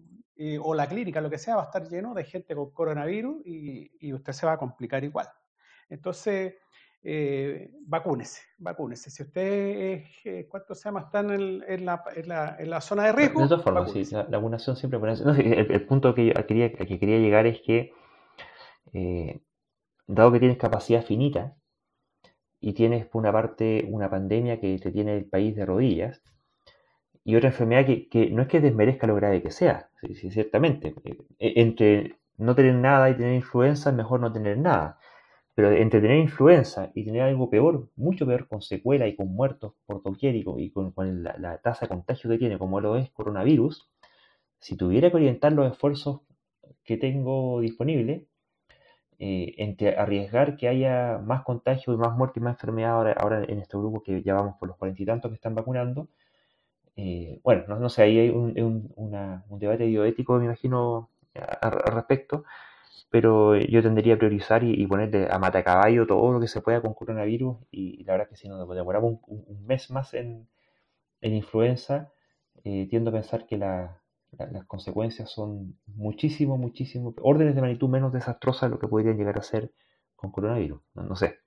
o 0.62 0.74
la 0.74 0.88
clínica, 0.88 1.20
lo 1.20 1.28
que 1.28 1.38
sea, 1.38 1.56
va 1.56 1.62
a 1.62 1.66
estar 1.66 1.86
lleno 1.86 2.14
de 2.14 2.24
gente 2.24 2.54
con 2.54 2.70
coronavirus 2.70 3.42
y, 3.44 4.12
usted 4.12 4.32
se 4.32 4.46
va 4.46 4.52
a 4.52 4.58
complicar 4.58 5.04
igual. 5.04 5.28
Entonces, 5.88 6.54
eh, 7.02 7.70
vacúnese, 7.86 8.42
vacúnese. 8.58 9.10
Si 9.10 9.22
usted, 9.22 10.04
eh, 10.24 10.46
¿cuánto 10.48 10.74
se 10.74 10.84
llama? 10.84 11.00
Está 11.00 11.20
en, 11.20 11.84
la, 11.84 12.80
zona 12.80 13.04
de 13.04 13.12
riesgo. 13.12 13.42
De 13.42 13.48
todas 13.48 13.64
formas, 13.64 13.92
sí, 13.92 14.04
la, 14.12 14.24
vacunación 14.24 14.76
siempre 14.76 14.98
no, 14.98 15.34
el, 15.34 15.86
punto 15.86 16.14
que, 16.14 16.32
quería, 16.46 16.72
que 16.72 16.98
quería 16.98 17.18
llegar 17.18 17.46
es 17.46 17.60
que, 17.60 17.92
eh, 18.92 19.40
dado 20.06 20.32
que 20.32 20.40
tienes 20.40 20.58
capacidad 20.58 21.02
finita 21.02 21.54
y 22.60 22.74
tienes 22.74 23.06
por 23.06 23.20
una 23.20 23.32
parte 23.32 23.86
una 23.88 24.10
pandemia 24.10 24.60
que 24.60 24.78
te 24.78 24.90
tiene 24.90 25.16
el 25.16 25.24
país 25.24 25.56
de 25.56 25.64
rodillas, 25.64 26.22
y 27.24 27.36
otra 27.36 27.50
enfermedad 27.50 27.84
que, 27.84 28.30
no 28.32 28.42
es 28.42 28.48
que 28.48 28.60
desmerezca 28.60 29.06
lo 29.06 29.14
grave 29.14 29.42
que 29.42 29.50
sea, 29.50 29.90
sí, 30.00 30.30
ciertamente. 30.30 30.94
E, 31.38 31.60
entre 31.60 32.16
no 32.38 32.54
tener 32.54 32.74
nada 32.74 33.10
y 33.10 33.14
tener 33.16 33.34
influenza 33.34 33.90
es 33.90 33.96
mejor 33.96 34.20
no 34.20 34.32
tener 34.32 34.58
nada. 34.58 34.98
Pero 35.54 35.72
entre 35.72 36.00
tener 36.00 36.18
influenza 36.18 36.90
y 36.94 37.04
tener 37.04 37.22
algo 37.22 37.50
peor, 37.50 37.90
mucho 37.96 38.26
peor, 38.26 38.48
con 38.48 38.62
secuela 38.62 39.06
y 39.08 39.16
con 39.16 39.28
muertos 39.34 39.74
por 39.86 40.02
doquier 40.02 40.36
y 40.36 40.44
con, 40.72 40.94
la, 41.22 41.58
tasa 41.58 41.86
de 41.86 41.88
contagio 41.90 42.30
que 42.30 42.38
tiene, 42.38 42.58
como 42.58 42.80
lo 42.80 42.96
es 42.96 43.10
coronavirus, 43.10 43.90
si 44.58 44.76
tuviera 44.76 45.10
que 45.10 45.16
orientar 45.16 45.52
los 45.52 45.70
esfuerzos 45.70 46.22
que 46.84 46.96
tengo 46.96 47.60
disponibles, 47.60 48.22
eh, 49.18 49.54
entre 49.58 49.96
arriesgar 49.98 50.56
que 50.56 50.68
haya 50.68 51.18
más 51.18 51.42
contagio 51.44 51.92
y 51.92 51.96
más 51.98 52.16
muerte 52.16 52.40
y 52.40 52.42
más 52.42 52.54
enfermedad 52.54 52.92
ahora, 52.92 53.12
ahora 53.12 53.44
en 53.44 53.58
este 53.58 53.76
grupo 53.76 54.02
que 54.02 54.22
ya 54.22 54.34
vamos 54.34 54.56
por 54.58 54.68
los 54.68 54.78
cuarenta 54.78 55.02
y 55.02 55.06
tantos 55.06 55.30
que 55.30 55.34
están 55.34 55.54
vacunando, 55.54 56.08
eh, 57.02 57.40
bueno, 57.42 57.78
no, 57.78 57.88
sé, 57.88 58.02
ahí 58.02 58.18
hay 58.18 58.28
un, 58.28 58.92
debate 59.58 59.86
bioético, 59.86 60.38
me 60.38 60.44
imagino, 60.44 61.08
al 61.34 61.72
respecto, 61.94 62.44
pero 63.08 63.56
yo 63.56 63.82
tendría 63.82 64.14
a 64.14 64.18
priorizar 64.18 64.62
y, 64.64 64.86
ponerle 64.86 65.28
a 65.30 65.38
matacaballo 65.38 66.06
todo 66.06 66.30
lo 66.30 66.40
que 66.40 66.48
se 66.48 66.60
pueda 66.60 66.82
con 66.82 66.92
coronavirus 66.92 67.56
y, 67.70 68.04
la 68.04 68.12
verdad 68.12 68.26
es 68.26 68.30
que 68.30 68.42
si 68.42 68.48
nos 68.48 68.68
demoramos 68.68 69.18
un, 69.26 69.66
mes 69.66 69.90
más 69.90 70.12
en, 70.12 70.46
influenza, 71.22 72.12
eh, 72.64 72.86
tiendo 72.90 73.08
a 73.10 73.14
pensar 73.14 73.46
que 73.46 73.56
las 73.56 73.96
consecuencias 74.66 75.30
son 75.30 75.78
muchísimo, 75.86 76.58
muchísimo, 76.58 77.14
órdenes 77.22 77.54
de 77.54 77.62
magnitud 77.62 77.88
menos 77.88 78.12
desastrosas 78.12 78.68
de 78.68 78.74
lo 78.74 78.78
que 78.78 78.88
podrían 78.88 79.16
llegar 79.16 79.38
a 79.38 79.42
ser 79.42 79.72
con 80.16 80.32
coronavirus, 80.32 80.82
no, 80.94 81.16
sé. 81.16 81.38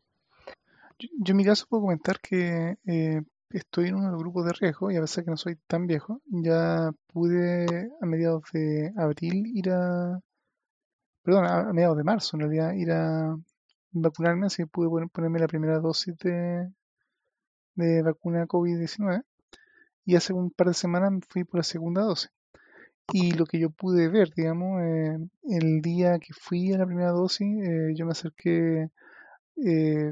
Yo, 0.97 1.31
en 1.31 1.37
mi 1.37 1.45
caso 1.45 1.67
puedo 1.69 1.83
comentar 1.83 2.19
que 2.19 2.77
eh, 2.87 3.21
estoy 3.53 3.87
en 3.87 3.95
uno 3.95 4.07
de 4.07 4.11
los 4.13 4.21
grupos 4.21 4.45
de 4.45 4.53
riesgo 4.53 4.91
y 4.91 4.97
a 4.97 5.01
pesar 5.01 5.23
que 5.23 5.31
no 5.31 5.37
soy 5.37 5.57
tan 5.67 5.87
viejo, 5.87 6.21
ya 6.27 6.91
pude 7.07 7.89
a 8.01 8.05
mediados 8.05 8.43
de 8.51 8.91
abril 8.97 9.45
ir 9.55 9.69
a, 9.71 10.19
perdón, 11.23 11.45
a, 11.45 11.71
mediados 11.73 11.97
de 11.97 12.03
marzo 12.03 12.37
en 12.37 12.41
realidad 12.41 12.73
ir 12.73 12.91
a 12.91 13.35
vacunarme, 13.91 14.47
así 14.47 14.63
que 14.63 14.67
pude 14.67 15.07
ponerme 15.07 15.39
la 15.39 15.47
primera 15.47 15.79
dosis 15.79 16.17
de, 16.17 16.69
de 17.75 18.01
vacuna 18.01 18.47
COVID-19 18.47 19.23
y 20.05 20.15
hace 20.15 20.33
un 20.33 20.51
par 20.51 20.67
de 20.67 20.73
semanas 20.73 21.13
fui 21.29 21.43
por 21.43 21.59
la 21.59 21.63
segunda 21.63 22.01
dosis. 22.01 22.31
Y 23.11 23.31
lo 23.33 23.45
que 23.45 23.59
yo 23.59 23.69
pude 23.69 24.07
ver, 24.09 24.29
digamos, 24.35 24.81
eh, 24.81 25.17
el 25.49 25.81
día 25.81 26.19
que 26.19 26.33
fui 26.33 26.71
a 26.73 26.77
la 26.77 26.85
primera 26.85 27.11
dosis, 27.11 27.47
eh, 27.63 27.93
yo 27.95 28.05
me 28.05 28.13
acerqué 28.13 28.89
eh, 29.57 30.11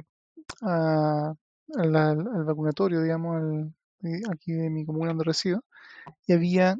a 0.62 1.34
al, 1.78 2.44
vacunatorio, 2.46 3.02
digamos, 3.02 3.68
eh, 4.04 4.22
aquí 4.32 4.54
de 4.54 4.70
mi 4.70 4.86
comuna 4.86 5.10
donde 5.10 5.24
resido, 5.26 5.64
y 6.28 6.34
había 6.34 6.78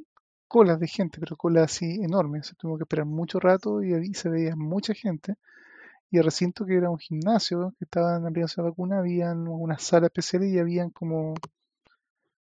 colas 0.48 0.80
de 0.80 0.88
gente, 0.88 1.20
pero 1.20 1.38
colas 1.38 1.66
así 1.66 2.02
enormes. 2.04 2.48
Se 2.48 2.56
tuvo 2.56 2.78
que 2.78 2.84
esperar 2.84 3.06
mucho 3.06 3.40
rato 3.40 3.84
y 3.84 3.94
ahí 3.94 4.14
se 4.14 4.30
veía 4.30 4.56
mucha 4.56 4.94
gente. 4.94 5.36
Y 6.12 6.18
el 6.18 6.26
recinto 6.26 6.66
que 6.66 6.76
era 6.78 6.90
un 6.90 7.00
gimnasio 7.00 7.74
que 7.80 7.86
estaba 7.86 8.18
en 8.18 8.24
la 8.26 8.64
vacuna, 8.64 9.00
habían 9.00 9.48
una 9.48 9.80
sala 9.80 10.08
especial 10.08 10.44
y 10.46 10.60
habían 10.60 10.90
como 10.92 11.36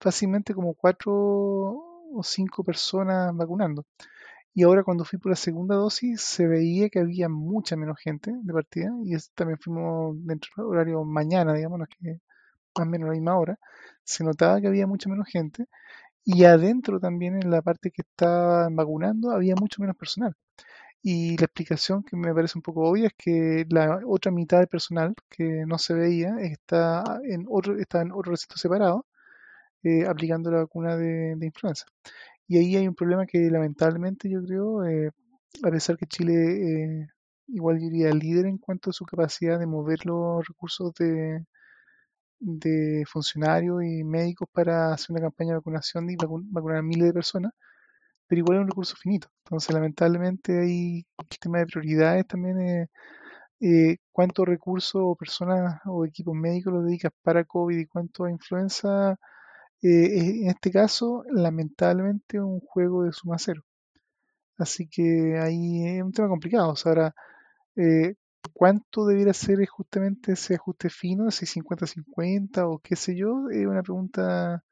fácilmente 0.00 0.54
como 0.54 0.74
cuatro 0.74 1.12
o 1.12 2.22
cinco 2.22 2.64
personas 2.64 3.34
vacunando. 3.36 3.84
Y 4.54 4.64
ahora 4.64 4.82
cuando 4.84 5.04
fui 5.04 5.18
por 5.18 5.30
la 5.30 5.36
segunda 5.36 5.76
dosis 5.76 6.20
se 6.20 6.46
veía 6.46 6.88
que 6.88 7.00
había 7.00 7.28
mucha 7.28 7.76
menos 7.76 7.98
gente 8.00 8.32
de 8.42 8.52
partida 8.52 8.90
y 9.04 9.16
también 9.34 9.58
fuimos 9.60 10.16
dentro 10.24 10.50
del 10.56 10.66
horario 10.66 11.04
mañana, 11.04 11.52
digamos, 11.54 11.80
que 11.88 12.20
más 12.76 12.88
menos 12.88 13.06
a 13.06 13.08
la 13.12 13.14
misma 13.14 13.38
hora, 13.38 13.58
se 14.04 14.24
notaba 14.24 14.60
que 14.60 14.68
había 14.68 14.86
mucha 14.86 15.08
menos 15.10 15.28
gente 15.28 15.66
y 16.24 16.44
adentro 16.44 17.00
también 17.00 17.36
en 17.42 17.50
la 17.50 17.62
parte 17.62 17.90
que 17.90 18.02
estaban 18.02 18.76
vacunando 18.76 19.30
había 19.32 19.54
mucho 19.56 19.80
menos 19.82 19.96
personal. 19.96 20.34
Y 21.02 21.36
la 21.38 21.46
explicación 21.46 22.02
que 22.04 22.16
me 22.16 22.34
parece 22.34 22.58
un 22.58 22.62
poco 22.62 22.88
obvia 22.90 23.08
es 23.08 23.14
que 23.16 23.66
la 23.70 24.00
otra 24.06 24.32
mitad 24.32 24.58
del 24.58 24.68
personal 24.68 25.14
que 25.30 25.64
no 25.66 25.78
se 25.78 25.94
veía 25.94 26.36
está 26.40 27.20
en 27.24 27.46
otro, 27.48 27.78
está 27.78 28.02
en 28.02 28.12
otro 28.12 28.32
recinto 28.32 28.56
separado 28.58 29.06
eh, 29.82 30.06
aplicando 30.06 30.50
la 30.50 30.58
vacuna 30.58 30.96
de, 30.96 31.36
de 31.36 31.46
influenza. 31.46 31.86
Y 32.48 32.58
ahí 32.58 32.76
hay 32.76 32.88
un 32.88 32.94
problema 32.94 33.26
que 33.26 33.38
lamentablemente 33.50 34.28
yo 34.30 34.42
creo, 34.44 34.84
eh, 34.84 35.10
a 35.64 35.70
pesar 35.70 35.96
que 35.96 36.06
Chile 36.06 36.34
eh, 37.04 37.08
igual 37.48 37.78
diría 37.78 38.10
líder 38.12 38.46
en 38.46 38.58
cuanto 38.58 38.90
a 38.90 38.92
su 38.92 39.04
capacidad 39.06 39.58
de 39.58 39.66
mover 39.66 40.06
los 40.06 40.46
recursos 40.48 40.92
de, 40.94 41.44
de 42.40 43.04
funcionarios 43.06 43.82
y 43.84 44.04
médicos 44.04 44.48
para 44.52 44.92
hacer 44.94 45.12
una 45.12 45.22
campaña 45.22 45.50
de 45.50 45.56
vacunación 45.58 46.10
y 46.10 46.16
vacunar 46.16 46.78
a 46.78 46.82
miles 46.82 47.06
de 47.08 47.12
personas, 47.14 47.52
pero 48.28 48.40
igual 48.40 48.58
es 48.58 48.62
un 48.64 48.68
recurso 48.68 48.96
finito. 48.96 49.28
Entonces, 49.44 49.74
lamentablemente, 49.74 50.60
hay 50.60 51.06
el 51.18 51.38
tema 51.40 51.58
de 51.58 51.66
prioridades 51.66 52.26
también. 52.26 52.60
Eh, 52.60 52.88
eh, 53.60 53.96
cuántos 54.12 54.46
recursos 54.46 55.00
o 55.04 55.16
personas 55.16 55.80
o 55.86 56.04
equipos 56.04 56.34
médicos 56.34 56.72
los 56.72 56.84
dedicas 56.84 57.12
para 57.22 57.44
COVID 57.44 57.78
y 57.78 57.86
cuánto 57.86 58.24
a 58.24 58.30
influenza, 58.30 59.16
eh, 59.82 60.42
en 60.42 60.48
este 60.50 60.70
caso, 60.72 61.24
lamentablemente, 61.30 62.38
es 62.38 62.42
un 62.42 62.60
juego 62.60 63.04
de 63.04 63.12
suma 63.12 63.36
cero. 63.38 63.62
Así 64.58 64.88
que 64.88 65.38
ahí 65.40 65.86
es 65.98 66.02
un 66.02 66.12
tema 66.12 66.28
complicado. 66.28 66.70
O 66.72 66.76
sea, 66.76 66.90
ahora, 66.92 67.14
eh, 67.76 68.14
¿cuánto 68.52 69.06
debiera 69.06 69.32
ser 69.32 69.64
justamente 69.66 70.32
ese 70.32 70.54
ajuste 70.56 70.90
fino, 70.90 71.30
si 71.30 71.46
50-50 71.46 72.64
o 72.66 72.78
qué 72.78 72.96
sé 72.96 73.16
yo? 73.16 73.48
Es 73.50 73.66
una 73.66 73.82
pregunta 73.82 74.64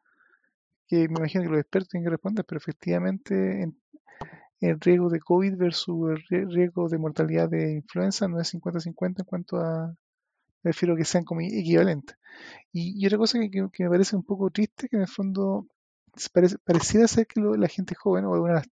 que 0.86 1.08
me 1.08 1.18
imagino 1.18 1.44
que 1.44 1.50
los 1.50 1.60
expertos 1.60 1.88
tienen 1.90 2.04
que 2.04 2.10
responder, 2.10 2.44
pero 2.44 2.58
efectivamente 2.58 3.62
en, 3.62 3.76
el 4.60 4.80
riesgo 4.80 5.10
de 5.10 5.20
COVID 5.20 5.56
versus 5.56 6.18
el 6.30 6.50
riesgo 6.50 6.88
de 6.88 6.98
mortalidad 6.98 7.48
de 7.50 7.74
influenza 7.74 8.26
no 8.28 8.40
es 8.40 8.54
50-50 8.54 9.20
en 9.20 9.24
cuanto 9.24 9.58
a, 9.58 9.94
prefiero 10.62 10.96
que 10.96 11.04
sean 11.04 11.24
como 11.24 11.42
equivalentes. 11.42 12.16
Y, 12.72 13.04
otra 13.06 13.18
cosa 13.18 13.38
que, 13.38 13.62
me 13.62 13.90
parece 13.90 14.16
un 14.16 14.24
poco 14.24 14.50
triste, 14.50 14.88
que 14.88 14.96
en 14.96 15.02
el 15.02 15.08
fondo 15.08 15.66
parece, 16.32 16.58
pareciera 16.58 17.06
ser 17.08 17.26
que 17.26 17.40
la 17.40 17.68
gente 17.68 17.94
joven, 17.94 18.24
o 18.24 18.34
algunas 18.34 18.66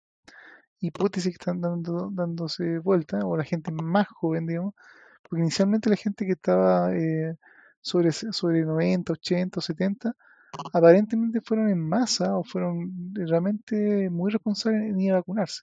hipótesis 0.86 1.32
que 1.32 1.42
están 1.42 1.60
dando, 1.60 2.10
dándose 2.12 2.78
vuelta, 2.78 3.20
o 3.26 3.36
la 3.36 3.44
gente 3.44 3.70
más 3.72 4.08
joven, 4.08 4.46
digamos, 4.46 4.74
porque 5.22 5.42
inicialmente 5.42 5.90
la 5.90 5.96
gente 5.96 6.26
que 6.26 6.32
estaba 6.32 6.94
eh, 6.94 7.36
sobre, 7.80 8.12
sobre 8.12 8.64
90, 8.64 9.12
80 9.12 9.60
o 9.60 9.62
70, 9.62 10.16
aparentemente 10.72 11.40
fueron 11.40 11.68
en 11.70 11.80
masa 11.80 12.36
o 12.36 12.44
fueron 12.44 13.12
realmente 13.14 14.10
muy 14.10 14.30
responsables 14.32 14.82
en 14.82 15.00
ir 15.00 15.12
a 15.12 15.16
vacunarse. 15.16 15.62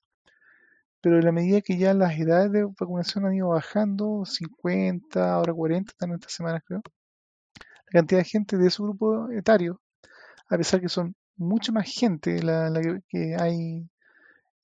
Pero 1.01 1.17
en 1.17 1.25
la 1.25 1.31
medida 1.31 1.61
que 1.61 1.77
ya 1.77 1.93
las 1.93 2.17
edades 2.19 2.51
de 2.51 2.63
vacunación 2.63 3.25
han 3.25 3.33
ido 3.33 3.49
bajando, 3.49 4.23
50, 4.25 5.33
ahora 5.33 5.53
40 5.53 5.91
están 5.91 6.13
esta 6.13 6.29
semana 6.29 6.61
creo, 6.61 6.81
la 7.87 7.99
cantidad 7.99 8.19
de 8.21 8.25
gente 8.25 8.57
de 8.57 8.69
su 8.69 8.83
grupo 8.83 9.29
etario, 9.31 9.81
a 10.49 10.57
pesar 10.57 10.81
que 10.81 10.89
son 10.89 11.15
mucha 11.37 11.71
más 11.71 11.91
gente 11.91 12.41
la, 12.43 12.71
que, 13.09 13.35
hay 13.39 13.89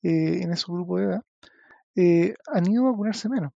eh, 0.07 0.41
en 0.41 0.51
ese 0.53 0.65
grupo 0.71 0.97
de 0.97 1.05
edad, 1.05 1.21
eh, 1.95 2.35
han 2.53 2.69
ido 2.71 2.87
a 2.87 2.91
vacunarse 2.91 3.29
menos. 3.29 3.51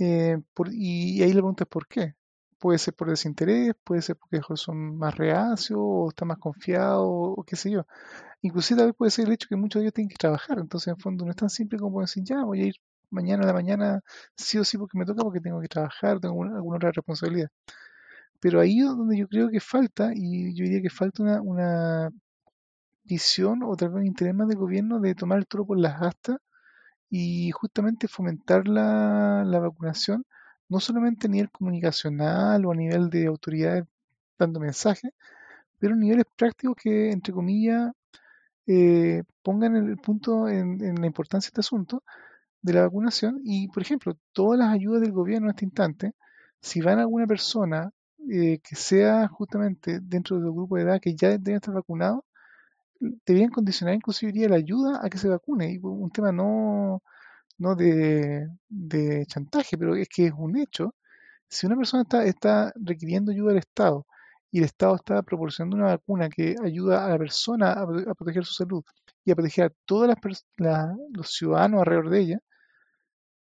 Eh, 0.00 0.38
y, 0.72 1.22
ahí 1.22 1.28
la 1.28 1.34
pregunta 1.40 1.64
es 1.64 1.68
por 1.68 1.86
qué. 1.88 2.14
Puede 2.58 2.78
ser 2.78 2.94
por 2.94 3.08
desinterés, 3.10 3.74
puede 3.84 4.02
ser 4.02 4.16
porque 4.16 4.40
son 4.56 4.96
más 4.98 5.16
reacios 5.16 5.78
o 5.80 6.08
están 6.10 6.28
más 6.28 6.38
confiados 6.38 7.04
o, 7.06 7.44
qué 7.46 7.56
sé 7.56 7.70
yo. 7.70 7.86
Inclusive 8.42 8.86
vez 8.86 8.94
puede 8.96 9.10
ser 9.12 9.26
el 9.26 9.32
hecho 9.34 9.48
que 9.48 9.56
muchos 9.56 9.80
de 9.80 9.86
ellos 9.86 9.94
tienen 9.94 10.10
que 10.10 10.16
trabajar, 10.16 10.58
entonces 10.60 10.88
en 10.88 10.98
fondo 10.98 11.24
no 11.24 11.30
es 11.32 11.36
tan 11.36 11.50
simple 11.50 11.78
como 11.78 12.00
decir, 12.00 12.24
ya 12.24 12.44
voy 12.44 12.62
a 12.62 12.66
ir 12.68 12.76
mañana 13.10 13.44
a 13.44 13.46
la 13.48 13.52
mañana 13.54 14.00
sí 14.36 14.58
o 14.58 14.64
sí 14.64 14.78
porque 14.78 14.98
me 14.98 15.06
toca 15.06 15.22
porque 15.22 15.40
tengo 15.40 15.60
que 15.60 15.68
trabajar, 15.68 16.20
tengo 16.20 16.42
alguna 16.44 16.76
otra 16.76 16.92
responsabilidad. 16.92 17.50
Pero 18.40 18.60
ahí 18.60 18.80
es 18.80 18.86
donde 18.86 19.18
yo 19.18 19.28
creo 19.28 19.50
que 19.50 19.60
falta, 19.60 20.12
y 20.14 20.54
yo 20.54 20.64
diría 20.64 20.82
que 20.82 20.90
falta 20.90 21.22
una, 21.22 21.42
una 21.42 22.10
visión 23.08 23.62
o 23.64 23.76
tal 23.76 23.90
vez 23.90 24.00
un 24.00 24.06
interés 24.06 24.34
más 24.34 24.48
del 24.48 24.58
gobierno 24.58 25.00
de 25.00 25.14
tomar 25.14 25.38
el 25.38 25.46
toro 25.46 25.66
por 25.66 25.78
las 25.78 26.02
astas 26.02 26.38
y 27.10 27.50
justamente 27.52 28.08
fomentar 28.08 28.68
la, 28.68 29.44
la 29.46 29.58
vacunación, 29.60 30.24
no 30.68 30.80
solamente 30.80 31.26
a 31.26 31.30
nivel 31.30 31.50
comunicacional 31.50 32.64
o 32.66 32.72
a 32.72 32.76
nivel 32.76 33.10
de 33.10 33.26
autoridades 33.26 33.84
dando 34.38 34.60
mensajes, 34.60 35.12
pero 35.78 35.94
a 35.94 35.96
niveles 35.96 36.26
prácticos 36.36 36.76
que, 36.82 37.10
entre 37.10 37.32
comillas, 37.32 37.92
eh, 38.66 39.22
pongan 39.42 39.76
el 39.76 39.96
punto 39.98 40.48
en, 40.48 40.78
la 41.00 41.06
importancia 41.06 41.48
de 41.48 41.50
este 41.50 41.60
asunto 41.60 42.02
de 42.62 42.74
la 42.74 42.82
vacunación. 42.82 43.40
Y, 43.44 43.68
por 43.68 43.82
ejemplo, 43.82 44.18
todas 44.32 44.58
las 44.58 44.72
ayudas 44.74 45.00
del 45.02 45.12
gobierno 45.12 45.48
en 45.48 45.50
este 45.50 45.64
instante, 45.64 46.12
si 46.60 46.80
van 46.80 46.98
a 46.98 47.02
alguna 47.02 47.26
persona 47.26 47.90
eh, 48.30 48.58
que 48.62 48.76
sea 48.76 49.28
justamente 49.28 50.00
dentro 50.02 50.38
del 50.38 50.52
grupo 50.52 50.76
de 50.76 50.82
edad 50.82 51.00
que 51.00 51.14
ya 51.14 51.30
debe 51.38 51.56
estar 51.56 51.74
vacunado, 51.74 52.24
debían 53.00 53.50
condicionar 53.50 53.94
inclusive 53.94 54.48
la 54.48 54.56
ayuda 54.56 55.00
a 55.02 55.08
que 55.10 55.18
se 55.18 55.28
vacune. 55.28 55.72
Y 55.72 55.78
un 55.78 56.10
tema 56.10 56.32
no, 56.32 57.02
no 57.58 57.74
de, 57.76 58.48
de, 58.68 59.26
chantaje, 59.26 59.78
pero 59.78 59.94
es 59.96 60.08
que 60.08 60.26
es 60.26 60.32
un 60.36 60.56
hecho. 60.58 60.94
Si 61.48 61.66
una 61.66 61.76
persona 61.76 62.02
está, 62.02 62.24
está 62.24 62.72
requiriendo 62.76 63.32
ayuda 63.32 63.50
del 63.50 63.58
Estado 63.60 64.06
y 64.50 64.58
el 64.58 64.64
Estado 64.64 64.96
está 64.96 65.22
proporcionando 65.22 65.76
una 65.76 65.86
vacuna 65.88 66.28
que 66.28 66.56
ayuda 66.64 67.06
a 67.06 67.10
la 67.10 67.18
persona 67.18 67.72
a, 67.72 67.86
proteger 68.14 68.44
su 68.44 68.54
salud 68.54 68.84
y 69.24 69.30
a 69.32 69.34
proteger 69.36 69.66
a 69.66 69.72
todos 69.86 70.08
los 71.10 71.30
ciudadanos 71.30 71.80
alrededor 71.80 72.10
de 72.10 72.20
ella, 72.20 72.40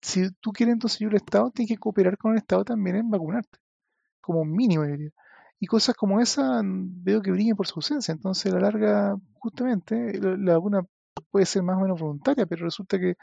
si 0.03 0.31
tú 0.41 0.53
quieres 0.53 0.75
entonces 0.75 1.01
ayudar 1.01 1.15
al 1.15 1.23
Estado, 1.25 1.51
tienes 1.51 1.71
que 1.71 1.79
cooperar 1.79 2.17
con 2.19 2.33
el 2.33 2.39
Estado 2.39 2.65
también 2.65 2.97
en 2.97 3.11
vacunarte, 3.11 3.59
como 4.21 4.45
mínimo, 4.45 4.85
yo 4.85 4.93
diría. 4.93 5.11
Y 5.61 5.66
cosas 5.66 5.95
como 5.97 6.20
esa 6.20 6.62
mm, 6.62 7.05
veo 7.05 7.23
que 7.23 7.31
brillan 7.31 7.57
por 7.57 7.66
su 7.66 7.74
ausencia. 7.77 8.12
Entonces, 8.12 8.53
a 8.53 8.57
la 8.57 8.62
larga, 8.62 9.16
justamente, 9.35 10.19
la, 10.20 10.55
vacuna 10.55 10.82
puede 11.31 11.47
ser 11.47 11.62
más 11.62 11.77
o 11.77 11.81
menos 11.81 12.01
voluntaria, 12.01 12.47
pero 12.47 12.65
resulta 12.65 12.99
que 12.99 13.16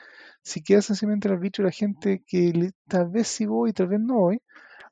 si 0.43 0.63
queda 0.63 0.81
sencillamente 0.81 1.27
el 1.27 1.35
arbitrio 1.35 1.63
de 1.65 1.69
la 1.69 1.73
gente 1.73 2.23
que 2.25 2.71
tal 2.87 3.09
vez 3.09 3.27
sí 3.27 3.45
voy 3.45 3.73
tal 3.73 3.87
vez 3.87 3.99
no 3.99 4.15
voy, 4.19 4.41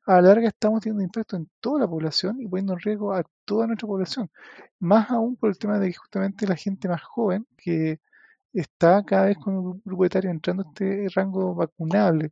a 0.05 0.15
la 0.15 0.29
larga 0.29 0.49
estamos 0.49 0.81
teniendo 0.81 1.03
impacto 1.03 1.35
en 1.37 1.49
toda 1.59 1.81
la 1.81 1.87
población 1.87 2.39
y 2.41 2.47
poniendo 2.47 2.73
en 2.73 2.79
riesgo 2.79 3.13
a 3.13 3.23
toda 3.45 3.67
nuestra 3.67 3.87
población. 3.87 4.29
Más 4.79 5.09
aún 5.11 5.35
por 5.37 5.49
el 5.49 5.57
tema 5.57 5.79
de 5.79 5.87
que 5.89 5.97
justamente 5.97 6.47
la 6.47 6.55
gente 6.55 6.87
más 6.87 7.03
joven, 7.03 7.47
que 7.57 7.99
está 8.53 9.03
cada 9.05 9.25
vez 9.25 9.37
con 9.37 9.57
un 9.57 9.81
grupo 9.85 10.05
etario 10.05 10.31
entrando 10.31 10.63
a 10.63 10.67
este 10.69 11.07
rango 11.15 11.55
vacunable, 11.55 12.31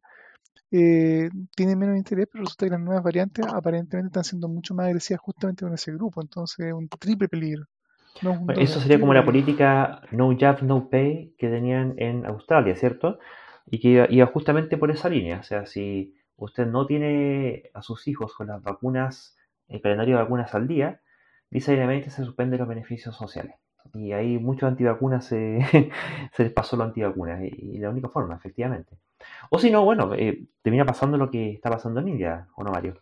eh, 0.76 1.30
tienen 1.56 1.78
menos 1.78 1.96
interés, 1.96 2.28
pero 2.32 2.46
resulta 2.46 2.66
que 2.66 2.72
las 2.72 2.80
nuevas 2.80 3.04
variantes 3.04 3.46
aparentemente 3.46 4.08
están 4.08 4.24
siendo 4.24 4.48
mucho 4.48 4.74
más 4.74 4.88
agresivas 4.88 5.22
justamente 5.22 5.64
con 5.64 5.72
ese 5.72 5.92
grupo, 5.92 6.20
entonces 6.20 6.66
es 6.66 6.74
un 6.74 6.90
triple 6.90 7.30
peligro. 7.30 7.66
eso 8.58 8.80
sería 8.80 9.00
como 9.00 9.14
la 9.14 9.24
política 9.24 10.02
no 10.10 10.36
jab, 10.36 10.64
no 10.64 10.90
pay 10.90 11.36
que 11.38 11.48
tenían 11.50 11.94
en 11.98 12.26
Australia, 12.26 12.76
¿cierto? 12.76 13.20
Y 13.68 13.80
que 13.80 14.08
iba, 14.10 14.26
justamente 14.26 14.78
por 14.78 14.90
esa 14.90 15.10
línea, 15.10 15.42
o 15.42 15.44
sea, 15.44 15.68
si 15.68 16.16
usted 16.38 16.66
no 16.66 16.88
tiene 16.88 17.70
a 17.76 17.84
sus 17.84 18.08
hijos 18.08 18.34
con 18.34 18.48
las 18.48 18.64
vacunas, 18.64 19.38
el 19.68 19.80
calendario 19.80 20.18
de 20.18 20.24
vacunas 20.24 20.56
al 20.56 20.68
día, 20.68 21.02
necesariamente 21.52 22.10
se 22.10 22.26
suspenden 22.26 22.58
los 22.58 22.68
beneficios 22.68 23.16
sociales. 23.16 23.58
Y 23.94 24.12
ahí 24.14 24.40
muchos 24.40 24.68
antivacunas 24.68 25.24
se, 25.24 25.60
se 26.34 26.44
les 26.44 26.52
pasó 26.52 26.78
lo 26.78 26.84
antivacunas, 26.84 27.44
y 27.44 27.78
la 27.78 27.92
única 27.92 28.10
forma, 28.10 28.36
efectivamente. 28.36 28.98
O 29.50 29.60
si 29.60 29.72
no, 29.72 29.84
bueno, 29.84 30.14
eh, 30.14 30.48
termina 30.62 30.86
pasando 30.86 31.18
lo 31.18 31.30
que 31.30 31.54
está 31.54 31.70
pasando 31.70 32.00
en 32.00 32.10
India, 32.10 32.48
¿o 32.56 32.64
no, 32.64 32.72
Mario? 32.72 33.02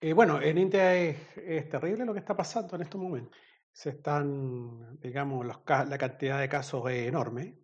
Eh, 0.00 0.12
bueno, 0.12 0.40
en 0.40 0.58
India 0.58 0.94
es, 0.94 1.68
terrible 1.68 2.04
lo 2.04 2.12
que 2.12 2.20
está 2.20 2.36
pasando 2.36 2.76
en 2.76 2.82
estos 2.82 3.00
momentos. 3.00 3.36
Se 3.72 3.90
están, 3.90 4.98
digamos, 5.00 5.46
la 5.46 5.98
cantidad 5.98 6.40
de 6.40 6.48
casos 6.48 6.90
es 6.90 7.08
enorme. 7.08 7.56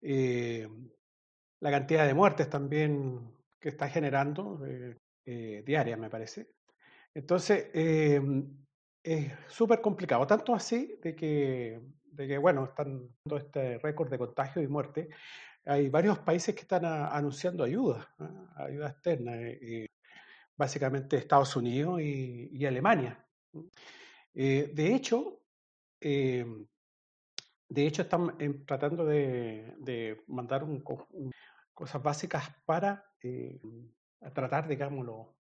Eh, 0.00 0.68
la 1.60 1.70
cantidad 1.70 2.06
de 2.06 2.14
muertes 2.14 2.48
también 2.48 3.34
que 3.58 3.70
está 3.70 3.88
generando, 3.88 4.60
diaria 5.24 5.96
me 5.96 6.10
parece. 6.10 6.50
Entonces, 7.14 7.70
es 9.02 9.32
súper 9.48 9.80
complicado, 9.80 10.26
tanto 10.26 10.54
así 10.54 10.98
de 11.02 11.16
que, 11.16 11.80
de 12.04 12.28
que, 12.28 12.38
bueno, 12.38 12.64
están 12.64 13.08
dando 13.24 13.36
este 13.38 13.78
récord 13.78 14.10
de 14.10 14.18
contagio 14.18 14.62
y 14.62 14.68
muerte, 14.68 15.08
hay 15.68 15.90
varios 15.90 16.18
países 16.20 16.54
que 16.54 16.62
están 16.62 16.84
anunciando 16.86 17.62
ayuda, 17.62 18.08
ayuda 18.56 18.88
externa, 18.88 19.36
eh, 19.36 19.58
eh, 19.60 19.86
básicamente 20.56 21.18
Estados 21.18 21.54
Unidos 21.56 22.00
y, 22.00 22.64
Alemania. 22.64 23.22
Eh, 24.34 24.70
de 24.74 24.94
hecho, 24.94 25.42
de 26.00 26.56
hecho 27.68 28.02
están 28.02 28.64
tratando 28.64 29.04
de, 29.04 30.24
mandar 30.26 30.64
cosas 31.74 32.02
básicas 32.02 32.50
para 32.64 33.04
tratar, 34.32 34.68
digámoslo. 34.68 35.34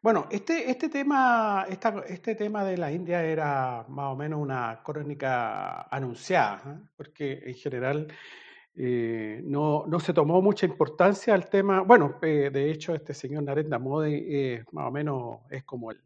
Bueno, 0.00 0.26
este, 0.30 0.68
este, 0.68 0.88
tema, 0.88 1.66
este 1.68 2.34
tema 2.34 2.64
de 2.64 2.76
la 2.78 2.90
India 2.90 3.22
era 3.22 3.84
más 3.88 4.12
o 4.12 4.16
menos 4.16 4.40
una 4.40 4.82
crónica 4.82 5.82
anunciada, 5.82 6.90
porque 6.96 7.42
en 7.44 7.54
general 7.54 8.08
eh, 8.74 9.40
no, 9.44 9.84
no, 9.86 10.00
se 10.00 10.12
tomó 10.14 10.40
mucha 10.40 10.66
importancia 10.66 11.34
al 11.34 11.48
tema. 11.48 11.82
Bueno, 11.82 12.18
eh, 12.22 12.50
de 12.52 12.70
hecho, 12.70 12.94
este 12.94 13.14
señor 13.14 13.42
Narendra 13.42 13.78
Modi 13.78 14.58
más 14.72 14.88
o 14.88 14.90
menos 14.90 15.40
es 15.50 15.64
como 15.64 15.90
el, 15.90 16.00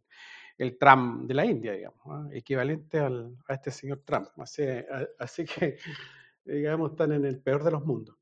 el 0.59 0.79
Trump 0.79 1.27
de 1.27 1.35
la 1.35 1.45
India, 1.45 1.73
digamos, 1.73 2.33
equivalente 2.33 2.99
al, 2.99 3.37
a 3.49 3.55
este 3.55 3.71
señor 3.71 4.03
Trump. 4.05 4.29
Así, 4.39 5.45
que, 5.45 5.79
digamos, 6.45 6.93
están 6.93 7.13
en 7.13 7.25
el 7.25 7.41
peor 7.41 7.63
de 7.65 7.71
los 7.71 7.85
mundos. 7.85 8.17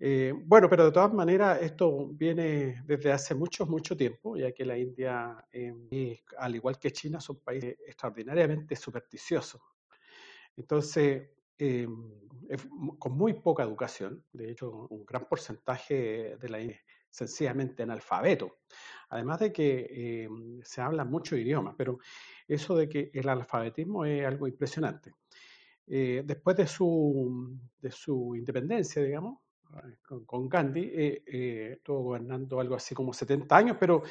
Eh, 0.00 0.32
bueno, 0.44 0.68
pero 0.70 0.84
de 0.84 0.92
todas 0.92 1.12
maneras, 1.12 1.60
esto 1.60 2.08
viene 2.12 2.82
desde 2.86 3.10
hace 3.10 3.34
mucho, 3.34 3.66
mucho 3.66 3.96
tiempo, 3.96 4.36
ya 4.36 4.52
que 4.52 4.64
la 4.64 4.78
India, 4.78 5.44
eh, 5.52 6.22
al 6.38 6.54
igual 6.54 6.78
que 6.78 6.92
China, 6.92 7.20
son 7.20 7.40
países 7.40 7.76
extraordinariamente 7.84 8.76
supersticiosos. 8.76 9.60
Entonces, 10.56 11.30
eh, 11.58 11.88
con 12.98 13.12
muy 13.12 13.34
poca 13.34 13.62
educación, 13.62 14.24
de 14.32 14.50
hecho, 14.50 14.86
un 14.90 15.04
gran 15.04 15.26
porcentaje 15.28 16.36
de 16.40 16.48
la 16.48 16.58
es 16.58 16.78
sencillamente 17.10 17.82
analfabeto. 17.82 18.58
Además 19.10 19.40
de 19.40 19.52
que 19.52 20.28
se 20.62 20.80
hablan 20.80 21.10
muchos 21.10 21.38
idiomas, 21.38 21.74
pero 21.76 21.98
eso 22.46 22.76
de 22.76 22.88
que 22.88 23.10
el 23.12 23.28
alfabetismo 23.28 24.04
es 24.04 24.24
algo 24.26 24.46
impresionante. 24.46 25.12
después 25.86 26.56
de 26.56 26.66
su, 26.66 27.58
de 27.80 27.90
su 27.90 28.36
independencia, 28.36 29.02
digamos, 29.02 29.38
con, 30.26 30.48
Gandhi, 30.48 30.90
eh, 30.94 31.22
eh, 31.26 31.70
estuvo 31.76 32.02
gobernando 32.02 32.60
algo 32.60 32.74
así 32.74 32.94
como 32.94 33.12
70 33.12 33.56
años, 33.56 33.76
pero 33.78 34.02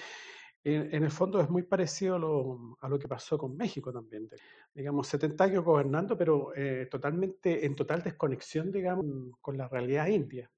en, 0.64 1.04
el 1.04 1.12
fondo 1.12 1.40
es 1.40 1.50
muy 1.50 1.64
parecido 1.64 2.16
a 2.16 2.90
lo, 2.90 3.00
que 3.00 3.08
pasó 3.08 3.38
con 3.38 3.56
México 3.56 3.92
también. 3.92 4.30
digamos, 4.74 5.08
70 5.08 5.44
años 5.44 5.64
gobernando, 5.64 6.18
pero 6.18 6.54
eh, 6.56 6.88
totalmente 6.92 7.66
en 7.66 7.76
total 7.76 8.04
desconexión, 8.04 8.72
digamos, 8.72 9.06
con 9.42 9.58
la 9.58 9.68
realidad 9.68 10.08
india. 10.08 10.52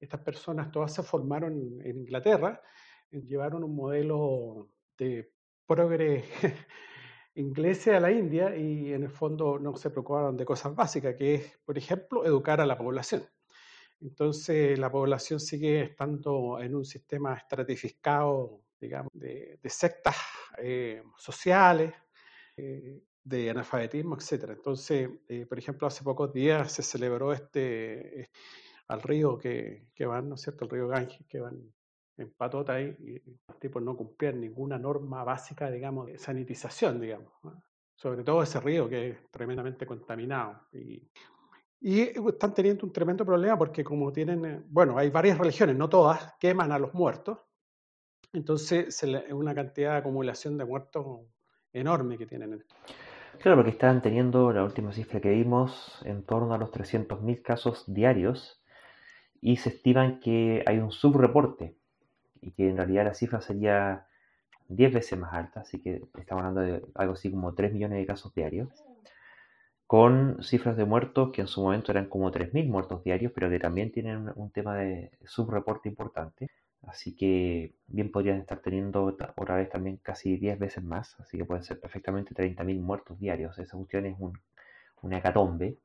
Estas 0.00 0.20
personas 0.20 0.70
todas 0.70 0.94
se 0.94 1.02
formaron 1.02 1.80
en 1.82 1.98
Inglaterra, 1.98 2.62
llevaron 3.10 3.64
un 3.64 3.74
modelo 3.74 4.70
de 4.96 5.32
progre 5.66 6.24
inglés 7.34 7.86
a 7.88 8.00
la 8.00 8.10
India 8.10 8.56
y 8.56 8.92
en 8.92 9.04
el 9.04 9.10
fondo 9.10 9.58
no 9.58 9.76
se 9.76 9.90
preocuparon 9.90 10.36
de 10.36 10.44
cosas 10.44 10.74
básicas, 10.74 11.14
que 11.14 11.34
es, 11.34 11.58
por 11.64 11.76
ejemplo, 11.76 12.24
educar 12.24 12.60
a 12.60 12.66
la 12.66 12.78
población. 12.78 13.22
Entonces 14.00 14.78
la 14.78 14.90
población 14.90 15.40
sigue 15.40 15.82
estando 15.82 16.60
en 16.60 16.74
un 16.74 16.84
sistema 16.84 17.34
estratificado, 17.34 18.62
digamos, 18.80 19.10
de, 19.12 19.58
sectas 19.64 20.16
eh, 20.58 21.02
sociales, 21.16 21.92
eh, 22.56 23.02
de 23.22 23.50
analfabetismo, 23.50 24.16
etc. 24.16 24.50
Entonces, 24.50 25.10
eh, 25.28 25.46
por 25.46 25.58
ejemplo, 25.58 25.86
hace 25.86 26.02
pocos 26.02 26.32
días 26.32 26.72
se 26.72 26.82
celebró 26.82 27.32
este, 27.32 28.30
al 28.88 29.02
río 29.02 29.36
que, 29.38 29.88
que, 29.94 30.06
van, 30.06 30.28
¿no 30.28 30.36
es 30.36 30.42
cierto?, 30.42 30.64
el 30.64 30.70
río 30.70 30.88
Ganges, 30.88 31.26
que 31.28 31.40
van 31.40 31.72
en 32.16 32.32
patota 32.32 32.74
ahí, 32.74 32.96
y 32.98 33.22
los 33.46 33.58
tipos 33.60 33.82
no 33.82 33.96
cumplían 33.96 34.40
ninguna 34.40 34.78
norma 34.78 35.22
básica, 35.22 35.70
digamos, 35.70 36.06
de 36.06 36.18
sanitización, 36.18 37.00
digamos. 37.00 37.32
Sobre 37.94 38.24
todo 38.24 38.42
ese 38.42 38.60
río 38.60 38.88
que 38.88 39.10
es 39.10 39.30
tremendamente 39.30 39.86
contaminado. 39.86 40.66
Y 40.72 41.08
y 41.80 42.00
están 42.00 42.54
teniendo 42.54 42.84
un 42.86 42.92
tremendo 42.92 43.24
problema 43.24 43.56
porque 43.56 43.84
como 43.84 44.12
tienen, 44.12 44.44
eh, 44.44 44.62
bueno, 44.68 44.98
hay 44.98 45.10
varias 45.10 45.38
religiones, 45.38 45.76
no 45.76 45.88
todas, 45.88 46.34
queman 46.38 46.72
a 46.72 46.78
los 46.78 46.92
muertos. 46.94 47.38
Entonces 48.38 49.02
es 49.02 49.32
una 49.32 49.52
cantidad 49.52 49.92
de 49.92 49.98
acumulación 49.98 50.56
de 50.58 50.64
muertos 50.64 51.20
enorme 51.72 52.16
que 52.16 52.26
tienen. 52.26 52.64
Claro, 53.40 53.56
porque 53.56 53.72
están 53.72 54.00
teniendo, 54.00 54.52
la 54.52 54.62
última 54.62 54.92
cifra 54.92 55.20
que 55.20 55.30
vimos, 55.30 56.00
en 56.04 56.22
torno 56.22 56.54
a 56.54 56.58
los 56.58 56.70
300.000 56.70 57.42
casos 57.42 57.84
diarios 57.86 58.62
y 59.40 59.56
se 59.56 59.70
estiman 59.70 60.20
que 60.20 60.62
hay 60.66 60.78
un 60.78 60.92
subreporte 60.92 61.74
y 62.40 62.52
que 62.52 62.68
en 62.68 62.76
realidad 62.76 63.06
la 63.06 63.14
cifra 63.14 63.40
sería 63.40 64.06
10 64.68 64.94
veces 64.94 65.18
más 65.18 65.32
alta, 65.32 65.60
así 65.60 65.80
que 65.80 66.02
estamos 66.18 66.44
hablando 66.44 66.60
de 66.60 66.82
algo 66.94 67.14
así 67.14 67.30
como 67.30 67.54
3 67.54 67.72
millones 67.72 67.98
de 67.98 68.06
casos 68.06 68.32
diarios 68.34 68.68
con 69.88 70.42
cifras 70.42 70.76
de 70.76 70.84
muertos 70.84 71.30
que 71.32 71.40
en 71.40 71.48
su 71.48 71.62
momento 71.62 71.90
eran 71.90 72.08
como 72.08 72.30
3.000 72.30 72.68
muertos 72.68 73.02
diarios, 73.02 73.32
pero 73.34 73.48
que 73.50 73.58
también 73.58 73.90
tienen 73.90 74.30
un 74.36 74.50
tema 74.50 74.76
de 74.76 75.10
subreporte 75.24 75.88
importante. 75.88 76.50
Así 76.82 77.14
que 77.16 77.74
bien 77.86 78.10
podrían 78.10 78.38
estar 78.38 78.60
teniendo 78.60 79.04
otra 79.04 79.56
vez 79.56 79.68
también 79.68 79.98
casi 79.98 80.36
10 80.36 80.58
veces 80.58 80.84
más, 80.84 81.18
así 81.20 81.36
que 81.36 81.44
pueden 81.44 81.64
ser 81.64 81.80
perfectamente 81.80 82.34
30.000 82.34 82.80
muertos 82.80 83.18
diarios. 83.18 83.58
Esa 83.58 83.76
cuestión 83.76 84.06
es 84.06 84.16
un, 84.18 84.38
una 85.02 85.18
hecatombe. 85.18 85.78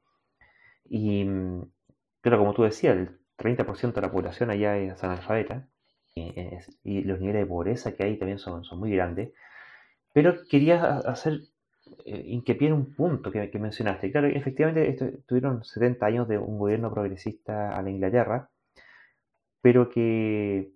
Y 0.86 1.26
claro, 2.22 2.38
como 2.40 2.54
tú 2.54 2.64
decías, 2.64 2.98
el 2.98 3.20
30% 3.38 3.94
de 3.94 4.02
la 4.02 4.12
población 4.12 4.50
allá 4.50 4.78
es 4.78 5.04
analfabeta 5.04 5.68
y, 6.16 7.02
los 7.04 7.20
niveles 7.20 7.42
de 7.44 7.48
pobreza 7.48 7.94
que 7.94 8.04
hay 8.04 8.18
también 8.18 8.40
son, 8.40 8.64
son 8.64 8.80
muy 8.80 8.92
grandes. 8.92 9.32
Pero 10.14 10.36
quería 10.48 10.98
hacer 11.00 11.42
eh, 12.06 12.24
hincapié 12.28 12.68
en 12.68 12.74
un 12.74 12.94
punto 12.94 13.32
que, 13.32 13.50
mencionaste. 13.60 14.12
Claro, 14.12 14.28
efectivamente 14.28 15.22
tuvieron 15.28 15.64
70 15.64 16.06
años 16.06 16.28
de 16.28 16.38
un 16.38 16.58
gobierno 16.60 16.92
progresista 16.94 17.76
a 17.76 17.82
la 17.82 17.90
Inglaterra, 17.90 18.50
pero 19.62 19.90
que 19.90 20.73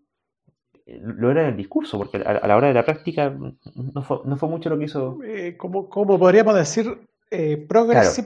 lo 0.87 1.31
era 1.31 1.43
en 1.43 1.49
el 1.49 1.57
discurso, 1.57 1.97
porque 1.97 2.17
a, 2.17 2.47
la 2.47 2.55
hora 2.55 2.69
de 2.69 2.73
la 2.73 2.85
práctica 2.85 3.29
no 3.75 4.01
fue, 4.03 4.19
no 4.25 4.37
fue 4.37 4.49
mucho 4.49 4.69
lo 4.69 4.77
que 4.77 4.85
hizo. 4.85 5.19
Eh, 5.23 5.57
como, 5.57 5.89
como, 5.89 6.17
podríamos 6.17 6.55
decir, 6.55 6.99
eh, 7.29 7.57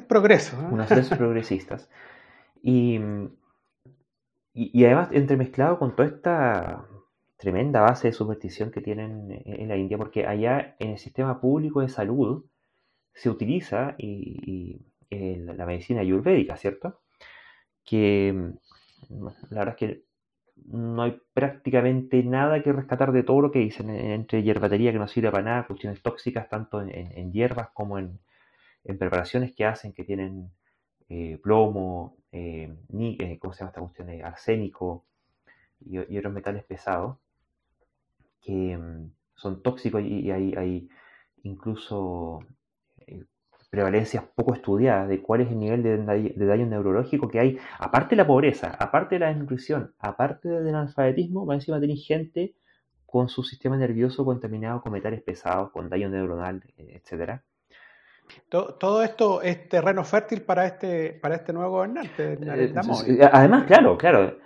progreso. 0.07 0.57
Unas 0.71 1.09
progresistas. 1.17 1.89
Y, 2.61 2.99
y, 4.53 4.85
además, 4.85 5.09
entremezclado 5.11 5.79
con 5.79 5.95
toda 5.95 6.09
esta 6.09 6.85
tremenda 7.37 7.81
base 7.81 8.09
de 8.09 8.13
superstición 8.13 8.69
que 8.69 8.81
tienen 8.81 9.41
en 9.45 9.67
la 9.67 9.77
India, 9.77 9.97
porque 9.97 10.27
allá 10.27 10.75
en 10.77 10.91
el 10.91 10.99
sistema 10.99 11.41
público 11.41 11.81
de 11.81 11.89
salud, 11.89 12.45
se 13.13 13.29
utiliza 13.29 13.95
y, 13.97 14.79
la 15.09 15.65
medicina 15.65 15.99
ayurvédica, 15.99 16.55
¿cierto? 16.55 17.01
Que 17.83 18.33
mm, 19.09 19.25
la 19.49 19.59
verdad 19.59 19.69
es 19.69 19.75
que 19.75 20.03
no 20.65 21.03
hay 21.03 21.19
prácticamente 21.33 22.23
nada 22.23 22.61
que 22.63 22.71
rescatar 22.71 23.11
de 23.11 23.23
todo 23.23 23.41
lo 23.41 23.51
que 23.51 23.59
dicen 23.59 23.89
entre 23.89 24.43
hierbatería 24.43 24.91
que 24.91 24.99
no 24.99 25.07
sirve 25.07 25.31
para 25.31 25.43
nada, 25.43 25.67
cuestiones 25.67 26.01
tóxicas 26.01 26.49
tanto 26.49 26.81
en, 26.81 27.31
hierbas 27.31 27.69
como 27.73 27.97
en, 27.97 28.19
preparaciones 28.83 29.53
que 29.53 29.65
hacen 29.65 29.93
que 29.93 30.03
tienen 30.03 30.51
eh, 31.09 31.39
plomo, 31.41 32.17
eh, 32.31 32.73
ni, 32.89 33.17
eh, 33.19 33.37
¿cómo 33.39 33.53
se 33.53 33.59
llama 33.59 33.69
esta 33.69 33.81
cuestión? 33.81 34.09
arsénico 34.23 35.05
y, 35.85 35.97
otros 36.17 36.33
metales 36.33 36.63
pesados 36.63 37.17
que 38.41 38.77
mm, 38.77 39.11
son 39.35 39.61
tóxicos 39.61 40.01
y, 40.03 40.31
hay, 40.31 40.53
hay, 40.55 40.89
incluso 41.43 42.39
prevalencias 43.71 44.25
poco 44.35 44.53
estudiadas 44.53 45.07
de 45.07 45.21
cuál 45.21 45.41
es 45.41 45.49
el 45.49 45.57
nivel 45.57 45.81
de, 45.81 46.45
daño 46.45 46.65
neurológico 46.65 47.29
que 47.29 47.39
hay, 47.39 47.57
aparte 47.79 48.11
de 48.11 48.17
la 48.17 48.27
pobreza, 48.27 48.75
aparte 48.77 49.15
de 49.15 49.19
la 49.19 49.27
desnutrición, 49.29 49.93
aparte 49.97 50.49
del 50.49 50.75
analfabetismo, 50.75 51.45
va 51.45 51.55
encima 51.55 51.79
tener 51.79 51.95
gente 51.95 52.53
con 53.05 53.29
su 53.29 53.43
sistema 53.43 53.77
nervioso 53.77 54.25
contaminado 54.25 54.81
con 54.81 54.91
metales 54.91 55.21
pesados, 55.23 55.71
con 55.71 55.89
daño 55.89 56.09
neuronal, 56.09 56.61
etcétera. 56.77 57.43
Todo, 58.49 59.03
esto 59.03 59.41
es 59.41 59.69
terreno 59.69 60.03
fértil 60.03 60.41
para 60.41 60.65
este, 60.65 61.19
para 61.21 61.35
este 61.35 61.53
nuevo 61.53 61.71
gobernante. 61.71 62.33
Eh, 62.33 63.29
además, 63.31 63.63
claro, 63.65 63.97
claro. 63.97 64.37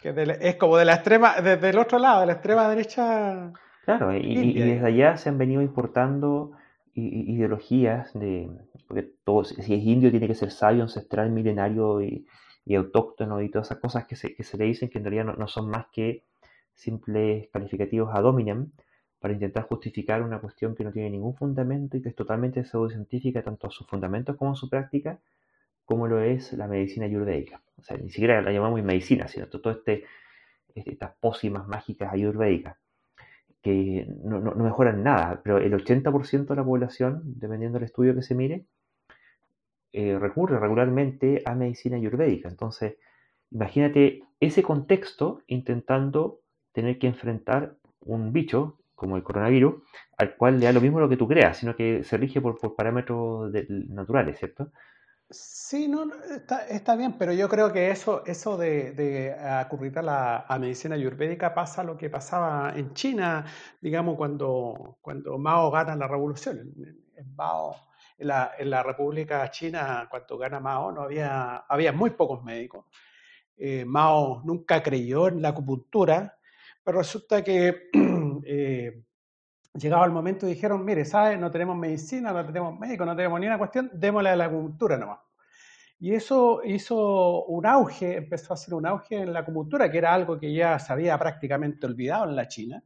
Que 0.00 0.38
es 0.40 0.56
como 0.56 0.78
de 0.78 0.84
la 0.86 0.94
extrema, 0.94 1.40
desde 1.42 1.70
el 1.70 1.78
otro 1.78 1.98
lado, 1.98 2.20
de 2.20 2.26
la 2.26 2.32
extrema 2.32 2.68
derecha. 2.68 3.52
Claro, 3.84 4.14
y 4.14 4.58
desde 4.58 4.86
allá 4.86 5.16
se 5.16 5.28
han 5.28 5.38
venido 5.38 5.62
importando 5.62 6.52
ideologías 6.96 8.12
de, 8.14 8.50
porque 8.88 9.10
todo, 9.24 9.44
si 9.44 9.74
es 9.74 9.84
indio 9.84 10.10
tiene 10.10 10.26
que 10.26 10.34
ser 10.34 10.50
sabio, 10.50 10.82
ancestral, 10.82 11.30
milenario 11.30 12.02
y, 12.02 12.26
autóctono 12.74 13.40
y 13.42 13.48
todas 13.48 13.68
esas 13.68 13.78
cosas 13.78 14.06
que 14.06 14.16
se, 14.16 14.34
que 14.34 14.42
se 14.42 14.56
le 14.58 14.64
dicen 14.64 14.88
que 14.88 14.98
en 14.98 15.04
realidad 15.04 15.36
no, 15.36 15.46
son 15.46 15.70
más 15.70 15.86
que 15.92 16.24
simples 16.74 17.48
calificativos 17.52 18.12
ad 18.12 18.24
hominem 18.24 18.72
para 19.20 19.34
intentar 19.34 19.64
justificar 19.64 20.20
una 20.22 20.40
cuestión 20.40 20.74
que 20.74 20.82
no 20.82 20.90
tiene 20.90 21.10
ningún 21.10 21.36
fundamento 21.36 21.96
y 21.96 22.02
que 22.02 22.08
es 22.08 22.16
totalmente 22.16 22.64
pseudocientífica 22.64 23.42
tanto 23.42 23.68
en 23.68 23.70
sus 23.70 23.86
fundamentos 23.86 24.36
como 24.36 24.50
en 24.50 24.56
su 24.56 24.68
práctica, 24.68 25.20
como 25.84 26.08
lo 26.08 26.20
es 26.20 26.52
la 26.54 26.66
medicina 26.66 27.06
ayurvédica. 27.06 27.62
O 27.78 27.82
sea, 27.82 27.96
ni 27.98 28.10
siquiera 28.10 28.42
la 28.42 28.50
llamamos 28.50 28.82
medicina, 28.82 29.28
sino 29.28 29.46
todo 29.46 29.70
este, 29.70 30.04
estas 30.74 31.12
pócimas 31.20 31.68
mágicas 31.68 32.12
ayurvédicas 32.12 32.76
que 33.66 34.06
no, 34.22 34.38
no, 34.40 34.54
mejoran 34.54 35.02
nada, 35.02 35.40
pero 35.42 35.58
el 35.58 35.72
80% 35.72 36.46
de 36.46 36.54
la 36.54 36.64
población, 36.64 37.22
dependiendo 37.24 37.80
del 37.80 37.86
estudio 37.86 38.14
que 38.14 38.22
se 38.22 38.36
mire, 38.36 38.64
eh, 39.92 40.16
recurre 40.20 40.60
regularmente 40.60 41.42
a 41.44 41.56
medicina 41.56 41.96
ayurvédica. 41.96 42.48
Entonces, 42.48 42.96
imagínate 43.50 44.22
ese 44.38 44.62
contexto 44.62 45.42
intentando 45.48 46.42
tener 46.70 47.00
que 47.00 47.08
enfrentar 47.08 47.74
un 48.02 48.32
bicho 48.32 48.78
como 48.94 49.16
el 49.16 49.24
coronavirus, 49.24 49.82
al 50.16 50.36
cual 50.36 50.60
le 50.60 50.66
da 50.66 50.72
lo 50.72 50.80
mismo 50.80 51.00
lo 51.00 51.08
que 51.08 51.16
tú 51.16 51.26
creas, 51.26 51.56
sino 51.56 51.74
que 51.74 52.04
se 52.04 52.16
rige 52.18 52.40
por, 52.40 52.60
parámetros 52.76 53.52
naturales, 53.68 54.38
¿cierto? 54.38 54.70
Sí, 55.28 55.88
no, 55.88 56.04
está, 56.36 56.66
está 56.68 56.94
bien, 56.94 57.18
pero 57.18 57.32
yo 57.32 57.48
creo 57.48 57.72
que 57.72 57.90
eso, 57.90 58.24
eso 58.26 58.56
de, 58.56 58.92
de 58.92 59.32
acudir 59.34 59.98
a 59.98 60.02
la 60.02 60.46
medicina 60.60 60.94
ayurvédica 60.94 61.52
pasa 61.52 61.82
lo 61.82 61.96
que 61.96 62.08
pasaba 62.08 62.72
en 62.76 62.94
China, 62.94 63.44
digamos, 63.80 64.16
cuando, 64.16 64.98
cuando 65.00 65.36
Mao 65.36 65.70
gana 65.72 65.96
la 65.96 66.06
revolución. 66.06 66.72
En 67.16 67.34
Mao, 67.34 67.74
en 68.18 68.28
la, 68.28 68.52
en 68.56 68.70
la 68.70 68.84
República 68.84 69.50
China, 69.50 70.06
cuando 70.08 70.38
gana 70.38 70.60
Mao, 70.60 70.92
no 70.92 71.02
había, 71.02 71.56
había 71.56 71.90
muy 71.92 72.10
pocos 72.10 72.44
médicos. 72.44 72.86
Eh, 73.56 73.84
Mao 73.84 74.42
nunca 74.44 74.82
creyó 74.82 75.28
en 75.28 75.42
la 75.42 75.48
acupuntura, 75.50 76.38
pero 76.84 76.98
resulta 76.98 77.42
que 77.42 77.88
eh, 78.46 79.02
llegaba 79.76 80.04
el 80.04 80.12
momento 80.12 80.46
dijeron, 80.46 80.84
mire, 80.84 81.04
¿sabes? 81.04 81.38
No 81.38 81.50
tenemos 81.50 81.76
medicina, 81.76 82.32
no 82.32 82.44
tenemos 82.44 82.78
médico, 82.78 83.04
no 83.04 83.16
tenemos 83.16 83.40
ni 83.40 83.46
una 83.46 83.58
cuestión, 83.58 83.90
démosle 83.92 84.30
a 84.30 84.36
la 84.36 84.46
acupuntura 84.46 84.96
nomás. 84.96 85.20
Y 85.98 86.14
eso 86.14 86.60
hizo 86.64 87.44
un 87.46 87.64
auge, 87.66 88.16
empezó 88.16 88.52
a 88.52 88.54
hacer 88.54 88.74
un 88.74 88.86
auge 88.86 89.16
en 89.16 89.32
la 89.32 89.40
acupuntura, 89.40 89.90
que 89.90 89.98
era 89.98 90.12
algo 90.12 90.38
que 90.38 90.52
ya 90.52 90.78
se 90.78 90.92
había 90.92 91.18
prácticamente 91.18 91.86
olvidado 91.86 92.28
en 92.28 92.36
la 92.36 92.48
China, 92.48 92.82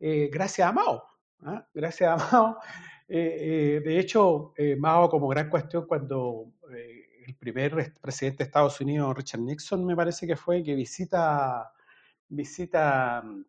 eh, 0.00 0.28
gracias 0.32 0.68
a 0.68 0.72
Mao. 0.72 1.02
¿ah? 1.42 1.66
Gracias 1.72 2.10
a 2.10 2.16
Mao. 2.16 2.58
Eh, 3.08 3.76
eh, 3.76 3.80
de 3.84 3.98
hecho, 3.98 4.54
eh, 4.56 4.76
Mao 4.76 5.08
como 5.10 5.28
gran 5.28 5.50
cuestión 5.50 5.86
cuando 5.86 6.52
eh, 6.74 7.04
el 7.26 7.36
primer 7.36 7.92
presidente 8.00 8.38
de 8.38 8.44
Estados 8.44 8.80
Unidos, 8.80 9.16
Richard 9.16 9.40
Nixon, 9.40 9.84
me 9.84 9.96
parece 9.96 10.26
que 10.26 10.36
fue, 10.36 10.62
que 10.62 10.74
visita, 10.74 11.70
visita 12.28 13.22
mm, 13.22 13.44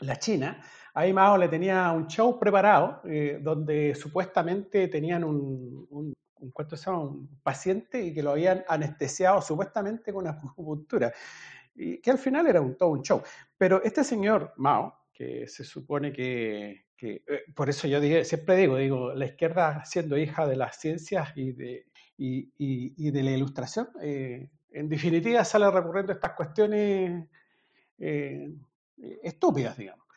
la 0.00 0.16
China, 0.16 0.62
ahí 0.98 1.12
Mao 1.12 1.38
le 1.38 1.48
tenía 1.48 1.92
un 1.92 2.08
show 2.08 2.38
preparado 2.40 3.00
eh, 3.04 3.38
donde 3.40 3.94
supuestamente 3.94 4.88
tenían 4.88 5.22
un, 5.22 5.86
un, 5.90 6.12
un, 6.40 6.52
un 6.86 7.38
paciente 7.40 8.02
y 8.02 8.12
que 8.12 8.22
lo 8.22 8.32
habían 8.32 8.64
anestesiado 8.66 9.40
supuestamente 9.40 10.12
con 10.12 10.26
acupuntura, 10.26 11.12
y 11.74 11.98
que 12.00 12.10
al 12.10 12.18
final 12.18 12.48
era 12.48 12.60
un, 12.60 12.76
todo 12.76 12.90
un 12.90 13.02
show. 13.02 13.22
Pero 13.56 13.80
este 13.84 14.02
señor 14.02 14.52
Mao, 14.56 15.06
que 15.12 15.46
se 15.46 15.62
supone 15.62 16.12
que, 16.12 16.86
eh, 17.00 17.22
por 17.54 17.68
eso 17.68 17.86
yo 17.86 18.00
siempre 18.24 18.56
digo, 18.56 18.76
digo, 18.76 19.14
la 19.14 19.26
izquierda 19.26 19.84
siendo 19.84 20.18
hija 20.18 20.48
de 20.48 20.56
las 20.56 20.80
ciencias 20.80 21.28
y 21.36 21.52
de, 21.52 21.86
la 23.22 23.30
ilustración, 23.30 23.88
eh, 24.02 24.50
en 24.72 24.88
definitiva 24.88 25.44
sale 25.44 25.70
recurriendo 25.70 26.12
a 26.12 26.16
estas 26.16 26.32
cuestiones 26.32 27.28
estúpidas, 29.22 29.76
digamos. 29.76 30.07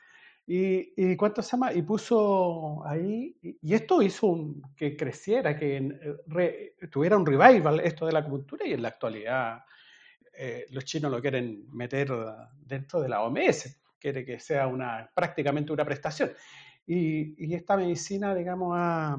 Y, 0.54 0.92
y 0.98 1.16
cuánto 1.16 1.42
se 1.42 1.52
llama, 1.52 1.72
y 1.72 1.82
puso 1.82 2.86
ahí, 2.86 3.38
y, 3.42 3.74
esto 3.74 4.02
hizo 4.02 4.28
un, 4.28 4.62
que 4.76 4.98
creciera, 4.98 5.56
que 5.56 5.78
eh, 5.78 6.18
re, 6.28 6.76
tuviera 6.92 7.16
un 7.16 7.26
revival 7.26 7.80
esto 7.80 8.06
de 8.06 8.12
la 8.12 8.22
cultura 8.22 8.68
y 8.68 8.74
en 8.74 8.82
la 8.82 8.90
actualidad 8.90 9.64
eh, 10.34 10.66
los 10.72 10.84
chinos 10.84 11.10
lo 11.10 11.22
quieren 11.22 11.68
meter 11.72 12.12
dentro 12.66 13.00
de 13.00 13.08
la 13.08 13.22
OMS, 13.22 13.82
quiere 13.98 14.26
que 14.26 14.42
sea 14.42 14.68
una, 14.68 15.10
prácticamente 15.16 15.72
una 15.72 15.86
prestación. 15.86 16.32
Y, 16.86 17.46
y 17.46 17.54
esta 17.54 17.78
medicina, 17.78 18.36
digamos, 18.36 18.74
ha, 18.76 19.14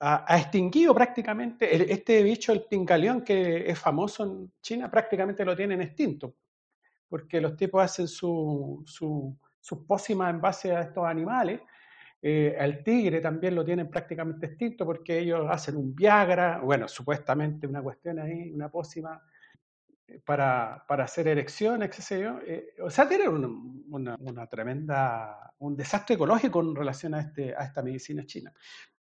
ha, 0.00 0.24
ha 0.26 0.38
extinguido 0.38 0.94
prácticamente, 0.94 1.76
el, 1.76 1.82
este 1.82 2.22
bicho, 2.22 2.50
el 2.50 2.64
pincaleón, 2.64 3.20
que 3.20 3.70
es 3.70 3.78
famoso 3.78 4.24
en 4.24 4.52
China, 4.62 4.90
prácticamente 4.90 5.44
lo 5.44 5.54
tienen 5.54 5.82
extinto, 5.82 6.34
porque 7.10 7.42
los 7.42 7.58
tipos 7.58 7.82
hacen 7.82 8.08
su, 8.08 8.82
su, 8.86 9.36
sus 9.60 9.80
pócimas 9.86 10.30
en 10.30 10.40
base 10.40 10.74
a 10.74 10.82
estos 10.82 11.04
animales. 11.04 11.60
Eh, 12.20 12.56
al 12.58 12.82
tigre 12.82 13.20
también 13.20 13.54
lo 13.54 13.64
tienen 13.64 13.88
prácticamente 13.88 14.46
extinto 14.46 14.84
porque 14.84 15.18
ellos 15.18 15.46
hacen 15.48 15.76
un 15.76 15.94
Viagra, 15.94 16.60
bueno, 16.60 16.88
supuestamente 16.88 17.66
una 17.66 17.82
cuestión 17.82 18.18
ahí, 18.18 18.50
una 18.52 18.68
pócima 18.68 19.22
para, 20.24 20.84
para 20.86 21.04
hacer 21.04 21.28
erecciones, 21.28 21.90
qué 21.90 22.02
sé 22.02 22.20
yo. 22.20 22.40
Eh, 22.46 22.74
o 22.82 22.90
sea, 22.90 23.08
tienen 23.08 23.28
un, 23.28 23.84
una, 23.90 24.16
una, 24.20 24.46
tremenda, 24.46 25.52
un 25.58 25.76
desastre 25.76 26.14
ecológico 26.14 26.60
en 26.60 26.74
relación 26.74 27.14
a, 27.14 27.20
este, 27.20 27.54
a 27.54 27.64
esta 27.64 27.82
medicina 27.82 28.24
china. 28.24 28.52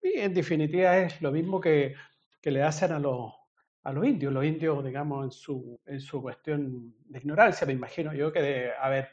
Y 0.01 0.21
en 0.21 0.35
definitiva 0.35 0.97
es 0.99 1.21
lo 1.21 1.33
mismo 1.33 1.61
que, 1.61 1.95
que 2.41 2.51
le 2.51 2.63
hacen 2.63 2.93
a 2.93 2.99
los, 2.99 3.33
a 3.83 3.93
los 3.93 4.07
indios. 4.07 4.33
Los 4.33 4.45
indios, 4.45 4.85
digamos, 4.85 5.25
en 5.25 5.31
su, 5.31 5.81
en 5.87 6.01
su 6.01 6.23
cuestión 6.23 6.95
de 7.07 7.19
ignorancia, 7.19 7.67
me 7.67 7.73
imagino 7.73 8.13
yo 8.15 8.33
que 8.33 8.43
de 8.43 8.73
haber 8.75 9.09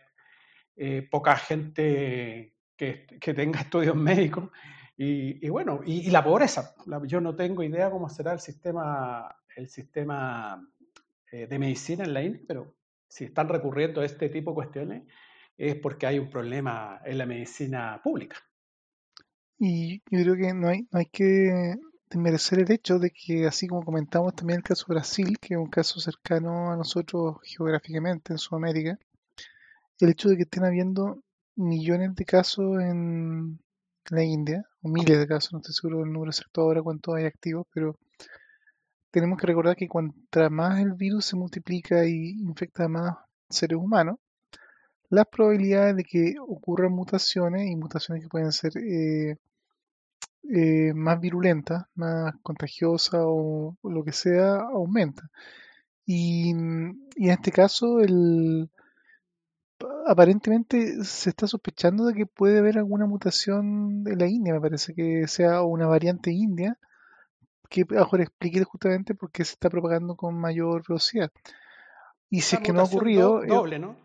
eh, 0.81 1.01
poca 1.01 1.35
gente 1.35 2.55
que, 2.77 3.05
que, 3.19 3.33
tenga 3.33 3.59
estudios 3.67 3.97
médicos. 3.97 4.49
Y, 4.95 5.45
y 5.45 5.49
bueno, 5.49 5.81
y, 5.85 6.09
la 6.09 6.23
pobreza. 6.23 6.73
Yo 7.05 7.19
no 7.19 7.35
tengo 7.35 7.63
idea 7.63 7.91
cómo 7.91 8.07
será 8.07 8.31
el 8.31 8.39
sistema, 8.39 9.35
el 9.57 9.67
sistema 9.67 10.65
eh, 11.31 11.47
de 11.47 11.59
medicina 11.59 12.05
en 12.05 12.13
la 12.13 12.23
India, 12.23 12.41
pero 12.47 12.75
si 13.09 13.25
están 13.25 13.49
recurriendo 13.49 13.99
a 13.99 14.05
este 14.05 14.29
tipo 14.29 14.51
de 14.51 14.55
cuestiones 14.55 15.03
es 15.57 15.75
porque 15.75 16.07
hay 16.07 16.17
un 16.17 16.29
problema 16.29 17.01
en 17.03 17.17
la 17.17 17.25
medicina 17.25 17.99
pública. 18.01 18.37
Y 19.57 19.99
yo 20.09 20.23
creo 20.23 20.35
que 20.37 20.53
no 20.53 20.69
hay, 20.69 20.87
no 20.89 20.99
hay 20.99 21.07
que 21.07 21.75
desmerecer 22.09 22.59
el 22.59 22.71
hecho 22.71 22.99
de 22.99 23.11
que, 23.11 23.47
así 23.47 23.67
como 23.67 23.83
comentamos 23.83 24.33
también 24.33 24.59
el 24.59 24.63
caso 24.63 24.85
de 24.87 24.93
Brasil, 24.93 25.37
que 25.39 25.55
es 25.55 25.59
un 25.59 25.69
caso 25.69 25.99
cercano 25.99 26.71
a 26.71 26.77
nosotros 26.77 27.35
geográficamente 27.43 28.31
en 28.31 28.37
Sudamérica, 28.37 28.97
el 29.99 30.09
hecho 30.09 30.29
de 30.29 30.37
que 30.37 30.43
estén 30.43 30.65
habiendo 30.65 31.21
millones 31.55 32.15
de 32.15 32.25
casos 32.25 32.81
en 32.81 33.59
la 34.09 34.23
India, 34.23 34.65
o 34.81 34.89
miles 34.89 35.19
de 35.19 35.27
casos, 35.27 35.53
no 35.53 35.59
estoy 35.59 35.73
seguro 35.73 35.99
del 35.99 36.11
número 36.13 36.31
exacto 36.31 36.61
ahora 36.61 36.81
cuánto 36.81 37.13
hay 37.13 37.25
activos, 37.25 37.67
pero 37.73 37.97
tenemos 39.11 39.37
que 39.39 39.47
recordar 39.47 39.75
que 39.75 39.87
cuanto 39.87 40.49
más 40.49 40.79
el 40.79 40.93
virus 40.93 41.25
se 41.25 41.35
multiplica 41.35 42.05
y 42.05 42.31
infecta 42.39 42.85
a 42.85 42.89
más 42.89 43.15
seres 43.49 43.77
humanos, 43.77 44.17
las 45.09 45.25
probabilidades 45.27 45.95
de 45.97 46.03
que 46.03 46.35
ocurran 46.39 46.91
mutaciones 46.93 47.69
y 47.69 47.75
mutaciones 47.75 48.23
que 48.23 48.29
pueden 48.29 48.51
ser 48.51 48.77
eh, 48.77 49.37
eh, 50.43 50.93
más 50.93 51.19
virulentas, 51.19 51.85
más 51.95 52.33
contagiosas 52.43 53.21
o, 53.25 53.75
lo 53.83 54.03
que 54.03 54.13
sea, 54.13 54.57
aumenta. 54.61 55.29
Y 56.05 56.51
en 56.51 57.09
este 57.15 57.51
caso, 57.51 57.99
el, 58.01 58.69
aparentemente 60.09 61.03
se 61.03 61.29
está 61.29 61.45
sospechando 61.47 62.05
de 62.05 62.15
que 62.15 62.25
puede 62.25 62.57
haber 62.57 62.79
alguna 62.79 63.05
mutación 63.05 64.03
de 64.03 64.15
la 64.15 64.27
India, 64.27 64.53
me 64.53 64.59
parece 64.59 64.95
que 64.95 65.27
sea 65.27 65.61
una 65.61 65.85
variante 65.85 66.31
india 66.31 66.77
que 67.69 67.85
mejor 67.87 68.21
explique 68.21 68.63
justamente 68.63 69.13
por 69.13 69.31
qué 69.31 69.45
se 69.45 69.53
está 69.53 69.69
propagando 69.69 70.15
con 70.15 70.33
mayor 70.35 70.83
velocidad. 70.87 71.31
Y 72.27 72.41
si 72.41 72.55
es 72.55 72.61
que 72.63 72.73
no 72.73 72.81
ha 72.81 72.85
ocurrido... 72.85 73.41
Do, 73.41 73.55
doble, 73.55 73.77
¿no? 73.77 73.95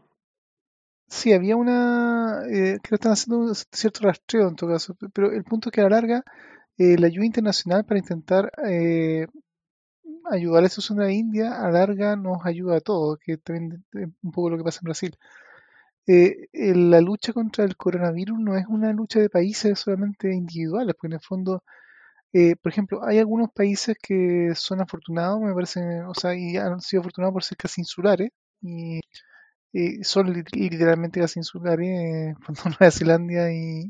Sí, 1.09 1.33
había 1.33 1.57
una... 1.57 2.43
Eh, 2.51 2.79
que 2.83 2.95
están 2.95 3.13
haciendo 3.13 3.39
un 3.39 3.55
cierto 3.55 4.01
rastreo 4.03 4.49
en 4.49 4.57
todo 4.57 4.71
caso, 4.71 4.95
pero 5.15 5.33
el 5.33 5.45
punto 5.45 5.71
es 5.71 5.73
que 5.73 5.81
a 5.81 5.85
la 5.85 5.91
larga 5.91 6.25
eh, 6.77 6.99
la 6.99 7.07
ayuda 7.07 7.25
internacional 7.25 7.87
para 7.87 8.01
intentar 8.01 8.53
eh, 8.69 9.27
ayudar 10.31 10.59
a 10.59 10.63
la 10.63 10.69
situación 10.69 10.99
de 10.99 11.05
la 11.05 11.13
India 11.13 11.53
a 11.59 11.71
la 11.71 11.81
larga 11.81 12.17
nos 12.17 12.45
ayuda 12.45 12.77
a 12.77 12.81
todos, 12.81 13.19
que 13.19 13.39
también 13.39 13.85
es 13.93 14.09
un 14.23 14.33
poco 14.33 14.51
lo 14.51 14.59
que 14.59 14.65
pasa 14.65 14.81
en 14.83 14.85
Brasil. 14.85 15.19
Eh, 16.07 16.49
la 16.53 17.01
lucha 17.01 17.33
contra 17.33 17.65
el 17.65 17.77
coronavirus 17.77 18.39
no 18.39 18.57
es 18.57 18.67
una 18.69 18.93
lucha 18.93 19.21
de 19.21 19.31
países 19.31 19.79
solamente 19.79 20.33
individuales, 20.35 20.95
porque 20.95 21.09
en 21.09 21.13
el 21.15 21.21
fondo 21.21 21.63
eh, 22.35 22.57
por 22.57 22.73
ejemplo, 22.73 23.05
hay 23.05 23.19
algunos 23.19 23.51
países 23.53 23.97
que 24.03 24.53
son 24.57 24.81
afortunados, 24.81 25.41
me 25.41 25.55
parece, 25.55 26.03
o 26.03 26.15
sea, 26.15 26.35
y 26.35 26.57
han 26.57 26.81
sido 26.81 27.01
afortunados 27.03 27.33
por 27.33 27.45
ser 27.45 27.57
casi 27.57 27.81
insulares, 27.83 28.31
y, 28.61 29.01
y 29.73 30.05
son 30.05 30.33
literalmente 30.53 31.21
casi 31.21 31.41
insulares, 31.41 31.89
eh, 31.89 32.35
Nueva 32.81 32.91
Zelanda 32.93 33.53
y, 33.53 33.85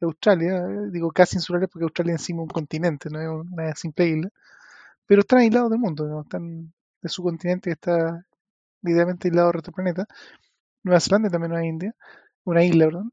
y, 0.00 0.04
Australia, 0.04 0.64
digo 0.92 1.10
casi 1.12 1.36
insulares 1.36 1.68
porque 1.72 1.84
Australia 1.84 2.12
encima 2.14 2.40
es 2.42 2.44
un 2.44 2.48
continente, 2.48 3.10
no 3.10 3.20
es 3.20 3.28
una 3.52 3.74
simple 3.74 4.08
isla, 4.08 4.30
pero 5.06 5.22
están 5.22 5.40
aislados 5.40 5.70
del 5.70 5.80
mundo, 5.80 6.22
están 6.22 6.72
de 7.02 7.08
su 7.10 7.22
continente 7.22 7.70
que 7.70 7.74
está 7.74 8.24
literalmente 8.82 9.28
aislado 9.28 9.48
del 9.48 9.54
resto 9.54 9.70
del 9.72 9.76
planeta. 9.76 10.06
Nueva 10.88 11.00
Zelanda 11.00 11.30
también 11.30 11.52
es 11.54 11.64
India, 11.64 11.94
una 12.44 12.64
isla, 12.64 12.86
perdón 12.86 13.12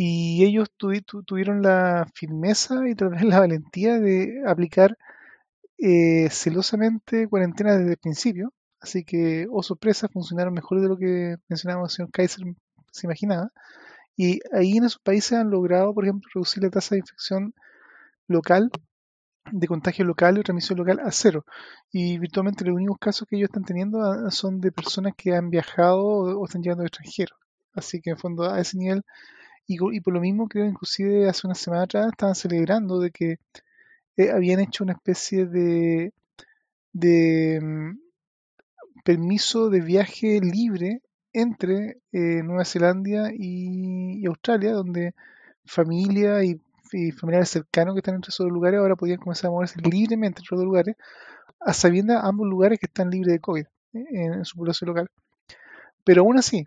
y 0.00 0.44
ellos 0.44 0.68
tuvi, 0.76 1.00
tu, 1.00 1.24
tuvieron 1.24 1.60
la 1.60 2.06
firmeza 2.14 2.88
y 2.88 2.94
tal 2.94 3.08
vez 3.10 3.22
la 3.24 3.40
valentía 3.40 3.98
de 3.98 4.44
aplicar 4.46 4.96
eh, 5.78 6.28
celosamente 6.30 7.28
cuarentena 7.28 7.76
desde 7.76 7.92
el 7.92 7.98
principio. 7.98 8.54
Así 8.80 9.04
que, 9.04 9.48
oh 9.50 9.60
sorpresa, 9.64 10.08
funcionaron 10.08 10.54
mejor 10.54 10.80
de 10.80 10.88
lo 10.88 10.96
que 10.96 11.36
mencionaba 11.48 11.82
el 11.84 11.90
señor 11.90 12.12
Kaiser 12.12 12.44
se 12.92 13.06
imaginaba. 13.08 13.50
Y 14.16 14.40
ahí 14.52 14.76
en 14.76 14.84
esos 14.84 15.00
países 15.00 15.32
han 15.32 15.50
logrado, 15.50 15.92
por 15.94 16.04
ejemplo, 16.04 16.30
reducir 16.32 16.62
la 16.62 16.70
tasa 16.70 16.94
de 16.94 17.00
infección 17.00 17.52
local, 18.28 18.70
de 19.52 19.66
contagio 19.68 20.04
local 20.04 20.38
y 20.38 20.42
transmisión 20.42 20.78
local 20.78 21.00
a 21.00 21.10
cero. 21.12 21.44
Y 21.92 22.18
virtualmente 22.18 22.64
los 22.64 22.74
únicos 22.76 22.98
casos 22.98 23.28
que 23.28 23.36
ellos 23.36 23.48
están 23.48 23.64
teniendo 23.64 24.02
ah, 24.02 24.30
son 24.30 24.60
de 24.60 24.72
personas 24.72 25.14
que 25.16 25.34
han 25.34 25.50
viajado 25.50 26.04
o, 26.04 26.40
o 26.40 26.44
están 26.46 26.62
llegando 26.62 26.84
extranjeros. 26.84 27.38
Así 27.74 28.00
que 28.00 28.10
en 28.10 28.18
fondo 28.18 28.44
a 28.50 28.60
ese 28.60 28.78
nivel 28.78 29.04
y, 29.66 29.76
y, 29.96 30.00
por 30.00 30.14
lo 30.14 30.20
mismo 30.20 30.48
creo 30.48 30.66
inclusive 30.66 31.28
hace 31.28 31.46
una 31.46 31.54
semana 31.54 31.84
atrás 31.84 32.08
estaban 32.08 32.34
celebrando 32.34 33.00
de 33.00 33.10
que 33.10 33.38
eh, 34.16 34.30
habían 34.32 34.60
hecho 34.60 34.84
una 34.84 34.94
especie 34.94 35.46
de 35.46 36.12
de 36.92 37.60
mm, 37.62 37.98
permiso 39.04 39.70
de 39.70 39.80
viaje 39.80 40.40
libre 40.40 41.02
entre 41.32 41.98
eh, 42.12 42.42
Nueva 42.42 42.64
Zelanda 42.64 43.30
y, 43.32 44.20
y 44.22 44.26
Australia, 44.26 44.72
donde 44.72 45.14
familia 45.64 46.44
y, 46.44 46.60
y 46.92 47.12
familiares 47.12 47.50
cercanos 47.50 47.94
que 47.94 48.00
están 48.00 48.16
entre 48.16 48.30
esos 48.30 48.48
lugares 48.50 48.80
ahora 48.80 48.96
podían 48.96 49.18
comenzar 49.18 49.48
a 49.48 49.52
moverse 49.52 49.80
libremente 49.80 50.40
entre 50.40 50.56
los 50.56 50.64
lugares, 50.64 50.96
a 51.60 51.72
sabiendas 51.74 52.24
ambos 52.24 52.46
lugares 52.48 52.78
que 52.80 52.86
están 52.86 53.10
libres 53.10 53.34
de 53.34 53.40
COVID 53.40 53.66
eh, 53.94 54.06
en 54.12 54.44
su 54.44 54.56
población 54.56 54.88
local. 54.88 55.08
Pero 56.04 56.22
aún 56.22 56.38
así, 56.38 56.64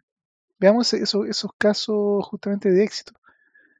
veamos 0.59 0.93
esos, 0.93 1.27
casos 1.57 2.25
justamente 2.25 2.71
de 2.71 2.83
éxito. 2.83 3.13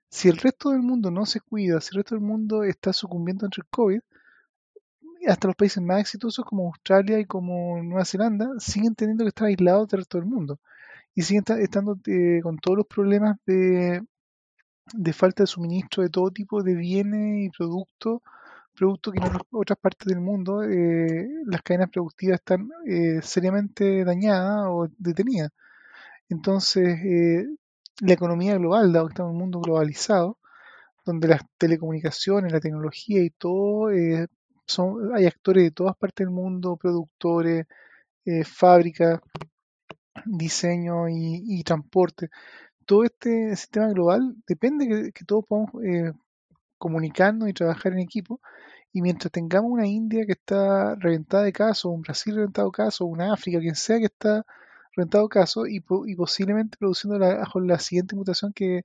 Si 0.10 0.30
el 0.30 0.38
resto 0.38 0.72
del 0.72 0.82
mundo 0.82 1.12
no 1.12 1.26
se 1.26 1.42
cuida, 1.42 1.82
si 1.82 1.90
el 1.94 1.98
resto 1.98 2.16
del 2.16 2.24
mundo 2.24 2.64
está 2.64 2.94
sucumbiendo 2.94 3.46
ante 3.46 3.62
el 3.62 3.68
COVID, 3.70 4.02
hasta 5.28 5.48
los 5.48 5.56
países 5.56 5.82
más 5.84 6.00
exitosos 6.02 6.44
como 6.46 6.68
Australia 6.68 7.20
y 7.20 7.26
como 7.26 7.82
Nueva 7.84 8.06
Zelanda 8.06 8.50
siguen 8.60 8.96
teniendo 8.96 9.24
que 9.24 9.30
estar 9.30 9.48
aislados 9.48 9.88
del 9.88 10.00
resto 10.00 10.18
del 10.18 10.28
mundo 10.28 10.60
y 11.16 11.22
siguen 11.24 11.42
esta- 11.42 11.60
estando 11.62 11.98
eh, 12.08 12.40
con 12.44 12.58
todos 12.58 12.78
los 12.78 12.88
problemas 12.88 13.38
de, 13.46 14.02
de 14.94 15.14
falta 15.14 15.44
de 15.44 15.48
suministro 15.48 16.04
de 16.04 16.10
todo 16.10 16.32
tipo 16.32 16.64
de 16.64 16.76
bienes 16.76 17.46
y 17.46 17.50
productos, 17.50 18.22
productos 18.76 19.14
que 19.14 19.20
en 19.20 19.32
otras, 19.52 19.78
partes 19.80 20.08
del 20.08 20.22
mundo 20.22 20.64
eh, 20.64 21.28
las 21.46 21.62
cadenas 21.62 21.90
productivas 21.90 22.40
están 22.40 22.70
eh, 22.88 23.20
seriamente 23.22 24.04
dañadas 24.06 24.66
o 24.70 24.88
detenidas. 24.98 25.52
Entonces, 26.30 27.00
eh, 27.04 27.48
la 28.02 28.14
economía 28.14 28.56
global, 28.58 28.94
dado 28.94 29.08
que 29.08 29.14
estamos 29.14 29.32
en 29.32 29.36
un 29.36 29.42
mundo 29.42 29.62
globalizado, 29.62 30.40
donde 31.06 31.28
las 31.30 31.42
telecomunicaciones, 31.58 32.54
la 32.54 32.60
tecnología 32.62 33.24
y 33.24 33.32
todo, 33.32 33.92
eh, 33.92 34.28
son, 34.68 35.16
hay 35.16 35.26
actores 35.28 35.64
de 35.66 35.72
todas 35.72 35.98
partes 35.98 36.26
del 36.26 36.34
mundo, 36.34 36.78
productores, 36.78 37.66
fábricas, 38.46 39.20
diseño 40.26 41.10
y 41.10 41.64
transporte. 41.64 42.30
Todo 42.92 43.04
este 43.06 43.56
sistema 43.56 43.88
global 43.96 44.22
depende 44.48 44.88
que, 44.90 45.12
que 45.14 45.26
todos 45.26 45.46
podamos 45.48 45.72
eh, 45.84 46.12
comunicarnos 46.78 47.50
y 47.50 47.54
trabajar 47.54 47.94
en 47.94 48.00
equipo. 48.00 48.42
Y 48.94 49.02
mientras 49.02 49.32
tengamos 49.32 49.72
una 49.72 49.88
India 49.88 50.26
que 50.28 50.34
está 50.34 50.96
reventada 50.96 51.44
de 51.46 51.54
casos, 51.54 51.94
un 51.94 52.02
Brasil 52.04 52.36
reventado 52.36 52.70
de 52.70 52.74
casos, 52.84 53.08
una 53.10 53.34
África, 53.34 53.60
quien 53.60 53.76
sea 53.76 54.00
que 54.00 54.06
está 54.06 54.46
reventado 54.96 55.26
de 55.26 55.30
casos, 55.30 55.70
y, 55.70 55.82
po- 55.82 56.08
y 56.08 56.16
posiblemente 56.16 56.78
produciendo 56.80 57.20
la, 57.20 57.48
la 57.56 57.80
siguiente 57.80 58.16
mutación 58.18 58.54
que 58.54 58.84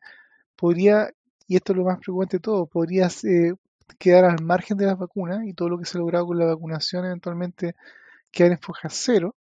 podría, 0.56 1.10
y 1.48 1.56
esto 1.56 1.72
es 1.72 1.78
lo 1.78 1.84
más 1.86 1.98
preocupante 2.00 2.38
de 2.38 2.42
todo, 2.42 2.66
podría 2.66 3.08
eh, 3.24 3.54
quedar 3.98 4.24
al 4.26 4.42
margen 4.44 4.76
de 4.78 4.86
las 4.86 4.98
vacunas 4.98 5.44
y 5.46 5.54
todo 5.54 5.70
lo 5.70 5.78
que 5.78 5.86
se 5.86 5.98
ha 5.98 6.00
logrado 6.00 6.26
con 6.28 6.38
la 6.38 6.46
vacunación 6.46 7.04
eventualmente 7.06 7.74
quedar 8.32 8.52
en 8.52 8.60
foja 8.60 8.88
cero. 8.90 9.36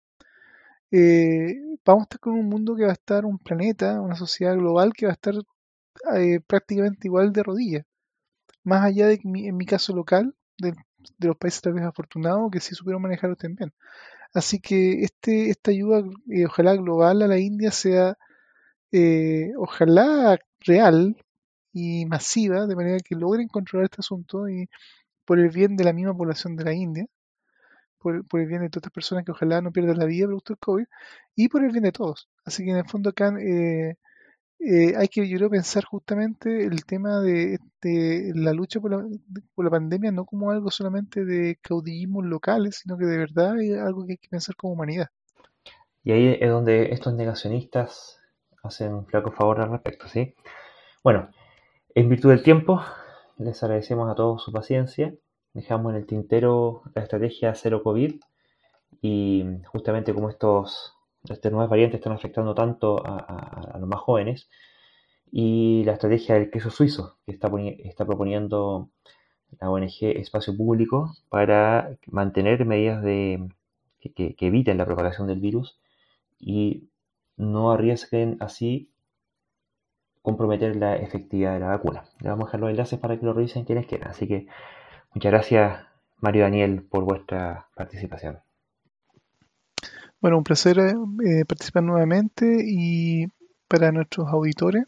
Eh, 0.92 1.56
vamos 1.86 2.02
a 2.02 2.04
estar 2.04 2.20
con 2.20 2.34
un 2.34 2.48
mundo 2.48 2.76
que 2.76 2.84
va 2.84 2.90
a 2.90 2.94
estar, 2.94 3.26
un 3.26 3.38
planeta, 3.38 4.00
una 4.02 4.16
sociedad 4.16 4.56
global 4.56 4.94
que 4.94 5.06
va 5.06 5.12
a 5.12 5.14
estar 5.14 5.34
eh, 6.16 6.40
prácticamente 6.46 7.08
igual 7.08 7.32
de 7.32 7.42
rodillas. 7.44 7.84
Más 8.64 8.84
allá 8.84 9.08
de 9.08 9.20
mi- 9.24 9.46
en 9.48 9.56
mi 9.56 9.66
caso 9.66 9.94
local, 9.94 10.34
de, 10.58 10.72
de 11.18 11.28
los 11.28 11.36
países 11.36 11.62
tal 11.62 11.74
vez 11.74 11.84
afortunados 11.84 12.50
que 12.50 12.60
sí 12.60 12.74
supieron 12.74 13.02
manejarlo 13.02 13.36
también. 13.36 13.72
Así 14.34 14.60
que 14.60 15.02
este, 15.04 15.50
esta 15.50 15.72
ayuda, 15.72 16.02
eh, 16.30 16.46
ojalá 16.46 16.76
global 16.76 17.22
a 17.22 17.28
la 17.28 17.38
India 17.38 17.72
sea, 17.72 18.16
eh, 18.92 19.52
ojalá 19.58 20.38
real 20.60 21.16
y 21.72 22.06
masiva, 22.06 22.66
de 22.66 22.76
manera 22.76 22.98
que 23.00 23.16
logren 23.16 23.48
controlar 23.48 23.86
este 23.86 24.00
asunto 24.02 24.48
y 24.48 24.68
por 25.26 25.38
el 25.40 25.50
bien 25.50 25.76
de 25.76 25.84
la 25.84 25.92
misma 25.94 26.16
población 26.16 26.56
de 26.56 26.64
la 26.64 26.74
India, 26.74 27.06
por, 28.02 28.40
el 28.40 28.46
bien 28.46 28.62
de 28.62 28.68
todas 28.68 28.82
estas 28.82 28.92
personas 28.92 29.24
que 29.24 29.32
ojalá 29.32 29.60
no 29.62 29.72
pierdan 29.72 29.98
la 29.98 30.04
vida 30.06 30.26
producto 30.26 30.54
del 30.54 30.58
COVID 30.58 30.84
y 31.36 31.48
por 31.48 31.64
el 31.64 31.72
bien 31.72 31.84
de 31.84 31.92
todos. 31.92 32.28
Así 32.44 32.64
que 32.64 32.70
en 32.70 32.78
el 32.78 32.88
fondo 32.88 33.10
acá 33.10 33.32
eh, 33.40 33.96
eh, 34.58 34.94
hay 34.96 35.08
que 35.08 35.28
yo 35.28 35.38
creo 35.38 35.50
pensar 35.50 35.84
justamente 35.84 36.64
el 36.64 36.84
tema 36.84 37.20
de, 37.20 37.58
de 37.80 38.32
la 38.34 38.52
lucha 38.52 38.80
por 38.80 38.90
la, 38.90 39.04
por 39.54 39.64
la 39.64 39.70
pandemia 39.70 40.12
no 40.12 40.24
como 40.24 40.50
algo 40.50 40.70
solamente 40.70 41.24
de 41.24 41.58
caudillismos 41.62 42.24
locales, 42.24 42.80
sino 42.82 42.96
que 42.96 43.06
de 43.06 43.18
verdad 43.18 43.60
es 43.60 43.78
algo 43.78 44.04
que 44.06 44.12
hay 44.12 44.18
que 44.18 44.28
pensar 44.28 44.56
como 44.56 44.74
humanidad. 44.74 45.08
Y 46.04 46.12
ahí 46.12 46.36
es 46.40 46.50
donde 46.50 46.92
estos 46.92 47.14
negacionistas 47.14 48.20
hacen 48.62 48.94
un 48.94 49.06
flaco 49.06 49.32
favor 49.32 49.60
al 49.60 49.70
respecto, 49.70 50.08
¿sí? 50.08 50.34
Bueno, 51.02 51.30
en 51.94 52.08
virtud 52.08 52.30
del 52.30 52.42
tiempo, 52.42 52.80
les 53.38 53.62
agradecemos 53.62 54.10
a 54.10 54.14
todos 54.14 54.42
su 54.42 54.52
paciencia. 54.52 55.14
Dejamos 55.54 55.92
en 55.92 55.98
el 55.98 56.06
tintero 56.06 56.82
la 56.94 57.02
estrategia 57.02 57.54
cero 57.54 57.82
COVID 57.82 58.14
y 59.02 59.44
justamente 59.66 60.14
como 60.14 60.30
estos, 60.30 60.94
estas 61.28 61.52
nuevas 61.52 61.70
variantes 61.70 62.00
están 62.00 62.12
afectando 62.14 62.54
tanto 62.54 63.04
a, 63.06 63.16
a- 63.18 63.72
a 63.74 63.78
los 63.78 63.88
más 63.88 64.00
jóvenes 64.00 64.48
y 65.32 65.84
la 65.84 65.92
estrategia 65.94 66.36
del 66.36 66.50
queso 66.50 66.70
suizo 66.70 67.18
que 67.26 67.32
está, 67.32 67.50
está 67.84 68.06
proponiendo 68.06 68.90
la 69.60 69.70
ONG 69.70 70.18
Espacio 70.18 70.56
Público 70.56 71.14
para 71.30 71.96
mantener 72.08 72.66
medidas 72.66 73.02
de, 73.02 73.48
que, 74.00 74.12
que- 74.12 74.34
que 74.36 74.46
eviten 74.48 74.78
la 74.78 74.86
propagación 74.86 75.28
del 75.28 75.40
virus 75.40 75.78
y 76.40 76.88
no 77.36 77.72
arriesguen 77.72 78.36
así 78.40 78.90
comprometer 80.22 80.76
la 80.76 80.96
efectividad 80.96 81.54
de 81.54 81.60
la 81.60 81.68
vacuna. 81.68 82.04
Le 82.20 82.28
vamos 82.30 82.44
a 82.44 82.46
dejar 82.48 82.60
los 82.60 82.70
enlaces 82.70 82.98
para 82.98 83.18
que 83.18 83.26
lo 83.26 83.32
revisen 83.32 83.64
quienes 83.64 83.86
quieran. 83.86 84.10
Así 84.10 84.26
que 84.28 84.46
muchas 85.14 85.32
gracias 85.32 85.80
Mario 86.18 86.42
Daniel 86.42 86.82
por 86.82 87.04
vuestra 87.04 87.68
participación. 87.74 88.38
Bueno, 90.20 90.38
un 90.38 90.44
placer 90.44 90.78
eh, 90.78 91.44
participar 91.46 91.82
nuevamente 91.82 92.62
y 92.64 93.26
para 93.66 93.90
nuestros 93.90 94.28
auditores, 94.28 94.84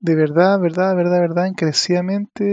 de 0.00 0.14
verdad, 0.14 0.60
verdad, 0.60 0.96
verdad, 0.96 1.20
verdad, 1.20 1.46
encarecidamente, 1.46 2.44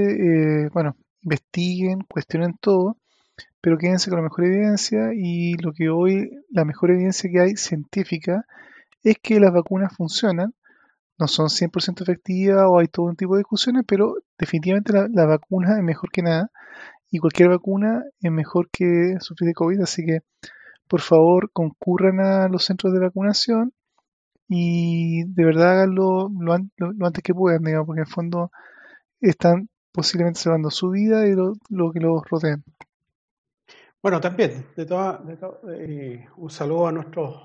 eh, 0.65 0.69
bueno, 0.73 0.95
investiguen, 1.23 2.01
cuestionen 2.01 2.55
todo, 2.59 2.97
pero 3.59 3.77
quédense 3.77 4.09
con 4.09 4.17
la 4.17 4.23
mejor 4.23 4.45
evidencia 4.45 5.13
y 5.15 5.53
lo 5.55 5.73
que 5.73 5.89
hoy, 5.89 6.31
la 6.49 6.65
mejor 6.65 6.91
evidencia 6.91 7.29
que 7.31 7.39
hay 7.39 7.55
científica 7.55 8.45
es 9.03 9.17
que 9.21 9.39
las 9.39 9.53
vacunas 9.53 9.95
funcionan, 9.95 10.53
no 11.19 11.27
son 11.27 11.49
100% 11.49 12.03
efectivas 12.03 12.65
o 12.69 12.79
hay 12.79 12.87
todo 12.87 13.07
un 13.07 13.15
tipo 13.15 13.35
de 13.35 13.39
discusiones, 13.41 13.83
pero 13.87 14.15
definitivamente 14.37 14.93
la, 14.93 15.07
la 15.11 15.25
vacuna 15.25 15.77
es 15.77 15.83
mejor 15.83 16.11
que 16.11 16.23
nada 16.23 16.51
y 17.11 17.19
cualquier 17.19 17.49
vacuna 17.49 18.03
es 18.21 18.31
mejor 18.31 18.69
que 18.71 19.17
sufrir 19.21 19.49
de 19.49 19.53
COVID, 19.55 19.81
así 19.81 20.05
que 20.05 20.21
por 20.87 21.01
favor 21.01 21.51
concurran 21.53 22.19
a 22.21 22.49
los 22.49 22.65
centros 22.65 22.93
de 22.93 22.99
vacunación 23.01 23.73
y 24.49 25.23
de 25.25 25.45
verdad 25.45 25.71
háganlo 25.73 26.29
lo, 26.39 26.57
lo- 26.77 26.93
lo 26.93 27.07
antes 27.07 27.23
que 27.23 27.33
puedan, 27.33 27.63
digamos, 27.63 27.87
porque 27.87 28.01
en 28.01 28.07
fondo 28.07 28.51
están 29.21 29.69
posiblemente 29.93 30.41
salvando 30.41 30.71
su 30.71 30.91
vida 30.91 31.27
y 31.27 31.33
lo, 31.35 31.55
que 31.93 31.99
los 32.01 32.23
rodea. 32.29 32.57
Bueno, 34.01 34.19
también, 34.19 34.67
de 34.75 34.85
toda, 34.85 35.23
eh, 35.69 36.27
un 36.37 36.49
saludo 36.49 36.87
a 36.87 36.91
nuestros, 36.91 37.35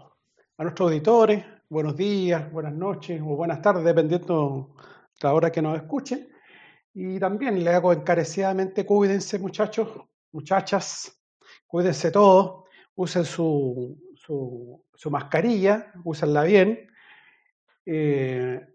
a 0.57 0.63
nuestros 0.65 0.89
auditores. 0.91 1.45
Buenos 1.71 1.97
días, 1.97 2.51
buenas 2.51 2.73
noches 2.73 3.21
o 3.21 3.37
buenas 3.37 3.61
tardes, 3.61 3.85
dependiendo 3.85 4.75
la 5.21 5.35
hora 5.35 5.53
que 5.53 5.61
nos 5.61 5.77
escuchen. 5.77 6.27
Y 6.95 7.21
también 7.21 7.63
le 7.63 7.69
hago 7.69 7.93
encarecidamente, 7.93 8.87
cuídense 8.87 9.39
muchachos, 9.39 9.87
muchachas, 10.33 11.21
cuídense 11.67 12.11
todos, 12.11 12.65
usen 12.95 13.27
su, 13.27 13.99
su, 14.15 14.83
su 14.95 15.11
mascarilla, 15.11 15.93
úsenla 16.05 16.45
bien, 16.45 16.89
eh, 17.85 18.67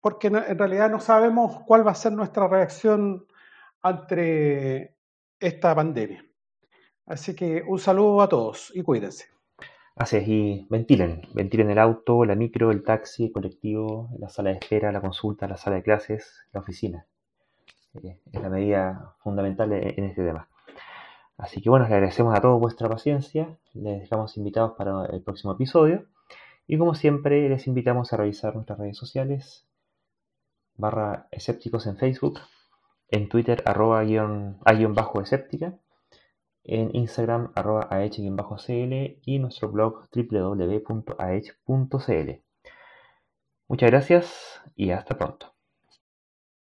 porque 0.00 0.26
en 0.26 0.58
realidad 0.58 0.90
no 0.90 0.98
sabemos 0.98 1.62
cuál 1.64 1.86
va 1.86 1.92
a 1.92 1.94
ser 1.94 2.10
nuestra 2.10 2.48
reacción 2.48 3.28
ante 3.80 4.96
esta 5.38 5.72
pandemia. 5.72 6.26
Así 7.06 7.32
que 7.36 7.62
un 7.62 7.78
saludo 7.78 8.22
a 8.22 8.28
todos 8.28 8.72
y 8.74 8.82
cuídense. 8.82 9.39
Así 10.00 10.16
es, 10.16 10.28
y 10.28 10.66
ventilen, 10.70 11.20
ventilen 11.34 11.68
el 11.68 11.78
auto, 11.78 12.24
la 12.24 12.34
micro, 12.34 12.70
el 12.70 12.82
taxi, 12.82 13.26
el 13.26 13.32
colectivo, 13.32 14.08
la 14.18 14.30
sala 14.30 14.48
de 14.48 14.56
espera, 14.56 14.90
la 14.92 15.02
consulta, 15.02 15.46
la 15.46 15.58
sala 15.58 15.76
de 15.76 15.82
clases, 15.82 16.46
la 16.54 16.60
oficina. 16.60 17.06
Eh, 18.02 18.18
es 18.32 18.40
la 18.40 18.48
medida 18.48 19.14
fundamental 19.18 19.70
en 19.74 19.92
en 19.98 20.04
este 20.04 20.24
tema. 20.24 20.48
Así 21.36 21.60
que 21.60 21.68
bueno, 21.68 21.84
les 21.84 21.92
agradecemos 21.92 22.34
a 22.34 22.40
todos 22.40 22.58
vuestra 22.58 22.88
paciencia, 22.88 23.58
les 23.74 24.00
dejamos 24.00 24.38
invitados 24.38 24.72
para 24.72 25.04
el 25.04 25.20
próximo 25.20 25.52
episodio 25.52 26.06
y 26.66 26.78
como 26.78 26.94
siempre 26.94 27.46
les 27.50 27.66
invitamos 27.66 28.14
a 28.14 28.16
revisar 28.16 28.54
nuestras 28.54 28.78
redes 28.78 28.96
sociales, 28.96 29.68
barra 30.76 31.28
escépticos 31.30 31.86
en 31.86 31.98
Facebook, 31.98 32.40
en 33.10 33.28
Twitter 33.28 33.62
arroba 33.66 34.02
guion, 34.04 34.56
a 34.64 34.72
guion 34.72 34.94
bajo 34.94 35.20
escéptica, 35.20 35.74
en 36.64 36.94
Instagram 36.94 37.52
arroba 37.54 37.88
ah-cl 37.90 39.18
y 39.22 39.38
nuestro 39.38 39.70
blog 39.70 40.08
www.ah.cl. 40.14 41.50
Muchas 43.68 43.90
gracias 43.90 44.60
y 44.74 44.90
hasta 44.90 45.16
pronto. 45.16 45.54